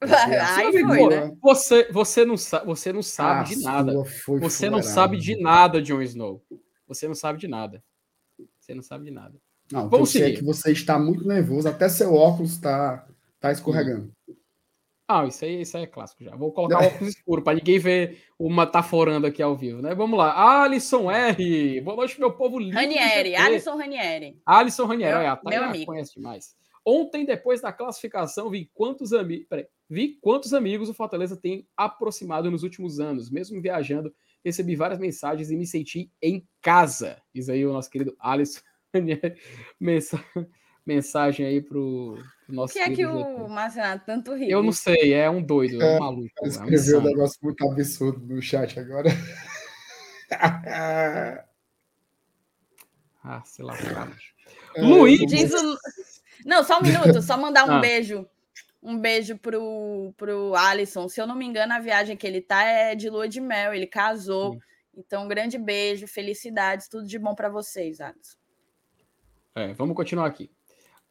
Aí 0.58 0.72
Meu 0.72 0.86
foi, 0.88 1.04
amigo, 1.04 1.10
né? 1.10 1.36
Você, 1.42 1.90
você, 1.92 2.24
não, 2.24 2.36
você 2.36 2.92
não 2.92 3.02
sabe 3.02 3.40
A 3.40 3.42
de 3.44 3.62
nada. 3.62 4.04
foi 4.04 4.38
Você 4.40 4.68
não 4.68 4.82
sabe 4.82 5.18
de 5.18 5.40
nada, 5.40 5.80
Jon 5.80 6.02
Snow. 6.02 6.44
Você 6.86 7.06
não 7.08 7.14
sabe 7.14 7.38
de 7.38 7.48
nada. 7.48 7.82
Você 8.58 8.74
não 8.74 8.82
sabe 8.82 9.04
de 9.04 9.10
nada. 9.10 9.34
Não, 9.72 9.88
Vamos 9.88 10.10
você 10.10 10.18
é 10.20 10.24
seguir. 10.26 10.38
que 10.38 10.44
você 10.44 10.72
está 10.72 10.98
muito 10.98 11.26
nervoso, 11.26 11.68
até 11.68 11.88
seu 11.88 12.12
óculos 12.14 12.52
está 12.52 13.06
tá 13.40 13.50
escorregando. 13.52 14.12
Ah, 15.06 15.26
isso 15.26 15.44
aí, 15.44 15.60
isso 15.60 15.76
aí 15.76 15.82
é 15.82 15.86
clássico 15.86 16.24
já. 16.24 16.34
Vou 16.34 16.50
colocar 16.50 16.80
o 16.80 16.86
óculos 16.86 17.14
escuro 17.14 17.42
para 17.42 17.54
ninguém 17.58 17.78
ver 17.78 18.22
o 18.38 18.48
metaforando 18.50 19.26
aqui 19.26 19.42
ao 19.42 19.54
vivo, 19.54 19.82
né? 19.82 19.94
Vamos 19.94 20.18
lá. 20.18 20.62
Alisson 20.62 21.10
R. 21.10 21.80
Boa 21.82 21.96
noite, 21.98 22.18
meu 22.18 22.32
povo 22.32 22.58
lindo. 22.58 22.72
do 22.72 22.78
Ranieri. 22.78 23.36
Alisson 23.36 23.76
Ranieri. 23.76 24.40
Alisson 24.46 24.86
Ranieri, 24.86 25.18
Meu- 25.18 25.30
a 25.30 25.36
Thaís 25.36 25.56
meu 25.60 25.68
amigo. 25.68 25.86
conhece 25.86 26.14
demais. 26.14 26.56
Ontem, 26.86 27.24
depois 27.26 27.60
da 27.60 27.70
classificação, 27.72 28.48
vi 28.48 28.70
quantos 28.72 29.12
amigos. 29.12 29.46
Vi 29.90 30.18
quantos 30.22 30.54
amigos 30.54 30.88
o 30.88 30.94
Fortaleza 30.94 31.36
tem 31.36 31.66
aproximado 31.76 32.50
nos 32.50 32.62
últimos 32.62 32.98
anos. 32.98 33.30
Mesmo 33.30 33.60
viajando, 33.60 34.14
recebi 34.42 34.74
várias 34.74 34.98
mensagens 34.98 35.50
e 35.50 35.56
me 35.56 35.66
senti 35.66 36.10
em 36.22 36.46
casa. 36.62 37.20
Diz 37.34 37.50
aí 37.50 37.64
o 37.66 37.72
nosso 37.74 37.90
querido 37.90 38.16
Alisson 38.18 38.60
Ranieri. 38.94 39.34
Mensa- 39.78 40.22
Mensagem 40.86 41.46
aí 41.46 41.62
pro, 41.62 42.18
pro 42.46 42.52
O 42.52 42.54
nosso 42.54 42.74
que 42.74 42.78
é 42.78 42.90
que 42.94 43.06
o. 43.06 43.48
Marcenato 43.48 44.04
tanto 44.04 44.34
ri? 44.34 44.50
Eu 44.50 44.62
não 44.62 44.72
sei, 44.72 45.14
é 45.14 45.30
um 45.30 45.42
doido, 45.42 45.80
é 45.80 45.84
um 45.92 45.96
É, 45.96 45.98
maluco. 45.98 46.30
É 46.42 46.44
um 46.44 46.48
Escreveu 46.48 46.74
um 46.76 47.00
insano. 47.00 47.04
negócio 47.04 47.38
muito 47.42 47.66
absurdo 47.70 48.26
no 48.34 48.42
chat 48.42 48.78
agora. 48.78 49.08
Ah, 53.22 53.42
sei 53.44 53.64
lá. 53.64 53.76
cara. 53.76 54.12
É, 54.76 54.82
Luiz! 54.82 55.20
o... 55.54 55.78
Não, 56.44 56.62
só 56.62 56.78
um 56.78 56.82
minuto, 56.82 57.22
só 57.22 57.38
mandar 57.38 57.66
um 57.68 57.72
Ah. 57.72 57.80
beijo. 57.80 58.26
Um 58.82 58.98
beijo 58.98 59.38
pro, 59.38 60.12
pro 60.16 60.54
Alisson. 60.54 61.08
Se 61.08 61.20
eu 61.20 61.26
não 61.26 61.34
me 61.34 61.46
engano, 61.46 61.72
a 61.72 61.78
viagem 61.80 62.16
que 62.16 62.26
ele 62.26 62.42
tá 62.42 62.62
é 62.64 62.94
de 62.94 63.08
lua 63.08 63.26
de 63.28 63.40
mel, 63.40 63.72
ele 63.72 63.86
casou. 63.86 64.52
Sim. 64.52 64.60
Então, 64.96 65.24
um 65.24 65.28
grande 65.28 65.56
beijo, 65.58 66.06
felicidades, 66.06 66.86
tudo 66.88 67.06
de 67.06 67.18
bom 67.18 67.34
para 67.34 67.48
vocês, 67.48 68.00
Alisson. 68.00 68.36
É, 69.54 69.72
vamos 69.72 69.96
continuar 69.96 70.26
aqui. 70.26 70.50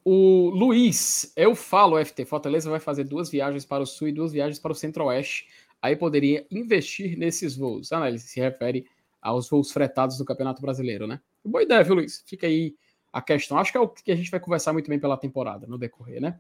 O 0.06 0.50
Luiz, 0.50 1.32
eu 1.36 1.56
falo, 1.56 2.04
FT, 2.04 2.26
Fortaleza 2.26 2.70
vai 2.70 2.80
fazer 2.80 3.06
duas 3.06 3.30
viagens 3.30 3.66
para 3.66 3.84
o 3.84 3.86
sul 3.86 4.10
e 4.10 4.12
duas 4.12 4.34
viagens 4.34 4.60
para 4.60 4.72
o 4.72 4.76
centro-oeste. 4.76 5.48
Aí 5.82 5.96
poderia 5.96 6.46
investir 6.52 7.18
nesses 7.18 7.56
voos. 7.56 7.92
Ah, 7.94 8.08
ele 8.08 8.20
se 8.20 8.40
refere 8.40 8.86
aos 9.22 9.50
voos 9.50 9.72
fretados 9.72 10.18
do 10.18 10.26
Campeonato 10.26 10.62
Brasileiro, 10.62 11.08
né? 11.08 11.22
Boa 11.44 11.64
ideia, 11.64 11.84
viu, 11.84 11.96
Luiz? 11.96 12.22
Fica 12.28 12.48
aí 12.48 12.76
a 13.14 13.22
questão. 13.22 13.58
Acho 13.58 13.72
que 13.72 13.78
é 13.78 13.82
o 13.82 13.88
que 13.88 14.12
a 14.12 14.16
gente 14.16 14.30
vai 14.30 14.40
conversar 14.40 14.74
muito 14.74 14.90
bem 14.90 15.00
pela 15.00 15.16
temporada, 15.16 15.66
no 15.68 15.78
decorrer, 15.78 16.22
né? 16.22 16.38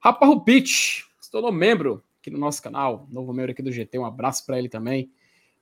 Rafa 0.00 0.24
Rupich, 0.24 1.04
se 1.20 1.30
tornou 1.30 1.52
membro 1.52 2.02
aqui 2.18 2.30
no 2.30 2.38
nosso 2.38 2.62
canal, 2.62 3.06
novo 3.10 3.32
membro 3.32 3.52
aqui 3.52 3.62
do 3.62 3.70
GT, 3.70 3.98
um 3.98 4.06
abraço 4.06 4.46
para 4.46 4.58
ele 4.58 4.68
também. 4.68 5.10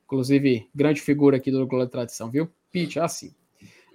Inclusive, 0.04 0.68
grande 0.74 1.00
figura 1.00 1.36
aqui 1.36 1.50
do 1.50 1.66
Globo 1.66 1.84
de 1.84 1.90
Tradição, 1.90 2.30
viu? 2.30 2.48
Pitch, 2.70 2.96
é 2.96 3.00
assim. 3.00 3.34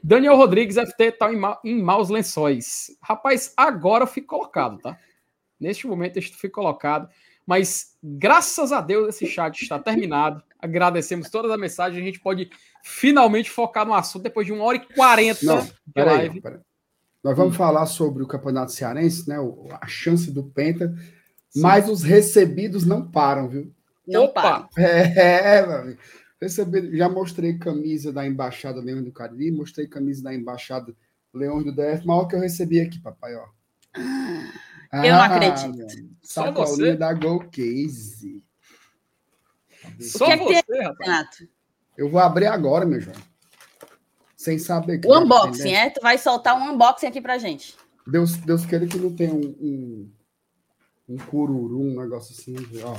Daniel 0.07 0.35
Rodrigues, 0.35 0.77
FT, 0.77 1.13
tá 1.13 1.33
em, 1.33 1.35
ma 1.35 1.59
em 1.63 1.81
maus 1.81 2.09
lençóis. 2.09 2.91
Rapaz, 3.01 3.53
agora 3.57 4.03
eu 4.03 4.07
fui 4.07 4.21
colocado, 4.21 4.77
tá? 4.79 4.97
Neste 5.59 5.87
momento 5.87 6.17
eu 6.17 6.23
fui 6.37 6.49
colocado. 6.49 7.09
Mas 7.47 7.95
graças 8.03 8.71
a 8.71 8.81
Deus 8.81 9.09
esse 9.09 9.25
chat 9.27 9.61
está 9.61 9.79
terminado. 9.79 10.43
Agradecemos 10.59 11.29
todas 11.29 11.51
as 11.51 11.59
mensagens. 11.59 12.01
A 12.01 12.05
gente 12.05 12.19
pode 12.19 12.49
finalmente 12.83 13.49
focar 13.49 13.85
no 13.85 13.93
assunto 13.93 14.23
depois 14.23 14.45
de 14.47 14.53
uma 14.53 14.63
hora 14.63 14.77
e 14.77 14.93
quarenta 14.95 15.43
Não, 15.43 15.59
de 15.63 15.73
Peraí, 15.93 16.17
live. 16.17 16.41
peraí. 16.41 16.59
Nós 17.23 17.35
vamos 17.35 17.55
falar 17.55 17.85
sobre 17.87 18.21
o 18.21 18.27
Campeonato 18.27 18.71
Cearense, 18.71 19.27
né? 19.27 19.39
o- 19.39 19.67
A 19.81 19.87
chance 19.87 20.29
do 20.31 20.43
Penta, 20.43 20.93
mas 21.55 21.89
os 21.89 22.03
recebidos 22.03 22.85
não 22.85 23.09
param, 23.09 23.47
viu? 23.49 23.71
Não 24.07 24.25
Opa! 24.25 24.41
para. 24.41 24.69
É, 24.83 25.65
meu 25.65 25.75
amigo. 25.77 25.99
Recebido, 26.45 26.95
já 26.95 27.09
mostrei 27.09 27.57
camisa 27.57 28.13
da 28.13 28.23
Embaixada 28.23 28.79
Leão 28.79 29.03
do 29.03 29.11
Cariri, 29.11 29.51
mostrei 29.51 29.87
camisa 29.87 30.21
da 30.21 30.31
Embaixada 30.31 30.95
Leão 31.33 31.63
do 31.63 31.71
DF, 31.71 32.05
maior 32.05 32.27
que 32.27 32.35
eu 32.35 32.39
recebi 32.39 32.79
aqui, 32.79 32.99
papai, 32.99 33.35
ó. 33.35 33.47
Eu 34.93 35.13
não 35.13 35.21
acredito. 35.23 35.65
amigo. 35.65 36.15
Só 36.21 36.43
Sacolinha 36.43 36.91
você? 36.91 36.95
da 36.95 37.13
Go 37.13 37.49
Case. 37.49 38.43
Só 39.99 40.27
que 40.27 40.31
é 40.33 40.37
que 40.37 40.43
você, 40.43 40.81
rapaz. 40.83 41.09
Renato? 41.09 41.49
Eu 41.97 42.11
vou 42.11 42.19
abrir 42.19 42.45
agora, 42.45 42.85
meu 42.85 43.01
João. 43.01 43.17
Sem 44.37 44.59
saber. 44.59 44.99
que 44.99 45.07
O 45.07 45.19
unboxing, 45.19 45.73
é? 45.73 45.89
Tu 45.89 45.99
vai 45.99 46.19
soltar 46.19 46.55
um 46.55 46.73
unboxing 46.73 47.07
aqui 47.07 47.19
pra 47.19 47.39
gente. 47.39 47.75
Deus, 48.05 48.37
Deus 48.37 48.67
queira 48.67 48.85
que 48.85 48.99
não 48.99 49.15
tenha 49.15 49.33
um, 49.33 49.47
um, 49.59 50.11
um 51.09 51.17
cururu, 51.17 51.81
um 51.81 51.99
negócio 51.99 52.35
assim. 52.37 52.55
Ó. 52.83 52.95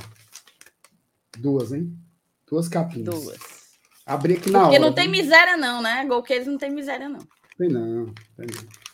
Duas, 1.39 1.71
hein? 1.71 1.97
Duas 2.49 2.67
capinhas. 2.69 3.13
Duas. 3.13 3.37
Abri 4.05 4.35
aqui 4.35 4.49
na 4.49 4.61
Porque 4.61 4.77
hora. 4.77 4.85
não 4.85 4.93
tem 4.93 5.09
miséria, 5.09 5.57
não, 5.57 5.81
né? 5.81 6.05
Golqueiros 6.05 6.47
não 6.47 6.57
tem 6.57 6.71
miséria, 6.71 7.09
não. 7.09 7.19
Tem 7.57 7.67
não, 7.69 8.05
tem 8.37 8.47
não. 8.47 8.87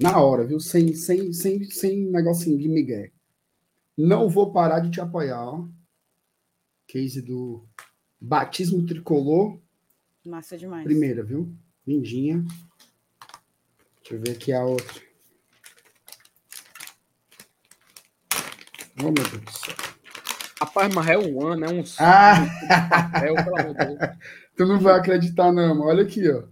Na 0.00 0.20
hora, 0.20 0.44
viu? 0.44 0.60
Sem, 0.60 0.94
sem, 0.94 1.32
sem, 1.32 1.64
sem 1.70 2.10
negocinho 2.10 2.58
de 2.58 2.68
migué. 2.68 3.12
Não 3.96 4.28
vou 4.28 4.52
parar 4.52 4.80
de 4.80 4.90
te 4.90 5.00
apoiar, 5.00 5.44
ó. 5.44 5.66
Case 6.86 7.20
do 7.20 7.66
Batismo 8.20 8.86
Tricolor. 8.86 9.60
Massa 10.24 10.56
demais. 10.56 10.84
Primeira, 10.84 11.22
viu? 11.22 11.52
Lindinha. 11.86 12.44
Deixa 14.00 14.14
eu 14.14 14.20
ver 14.20 14.30
aqui 14.32 14.52
a 14.52 14.64
outra. 14.64 15.07
Oh, 19.00 19.04
meu 19.04 19.12
Deus 19.12 19.30
do 19.30 19.50
céu. 19.52 19.74
Rapaz, 20.60 20.92
mas 20.94 21.06
é 21.06 21.16
um 21.18 21.46
ano, 21.46 21.64
é 21.66 21.68
um 21.68 21.84
Ah! 22.00 22.34
papel, 23.12 23.34
pelo 23.36 23.58
amor 23.60 23.74
de 23.74 23.86
Deus. 23.86 23.98
Tu 24.56 24.66
não 24.66 24.80
vai 24.80 24.94
acreditar, 24.98 25.52
não. 25.52 25.80
Olha 25.82 26.02
aqui, 26.02 26.28
ó. 26.30 26.42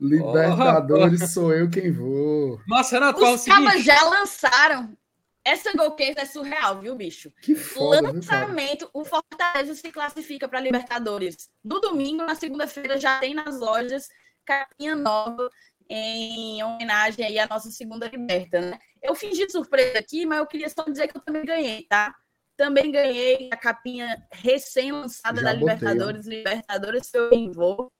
Libertadores 0.00 1.32
sou 1.32 1.52
eu 1.52 1.68
quem 1.68 1.90
vou. 1.90 2.60
Mas, 2.68 2.90
Renato, 2.90 3.20
o 3.20 3.34
Os 3.34 3.44
cabas 3.44 3.72
seguinte. 3.72 3.86
já 3.86 4.00
lançaram. 4.04 4.96
Essa 5.44 5.72
Golcase 5.72 6.14
é 6.18 6.24
surreal, 6.26 6.80
viu, 6.80 6.94
bicho? 6.94 7.32
Que 7.42 7.54
foda, 7.54 8.02
viu? 8.02 8.12
Lançamento, 8.12 8.88
o 8.92 9.04
Fortaleza 9.04 9.74
se 9.74 9.90
classifica 9.90 10.46
para 10.46 10.60
Libertadores. 10.60 11.48
No 11.64 11.80
domingo, 11.80 12.24
na 12.24 12.34
segunda-feira, 12.34 12.98
já 13.00 13.18
tem 13.18 13.34
nas 13.34 13.58
lojas 13.58 14.08
capinha 14.44 14.94
nova 14.94 15.50
em 15.88 16.62
homenagem 16.62 17.24
aí 17.24 17.38
à 17.38 17.46
nossa 17.46 17.70
segunda 17.70 18.08
liberta, 18.08 18.60
né? 18.60 18.78
Eu 19.02 19.14
fingi 19.14 19.48
surpresa 19.50 19.98
aqui, 19.98 20.26
mas 20.26 20.38
eu 20.38 20.46
queria 20.46 20.68
só 20.68 20.84
dizer 20.84 21.08
que 21.08 21.16
eu 21.16 21.22
também 21.22 21.44
ganhei, 21.44 21.84
tá? 21.84 22.14
Também 22.56 22.90
ganhei 22.90 23.48
a 23.52 23.56
capinha 23.56 24.26
recém-lançada 24.32 25.42
da 25.42 25.54
botei, 25.54 25.74
Libertadores, 25.74 26.26
Libertadores 26.26 27.06
seu 27.06 27.32
em 27.32 27.52
voo. 27.52 27.92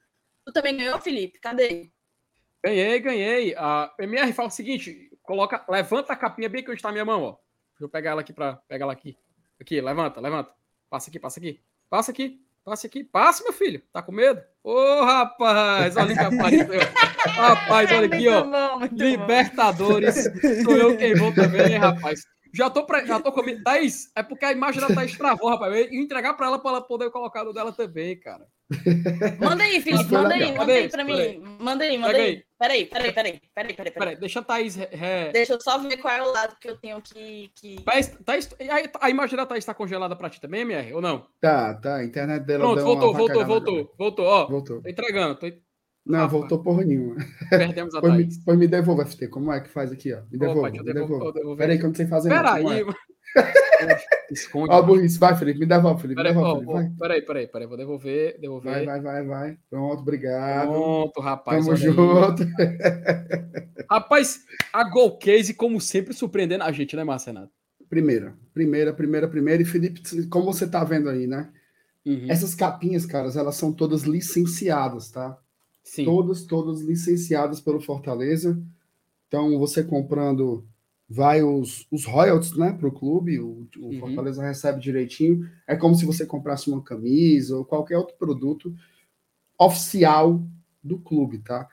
Tu 0.44 0.52
também 0.52 0.76
ganhou, 0.76 1.00
Felipe? 1.00 1.38
Cadê? 1.38 1.90
Ganhei, 2.64 2.98
ganhei. 2.98 3.54
A 3.56 3.94
MR 3.98 4.32
fala 4.32 4.48
o 4.48 4.52
seguinte: 4.52 5.10
coloca, 5.22 5.64
levanta 5.68 6.12
a 6.12 6.16
capinha 6.16 6.48
bem 6.48 6.62
que 6.64 6.70
onde 6.70 6.78
está 6.78 6.88
a 6.88 6.92
minha 6.92 7.04
mão, 7.04 7.22
ó. 7.22 7.32
Deixa 7.72 7.84
eu 7.84 7.88
pegar 7.88 8.10
ela 8.10 8.20
aqui 8.22 8.32
para 8.32 8.56
pegar 8.68 8.84
ela 8.84 8.92
aqui. 8.92 9.16
Aqui, 9.60 9.80
levanta, 9.80 10.20
levanta. 10.20 10.52
Passa 10.90 11.10
aqui, 11.10 11.20
passa 11.20 11.38
aqui. 11.38 11.62
Passa 11.88 12.10
aqui. 12.10 12.44
Passe 12.68 12.86
aqui. 12.86 13.02
Passe, 13.02 13.42
meu 13.42 13.52
filho. 13.52 13.82
Tá 13.92 14.02
com 14.02 14.12
medo? 14.12 14.40
Ô, 14.62 15.04
rapaz, 15.04 15.96
olha 15.96 16.14
que 16.14 16.20
apareceu. 16.20 16.80
rapaz, 17.32 17.92
olha 17.92 18.06
aqui, 18.06 18.28
ó. 18.28 18.44
Bom, 18.44 18.78
muito 18.80 18.94
bom. 18.94 19.04
Libertadores. 19.04 20.24
Sou 20.64 20.76
eu 20.76 20.96
quem 20.96 21.14
vou 21.14 21.34
também, 21.34 21.76
rapaz. 21.78 22.22
Já 22.52 22.70
tô, 22.70 22.84
pra, 22.84 23.04
já 23.04 23.20
tô 23.20 23.32
comigo. 23.32 23.62
Thaís, 23.62 24.10
é 24.16 24.22
porque 24.22 24.44
a 24.44 24.52
imagem 24.52 24.80
da 24.80 24.88
Thaís 24.88 25.16
travou, 25.16 25.50
rapaz. 25.50 25.72
Eu 25.72 25.80
ia 25.80 26.00
entregar 26.00 26.34
pra 26.34 26.46
ela 26.46 26.58
pra 26.58 26.70
ela 26.70 26.80
poder 26.80 27.10
colocar 27.10 27.44
no 27.44 27.52
dela 27.52 27.72
também, 27.72 28.18
cara. 28.18 28.46
Manda 29.40 29.64
aí, 29.64 29.80
Felipe, 29.80 30.12
manda 30.12 30.34
aí, 30.34 30.52
manda 30.52 30.72
aí 30.72 30.88
pra 30.88 31.04
mim. 31.04 31.42
Manda 31.58 31.84
aí, 31.84 31.98
manda 31.98 32.16
aí. 32.16 32.20
aí. 32.20 32.44
Peraí, 32.58 32.86
peraí, 32.86 33.12
peraí, 33.12 33.40
peraí, 33.54 33.74
peraí, 33.74 33.92
Peraí, 33.92 34.16
deixa 34.16 34.40
a 34.40 34.42
Thaís. 34.42 34.76
Deixa 35.32 35.54
eu 35.54 35.60
só 35.60 35.78
ver 35.78 35.96
qual 35.98 36.12
é 36.12 36.22
o 36.22 36.32
lado 36.32 36.56
que 36.60 36.68
eu 36.68 36.76
tenho 36.76 37.00
que. 37.00 37.50
que... 37.54 37.82
Thaís, 37.82 38.08
Thaís, 38.24 38.50
a, 39.00 39.06
a 39.06 39.10
imagem 39.10 39.36
da 39.36 39.46
Thaís 39.46 39.64
tá 39.64 39.72
congelada 39.72 40.16
pra 40.16 40.28
ti 40.28 40.40
também, 40.40 40.62
MR? 40.62 40.92
Ou 40.94 41.00
não? 41.00 41.26
Tá, 41.40 41.74
tá. 41.74 41.96
A 41.96 42.04
internet 42.04 42.44
dela 42.44 42.64
Pronto, 42.64 42.76
deu 42.76 42.84
voltou, 42.84 43.10
uma 43.10 43.18
voltou, 43.18 43.46
voltou, 43.46 43.94
voltou. 43.96 44.26
Ó, 44.26 44.46
Voltou. 44.46 44.82
tô 44.82 44.88
entregando. 44.88 45.34
Tô... 45.36 45.46
Não, 46.08 46.28
voltou 46.28 46.62
porra 46.62 46.84
nenhuma. 46.84 47.16
Perdemos 47.50 47.94
a 47.94 48.00
Pois 48.00 48.14
me, 48.14 48.22
Thaís. 48.24 48.42
pois 48.44 48.58
me 48.58 48.66
devolva, 48.66 49.04
FT. 49.04 49.28
Como 49.28 49.52
é 49.52 49.60
que 49.60 49.68
faz 49.68 49.92
aqui, 49.92 50.12
ó? 50.14 50.22
Me 50.30 50.38
devolva, 50.38 50.70
me 50.70 50.82
devolva. 50.82 51.56
Peraí 51.56 51.78
que 51.78 51.84
eu 51.84 51.88
não 51.88 51.94
sei 51.94 52.06
fazer 52.06 52.30
não, 52.30 52.36
Peraí. 52.36 52.62
como 52.62 52.74
é? 52.74 53.08
Esconde. 54.32 54.70
Ó, 54.72 54.82
burrice. 54.82 55.18
Vai, 55.18 55.36
Felipe. 55.36 55.60
Me 55.60 55.66
devolve, 55.66 56.00
Felipe. 56.02 56.20
Me 56.20 56.28
Peraí, 56.28 56.34
devolve, 56.34 56.66
ó, 56.66 56.76
Felipe. 56.78 56.98
peraí, 56.98 57.22
peraí, 57.22 57.46
peraí. 57.46 57.66
Vou 57.68 57.76
devolver, 57.76 58.40
devolver. 58.40 58.72
Vai, 58.72 58.86
vai, 58.86 59.00
vai, 59.00 59.26
vai. 59.26 59.58
Pronto, 59.70 60.00
obrigado. 60.00 60.68
Pronto, 60.70 61.20
rapaz. 61.20 61.64
Tamo 61.64 61.76
junto. 61.76 62.42
Rapaz, 63.90 64.40
a 64.72 64.84
Gol 64.88 65.18
Case, 65.18 65.54
como 65.54 65.80
sempre, 65.80 66.12
surpreendendo 66.14 66.64
a 66.64 66.72
gente, 66.72 66.94
né, 66.96 67.04
Marcenato? 67.04 67.50
Primeira, 67.88 68.34
primeira, 68.52 68.92
primeira, 68.92 69.28
primeira. 69.28 69.62
E 69.62 69.64
Felipe, 69.64 70.02
como 70.28 70.44
você 70.46 70.66
tá 70.66 70.84
vendo 70.84 71.08
aí, 71.08 71.26
né? 71.26 71.50
Uhum. 72.04 72.26
Essas 72.28 72.54
capinhas, 72.54 73.06
caras, 73.06 73.36
elas 73.36 73.54
são 73.56 73.72
todas 73.72 74.02
licenciadas, 74.02 75.10
tá? 75.10 75.38
Sim. 75.88 76.04
Todas, 76.04 76.44
todas 76.44 76.82
licenciadas 76.82 77.60
pelo 77.60 77.80
Fortaleza. 77.80 78.60
Então, 79.26 79.58
você 79.58 79.82
comprando, 79.82 80.66
vai 81.08 81.42
os, 81.42 81.86
os 81.90 82.04
royalties, 82.04 82.54
né, 82.56 82.72
para 82.72 82.86
o 82.88 82.92
clube, 82.92 83.40
o, 83.40 83.66
o 83.78 83.86
Uhum. 83.86 84.00
Fortaleza 84.00 84.42
recebe 84.42 84.80
direitinho. 84.80 85.48
É 85.66 85.74
como 85.74 85.94
se 85.94 86.04
você 86.04 86.26
comprasse 86.26 86.70
uma 86.70 86.82
camisa 86.82 87.56
ou 87.56 87.64
qualquer 87.64 87.96
outro 87.96 88.16
produto 88.16 88.74
oficial 89.58 90.42
do 90.84 90.98
clube, 90.98 91.38
tá? 91.38 91.66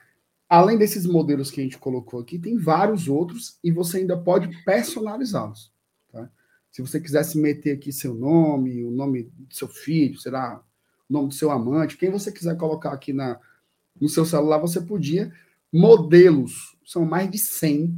Além 0.48 0.78
desses 0.78 1.04
modelos 1.04 1.50
que 1.50 1.60
a 1.60 1.64
gente 1.64 1.78
colocou 1.78 2.20
aqui, 2.20 2.38
tem 2.38 2.56
vários 2.56 3.08
outros 3.08 3.58
e 3.62 3.70
você 3.70 3.98
ainda 3.98 4.16
pode 4.16 4.48
personalizá-los, 4.64 5.70
tá? 6.10 6.30
Se 6.70 6.80
você 6.80 6.98
quisesse 6.98 7.38
meter 7.38 7.76
aqui 7.76 7.92
seu 7.92 8.14
nome, 8.14 8.82
o 8.82 8.90
nome 8.90 9.24
do 9.24 9.54
seu 9.54 9.68
filho, 9.68 10.18
será 10.18 10.62
o 11.08 11.12
nome 11.12 11.28
do 11.28 11.34
seu 11.34 11.50
amante, 11.50 11.98
quem 11.98 12.10
você 12.10 12.32
quiser 12.32 12.56
colocar 12.56 12.92
aqui 12.92 13.12
na, 13.12 13.38
no 14.00 14.08
seu 14.08 14.24
celular, 14.24 14.58
você 14.58 14.80
podia. 14.80 15.32
Modelos, 15.72 16.76
são 16.84 17.04
mais 17.04 17.30
de 17.30 17.38
100, 17.38 17.94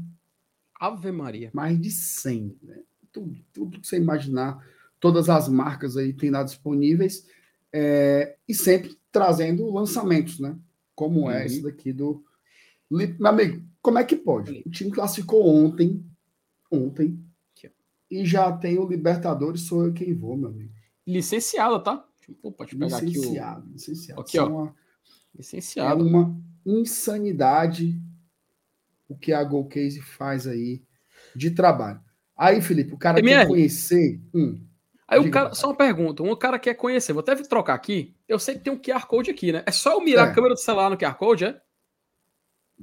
Ave 0.80 1.10
Maria. 1.12 1.50
mais 1.52 1.80
de 1.80 1.90
100. 1.90 2.56
Né? 2.62 2.80
Tudo, 3.12 3.36
tudo 3.52 3.80
que 3.80 3.86
você 3.86 3.96
imaginar, 3.96 4.64
todas 5.00 5.28
as 5.28 5.48
marcas 5.48 5.96
aí 5.96 6.12
tem 6.12 6.30
lá 6.30 6.42
disponíveis, 6.42 7.26
é, 7.72 8.36
e 8.48 8.54
sempre 8.54 8.96
trazendo 9.12 9.70
lançamentos, 9.72 10.38
né? 10.40 10.56
Como 10.94 11.30
é 11.30 11.38
Uhum. 11.40 11.44
esse 11.46 11.62
daqui 11.62 11.92
do. 11.92 12.24
Meu 12.90 13.14
amigo, 13.26 13.62
como 13.82 13.98
é 13.98 14.04
que 14.04 14.16
pode? 14.16 14.62
O 14.66 14.70
time 14.70 14.90
classificou 14.90 15.46
ontem, 15.46 16.04
ontem, 16.70 17.18
e 18.10 18.24
já 18.24 18.50
tem 18.50 18.78
o 18.78 18.88
Libertadores, 18.88 19.62
sou 19.62 19.84
eu 19.86 19.92
quem 19.92 20.14
vou, 20.14 20.36
meu 20.36 20.48
amigo. 20.48 20.72
Licenciada, 21.06 21.78
tá? 21.78 22.04
Opa, 22.42 22.64
deixa 22.64 22.74
eu 22.76 22.80
pegar 22.80 22.96
aqui 22.96 23.06
o. 23.06 23.08
Licenciado, 23.22 23.70
licenciado. 23.70 24.20
Aqui, 24.22 24.38
ó. 24.38 24.46
São 24.46 24.74
uma- 25.38 25.42
É 25.42 25.42
Licenciado. 25.42 26.04
uma 26.06 26.36
insanidade 26.66 28.00
o 29.08 29.16
que 29.16 29.32
a 29.32 29.42
Go 29.42 29.64
Case 29.66 30.02
faz 30.02 30.46
aí 30.46 30.82
de 31.34 31.50
trabalho. 31.50 32.00
Aí, 32.36 32.60
Felipe, 32.60 32.92
o 32.92 32.98
cara 32.98 33.18
MR. 33.20 33.40
quer 33.42 33.48
conhecer. 33.48 34.20
Hum, 34.34 34.64
Aí 35.06 35.18
o 35.18 35.30
cara, 35.30 35.54
só 35.54 35.68
uma 35.68 35.74
pergunta, 35.76 36.22
um 36.22 36.36
cara 36.36 36.58
quer 36.58 36.74
conhecer, 36.74 37.14
vou 37.14 37.20
até 37.20 37.34
trocar 37.36 37.72
aqui. 37.74 38.14
Eu 38.28 38.38
sei 38.38 38.56
que 38.56 38.60
tem 38.60 38.70
um 38.72 38.78
QR 38.78 39.06
Code 39.06 39.30
aqui, 39.30 39.50
né? 39.52 39.62
É 39.64 39.72
só 39.72 39.94
eu 39.94 40.02
mirar 40.02 40.28
É. 40.28 40.30
a 40.30 40.34
câmera 40.34 40.52
do 40.54 40.60
celular 40.60 40.90
no 40.90 40.98
QR 40.98 41.14
Code, 41.16 41.46
é? 41.46 41.60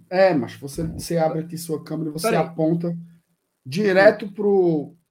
é, 0.10 0.34
mas 0.34 0.56
você, 0.56 0.84
você 0.88 1.18
abre 1.20 1.40
aqui 1.42 1.56
sua 1.56 1.84
câmera 1.84 2.10
e 2.10 2.14
você 2.14 2.36
aponta 2.36 2.98
direto 3.64 4.28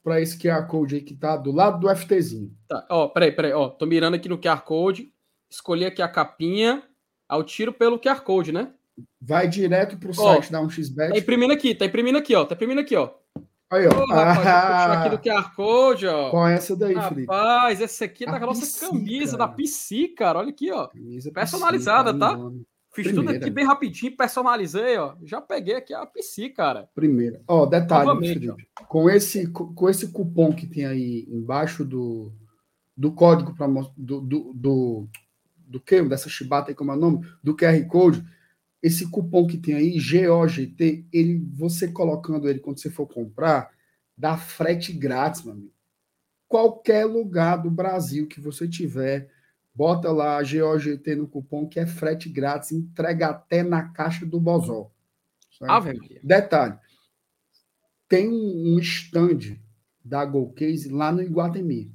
para 0.03 0.21
esse 0.21 0.37
QR 0.37 0.67
Code 0.67 0.97
aí 0.97 1.01
que 1.03 1.15
tá 1.15 1.37
do 1.37 1.53
lado 1.53 1.79
do 1.79 1.89
FTzinho. 1.89 2.53
Tá, 2.69 2.85
ó, 2.91 3.07
peraí, 3.09 3.31
peraí, 3.31 3.53
ó, 3.53 3.69
tô 3.69 3.87
mirando 3.87 4.15
aqui 4.15 4.29
no 4.29 4.37
QR 4.39 4.63
Code, 4.65 5.13
escolhi 5.49 5.85
aqui 5.87 6.03
a 6.03 6.09
capinha, 6.09 6.83
eu 7.31 7.43
tiro 7.45 7.73
pelo 7.73 7.99
QR 7.99 8.21
Code, 8.23 8.53
né? 8.53 8.73
Vai 9.21 9.49
direto 9.49 9.99
pro 9.99 10.11
Ó, 10.11 10.35
site 10.35 10.53
da 10.53 10.61
Tá 10.61 10.67
1xBet. 10.67 11.17
imprimindo 11.17 11.53
aqui, 11.53 11.75
tá 11.75 11.85
imprimindo 11.87 12.19
aqui, 12.19 12.35
ó, 12.35 12.45
tá 12.45 12.55
imprimindo 12.55 12.81
aqui, 12.81 12.95
ó. 12.97 13.11
Aí, 13.71 13.87
ó. 13.89 13.91
Ô, 13.91 14.07
rapaz, 14.07 14.39
puxar 14.39 14.93
aqui 14.93 15.09
do 15.11 15.17
Ah, 15.31 15.43
QR 15.43 15.55
Code, 15.57 16.07
ó. 16.07 16.49
é 16.49 16.55
essa 16.55 16.77
daí, 16.77 16.95
Felipe? 16.95 17.23
Rapaz, 17.33 17.81
essa 17.81 18.05
aqui 18.05 18.25
é 18.25 18.29
A 18.29 18.33
da 18.39 18.47
nossa 18.47 18.61
PC, 18.61 18.87
camisa, 18.87 19.37
cara. 19.37 19.49
da 19.51 19.55
PC, 19.57 20.09
cara, 20.09 20.39
olha 20.39 20.51
aqui, 20.51 20.71
ó. 20.71 20.87
Camisa 20.89 21.33
personalizada, 21.33 22.13
PC, 22.13 22.19
tá? 22.21 22.37
Fiz 22.95 23.07
tudo 23.09 23.17
Primeira. 23.17 23.39
aqui 23.41 23.51
bem 23.51 23.65
rapidinho, 23.65 24.17
personalizei, 24.17 24.97
ó. 24.99 25.17
Já 25.25 25.41
peguei 25.41 25.75
aqui 25.75 25.93
a 25.93 26.07
PC, 26.07 26.51
cara. 26.51 26.89
Primeira. 26.95 27.41
Ó, 27.49 27.67
detalhe, 27.67 28.07
Novamente, 28.07 28.35
Felipe. 28.39 28.69
Com 28.87 29.11
esse, 29.11 29.49
com 29.49 29.89
esse 29.91 30.13
cupom 30.13 30.53
que 30.53 30.69
tem 30.69 30.87
aí 30.87 31.27
embaixo 31.29 31.85
do, 31.85 32.31
do 32.97 33.11
código 33.11 33.53
pra, 33.57 33.67
mo- 33.67 33.93
do, 33.97 34.21
do, 34.21 34.53
do, 34.55 35.09
do 35.75 35.81
que? 35.81 36.01
Dessa 36.03 36.29
chibata 36.29 36.71
aí, 36.71 36.75
como 36.75 36.93
é 36.93 36.95
o 36.95 36.99
nome? 36.99 37.27
Do 37.43 37.57
QR 37.57 37.85
Code. 37.87 38.25
Esse 38.81 39.11
cupom 39.11 39.47
que 39.47 39.59
tem 39.59 39.75
aí, 39.75 39.99
GOGT, 39.99 41.09
ele, 41.13 41.45
você 41.53 41.89
colocando 41.89 42.49
ele 42.49 42.61
quando 42.61 42.79
você 42.79 42.91
for 42.91 43.07
comprar, 43.07 43.71
dá 44.17 44.37
frete 44.37 44.93
grátis, 44.93 45.43
meu 45.43 45.55
amigo. 45.55 45.73
Qualquer 46.47 47.07
lugar 47.07 47.57
do 47.57 47.71
Brasil 47.71 48.29
que 48.29 48.41
você 48.41 48.69
tiver, 48.69 49.31
bota 49.75 50.13
lá 50.13 50.41
GOGT 50.43 51.17
no 51.17 51.27
cupom, 51.27 51.67
que 51.67 51.81
é 51.81 51.87
frete 51.87 52.29
grátis, 52.29 52.71
entrega 52.71 53.29
até 53.29 53.63
na 53.63 53.89
caixa 53.89 54.25
do 54.25 54.39
Bozó. 54.39 54.93
Detalhe, 56.23 56.79
tem 58.09 58.29
um 58.29 58.75
um 58.75 58.79
stand 58.79 59.59
da 60.05 60.25
Golcase 60.25 60.89
lá 60.91 61.11
no 61.11 61.23
Iguatemi. 61.23 61.93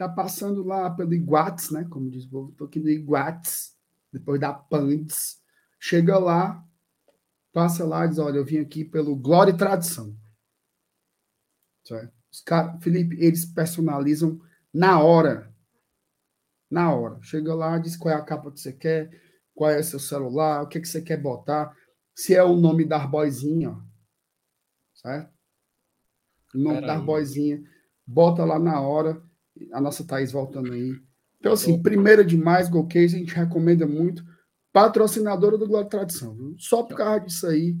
Tá 0.00 0.08
passando 0.08 0.62
lá 0.62 0.88
pelo 0.88 1.12
Iguates, 1.12 1.70
né? 1.70 1.86
Como 1.90 2.08
diz 2.08 2.24
o 2.24 2.30
povo, 2.30 2.52
tô 2.52 2.64
aqui 2.64 2.80
no 2.80 2.88
Iguates, 2.88 3.76
depois 4.10 4.40
da 4.40 4.50
Pandes. 4.50 5.42
Chega 5.78 6.18
lá, 6.18 6.66
passa 7.52 7.84
lá 7.84 8.06
e 8.06 8.08
diz: 8.08 8.18
Olha, 8.18 8.38
eu 8.38 8.44
vim 8.46 8.60
aqui 8.60 8.82
pelo 8.82 9.14
Glória 9.14 9.52
e 9.52 9.56
Tradição. 9.58 10.16
Certo? 11.86 12.14
Os 12.32 12.40
caras, 12.40 12.82
Felipe, 12.82 13.14
eles 13.22 13.44
personalizam 13.44 14.40
na 14.72 15.02
hora. 15.02 15.54
Na 16.70 16.94
hora. 16.94 17.20
Chega 17.20 17.54
lá, 17.54 17.76
diz 17.76 17.94
qual 17.94 18.14
é 18.14 18.16
a 18.16 18.24
capa 18.24 18.50
que 18.50 18.58
você 18.58 18.72
quer, 18.72 19.10
qual 19.54 19.70
é 19.70 19.80
o 19.80 19.84
seu 19.84 20.00
celular, 20.00 20.62
o 20.62 20.66
que, 20.66 20.80
que 20.80 20.88
você 20.88 21.02
quer 21.02 21.18
botar 21.18 21.76
se 22.14 22.34
é 22.34 22.42
o 22.42 22.56
nome 22.56 22.86
da 22.86 22.96
arboizinha, 22.96 23.72
ó. 23.72 23.82
Certo? 24.94 25.30
O 26.54 26.58
nome 26.58 26.80
da 26.80 26.94
aí. 26.94 26.98
arboizinha. 27.00 27.62
Bota 28.06 28.46
lá 28.46 28.58
na 28.58 28.80
hora. 28.80 29.22
A 29.72 29.80
nossa 29.80 30.04
Thaís 30.04 30.32
voltando 30.32 30.72
aí. 30.72 30.94
Então, 31.38 31.52
assim, 31.52 31.82
primeira 31.82 32.24
demais, 32.24 32.68
Golcase, 32.68 33.16
a 33.16 33.18
gente 33.18 33.34
recomenda 33.34 33.86
muito. 33.86 34.24
Patrocinadora 34.72 35.58
do 35.58 35.66
Glória 35.66 35.86
e 35.86 35.90
Tradição. 35.90 36.34
Viu? 36.34 36.54
Só 36.58 36.82
por 36.82 36.96
causa 36.96 37.20
disso 37.20 37.46
aí, 37.46 37.76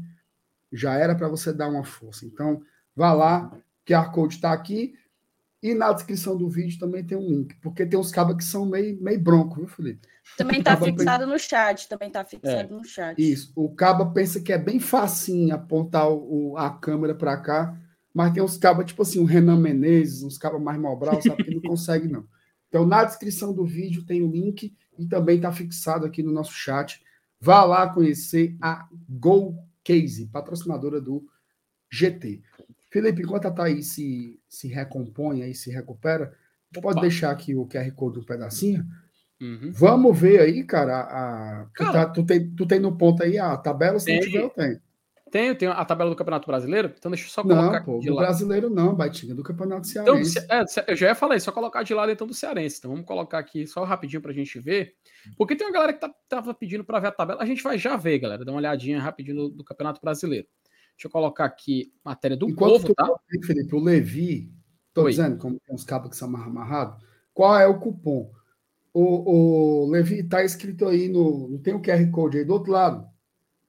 já 0.72 0.94
era 0.94 1.14
para 1.14 1.28
você 1.28 1.52
dar 1.52 1.68
uma 1.68 1.84
força. 1.84 2.24
Então, 2.26 2.62
vá 2.96 3.12
lá, 3.12 3.50
QR 3.86 4.10
Code 4.12 4.34
está 4.36 4.52
aqui. 4.52 4.94
E 5.62 5.74
na 5.74 5.92
descrição 5.92 6.36
do 6.38 6.48
vídeo 6.48 6.78
também 6.78 7.04
tem 7.04 7.18
um 7.18 7.28
link, 7.28 7.54
porque 7.60 7.84
tem 7.84 7.98
uns 8.00 8.10
cabos 8.10 8.34
que 8.34 8.44
são 8.44 8.64
meio, 8.64 8.98
meio 9.02 9.20
bronco, 9.20 9.56
viu, 9.56 9.68
Felipe? 9.68 10.08
Também 10.38 10.62
tá 10.62 10.74
fixado 10.74 11.26
no 11.26 11.38
chat, 11.38 11.86
também 11.86 12.10
tá 12.10 12.20
É. 12.20 12.24
fixado 12.24 12.74
no 12.74 12.82
chat. 12.82 13.18
Isso. 13.20 13.52
O 13.54 13.68
cabo 13.74 14.10
pensa 14.12 14.40
que 14.40 14.54
é 14.54 14.58
bem 14.58 14.80
facinho 14.80 15.54
apontar 15.54 16.08
o, 16.10 16.52
o- 16.52 16.56
a 16.56 16.70
câmera 16.70 17.14
para 17.14 17.36
cá, 17.36 17.78
mas 18.22 18.32
tem 18.32 18.42
uns 18.42 18.56
cabos, 18.56 18.84
tipo 18.86 19.02
assim, 19.02 19.18
o 19.18 19.24
Renan 19.24 19.58
Menezes, 19.58 20.22
uns 20.22 20.36
cabos 20.38 20.60
mais 20.62 20.78
mobral, 20.80 21.20
sabe, 21.22 21.44
que 21.44 21.54
não 21.54 21.60
consegue, 21.62 22.06
não. 22.08 22.26
Então, 22.68 22.86
na 22.86 23.04
descrição 23.04 23.52
do 23.52 23.64
vídeo 23.64 24.04
tem 24.04 24.22
o 24.22 24.30
link 24.30 24.74
e 24.98 25.06
também 25.06 25.36
está 25.36 25.50
fixado 25.50 26.06
aqui 26.06 26.22
no 26.22 26.30
nosso 26.32 26.52
chat. 26.52 27.02
Vá 27.40 27.64
lá 27.64 27.88
conhecer 27.88 28.56
a 28.60 28.86
Go 29.08 29.56
Case, 29.82 30.26
patrocinadora 30.26 31.00
do 31.00 31.24
GT. 31.90 32.42
Felipe, 32.90 33.22
enquanto 33.22 33.46
a 33.46 33.50
Thaís 33.50 33.86
se, 33.88 34.38
se 34.48 34.68
recompõe 34.68 35.42
aí, 35.42 35.54
se 35.54 35.70
recupera, 35.70 36.32
tu 36.72 36.80
pode 36.80 36.98
Opa. 36.98 37.02
deixar 37.02 37.30
aqui 37.30 37.54
o 37.54 37.66
QR 37.66 37.90
Code 37.92 38.18
um 38.18 38.24
pedacinho? 38.24 38.84
Uhum. 39.40 39.70
Vamos 39.72 40.18
ver 40.18 40.40
aí, 40.40 40.62
cara. 40.64 41.00
A, 41.00 41.64
tu, 41.64 41.72
Cara. 41.84 41.92
tá- 41.92 42.12
tu 42.12 42.24
tem, 42.26 42.50
tu 42.50 42.66
tem 42.66 42.78
no 42.78 42.96
ponto 42.96 43.22
aí 43.22 43.38
a 43.38 43.56
tabela, 43.56 43.98
se 43.98 44.12
não 44.12 44.20
Tem. 44.20 44.28
tiver, 44.30 44.44
eu 44.44 44.50
tenho. 44.50 44.80
Tenho, 45.30 45.54
tenho 45.54 45.70
a 45.70 45.84
tabela 45.84 46.10
do 46.10 46.16
Campeonato 46.16 46.46
Brasileiro, 46.46 46.92
então 46.96 47.10
deixa 47.10 47.26
eu 47.26 47.30
só 47.30 47.42
colocar 47.42 47.78
não, 47.78 47.84
pô, 47.84 48.00
do 48.00 48.14
lado. 48.14 48.26
brasileiro 48.26 48.68
não, 48.68 48.94
Baitinha, 48.94 49.32
do 49.32 49.44
Campeonato 49.44 49.88
então, 49.88 50.04
Cearense. 50.04 50.38
Então, 50.40 50.56
é, 50.58 50.92
eu 50.92 50.96
já 50.96 51.06
ia 51.06 51.14
falar 51.14 51.36
isso, 51.36 51.44
só 51.44 51.52
colocar 51.52 51.84
de 51.84 51.94
lado 51.94 52.10
então 52.10 52.26
do 52.26 52.34
Cearense. 52.34 52.78
Então 52.78 52.90
vamos 52.90 53.06
colocar 53.06 53.38
aqui 53.38 53.64
só 53.66 53.84
rapidinho 53.84 54.20
pra 54.20 54.32
gente 54.32 54.58
ver, 54.58 54.94
porque 55.36 55.54
tem 55.54 55.66
uma 55.66 55.72
galera 55.72 55.92
que 55.92 56.00
tá, 56.00 56.12
tava 56.28 56.52
pedindo 56.52 56.84
para 56.84 56.98
ver 56.98 57.06
a 57.08 57.12
tabela, 57.12 57.42
a 57.42 57.46
gente 57.46 57.62
vai 57.62 57.78
já 57.78 57.96
ver, 57.96 58.18
galera, 58.18 58.44
dá 58.44 58.50
uma 58.50 58.58
olhadinha 58.58 59.00
rapidinho 59.00 59.36
do, 59.36 59.48
do 59.50 59.64
Campeonato 59.64 60.00
Brasileiro. 60.00 60.48
Deixa 60.96 61.06
eu 61.06 61.10
colocar 61.10 61.44
aqui 61.44 61.92
matéria 62.04 62.36
do 62.36 62.50
Enquanto 62.50 62.82
povo, 62.82 62.94
tá? 62.94 63.08
Felipe, 63.44 63.74
o 63.74 63.80
Levi, 63.80 64.52
tô 64.92 65.04
Oi. 65.04 65.12
dizendo, 65.12 65.38
como 65.38 65.60
tem 65.64 65.74
uns 65.74 65.84
cabos 65.84 66.10
que 66.10 66.16
são 66.16 66.28
amarrados, 66.28 67.02
qual 67.32 67.56
é 67.56 67.66
o 67.66 67.78
cupom? 67.78 68.30
O, 68.92 69.84
o 69.84 69.90
Levi 69.90 70.24
tá 70.24 70.44
escrito 70.44 70.88
aí 70.88 71.08
no, 71.08 71.48
não 71.48 71.58
tem 71.58 71.72
o 71.72 71.80
QR 71.80 72.10
Code 72.10 72.38
aí 72.38 72.44
do 72.44 72.52
outro 72.52 72.72
lado, 72.72 73.08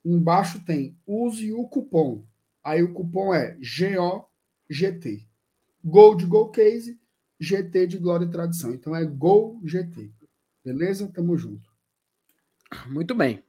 embaixo 0.04 0.64
tem 0.66 0.98
use 1.06 1.52
o 1.54 1.68
cupom. 1.68 2.24
Aí 2.64 2.84
o 2.84 2.94
cupom 2.94 3.34
é 3.34 3.58
GOGT. 3.58 5.28
Gold 5.84 6.26
Go 6.26 6.50
Case, 6.50 7.00
GT 7.40 7.88
de 7.88 7.98
Glória 7.98 8.26
e 8.26 8.32
Tradição. 8.32 8.72
Então 8.72 8.96
é 8.96 9.04
Gol 9.04 9.60
GT. 9.64 10.12
Beleza? 10.64 11.12
Tamo 11.12 11.36
junto. 11.38 11.72
Muito 12.88 13.16
bem. 13.16 13.44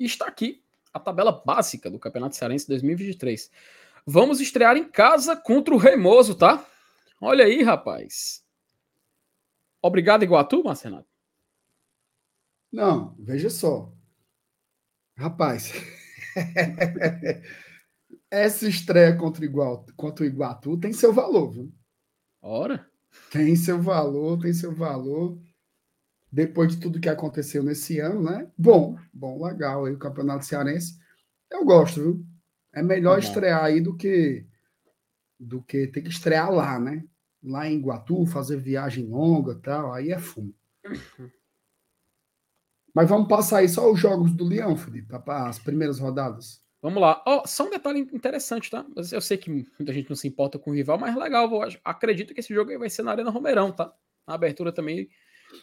Está 0.00 0.26
aqui 0.26 0.62
a 0.92 0.98
tabela 0.98 1.42
básica 1.44 1.90
do 1.90 1.98
Campeonato 1.98 2.36
Cearense 2.36 2.66
2023. 2.68 3.50
Vamos 4.06 4.40
estrear 4.40 4.76
em 4.76 4.84
casa 4.84 5.36
contra 5.36 5.74
o 5.74 5.78
Remoso, 5.78 6.34
tá? 6.34 6.66
Olha 7.20 7.44
aí, 7.44 7.62
rapaz. 7.62 8.42
Obrigado, 9.82 10.22
Iguatu, 10.22 10.64
Marcenato. 10.64 11.06
Não, 12.72 13.14
veja 13.18 13.50
só. 13.50 13.92
Rapaz, 15.18 15.72
essa 18.30 18.68
estreia 18.68 19.16
contra, 19.16 19.44
igual, 19.44 19.84
contra 19.96 20.24
o 20.24 20.28
Iguatu 20.28 20.78
tem 20.78 20.92
seu 20.92 21.12
valor, 21.12 21.50
viu? 21.50 21.74
Ora? 22.40 22.88
Tem 23.32 23.56
seu 23.56 23.82
valor, 23.82 24.38
tem 24.38 24.52
seu 24.52 24.72
valor. 24.72 25.36
Depois 26.30 26.72
de 26.72 26.80
tudo 26.80 27.00
que 27.00 27.08
aconteceu 27.08 27.64
nesse 27.64 27.98
ano, 27.98 28.22
né? 28.22 28.48
Bom, 28.56 28.96
bom, 29.12 29.44
legal 29.44 29.86
aí 29.86 29.92
o 29.92 29.98
Campeonato 29.98 30.46
Cearense. 30.46 30.96
Eu 31.50 31.64
gosto, 31.64 32.00
viu? 32.00 32.26
É 32.72 32.80
melhor 32.80 33.14
uhum. 33.14 33.18
estrear 33.18 33.64
aí 33.64 33.80
do 33.80 33.96
que 33.96 34.46
do 35.40 35.60
que 35.60 35.88
ter 35.88 36.02
que 36.02 36.10
estrear 36.10 36.48
lá, 36.48 36.78
né? 36.78 37.04
Lá 37.42 37.66
em 37.66 37.78
Iguatu, 37.78 38.24
fazer 38.24 38.58
viagem 38.58 39.08
longa 39.08 39.56
tal, 39.56 39.92
aí 39.92 40.12
é 40.12 40.18
fumo. 40.20 40.54
Mas 42.98 43.08
vamos 43.08 43.28
passar 43.28 43.58
aí 43.58 43.68
só 43.68 43.92
os 43.92 44.00
jogos 44.00 44.32
do 44.32 44.44
Leão, 44.44 44.76
Felipe, 44.76 45.14
as 45.28 45.56
primeiras 45.60 46.00
rodadas. 46.00 46.60
Vamos 46.82 47.00
lá. 47.00 47.22
Oh, 47.24 47.46
só 47.46 47.64
um 47.64 47.70
detalhe 47.70 48.00
interessante, 48.00 48.68
tá? 48.68 48.84
Eu 49.12 49.20
sei 49.20 49.38
que 49.38 49.48
muita 49.48 49.92
gente 49.92 50.08
não 50.08 50.16
se 50.16 50.26
importa 50.26 50.58
com 50.58 50.72
o 50.72 50.74
rival, 50.74 50.98
mas 50.98 51.14
legal. 51.14 51.48
Vou, 51.48 51.62
acredito 51.84 52.34
que 52.34 52.40
esse 52.40 52.52
jogo 52.52 52.72
aí 52.72 52.76
vai 52.76 52.90
ser 52.90 53.04
na 53.04 53.12
Arena 53.12 53.30
Romeirão, 53.30 53.70
tá? 53.70 53.94
Na 54.26 54.34
abertura 54.34 54.72
também, 54.72 55.08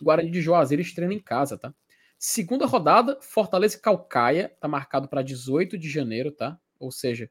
Guarani 0.02 0.32
de 0.32 0.42
Juazeiro 0.42 0.82
estreia 0.82 1.12
em 1.12 1.20
casa, 1.20 1.58
tá? 1.58 1.76
Segunda 2.18 2.66
rodada, 2.66 3.20
Fortaleza 3.22 3.76
e 3.76 3.82
Calcaia, 3.82 4.56
tá 4.58 4.70
marcado 4.70 5.10
para 5.10 5.22
18 5.22 5.78
de 5.78 5.90
janeiro, 5.90 6.32
tá? 6.32 6.58
Ou 6.80 6.90
seja, 6.90 7.30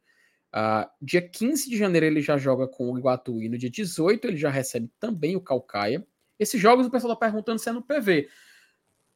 uh, 0.54 0.86
dia 1.00 1.26
15 1.26 1.70
de 1.70 1.78
janeiro 1.78 2.04
ele 2.04 2.20
já 2.20 2.36
joga 2.36 2.68
com 2.68 2.92
o 2.92 2.98
Iguatu 2.98 3.42
e 3.42 3.48
no 3.48 3.56
dia 3.56 3.70
18 3.70 4.26
ele 4.26 4.36
já 4.36 4.50
recebe 4.50 4.92
também 5.00 5.34
o 5.34 5.40
Calcaia. 5.40 6.06
Esses 6.38 6.60
jogos 6.60 6.86
o 6.86 6.90
pessoal 6.90 7.16
tá 7.16 7.20
perguntando 7.20 7.58
se 7.58 7.70
é 7.70 7.72
no 7.72 7.80
PV. 7.80 8.28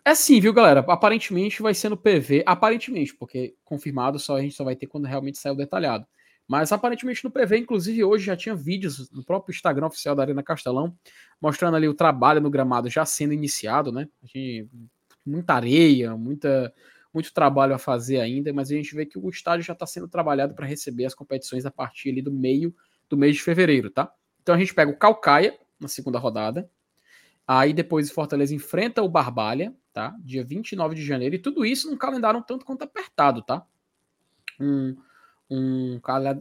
É 0.09 0.15
sim, 0.15 0.41
viu, 0.41 0.55
galera? 0.55 0.81
Aparentemente 0.89 1.61
vai 1.61 1.75
ser 1.75 1.91
no 1.91 1.97
PV. 1.99 2.43
Aparentemente, 2.47 3.15
porque 3.15 3.55
confirmado 3.63 4.19
só 4.19 4.39
a 4.39 4.41
gente 4.41 4.55
só 4.55 4.65
vai 4.65 4.75
ter 4.75 4.87
quando 4.87 5.05
realmente 5.05 5.37
sair 5.37 5.53
o 5.53 5.55
detalhado. 5.55 6.07
Mas 6.49 6.73
aparentemente 6.73 7.23
no 7.23 7.31
PV, 7.31 7.59
inclusive 7.59 8.03
hoje 8.03 8.25
já 8.25 8.35
tinha 8.35 8.55
vídeos 8.55 9.11
no 9.11 9.23
próprio 9.23 9.53
Instagram 9.53 9.87
oficial 9.87 10.15
da 10.15 10.23
Arena 10.23 10.43
Castelão, 10.43 10.97
mostrando 11.39 11.77
ali 11.77 11.87
o 11.87 11.93
trabalho 11.93 12.41
no 12.41 12.49
gramado 12.49 12.89
já 12.89 13.05
sendo 13.05 13.35
iniciado, 13.35 13.93
né? 13.93 14.09
Gente, 14.23 14.67
muita 15.27 15.53
areia, 15.53 16.17
muita, 16.17 16.73
muito 17.13 17.31
trabalho 17.35 17.75
a 17.75 17.79
fazer 17.79 18.19
ainda, 18.19 18.51
mas 18.51 18.71
a 18.71 18.75
gente 18.77 18.95
vê 18.95 19.05
que 19.05 19.19
o 19.19 19.29
estádio 19.29 19.67
já 19.67 19.75
está 19.75 19.85
sendo 19.85 20.09
trabalhado 20.09 20.55
para 20.55 20.65
receber 20.65 21.05
as 21.05 21.15
competições 21.15 21.67
a 21.67 21.71
partir 21.71 22.09
ali 22.09 22.23
do 22.23 22.33
meio 22.33 22.75
do 23.11 23.17
mês 23.19 23.37
de 23.37 23.43
fevereiro, 23.43 23.91
tá? 23.91 24.11
Então 24.41 24.55
a 24.55 24.59
gente 24.59 24.73
pega 24.73 24.91
o 24.91 24.97
Calcaia 24.97 25.55
na 25.79 25.87
segunda 25.87 26.19
rodada, 26.19 26.67
aí 27.47 27.75
depois 27.75 28.11
o 28.11 28.15
Fortaleza 28.15 28.55
enfrenta 28.55 29.03
o 29.03 29.09
Barbalha, 29.09 29.75
tá? 29.99 30.15
Dia 30.21 30.45
29 30.45 30.95
de 30.95 31.05
janeiro, 31.05 31.35
e 31.35 31.41
tudo 31.41 31.67
isso 31.67 31.91
num 31.91 31.97
calendário 31.97 32.39
um 32.39 32.43
tanto 32.43 32.65
quanto 32.65 32.85
apertado, 32.85 33.43
tá? 33.43 33.67
Um, 34.61 34.97
um 35.51 35.99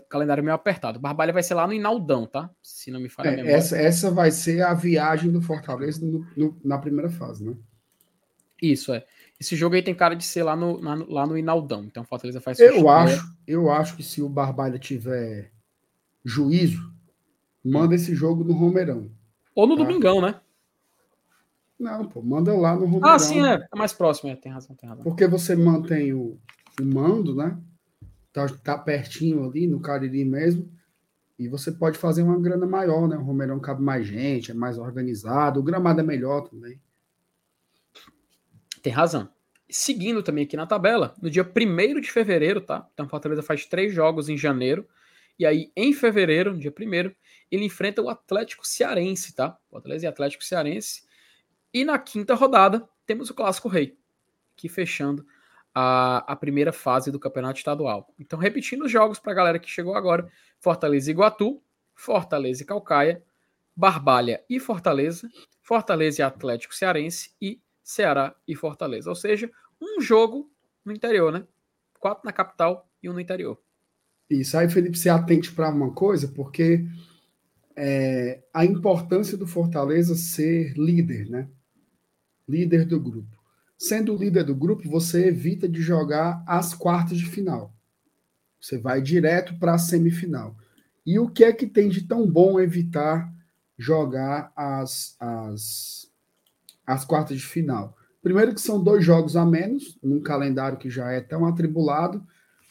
calendário 0.07 0.43
meio 0.43 0.53
apertado. 0.53 0.99
Barbalha 0.99 1.33
vai 1.33 1.41
ser 1.41 1.55
lá 1.55 1.65
no 1.65 1.73
Inaldão, 1.73 2.27
tá? 2.27 2.51
Se 2.61 2.91
não 2.91 2.99
me 2.99 3.09
falha 3.09 3.29
é, 3.29 3.51
essa, 3.51 3.75
essa 3.75 4.11
vai 4.11 4.29
ser 4.29 4.61
a 4.61 4.75
viagem 4.75 5.31
do 5.31 5.41
Fortaleza 5.41 6.05
no, 6.05 6.23
no, 6.37 6.55
na 6.63 6.77
primeira 6.77 7.09
fase, 7.09 7.43
né? 7.43 7.55
Isso, 8.61 8.93
é. 8.93 9.03
Esse 9.39 9.55
jogo 9.55 9.73
aí 9.73 9.81
tem 9.81 9.95
cara 9.95 10.15
de 10.15 10.23
ser 10.23 10.43
lá 10.43 10.55
no, 10.55 10.79
na, 10.79 10.93
lá 11.07 11.25
no 11.25 11.35
Inaldão. 11.35 11.83
Então 11.83 12.03
Fortaleza 12.03 12.39
faz 12.39 12.59
Eu 12.59 12.87
acho, 12.87 13.35
eu 13.47 13.71
acho 13.71 13.95
que 13.95 14.03
se 14.03 14.21
o 14.21 14.29
Barbalha 14.29 14.77
tiver 14.77 15.51
juízo, 16.23 16.93
manda 17.65 17.95
esse 17.95 18.13
jogo 18.13 18.43
no 18.43 18.53
Romeirão. 18.53 19.09
Ou 19.55 19.65
no 19.65 19.75
tá? 19.75 19.83
Domingão, 19.83 20.21
né? 20.21 20.39
Não, 21.79 22.07
pô, 22.07 22.21
manda 22.21 22.55
lá 22.55 22.75
no 22.75 22.85
Romeirão. 22.85 23.09
Ah, 23.09 23.19
sim, 23.19 23.45
é. 23.45 23.67
É 23.71 23.77
mais 23.77 23.93
próximo, 23.93 24.29
é. 24.29 24.35
tem 24.35 24.51
razão, 24.51 24.75
tem 24.75 24.89
razão. 24.89 25.03
Porque 25.03 25.27
você 25.27 25.55
mantém 25.55 26.13
o, 26.13 26.39
o 26.81 26.85
mando, 26.85 27.35
né? 27.35 27.57
Tá, 28.33 28.47
tá 28.63 28.77
pertinho 28.77 29.47
ali, 29.47 29.67
no 29.67 29.79
Cariri 29.79 30.25
mesmo. 30.25 30.71
E 31.37 31.47
você 31.47 31.71
pode 31.71 31.99
fazer 31.99 32.23
uma 32.23 32.39
grana 32.39 32.65
maior, 32.65 33.07
né? 33.07 33.15
O 33.15 33.23
Romeirão 33.23 33.59
cabe 33.59 33.83
mais 33.83 34.07
gente, 34.07 34.49
é 34.49 34.53
mais 34.55 34.77
organizado, 34.79 35.59
o 35.59 35.63
gramado 35.63 35.99
é 35.99 36.03
melhor 36.03 36.41
também. 36.41 36.81
Tem 38.81 38.91
razão. 38.91 39.29
Seguindo 39.69 40.23
também 40.23 40.45
aqui 40.45 40.57
na 40.57 40.65
tabela, 40.65 41.13
no 41.21 41.29
dia 41.29 41.43
1 41.43 41.99
de 41.99 42.11
fevereiro, 42.11 42.61
tá? 42.61 42.87
Então, 42.93 43.07
Fortaleza 43.07 43.43
faz 43.43 43.65
três 43.65 43.93
jogos 43.93 44.29
em 44.29 44.37
janeiro. 44.37 44.87
E 45.37 45.45
aí, 45.45 45.71
em 45.75 45.93
fevereiro, 45.93 46.53
no 46.53 46.59
dia 46.59 46.71
1 46.71 47.13
ele 47.51 47.65
enfrenta 47.65 48.01
o 48.01 48.09
Atlético 48.09 48.65
Cearense, 48.65 49.35
tá? 49.35 49.57
Fortaleza 49.69 50.05
e 50.05 50.07
Atlético 50.07 50.43
Cearense. 50.43 51.06
E 51.73 51.83
na 51.85 51.99
quinta 51.99 52.33
rodada, 52.33 52.87
temos 53.05 53.29
o 53.29 53.33
Clássico 53.33 53.67
Rei, 53.67 53.97
que 54.55 54.67
fechando 54.67 55.25
a, 55.73 56.31
a 56.31 56.35
primeira 56.35 56.73
fase 56.73 57.11
do 57.11 57.19
Campeonato 57.19 57.59
Estadual. 57.59 58.13
Então, 58.19 58.39
repetindo 58.39 58.85
os 58.85 58.91
jogos 58.91 59.19
para 59.19 59.31
a 59.31 59.35
galera 59.35 59.59
que 59.59 59.69
chegou 59.69 59.95
agora: 59.95 60.27
Fortaleza 60.59 61.09
e 61.09 61.13
Iguatu, 61.13 61.61
Fortaleza 61.93 62.63
e 62.63 62.65
Calcaia, 62.65 63.23
Barbalha 63.75 64.43
e 64.49 64.59
Fortaleza, 64.59 65.29
Fortaleza 65.61 66.21
e 66.21 66.23
Atlético 66.23 66.73
Cearense 66.73 67.31
e 67.41 67.61
Ceará 67.83 68.35
e 68.47 68.55
Fortaleza. 68.55 69.09
Ou 69.09 69.15
seja, 69.15 69.51
um 69.79 70.01
jogo 70.01 70.51
no 70.83 70.91
interior, 70.91 71.31
né? 71.31 71.45
Quatro 71.99 72.25
na 72.25 72.33
capital 72.33 72.89
e 73.01 73.09
um 73.09 73.13
no 73.13 73.19
interior. 73.19 73.61
Isso. 74.29 74.57
Aí, 74.57 74.69
Felipe, 74.69 74.97
se 74.97 75.09
atente 75.09 75.51
para 75.51 75.69
uma 75.69 75.93
coisa, 75.93 76.27
porque 76.27 76.85
é, 77.75 78.41
a 78.51 78.65
importância 78.65 79.37
do 79.37 79.45
Fortaleza 79.45 80.15
ser 80.15 80.73
líder, 80.73 81.29
né? 81.29 81.47
Líder 82.47 82.85
do 82.85 82.99
grupo. 82.99 83.37
Sendo 83.77 84.15
líder 84.15 84.43
do 84.43 84.55
grupo, 84.55 84.89
você 84.89 85.27
evita 85.27 85.67
de 85.69 85.81
jogar 85.81 86.43
as 86.47 86.73
quartas 86.73 87.17
de 87.17 87.25
final. 87.25 87.73
Você 88.59 88.77
vai 88.77 89.01
direto 89.01 89.57
para 89.59 89.75
a 89.75 89.77
semifinal. 89.77 90.55
E 91.05 91.19
o 91.19 91.29
que 91.29 91.43
é 91.43 91.53
que 91.53 91.67
tem 91.67 91.87
de 91.87 92.01
tão 92.01 92.29
bom 92.29 92.59
evitar 92.59 93.31
jogar 93.77 94.51
as, 94.55 95.15
as, 95.19 96.11
as 96.85 97.05
quartas 97.05 97.37
de 97.37 97.45
final? 97.45 97.95
Primeiro, 98.21 98.53
que 98.53 98.61
são 98.61 98.83
dois 98.83 99.05
jogos 99.05 99.37
a 99.37 99.45
menos, 99.45 99.97
num 100.03 100.19
calendário 100.19 100.77
que 100.77 100.89
já 100.89 101.11
é 101.11 101.21
tão 101.21 101.45
atribulado. 101.45 102.25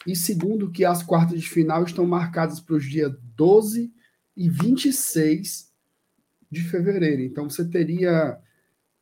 E 0.05 0.15
segundo, 0.15 0.71
que 0.71 0.85
as 0.85 1.01
quartas 1.01 1.39
de 1.39 1.49
final 1.49 1.83
estão 1.83 2.05
marcadas 2.05 2.59
para 2.59 2.75
os 2.75 2.85
dias 2.85 3.11
12 3.35 3.91
e 4.35 4.49
26 4.49 5.71
de 6.51 6.61
fevereiro. 6.61 7.21
Então, 7.23 7.49
você 7.49 7.65
teria 7.65 8.37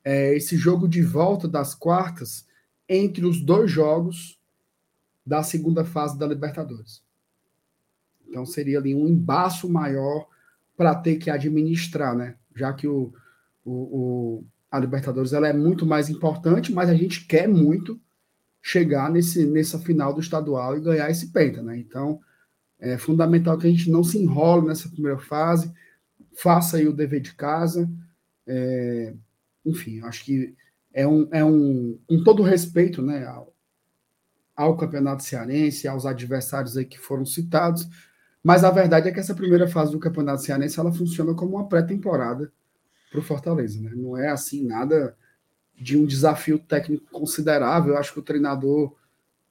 é, 0.06 0.36
esse 0.36 0.56
jogo 0.56 0.88
de 0.88 1.02
volta 1.02 1.48
das 1.48 1.73
quartas 1.73 2.45
entre 2.88 3.26
os 3.26 3.41
dois 3.41 3.72
jogos 3.72 4.40
da 5.26 5.41
segunda 5.41 5.84
fase 5.84 6.18
da 6.19 6.27
Libertadores. 6.27 7.03
Então 8.30 8.45
seria 8.45 8.77
ali 8.77 8.94
um 8.94 9.07
embaço 9.07 9.68
maior 9.68 10.27
para 10.77 10.94
ter 10.94 11.15
que 11.15 11.32
administrar, 11.32 12.15
né? 12.15 12.36
Já 12.56 12.72
que 12.72 12.88
o, 12.88 13.11
o, 13.64 13.72
o, 13.72 14.45
a 14.69 14.77
Libertadores 14.77 15.34
ela 15.34 15.48
é 15.48 15.53
muito 15.53 15.86
mais 15.86 16.10
importante, 16.10 16.72
mas 16.72 16.90
a 16.90 16.94
gente 16.94 17.26
quer 17.26 17.48
muito 17.48 17.99
chegar 18.61 19.10
nesse, 19.10 19.45
nessa 19.45 19.80
final 19.80 20.14
do 20.14 20.19
estadual 20.19 20.77
e 20.77 20.82
ganhar 20.82 21.10
esse 21.10 21.32
penta, 21.32 21.64
né? 21.64 21.77
Então 21.77 22.19
é 22.80 22.98
fundamental 22.98 23.57
que 23.57 23.65
a 23.65 23.69
gente 23.69 23.90
não 23.90 24.03
se 24.03 24.19
enrole 24.19 24.68
nessa 24.68 24.90
primeira 24.90 25.18
fase, 25.18 25.73
faça 26.36 26.77
aí 26.77 26.88
o 26.88 26.94
dever 26.94 27.22
de 27.22 27.34
casa, 27.34 27.90
é, 28.45 29.15
enfim, 29.65 30.01
acho 30.01 30.23
que 30.23 30.55
é 30.93 31.07
um, 31.07 31.27
é 31.31 31.43
um 31.43 31.99
com 32.07 32.23
todo 32.23 32.43
respeito, 32.43 33.01
né, 33.01 33.25
ao, 33.25 33.53
ao 34.55 34.77
Campeonato 34.77 35.23
Cearense, 35.23 35.87
aos 35.87 36.05
adversários 36.05 36.77
aí 36.77 36.85
que 36.85 36.99
foram 36.99 37.25
citados, 37.25 37.87
mas 38.43 38.63
a 38.63 38.69
verdade 38.69 39.09
é 39.09 39.11
que 39.11 39.19
essa 39.19 39.33
primeira 39.33 39.67
fase 39.67 39.91
do 39.91 39.99
Campeonato 39.99 40.43
Cearense 40.43 40.79
ela 40.79 40.93
funciona 40.93 41.33
como 41.33 41.55
uma 41.55 41.67
pré-temporada 41.67 42.51
para 43.09 43.19
o 43.19 43.23
Fortaleza, 43.23 43.81
né? 43.81 43.91
Não 43.95 44.15
é 44.15 44.29
assim 44.29 44.63
nada 44.65 45.17
de 45.75 45.97
um 45.97 46.05
desafio 46.05 46.59
técnico 46.59 47.09
considerável. 47.11 47.93
Eu 47.93 47.99
acho 47.99 48.13
que 48.13 48.19
o 48.19 48.23
treinador 48.23 48.95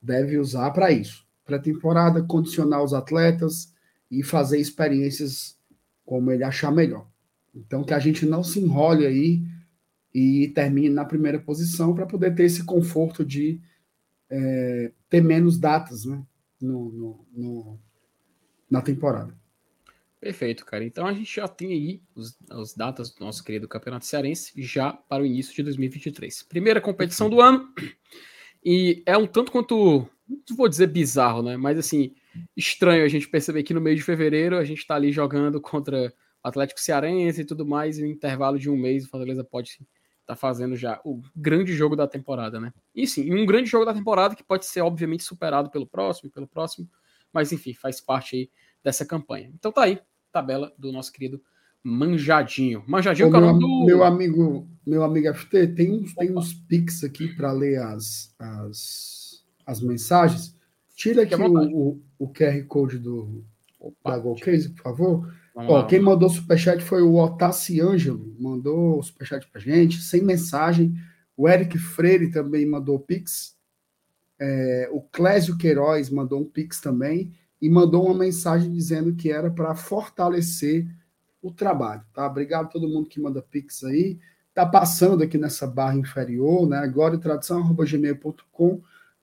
deve 0.00 0.38
usar 0.38 0.70
para 0.70 0.92
isso. 0.92 1.26
Pré-temporada, 1.44 2.22
condicionar 2.22 2.82
os 2.82 2.94
atletas 2.94 3.74
e 4.10 4.22
fazer 4.22 4.58
experiências 4.58 5.58
como 6.04 6.30
ele 6.30 6.44
achar 6.44 6.70
melhor. 6.70 7.06
Então, 7.54 7.82
que 7.82 7.94
a 7.94 7.98
gente 7.98 8.24
não 8.24 8.44
se 8.44 8.60
enrole 8.60 9.06
aí 9.06 9.42
e 10.14 10.48
termine 10.54 10.90
na 10.90 11.04
primeira 11.04 11.40
posição 11.40 11.94
para 11.94 12.06
poder 12.06 12.34
ter 12.34 12.44
esse 12.44 12.64
conforto 12.64 13.24
de 13.24 13.60
é, 14.30 14.92
ter 15.10 15.20
menos 15.20 15.58
datas 15.58 16.04
né, 16.04 16.22
no, 16.60 16.90
no, 16.92 17.26
no, 17.32 17.80
na 18.70 18.80
temporada. 18.80 19.36
Perfeito, 20.20 20.64
cara. 20.64 20.84
Então 20.84 21.06
a 21.06 21.12
gente 21.12 21.34
já 21.34 21.46
tem 21.46 21.72
aí 21.72 22.02
os, 22.14 22.38
as 22.50 22.74
datas 22.74 23.10
do 23.10 23.24
nosso 23.24 23.44
querido 23.44 23.68
Campeonato 23.68 24.06
Cearense 24.06 24.52
já 24.56 24.92
para 24.92 25.22
o 25.22 25.26
início 25.26 25.54
de 25.54 25.62
2023. 25.64 26.44
Primeira 26.44 26.80
competição 26.80 27.28
do 27.28 27.40
ano. 27.40 27.68
E 28.64 29.02
é 29.04 29.18
um 29.18 29.26
tanto 29.26 29.52
quanto, 29.52 30.08
não 30.48 30.56
vou 30.56 30.68
dizer 30.68 30.86
bizarro, 30.86 31.42
né? 31.42 31.58
Mas 31.58 31.76
assim, 31.76 32.14
estranho 32.56 33.04
a 33.04 33.08
gente 33.08 33.28
perceber 33.28 33.62
que 33.64 33.74
no 33.74 33.80
mês 33.80 33.98
de 33.98 34.02
fevereiro 34.02 34.56
a 34.56 34.64
gente 34.64 34.78
está 34.78 34.94
ali 34.94 35.12
jogando 35.12 35.60
contra 35.60 36.06
o 36.42 36.48
Atlético 36.48 36.80
Cearense 36.80 37.42
e 37.42 37.44
tudo 37.44 37.66
mais, 37.66 37.98
e 37.98 38.02
no 38.02 38.08
intervalo 38.08 38.58
de 38.58 38.70
um 38.70 38.76
mês 38.76 39.04
o 39.04 39.10
Fortaleza 39.10 39.44
pode 39.44 39.78
tá 40.26 40.34
fazendo 40.34 40.76
já 40.76 41.00
o 41.04 41.20
grande 41.34 41.74
jogo 41.74 41.94
da 41.94 42.06
temporada, 42.06 42.60
né? 42.60 42.72
E 42.94 43.06
sim, 43.06 43.32
um 43.32 43.44
grande 43.44 43.68
jogo 43.68 43.84
da 43.84 43.94
temporada 43.94 44.34
que 44.34 44.42
pode 44.42 44.66
ser, 44.66 44.80
obviamente, 44.80 45.22
superado 45.22 45.70
pelo 45.70 45.86
próximo, 45.86 46.30
pelo 46.30 46.46
próximo, 46.46 46.88
mas 47.32 47.52
enfim, 47.52 47.74
faz 47.74 48.00
parte 48.00 48.36
aí 48.36 48.50
dessa 48.82 49.04
campanha. 49.04 49.50
Então 49.54 49.70
tá 49.70 49.82
aí, 49.82 50.00
tabela 50.32 50.72
do 50.78 50.90
nosso 50.92 51.12
querido 51.12 51.42
Manjadinho. 51.82 52.82
Manjadinho, 52.86 53.30
Ô, 53.30 53.34
é 53.34 53.38
o 53.38 53.42
meu, 53.42 53.58
do. 53.58 53.84
meu 53.84 54.04
amigo, 54.04 54.66
meu 54.86 55.04
amigo 55.04 55.34
FT, 55.34 55.68
tem 55.68 55.92
uns, 55.92 56.14
tem 56.14 56.34
uns 56.34 56.54
pics 56.54 57.04
aqui 57.04 57.28
para 57.28 57.52
ler 57.52 57.80
as, 57.82 58.34
as, 58.38 59.44
as 59.66 59.80
mensagens. 59.82 60.56
Tira 60.96 61.24
aqui 61.24 61.34
o, 61.34 61.90
o, 61.90 62.02
o 62.18 62.32
QR 62.32 62.64
Code 62.66 62.98
do, 62.98 63.44
Opa, 63.78 64.12
da 64.12 64.18
Golcase, 64.18 64.70
por 64.70 64.82
favor. 64.82 65.34
Vamos 65.54 65.70
Ó, 65.70 65.78
lá, 65.78 65.86
quem 65.86 66.00
mandou 66.00 66.28
superchat 66.28 66.82
foi 66.82 67.02
o 67.02 67.14
Otassi 67.14 67.80
Ângelo, 67.80 68.34
mandou 68.38 69.02
superchat 69.02 69.46
pra 69.50 69.60
gente, 69.60 70.00
sem 70.02 70.22
mensagem. 70.22 70.94
O 71.36 71.48
Eric 71.48 71.78
Freire 71.78 72.30
também 72.30 72.66
mandou 72.66 72.98
pix. 72.98 73.56
É, 74.38 74.88
o 74.92 75.00
Clésio 75.00 75.56
Queiroz 75.56 76.10
mandou 76.10 76.40
um 76.40 76.44
pix 76.44 76.80
também 76.80 77.32
e 77.60 77.70
mandou 77.70 78.04
uma 78.06 78.18
mensagem 78.18 78.72
dizendo 78.72 79.14
que 79.14 79.30
era 79.30 79.50
para 79.50 79.74
fortalecer 79.74 80.86
o 81.40 81.50
trabalho, 81.50 82.02
tá? 82.12 82.26
Obrigado 82.26 82.66
a 82.66 82.68
todo 82.68 82.88
mundo 82.88 83.08
que 83.08 83.20
manda 83.20 83.42
pix 83.42 83.84
aí. 83.84 84.18
Tá 84.54 84.64
passando 84.64 85.22
aqui 85.22 85.36
nessa 85.36 85.66
barra 85.66 85.96
inferior, 85.96 86.68
né? 86.68 86.78
Agora 86.78 87.18
tradição@gmail.com 87.18 88.82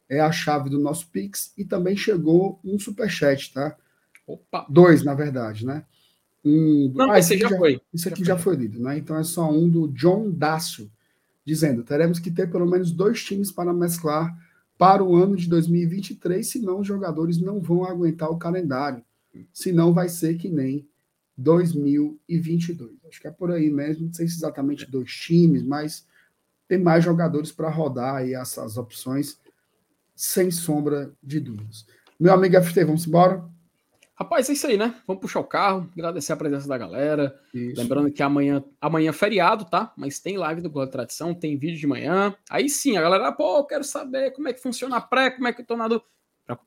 é 0.10 0.20
a 0.20 0.32
chave 0.32 0.70
do 0.70 0.78
nosso 0.78 1.08
pix 1.10 1.54
e 1.58 1.64
também 1.64 1.96
chegou 1.96 2.60
um 2.64 2.78
superchat, 2.78 3.54
tá? 3.54 3.76
Opa. 4.28 4.66
Dois, 4.70 5.04
na 5.04 5.14
verdade, 5.14 5.66
né? 5.66 5.86
Um, 6.44 6.92
Não, 6.96 7.12
ah, 7.12 7.20
esse 7.20 7.34
aqui 7.34 7.42
já 7.42 7.58
foi. 7.58 7.82
Isso 7.94 8.06
Já 8.06 8.12
aqui 8.12 8.24
já 8.24 8.38
foi 8.38 8.56
lido, 8.56 8.80
né? 8.80 8.98
Então 8.98 9.16
é 9.18 9.24
só 9.24 9.50
um 9.52 9.70
do 9.70 9.88
John 9.90 10.32
Dácio, 10.32 10.92
dizendo: 11.46 11.84
teremos 11.84 12.20
que 12.20 12.32
ter 12.32 12.50
pelo 12.50 12.66
menos 12.66 12.92
dois 12.92 13.24
times 13.24 13.52
para 13.52 13.74
mesclar 13.74 14.36
para 14.78 15.04
o 15.04 15.16
ano 15.16 15.36
de 15.36 15.48
2023, 15.48 16.48
senão 16.48 16.80
os 16.80 16.88
jogadores 16.88 17.40
não 17.40 17.62
vão 17.62 17.84
aguentar 17.84 18.32
o 18.32 18.38
calendário. 18.38 19.04
Senão 19.54 19.94
vai 19.94 20.10
ser 20.10 20.38
que 20.38 20.50
nem 20.50 20.88
2022. 21.38 22.92
Acho 23.08 23.22
que 23.22 23.28
é 23.28 23.32
por 23.32 23.52
aí 23.52 23.70
mesmo, 23.70 24.08
não 24.08 24.14
sei 24.14 24.28
se 24.28 24.38
exatamente 24.38 24.90
dois 24.90 25.12
times, 25.12 25.64
mas 25.64 26.06
tem 26.68 26.80
mais 26.80 27.04
jogadores 27.04 27.52
para 27.52 27.70
rodar 27.70 28.16
aí 28.16 28.34
essas 28.34 28.78
opções, 28.78 29.40
sem 30.16 30.50
sombra 30.50 31.14
de 31.22 31.40
dúvidas. 31.40 31.86
Meu 32.20 32.34
amigo 32.34 32.62
FT, 32.62 32.86
vamos 32.86 33.06
embora? 33.06 33.44
Rapaz, 34.22 34.48
é 34.52 34.54
isso 34.54 34.68
aí, 34.68 34.78
né? 34.78 34.94
Vamos 35.08 35.20
puxar 35.20 35.40
o 35.40 35.44
carro, 35.44 35.90
agradecer 35.94 36.32
a 36.32 36.38
presença 36.38 36.68
da 36.68 36.78
galera. 36.78 37.36
Isso. 37.52 37.82
Lembrando 37.82 38.12
que 38.12 38.22
amanhã, 38.22 38.64
amanhã 38.80 39.10
é 39.10 39.14
feriado, 39.14 39.66
tá? 39.66 39.92
Mas 39.98 40.20
tem 40.20 40.38
live 40.38 40.62
do 40.62 40.70
Gol 40.70 40.86
da 40.86 40.92
Tradição, 40.92 41.34
tem 41.34 41.58
vídeo 41.58 41.80
de 41.80 41.88
manhã. 41.88 42.32
Aí 42.48 42.70
sim, 42.70 42.96
a 42.98 43.02
galera, 43.02 43.32
pô, 43.32 43.58
eu 43.58 43.64
quero 43.64 43.84
saber 43.84 44.30
como 44.30 44.48
é 44.48 44.54
que 44.54 44.62
funciona 44.62 44.98
a 44.98 45.02
pré, 45.02 45.32
como 45.32 45.48
é 45.48 45.54
que 45.54 45.62
eu 45.62 45.66
tô 45.66 45.76
na 45.76 45.88
do... 45.88 46.04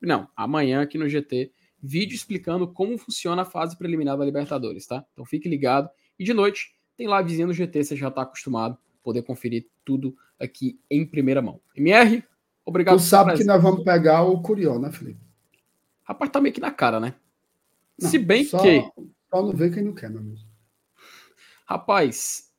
Não, 0.01 0.27
amanhã 0.35 0.81
aqui 0.81 0.97
no 0.97 1.07
GT, 1.07 1.49
vídeo 1.81 2.13
explicando 2.13 2.67
como 2.67 2.97
funciona 2.97 3.43
a 3.43 3.45
fase 3.45 3.77
preliminar 3.77 4.17
da 4.17 4.25
Libertadores, 4.25 4.85
tá? 4.85 5.05
Então 5.13 5.23
fique 5.23 5.47
ligado. 5.47 5.89
E 6.19 6.25
de 6.25 6.33
noite, 6.33 6.75
tem 6.97 7.07
livezinha 7.07 7.47
no 7.47 7.53
GT, 7.53 7.85
você 7.85 7.95
já 7.95 8.11
tá 8.11 8.23
acostumado 8.23 8.77
poder 9.01 9.21
conferir 9.21 9.65
tudo 9.85 10.13
aqui 10.37 10.77
em 10.91 11.05
primeira 11.05 11.41
mão. 11.41 11.61
MR, 11.73 12.21
obrigado 12.65 12.97
Tu 12.97 13.03
sabe 13.03 13.37
que 13.37 13.45
nós 13.45 13.63
vamos 13.63 13.85
pegar 13.85 14.23
o 14.23 14.41
Curió, 14.41 14.77
né, 14.77 14.91
Felipe? 14.91 15.21
Rapaz, 16.03 16.29
tá 16.29 16.41
meio 16.41 16.53
que 16.53 16.59
na 16.59 16.71
cara, 16.71 16.99
né? 16.99 17.15
Não, 18.01 18.09
Se 18.09 18.17
bem 18.17 18.43
só- 18.43 18.61
que, 18.61 18.81
Só 19.29 19.41
não 19.41 19.53
vê 19.53 19.69
quem 19.69 19.83
não 19.83 19.93
quer, 19.93 20.09
meu 20.09 20.19
amigo. 20.19 20.37
rapaz, 21.65 22.51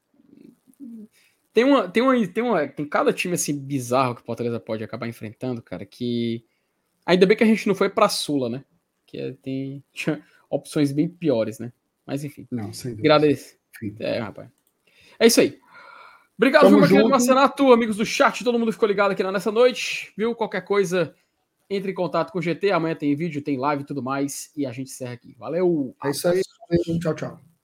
tem 1.53 1.65
uma, 1.65 1.89
tem 1.89 2.03
uma, 2.03 2.27
tem 2.29 2.43
uma, 2.45 2.69
tem 2.69 2.87
cada 2.89 3.13
time 3.13 3.35
assim 3.35 3.59
bizarro 3.59 4.15
que 4.15 4.23
o 4.23 4.25
Fortaleza 4.25 4.61
pode 4.61 4.83
acabar 4.85 5.07
enfrentando, 5.09 5.63
cara, 5.63 5.85
que 5.87 6.45
ainda 7.05 7.27
bem 7.27 7.37
que 7.37 7.45
a 7.45 7.47
gente 7.47 7.67
não 7.67 7.75
foi 7.75 7.89
pra 7.89 8.09
Sula, 8.09 8.49
né? 8.49 8.65
Que 9.07 9.19
é- 9.19 9.33
tem 9.43 9.83
tinha 9.93 10.23
opções 10.51 10.93
bem 10.93 11.09
piores, 11.09 11.59
né? 11.59 11.73
Mas 12.07 12.25
enfim, 12.25 12.47
Não, 12.51 12.73
sem 12.73 12.93
dúvida. 12.93 13.15
agradeço. 13.15 13.57
É, 14.01 14.19
rapaz. 14.21 14.49
É 15.19 15.27
isso 15.27 15.41
aí. 15.41 15.59
Obrigado, 16.37 16.63
Tamo 16.65 16.73
viu, 16.77 16.81
meu 16.81 16.89
querido. 16.89 17.09
Marcenato, 17.09 17.73
amigos 17.73 17.97
do 17.97 18.05
chat, 18.05 18.45
todo 18.45 18.59
mundo 18.59 18.73
ficou 18.73 18.87
ligado 18.89 19.13
aqui 19.13 19.23
nessa 19.25 19.51
noite, 19.51 20.13
viu? 20.17 20.35
Qualquer 20.35 20.61
coisa, 20.63 21.15
entre 21.69 21.91
em 21.91 21.95
contato 21.95 22.33
com 22.33 22.39
o 22.39 22.43
GT, 22.43 22.71
amanhã 22.71 22.95
tem 22.95 23.15
vídeo, 23.15 23.43
tem 23.43 23.59
live 23.59 23.83
e 23.83 23.87
tudo 23.87 24.03
mais, 24.03 24.51
e 24.57 24.67
a 24.67 24.73
gente 24.73 24.91
encerra 24.91 25.13
aqui. 25.13 25.35
Valeu! 25.39 25.95
É 26.05 26.11
isso 26.11 26.29
aí. 26.29 26.43
Tchau, 27.01 27.15
tchau. 27.15 27.56